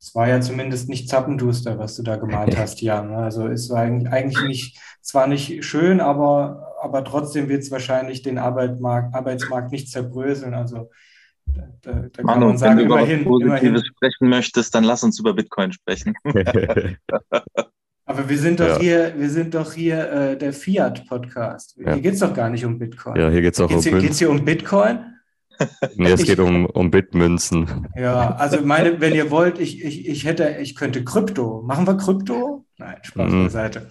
es 0.00 0.14
war 0.14 0.28
ja 0.28 0.40
zumindest 0.40 0.88
nicht 0.88 1.08
zappenduster, 1.08 1.78
was 1.78 1.96
du 1.96 2.02
da 2.02 2.16
gemalt 2.16 2.56
hast, 2.58 2.80
Jan. 2.80 3.12
Also 3.12 3.46
es 3.46 3.68
war 3.68 3.82
eigentlich 3.82 4.42
nicht, 4.42 4.80
zwar 5.02 5.26
nicht 5.26 5.64
schön, 5.64 6.00
aber, 6.00 6.69
aber 6.80 7.04
trotzdem 7.04 7.48
wird 7.48 7.62
es 7.62 7.70
wahrscheinlich 7.70 8.22
den 8.22 8.38
Arbeitsmarkt, 8.38 9.14
Arbeitsmarkt 9.14 9.72
nicht 9.72 9.90
zerbröseln. 9.90 10.54
Also 10.54 10.90
da, 11.46 11.62
da, 11.82 11.92
da 12.12 12.22
Manu, 12.22 12.40
kann 12.40 12.48
man 12.48 12.58
sagen, 12.58 12.78
wenn 12.78 12.88
du 12.88 12.94
immerhin, 12.94 13.20
über 13.20 13.30
was 13.30 13.38
Positives 13.38 13.62
immerhin. 13.62 13.84
sprechen 13.84 14.28
möchtest, 14.28 14.74
dann 14.74 14.84
lass 14.84 15.02
uns 15.02 15.18
über 15.18 15.34
Bitcoin 15.34 15.72
sprechen. 15.72 16.14
aber 18.04 18.28
wir 18.28 18.38
sind 18.38 18.60
doch 18.60 18.68
ja. 18.68 18.78
hier, 18.78 19.14
wir 19.16 19.30
sind 19.30 19.54
doch 19.54 19.72
hier 19.72 20.10
äh, 20.10 20.38
der 20.38 20.52
Fiat-Podcast. 20.52 21.74
Hier 21.76 21.86
ja. 21.86 21.96
geht 21.96 22.14
es 22.14 22.20
doch 22.20 22.34
gar 22.34 22.50
nicht 22.50 22.64
um 22.64 22.78
Bitcoin. 22.78 23.16
Ja, 23.16 23.30
hier 23.30 23.42
geht 23.42 23.54
es 23.54 23.60
auch 23.60 23.68
geht's 23.68 23.86
um 23.86 24.00
Geht 24.00 24.10
es 24.10 24.18
hier 24.18 24.30
um 24.30 24.44
Bitcoin? 24.44 25.06
nee, 25.96 26.10
es 26.10 26.24
geht 26.24 26.38
um, 26.38 26.66
um 26.66 26.90
Bitmünzen. 26.90 27.88
Ja, 27.96 28.34
also 28.36 28.60
meine, 28.62 29.00
wenn 29.00 29.14
ihr 29.14 29.30
wollt, 29.30 29.58
ich, 29.58 29.84
ich, 29.84 30.08
ich 30.08 30.24
hätte, 30.24 30.56
ich 30.60 30.74
könnte 30.74 31.04
Krypto. 31.04 31.62
Machen 31.62 31.86
wir 31.86 31.96
Krypto? 31.96 32.64
Nein, 32.78 32.96
Spaß 33.02 33.32
mm. 33.32 33.42
beiseite. 33.44 33.88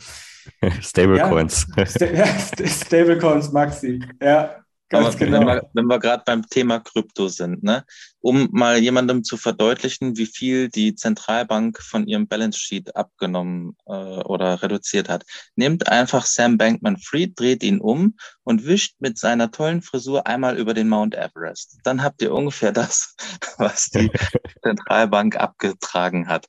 Stablecoins. 0.81 1.67
Ja, 1.75 2.25
Stablecoins, 2.65 3.51
Maxi. 3.51 4.01
Ja, 4.21 4.59
Ganz 4.89 5.05
Aber 5.05 5.17
genau. 5.17 5.39
wenn 5.41 5.47
wir, 5.47 5.69
wenn 5.73 5.85
wir 5.85 5.99
gerade 5.99 6.23
beim 6.25 6.47
Thema 6.47 6.79
Krypto 6.79 7.27
sind, 7.27 7.61
ne? 7.61 7.85
um 8.21 8.49
mal 8.51 8.79
jemandem 8.79 9.23
zu 9.23 9.37
verdeutlichen, 9.37 10.17
wie 10.17 10.25
viel 10.25 10.67
die 10.67 10.95
Zentralbank 10.95 11.79
von 11.79 12.07
ihrem 12.07 12.27
Balance 12.27 12.59
Sheet 12.59 12.95
abgenommen 12.95 13.77
äh, 13.85 13.91
oder 13.91 14.63
reduziert 14.63 15.07
hat, 15.07 15.25
nehmt 15.55 15.87
einfach 15.87 16.25
Sam 16.25 16.57
Bankman-Fried, 16.57 17.39
dreht 17.39 17.61
ihn 17.61 17.79
um 17.79 18.15
und 18.43 18.65
wischt 18.65 18.95
mit 18.97 19.19
seiner 19.19 19.51
tollen 19.51 19.83
Frisur 19.83 20.25
einmal 20.25 20.57
über 20.57 20.73
den 20.73 20.89
Mount 20.89 21.13
Everest. 21.13 21.77
Dann 21.83 22.01
habt 22.01 22.23
ihr 22.23 22.33
ungefähr 22.33 22.71
das, 22.71 23.15
was 23.59 23.91
die 23.91 24.09
Zentralbank 24.63 25.35
abgetragen 25.35 26.27
hat. 26.27 26.47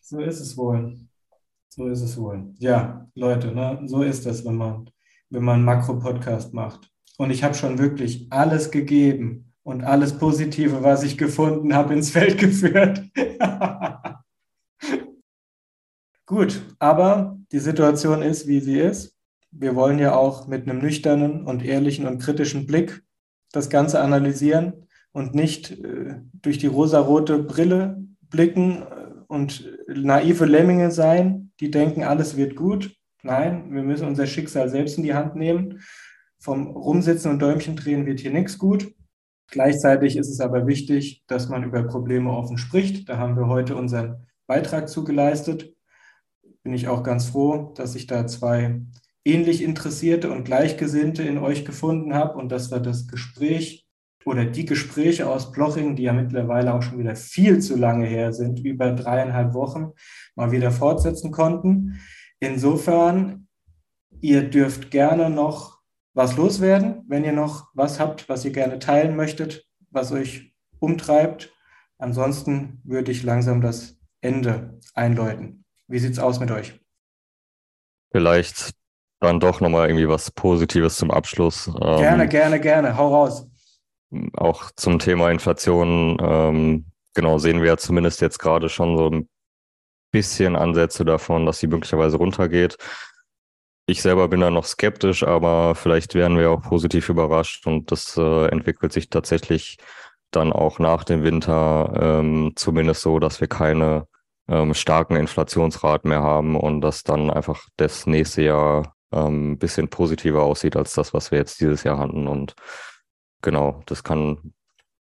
So 0.00 0.20
ist 0.20 0.38
es 0.38 0.56
wohl. 0.56 0.96
So 1.72 1.86
ist 1.86 2.02
es 2.02 2.18
wohl. 2.18 2.52
Ja, 2.58 3.08
Leute, 3.14 3.54
ne? 3.54 3.80
so 3.86 4.02
ist 4.02 4.26
es, 4.26 4.44
wenn 4.44 4.56
man, 4.56 4.90
wenn 5.30 5.44
man 5.44 5.54
einen 5.56 5.64
Makro-Podcast 5.64 6.52
macht. 6.52 6.90
Und 7.16 7.30
ich 7.30 7.44
habe 7.44 7.54
schon 7.54 7.78
wirklich 7.78 8.26
alles 8.30 8.72
gegeben 8.72 9.52
und 9.62 9.84
alles 9.84 10.18
Positive, 10.18 10.82
was 10.82 11.04
ich 11.04 11.16
gefunden 11.16 11.72
habe, 11.72 11.94
ins 11.94 12.10
Feld 12.10 12.38
geführt. 12.38 13.08
Gut, 16.26 16.60
aber 16.80 17.38
die 17.52 17.60
Situation 17.60 18.22
ist, 18.22 18.48
wie 18.48 18.58
sie 18.58 18.80
ist. 18.80 19.16
Wir 19.52 19.76
wollen 19.76 20.00
ja 20.00 20.16
auch 20.16 20.48
mit 20.48 20.68
einem 20.68 20.80
nüchternen 20.80 21.44
und 21.44 21.64
ehrlichen 21.64 22.08
und 22.08 22.18
kritischen 22.18 22.66
Blick 22.66 23.04
das 23.52 23.70
Ganze 23.70 24.00
analysieren 24.00 24.88
und 25.12 25.36
nicht 25.36 25.70
äh, 25.70 26.16
durch 26.32 26.58
die 26.58 26.66
rosarote 26.66 27.38
Brille 27.38 28.02
blicken 28.22 28.82
und 29.28 29.72
naive 29.86 30.46
Lemminge 30.46 30.90
sein, 30.90 31.49
die 31.60 31.70
denken, 31.70 32.02
alles 32.02 32.36
wird 32.36 32.56
gut. 32.56 32.96
Nein, 33.22 33.72
wir 33.72 33.82
müssen 33.82 34.06
unser 34.06 34.26
Schicksal 34.26 34.68
selbst 34.68 34.96
in 34.96 35.04
die 35.04 35.14
Hand 35.14 35.36
nehmen 35.36 35.80
vom 36.40 36.68
Rumsitzen 36.68 37.30
und 37.30 37.40
Däumchen 37.40 37.76
drehen 37.76 38.06
wird 38.06 38.20
hier 38.20 38.32
nichts 38.32 38.58
gut. 38.58 38.94
Gleichzeitig 39.50 40.16
ist 40.16 40.30
es 40.30 40.40
aber 40.40 40.66
wichtig, 40.66 41.22
dass 41.26 41.48
man 41.48 41.64
über 41.64 41.82
Probleme 41.82 42.30
offen 42.30 42.56
spricht. 42.56 43.08
Da 43.08 43.18
haben 43.18 43.36
wir 43.36 43.46
heute 43.46 43.76
unseren 43.76 44.26
Beitrag 44.46 44.88
zugeleistet. 44.88 45.74
Bin 46.62 46.72
ich 46.72 46.88
auch 46.88 47.02
ganz 47.02 47.26
froh, 47.26 47.72
dass 47.76 47.94
ich 47.94 48.06
da 48.06 48.26
zwei 48.26 48.80
ähnlich 49.24 49.62
Interessierte 49.62 50.30
und 50.30 50.44
Gleichgesinnte 50.44 51.22
in 51.22 51.38
euch 51.38 51.64
gefunden 51.64 52.14
habe 52.14 52.38
und 52.38 52.50
dass 52.50 52.70
wir 52.70 52.80
das 52.80 53.06
Gespräch 53.06 53.86
oder 54.24 54.44
die 54.44 54.66
Gespräche 54.66 55.28
aus 55.28 55.52
Ploching, 55.52 55.96
die 55.96 56.04
ja 56.04 56.12
mittlerweile 56.12 56.74
auch 56.74 56.82
schon 56.82 56.98
wieder 56.98 57.16
viel 57.16 57.60
zu 57.60 57.76
lange 57.76 58.06
her 58.06 58.32
sind, 58.32 58.60
über 58.60 58.92
dreieinhalb 58.92 59.54
Wochen, 59.54 59.92
mal 60.34 60.52
wieder 60.52 60.70
fortsetzen 60.70 61.30
konnten. 61.30 62.00
Insofern, 62.38 63.48
ihr 64.20 64.48
dürft 64.48 64.90
gerne 64.90 65.30
noch 65.30 65.80
was 66.12 66.36
loswerden, 66.36 67.04
wenn 67.08 67.24
ihr 67.24 67.32
noch 67.32 67.68
was 67.74 68.00
habt, 68.00 68.28
was 68.28 68.44
ihr 68.44 68.52
gerne 68.52 68.78
teilen 68.78 69.16
möchtet, 69.16 69.66
was 69.90 70.12
euch 70.12 70.54
umtreibt. 70.78 71.52
Ansonsten 71.98 72.80
würde 72.84 73.12
ich 73.12 73.22
langsam 73.22 73.60
das 73.60 73.98
Ende 74.20 74.78
einläuten. 74.94 75.64
Wie 75.86 75.98
sieht 75.98 76.12
es 76.12 76.18
aus 76.18 76.40
mit 76.40 76.50
euch? 76.50 76.78
Vielleicht 78.12 78.72
dann 79.20 79.38
doch 79.38 79.60
nochmal 79.60 79.88
irgendwie 79.88 80.08
was 80.08 80.30
Positives 80.30 80.96
zum 80.96 81.10
Abschluss. 81.10 81.70
Gerne, 81.78 82.24
ähm, 82.24 82.28
gerne, 82.28 82.60
gerne. 82.60 82.96
Hau 82.96 83.14
raus. 83.14 83.49
Auch 84.36 84.70
zum 84.76 84.98
Thema 84.98 85.30
Inflation. 85.30 86.16
Ähm, 86.20 86.86
genau, 87.14 87.38
sehen 87.38 87.60
wir 87.60 87.68
ja 87.68 87.76
zumindest 87.76 88.20
jetzt 88.20 88.38
gerade 88.38 88.68
schon 88.68 88.96
so 88.96 89.08
ein 89.10 89.28
bisschen 90.10 90.56
Ansätze 90.56 91.04
davon, 91.04 91.46
dass 91.46 91.60
sie 91.60 91.68
möglicherweise 91.68 92.16
runtergeht. 92.16 92.76
Ich 93.86 94.02
selber 94.02 94.28
bin 94.28 94.40
da 94.40 94.50
noch 94.50 94.64
skeptisch, 94.64 95.22
aber 95.24 95.74
vielleicht 95.74 96.14
werden 96.14 96.38
wir 96.38 96.50
auch 96.50 96.62
positiv 96.62 97.08
überrascht 97.08 97.66
und 97.66 97.90
das 97.90 98.16
äh, 98.16 98.46
entwickelt 98.46 98.92
sich 98.92 99.10
tatsächlich 99.10 99.78
dann 100.30 100.52
auch 100.52 100.78
nach 100.78 101.04
dem 101.04 101.22
Winter 101.24 101.92
ähm, 102.00 102.52
zumindest 102.54 103.02
so, 103.02 103.18
dass 103.18 103.40
wir 103.40 103.48
keine 103.48 104.06
ähm, 104.48 104.74
starken 104.74 105.16
Inflationsraten 105.16 106.08
mehr 106.08 106.22
haben 106.22 106.56
und 106.56 106.80
dass 106.82 107.02
dann 107.02 107.30
einfach 107.30 107.66
das 107.76 108.06
nächste 108.06 108.42
Jahr 108.42 108.94
ein 109.10 109.26
ähm, 109.26 109.58
bisschen 109.58 109.88
positiver 109.88 110.42
aussieht 110.42 110.76
als 110.76 110.94
das, 110.94 111.12
was 111.14 111.30
wir 111.30 111.38
jetzt 111.38 111.60
dieses 111.60 111.82
Jahr 111.82 111.98
hatten. 111.98 112.28
Und 112.28 112.54
genau, 113.42 113.82
das 113.86 114.04
kann, 114.04 114.52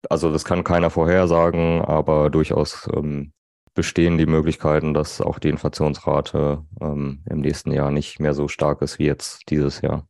also 0.08 0.32
das 0.32 0.44
kann 0.44 0.64
keiner 0.64 0.90
vorhersagen, 0.90 1.82
aber 1.82 2.30
durchaus 2.30 2.88
ähm, 2.94 3.32
bestehen 3.74 4.18
die 4.18 4.26
Möglichkeiten, 4.26 4.94
dass 4.94 5.20
auch 5.20 5.38
die 5.38 5.50
Inflationsrate 5.50 6.64
ähm, 6.80 7.22
im 7.28 7.40
nächsten 7.40 7.72
Jahr 7.72 7.90
nicht 7.90 8.18
mehr 8.18 8.34
so 8.34 8.48
stark 8.48 8.82
ist 8.82 8.98
wie 8.98 9.04
jetzt 9.04 9.42
dieses 9.50 9.82
Jahr. 9.82 10.08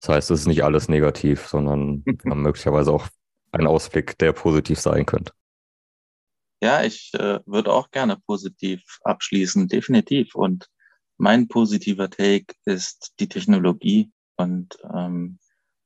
Das 0.00 0.10
heißt, 0.10 0.30
es 0.30 0.40
ist 0.40 0.46
nicht 0.46 0.62
alles 0.62 0.88
negativ, 0.88 1.46
sondern 1.46 2.04
möglicherweise 2.04 2.92
auch 2.92 3.08
ein 3.52 3.66
Ausblick, 3.66 4.18
der 4.18 4.32
positiv 4.32 4.78
sein 4.78 5.06
könnte. 5.06 5.32
Ja, 6.62 6.82
ich 6.82 7.12
äh, 7.14 7.40
würde 7.46 7.72
auch 7.72 7.90
gerne 7.90 8.18
positiv 8.26 8.82
abschließen, 9.02 9.68
definitiv. 9.68 10.34
Und 10.34 10.68
mein 11.16 11.48
positiver 11.48 12.10
Take 12.10 12.54
ist 12.64 13.14
die 13.20 13.28
Technologie 13.28 14.10
und 14.36 14.76
ähm, 14.94 15.38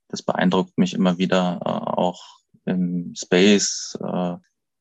das 0.08 0.22
beeindruckt 0.22 0.78
mich 0.78 0.94
immer 0.94 1.18
wieder 1.18 1.60
äh, 1.64 1.68
auch 1.68 2.24
im 2.64 3.14
Space, 3.14 3.98
äh, 4.02 4.36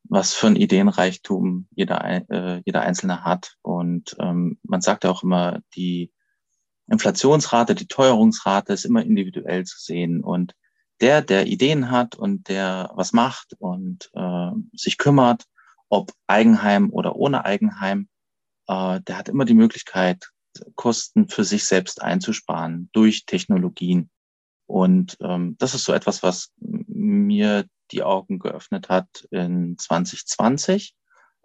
was 0.09 0.33
für 0.33 0.47
ein 0.47 0.55
Ideenreichtum 0.55 1.67
jeder, 1.71 2.29
äh, 2.29 2.61
jeder 2.65 2.81
Einzelne 2.81 3.23
hat. 3.23 3.55
Und 3.61 4.15
ähm, 4.19 4.57
man 4.63 4.81
sagt 4.81 5.03
ja 5.03 5.11
auch 5.11 5.23
immer, 5.23 5.59
die 5.75 6.11
Inflationsrate, 6.89 7.75
die 7.75 7.87
Teuerungsrate 7.87 8.73
ist 8.73 8.85
immer 8.85 9.03
individuell 9.03 9.65
zu 9.65 9.79
sehen. 9.79 10.23
Und 10.23 10.53
der, 11.01 11.21
der 11.21 11.47
Ideen 11.47 11.91
hat 11.91 12.15
und 12.15 12.47
der 12.47 12.91
was 12.95 13.13
macht 13.13 13.53
und 13.59 14.09
äh, 14.13 14.51
sich 14.73 14.97
kümmert, 14.97 15.43
ob 15.89 16.11
Eigenheim 16.27 16.91
oder 16.91 17.15
ohne 17.15 17.45
Eigenheim, 17.45 18.07
äh, 18.67 19.01
der 19.01 19.17
hat 19.17 19.29
immer 19.29 19.45
die 19.45 19.53
Möglichkeit, 19.53 20.29
Kosten 20.75 21.29
für 21.29 21.43
sich 21.43 21.65
selbst 21.65 22.01
einzusparen 22.01 22.89
durch 22.93 23.25
Technologien. 23.25 24.09
Und 24.67 25.17
ähm, 25.21 25.55
das 25.59 25.73
ist 25.73 25.85
so 25.85 25.93
etwas, 25.93 26.21
was 26.23 26.51
mir 26.59 27.65
die 27.91 28.03
Augen 28.03 28.37
geöffnet 28.37 28.89
hat 28.89 29.27
in 29.31 29.77
2020. 29.77 30.93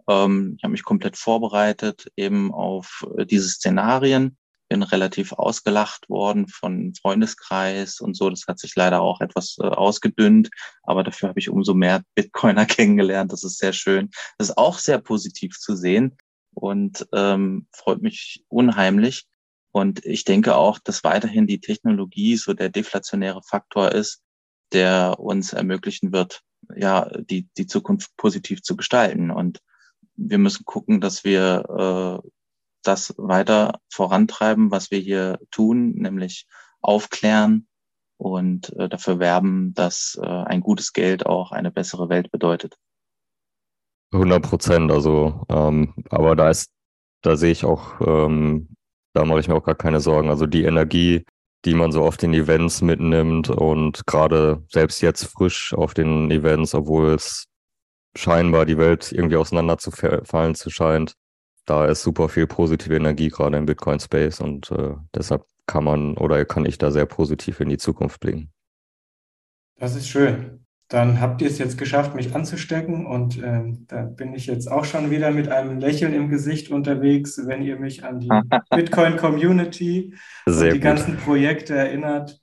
Ähm, 0.09 0.55
ich 0.57 0.63
habe 0.63 0.73
mich 0.73 0.83
komplett 0.83 1.17
vorbereitet 1.17 2.11
eben 2.17 2.53
auf 2.53 3.07
äh, 3.17 3.25
diese 3.25 3.49
Szenarien, 3.49 4.37
bin 4.67 4.83
relativ 4.83 5.33
ausgelacht 5.33 6.09
worden 6.09 6.47
von 6.47 6.93
Freundeskreis 6.95 8.01
und 8.01 8.15
so. 8.15 8.29
Das 8.29 8.45
hat 8.47 8.59
sich 8.59 8.75
leider 8.75 9.01
auch 9.01 9.21
etwas 9.21 9.57
äh, 9.59 9.67
ausgedünnt, 9.67 10.49
aber 10.83 11.03
dafür 11.03 11.29
habe 11.29 11.39
ich 11.39 11.49
umso 11.49 11.73
mehr 11.73 12.03
Bitcoiner 12.15 12.65
kennengelernt. 12.65 13.31
Das 13.31 13.43
ist 13.43 13.57
sehr 13.57 13.73
schön. 13.73 14.09
Das 14.37 14.49
ist 14.49 14.57
auch 14.57 14.79
sehr 14.79 14.99
positiv 14.99 15.57
zu 15.57 15.75
sehen 15.75 16.17
und 16.53 17.07
ähm, 17.13 17.67
freut 17.71 18.01
mich 18.01 18.43
unheimlich. 18.49 19.27
Und 19.73 20.05
ich 20.05 20.23
denke 20.23 20.55
auch, 20.55 20.77
dass 20.77 21.03
weiterhin 21.03 21.47
die 21.47 21.59
Technologie 21.59 22.37
so 22.37 22.53
der 22.53 22.69
deflationäre 22.69 23.41
Faktor 23.41 23.91
ist, 23.91 24.21
der 24.71 25.19
uns 25.19 25.51
ermöglichen 25.51 26.13
wird, 26.13 26.41
ja, 26.75 27.09
die, 27.17 27.47
die 27.57 27.65
Zukunft 27.65 28.15
positiv 28.15 28.61
zu 28.61 28.75
gestalten. 28.75 29.31
Und 29.31 29.61
wir 30.15 30.37
müssen 30.37 30.63
gucken, 30.65 31.01
dass 31.01 31.23
wir 31.23 32.21
äh, 32.23 32.29
das 32.83 33.15
weiter 33.17 33.79
vorantreiben, 33.89 34.69
was 34.69 34.91
wir 34.91 34.99
hier 34.99 35.39
tun, 35.49 35.95
nämlich 35.95 36.45
aufklären 36.81 37.67
und 38.17 38.75
äh, 38.77 38.87
dafür 38.87 39.17
werben, 39.17 39.73
dass 39.73 40.19
äh, 40.21 40.27
ein 40.27 40.61
gutes 40.61 40.93
Geld 40.93 41.25
auch 41.25 41.51
eine 41.51 41.71
bessere 41.71 42.09
Welt 42.09 42.31
bedeutet. 42.31 42.77
100 44.11 44.43
Prozent, 44.43 44.91
also, 44.91 45.43
ähm, 45.49 45.95
aber 46.11 46.35
da 46.35 46.51
ist, 46.51 46.69
da 47.23 47.35
sehe 47.37 47.51
ich 47.51 47.65
auch, 47.65 47.99
ähm, 48.01 48.75
da 49.13 49.25
mache 49.25 49.39
ich 49.39 49.47
mir 49.47 49.55
auch 49.55 49.63
gar 49.63 49.75
keine 49.75 49.99
Sorgen. 49.99 50.29
Also 50.29 50.45
die 50.45 50.63
Energie, 50.63 51.25
die 51.65 51.73
man 51.73 51.91
so 51.91 52.03
auf 52.03 52.17
den 52.17 52.33
Events 52.33 52.81
mitnimmt 52.81 53.49
und 53.49 54.05
gerade 54.05 54.63
selbst 54.69 55.01
jetzt 55.01 55.25
frisch 55.25 55.73
auf 55.73 55.93
den 55.93 56.29
Events, 56.31 56.75
obwohl 56.75 57.13
es 57.13 57.45
scheinbar 58.15 58.65
die 58.65 58.77
Welt 58.77 59.11
irgendwie 59.11 59.37
auseinanderzufallen 59.37 60.55
zu 60.55 60.69
scheint, 60.69 61.13
da 61.65 61.85
ist 61.85 62.03
super 62.03 62.27
viel 62.27 62.47
positive 62.47 62.95
Energie 62.95 63.29
gerade 63.29 63.57
im 63.57 63.65
Bitcoin-Space 63.65 64.41
und 64.41 64.69
äh, 64.71 64.95
deshalb 65.15 65.45
kann 65.65 65.85
man 65.85 66.17
oder 66.17 66.43
kann 66.43 66.65
ich 66.65 66.77
da 66.77 66.91
sehr 66.91 67.05
positiv 67.05 67.61
in 67.61 67.69
die 67.69 67.77
Zukunft 67.77 68.19
blicken. 68.19 68.51
Das 69.77 69.95
ist 69.95 70.09
schön. 70.09 70.62
Dann 70.89 71.19
habt 71.19 71.41
ihr 71.41 71.47
es 71.47 71.57
jetzt 71.57 71.77
geschafft, 71.77 72.13
mich 72.13 72.35
anzustecken 72.35 73.05
und 73.05 73.41
äh, 73.41 73.61
da 73.87 74.03
bin 74.03 74.33
ich 74.33 74.45
jetzt 74.45 74.71
auch 74.71 74.85
schon 74.85 75.09
wieder 75.09 75.31
mit 75.31 75.49
einem 75.49 75.79
Lächeln 75.79 76.13
im 76.13 76.29
Gesicht 76.29 76.69
unterwegs, 76.69 77.41
wenn 77.45 77.63
ihr 77.63 77.79
mich 77.79 78.03
an 78.03 78.19
die 78.19 78.29
Bitcoin-Community 78.69 80.13
und 80.45 80.61
die 80.61 80.69
gut. 80.69 80.81
ganzen 80.81 81.17
Projekte 81.17 81.75
erinnert. 81.75 82.39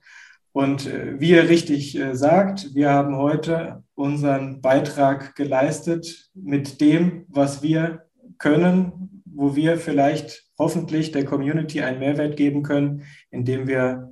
Und 0.52 0.86
äh, 0.86 1.20
wie 1.20 1.30
ihr 1.30 1.48
richtig 1.48 1.96
äh, 1.96 2.16
sagt, 2.16 2.74
wir 2.74 2.90
haben 2.90 3.16
heute 3.16 3.84
unseren 3.94 4.60
Beitrag 4.60 5.36
geleistet 5.36 6.30
mit 6.34 6.80
dem, 6.80 7.26
was 7.28 7.62
wir 7.62 8.06
können, 8.38 9.22
wo 9.26 9.54
wir 9.54 9.76
vielleicht 9.76 10.50
hoffentlich 10.58 11.12
der 11.12 11.24
Community 11.24 11.82
einen 11.82 12.00
Mehrwert 12.00 12.36
geben 12.36 12.62
können, 12.62 13.04
indem 13.30 13.68
wir 13.68 14.10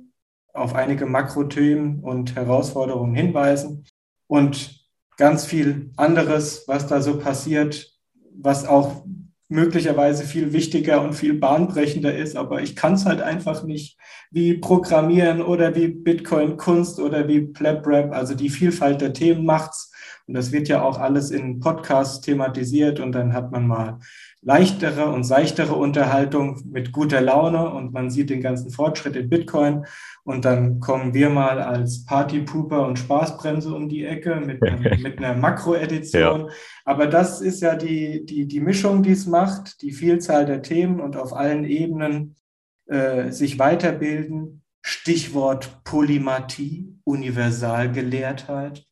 auf 0.53 0.75
einige 0.75 1.05
Makrothemen 1.05 1.99
und 1.99 2.35
Herausforderungen 2.35 3.15
hinweisen 3.15 3.85
und 4.29 4.85
ganz 5.17 5.43
viel 5.45 5.91
anderes, 5.97 6.63
was 6.67 6.87
da 6.87 7.01
so 7.01 7.17
passiert, 7.17 7.91
was 8.31 8.65
auch 8.65 9.03
möglicherweise 9.49 10.23
viel 10.23 10.53
wichtiger 10.53 11.01
und 11.01 11.13
viel 11.13 11.33
bahnbrechender 11.33 12.15
ist, 12.15 12.35
aber 12.35 12.61
ich 12.61 12.75
kann 12.75 12.93
es 12.93 13.05
halt 13.05 13.21
einfach 13.21 13.63
nicht 13.63 13.97
wie 14.29 14.53
Programmieren 14.53 15.41
oder 15.41 15.75
wie 15.75 15.87
Bitcoin 15.87 16.55
Kunst 16.55 16.99
oder 16.99 17.27
wie 17.27 17.47
Pleb 17.47 17.85
Rap, 17.87 18.13
also 18.13 18.35
die 18.35 18.51
Vielfalt 18.51 19.01
der 19.01 19.13
Themen 19.13 19.43
macht's 19.45 19.88
und 20.29 20.35
das 20.35 20.51
wird 20.51 20.67
ja 20.67 20.83
auch 20.83 20.99
alles 20.99 21.31
in 21.31 21.59
Podcasts 21.59 22.21
thematisiert 22.21 22.99
und 22.99 23.13
dann 23.13 23.33
hat 23.33 23.51
man 23.51 23.65
mal 23.65 23.97
leichtere 24.43 25.05
und 25.07 25.23
seichtere 25.23 25.73
Unterhaltung 25.73 26.61
mit 26.71 26.91
guter 26.91 27.19
Laune 27.19 27.67
und 27.71 27.93
man 27.93 28.11
sieht 28.11 28.29
den 28.29 28.39
ganzen 28.39 28.69
Fortschritt 28.69 29.15
in 29.15 29.27
Bitcoin. 29.27 29.87
Und 30.23 30.45
dann 30.45 30.79
kommen 30.81 31.15
wir 31.15 31.31
mal 31.31 31.59
als 31.59 32.05
Partypooper 32.05 32.85
und 32.85 32.99
Spaßbremse 32.99 33.73
um 33.73 33.89
die 33.89 34.05
Ecke 34.05 34.35
mit, 34.35 34.61
mit 35.01 35.17
einer 35.17 35.33
Makroedition. 35.33 36.41
Ja. 36.41 36.47
Aber 36.85 37.07
das 37.07 37.41
ist 37.41 37.61
ja 37.63 37.75
die, 37.75 38.23
die, 38.23 38.45
die 38.45 38.59
Mischung, 38.59 39.01
die 39.01 39.13
es 39.13 39.25
macht, 39.25 39.81
die 39.81 39.93
Vielzahl 39.93 40.45
der 40.45 40.61
Themen 40.61 40.99
und 40.99 41.17
auf 41.17 41.33
allen 41.33 41.63
Ebenen 41.63 42.35
äh, 42.85 43.31
sich 43.31 43.57
weiterbilden. 43.57 44.61
Stichwort 44.83 45.83
Polymathie, 45.83 46.99
Universalgelehrtheit. 47.03 48.85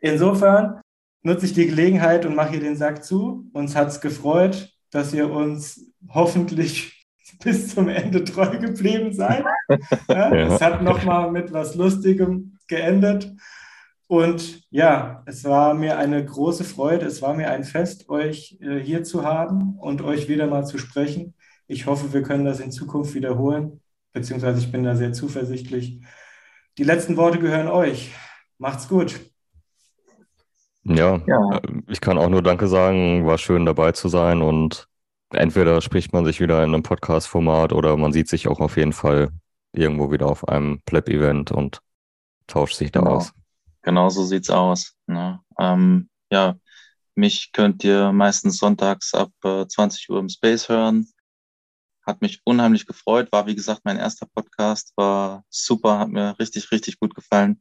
Insofern 0.00 0.80
nutze 1.22 1.46
ich 1.46 1.52
die 1.52 1.66
Gelegenheit 1.66 2.26
und 2.26 2.34
mache 2.34 2.50
hier 2.50 2.60
den 2.60 2.76
Sack 2.76 3.04
zu. 3.04 3.48
Uns 3.52 3.76
hat 3.76 3.88
es 3.88 4.00
gefreut, 4.00 4.72
dass 4.90 5.12
ihr 5.12 5.30
uns 5.30 5.92
hoffentlich 6.08 7.06
bis 7.44 7.74
zum 7.74 7.88
Ende 7.88 8.24
treu 8.24 8.58
geblieben 8.58 9.12
seid. 9.12 9.44
Ja, 10.08 10.34
ja. 10.34 10.54
Es 10.54 10.60
hat 10.60 10.82
nochmal 10.82 11.30
mit 11.30 11.52
was 11.52 11.76
Lustigem 11.76 12.58
geendet. 12.66 13.32
Und 14.08 14.62
ja, 14.70 15.22
es 15.26 15.44
war 15.44 15.74
mir 15.74 15.96
eine 15.96 16.24
große 16.24 16.64
Freude, 16.64 17.06
es 17.06 17.22
war 17.22 17.34
mir 17.34 17.48
ein 17.50 17.62
Fest, 17.62 18.08
euch 18.08 18.58
äh, 18.60 18.80
hier 18.80 19.04
zu 19.04 19.24
haben 19.24 19.78
und 19.78 20.02
euch 20.02 20.28
wieder 20.28 20.48
mal 20.48 20.66
zu 20.66 20.78
sprechen. 20.78 21.34
Ich 21.68 21.86
hoffe, 21.86 22.12
wir 22.12 22.22
können 22.22 22.44
das 22.44 22.58
in 22.58 22.72
Zukunft 22.72 23.14
wiederholen, 23.14 23.80
beziehungsweise 24.12 24.58
ich 24.58 24.72
bin 24.72 24.82
da 24.82 24.96
sehr 24.96 25.12
zuversichtlich. 25.12 26.00
Die 26.76 26.82
letzten 26.82 27.16
Worte 27.16 27.38
gehören 27.38 27.68
euch. 27.68 28.10
Macht's 28.58 28.88
gut. 28.88 29.29
Ja, 30.84 31.20
ja, 31.26 31.56
äh, 31.56 31.60
ich 31.88 32.00
kann 32.00 32.18
auch 32.18 32.28
nur 32.28 32.42
Danke 32.42 32.68
sagen. 32.68 33.26
War 33.26 33.38
schön 33.38 33.66
dabei 33.66 33.92
zu 33.92 34.08
sein 34.08 34.42
und 34.42 34.88
entweder 35.30 35.80
spricht 35.80 36.12
man 36.12 36.24
sich 36.24 36.40
wieder 36.40 36.62
in 36.64 36.74
einem 36.74 36.82
Podcast-Format 36.82 37.72
oder 37.72 37.96
man 37.96 38.12
sieht 38.12 38.28
sich 38.28 38.48
auch 38.48 38.60
auf 38.60 38.76
jeden 38.76 38.92
Fall 38.92 39.30
irgendwo 39.72 40.10
wieder 40.10 40.26
auf 40.26 40.48
einem 40.48 40.80
Pleb-Event 40.82 41.52
und 41.52 41.80
tauscht 42.46 42.76
sich 42.76 42.90
da 42.90 43.00
genau. 43.00 43.16
aus. 43.16 43.32
Genau 43.82 44.08
so 44.08 44.24
sieht's 44.24 44.50
aus. 44.50 44.94
Ne? 45.06 45.40
Ähm, 45.58 46.08
ja, 46.30 46.56
mich 47.14 47.52
könnt 47.52 47.84
ihr 47.84 48.12
meistens 48.12 48.58
sonntags 48.58 49.14
ab 49.14 49.30
äh, 49.44 49.66
20 49.66 50.10
Uhr 50.10 50.18
im 50.18 50.28
Space 50.28 50.68
hören. 50.68 51.06
Hat 52.04 52.22
mich 52.22 52.40
unheimlich 52.44 52.86
gefreut. 52.86 53.30
War 53.30 53.46
wie 53.46 53.54
gesagt 53.54 53.82
mein 53.84 53.98
erster 53.98 54.26
Podcast. 54.34 54.92
War 54.96 55.44
super, 55.50 55.98
hat 55.98 56.08
mir 56.08 56.36
richtig, 56.38 56.72
richtig 56.72 56.98
gut 56.98 57.14
gefallen 57.14 57.60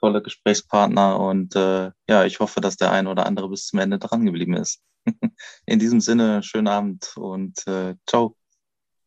tolle 0.00 0.22
Gesprächspartner 0.22 1.20
und 1.20 1.54
äh, 1.56 1.90
ja, 2.08 2.24
ich 2.24 2.40
hoffe, 2.40 2.60
dass 2.60 2.76
der 2.76 2.92
ein 2.92 3.06
oder 3.06 3.26
andere 3.26 3.48
bis 3.48 3.66
zum 3.66 3.78
Ende 3.78 3.98
dran 3.98 4.24
geblieben 4.24 4.54
ist. 4.54 4.82
In 5.66 5.78
diesem 5.78 6.00
Sinne, 6.00 6.42
schönen 6.42 6.68
Abend 6.68 7.16
und 7.16 7.66
äh, 7.66 7.94
ciao. 8.06 8.36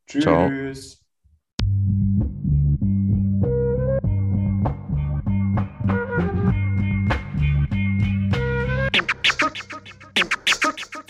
Tschüss. 0.07 0.23
Ciao. 0.23 0.51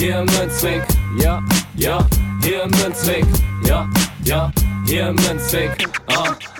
Hier 0.00 0.24
Münzweg, 0.24 0.82
ja, 1.22 1.42
ja, 1.76 1.98
hier 2.42 2.66
Münzweg, 2.68 3.26
ja, 3.66 3.86
ja, 4.24 4.50
hier 4.86 5.12
Münzweg, 5.12 5.76
ah. 6.06 6.34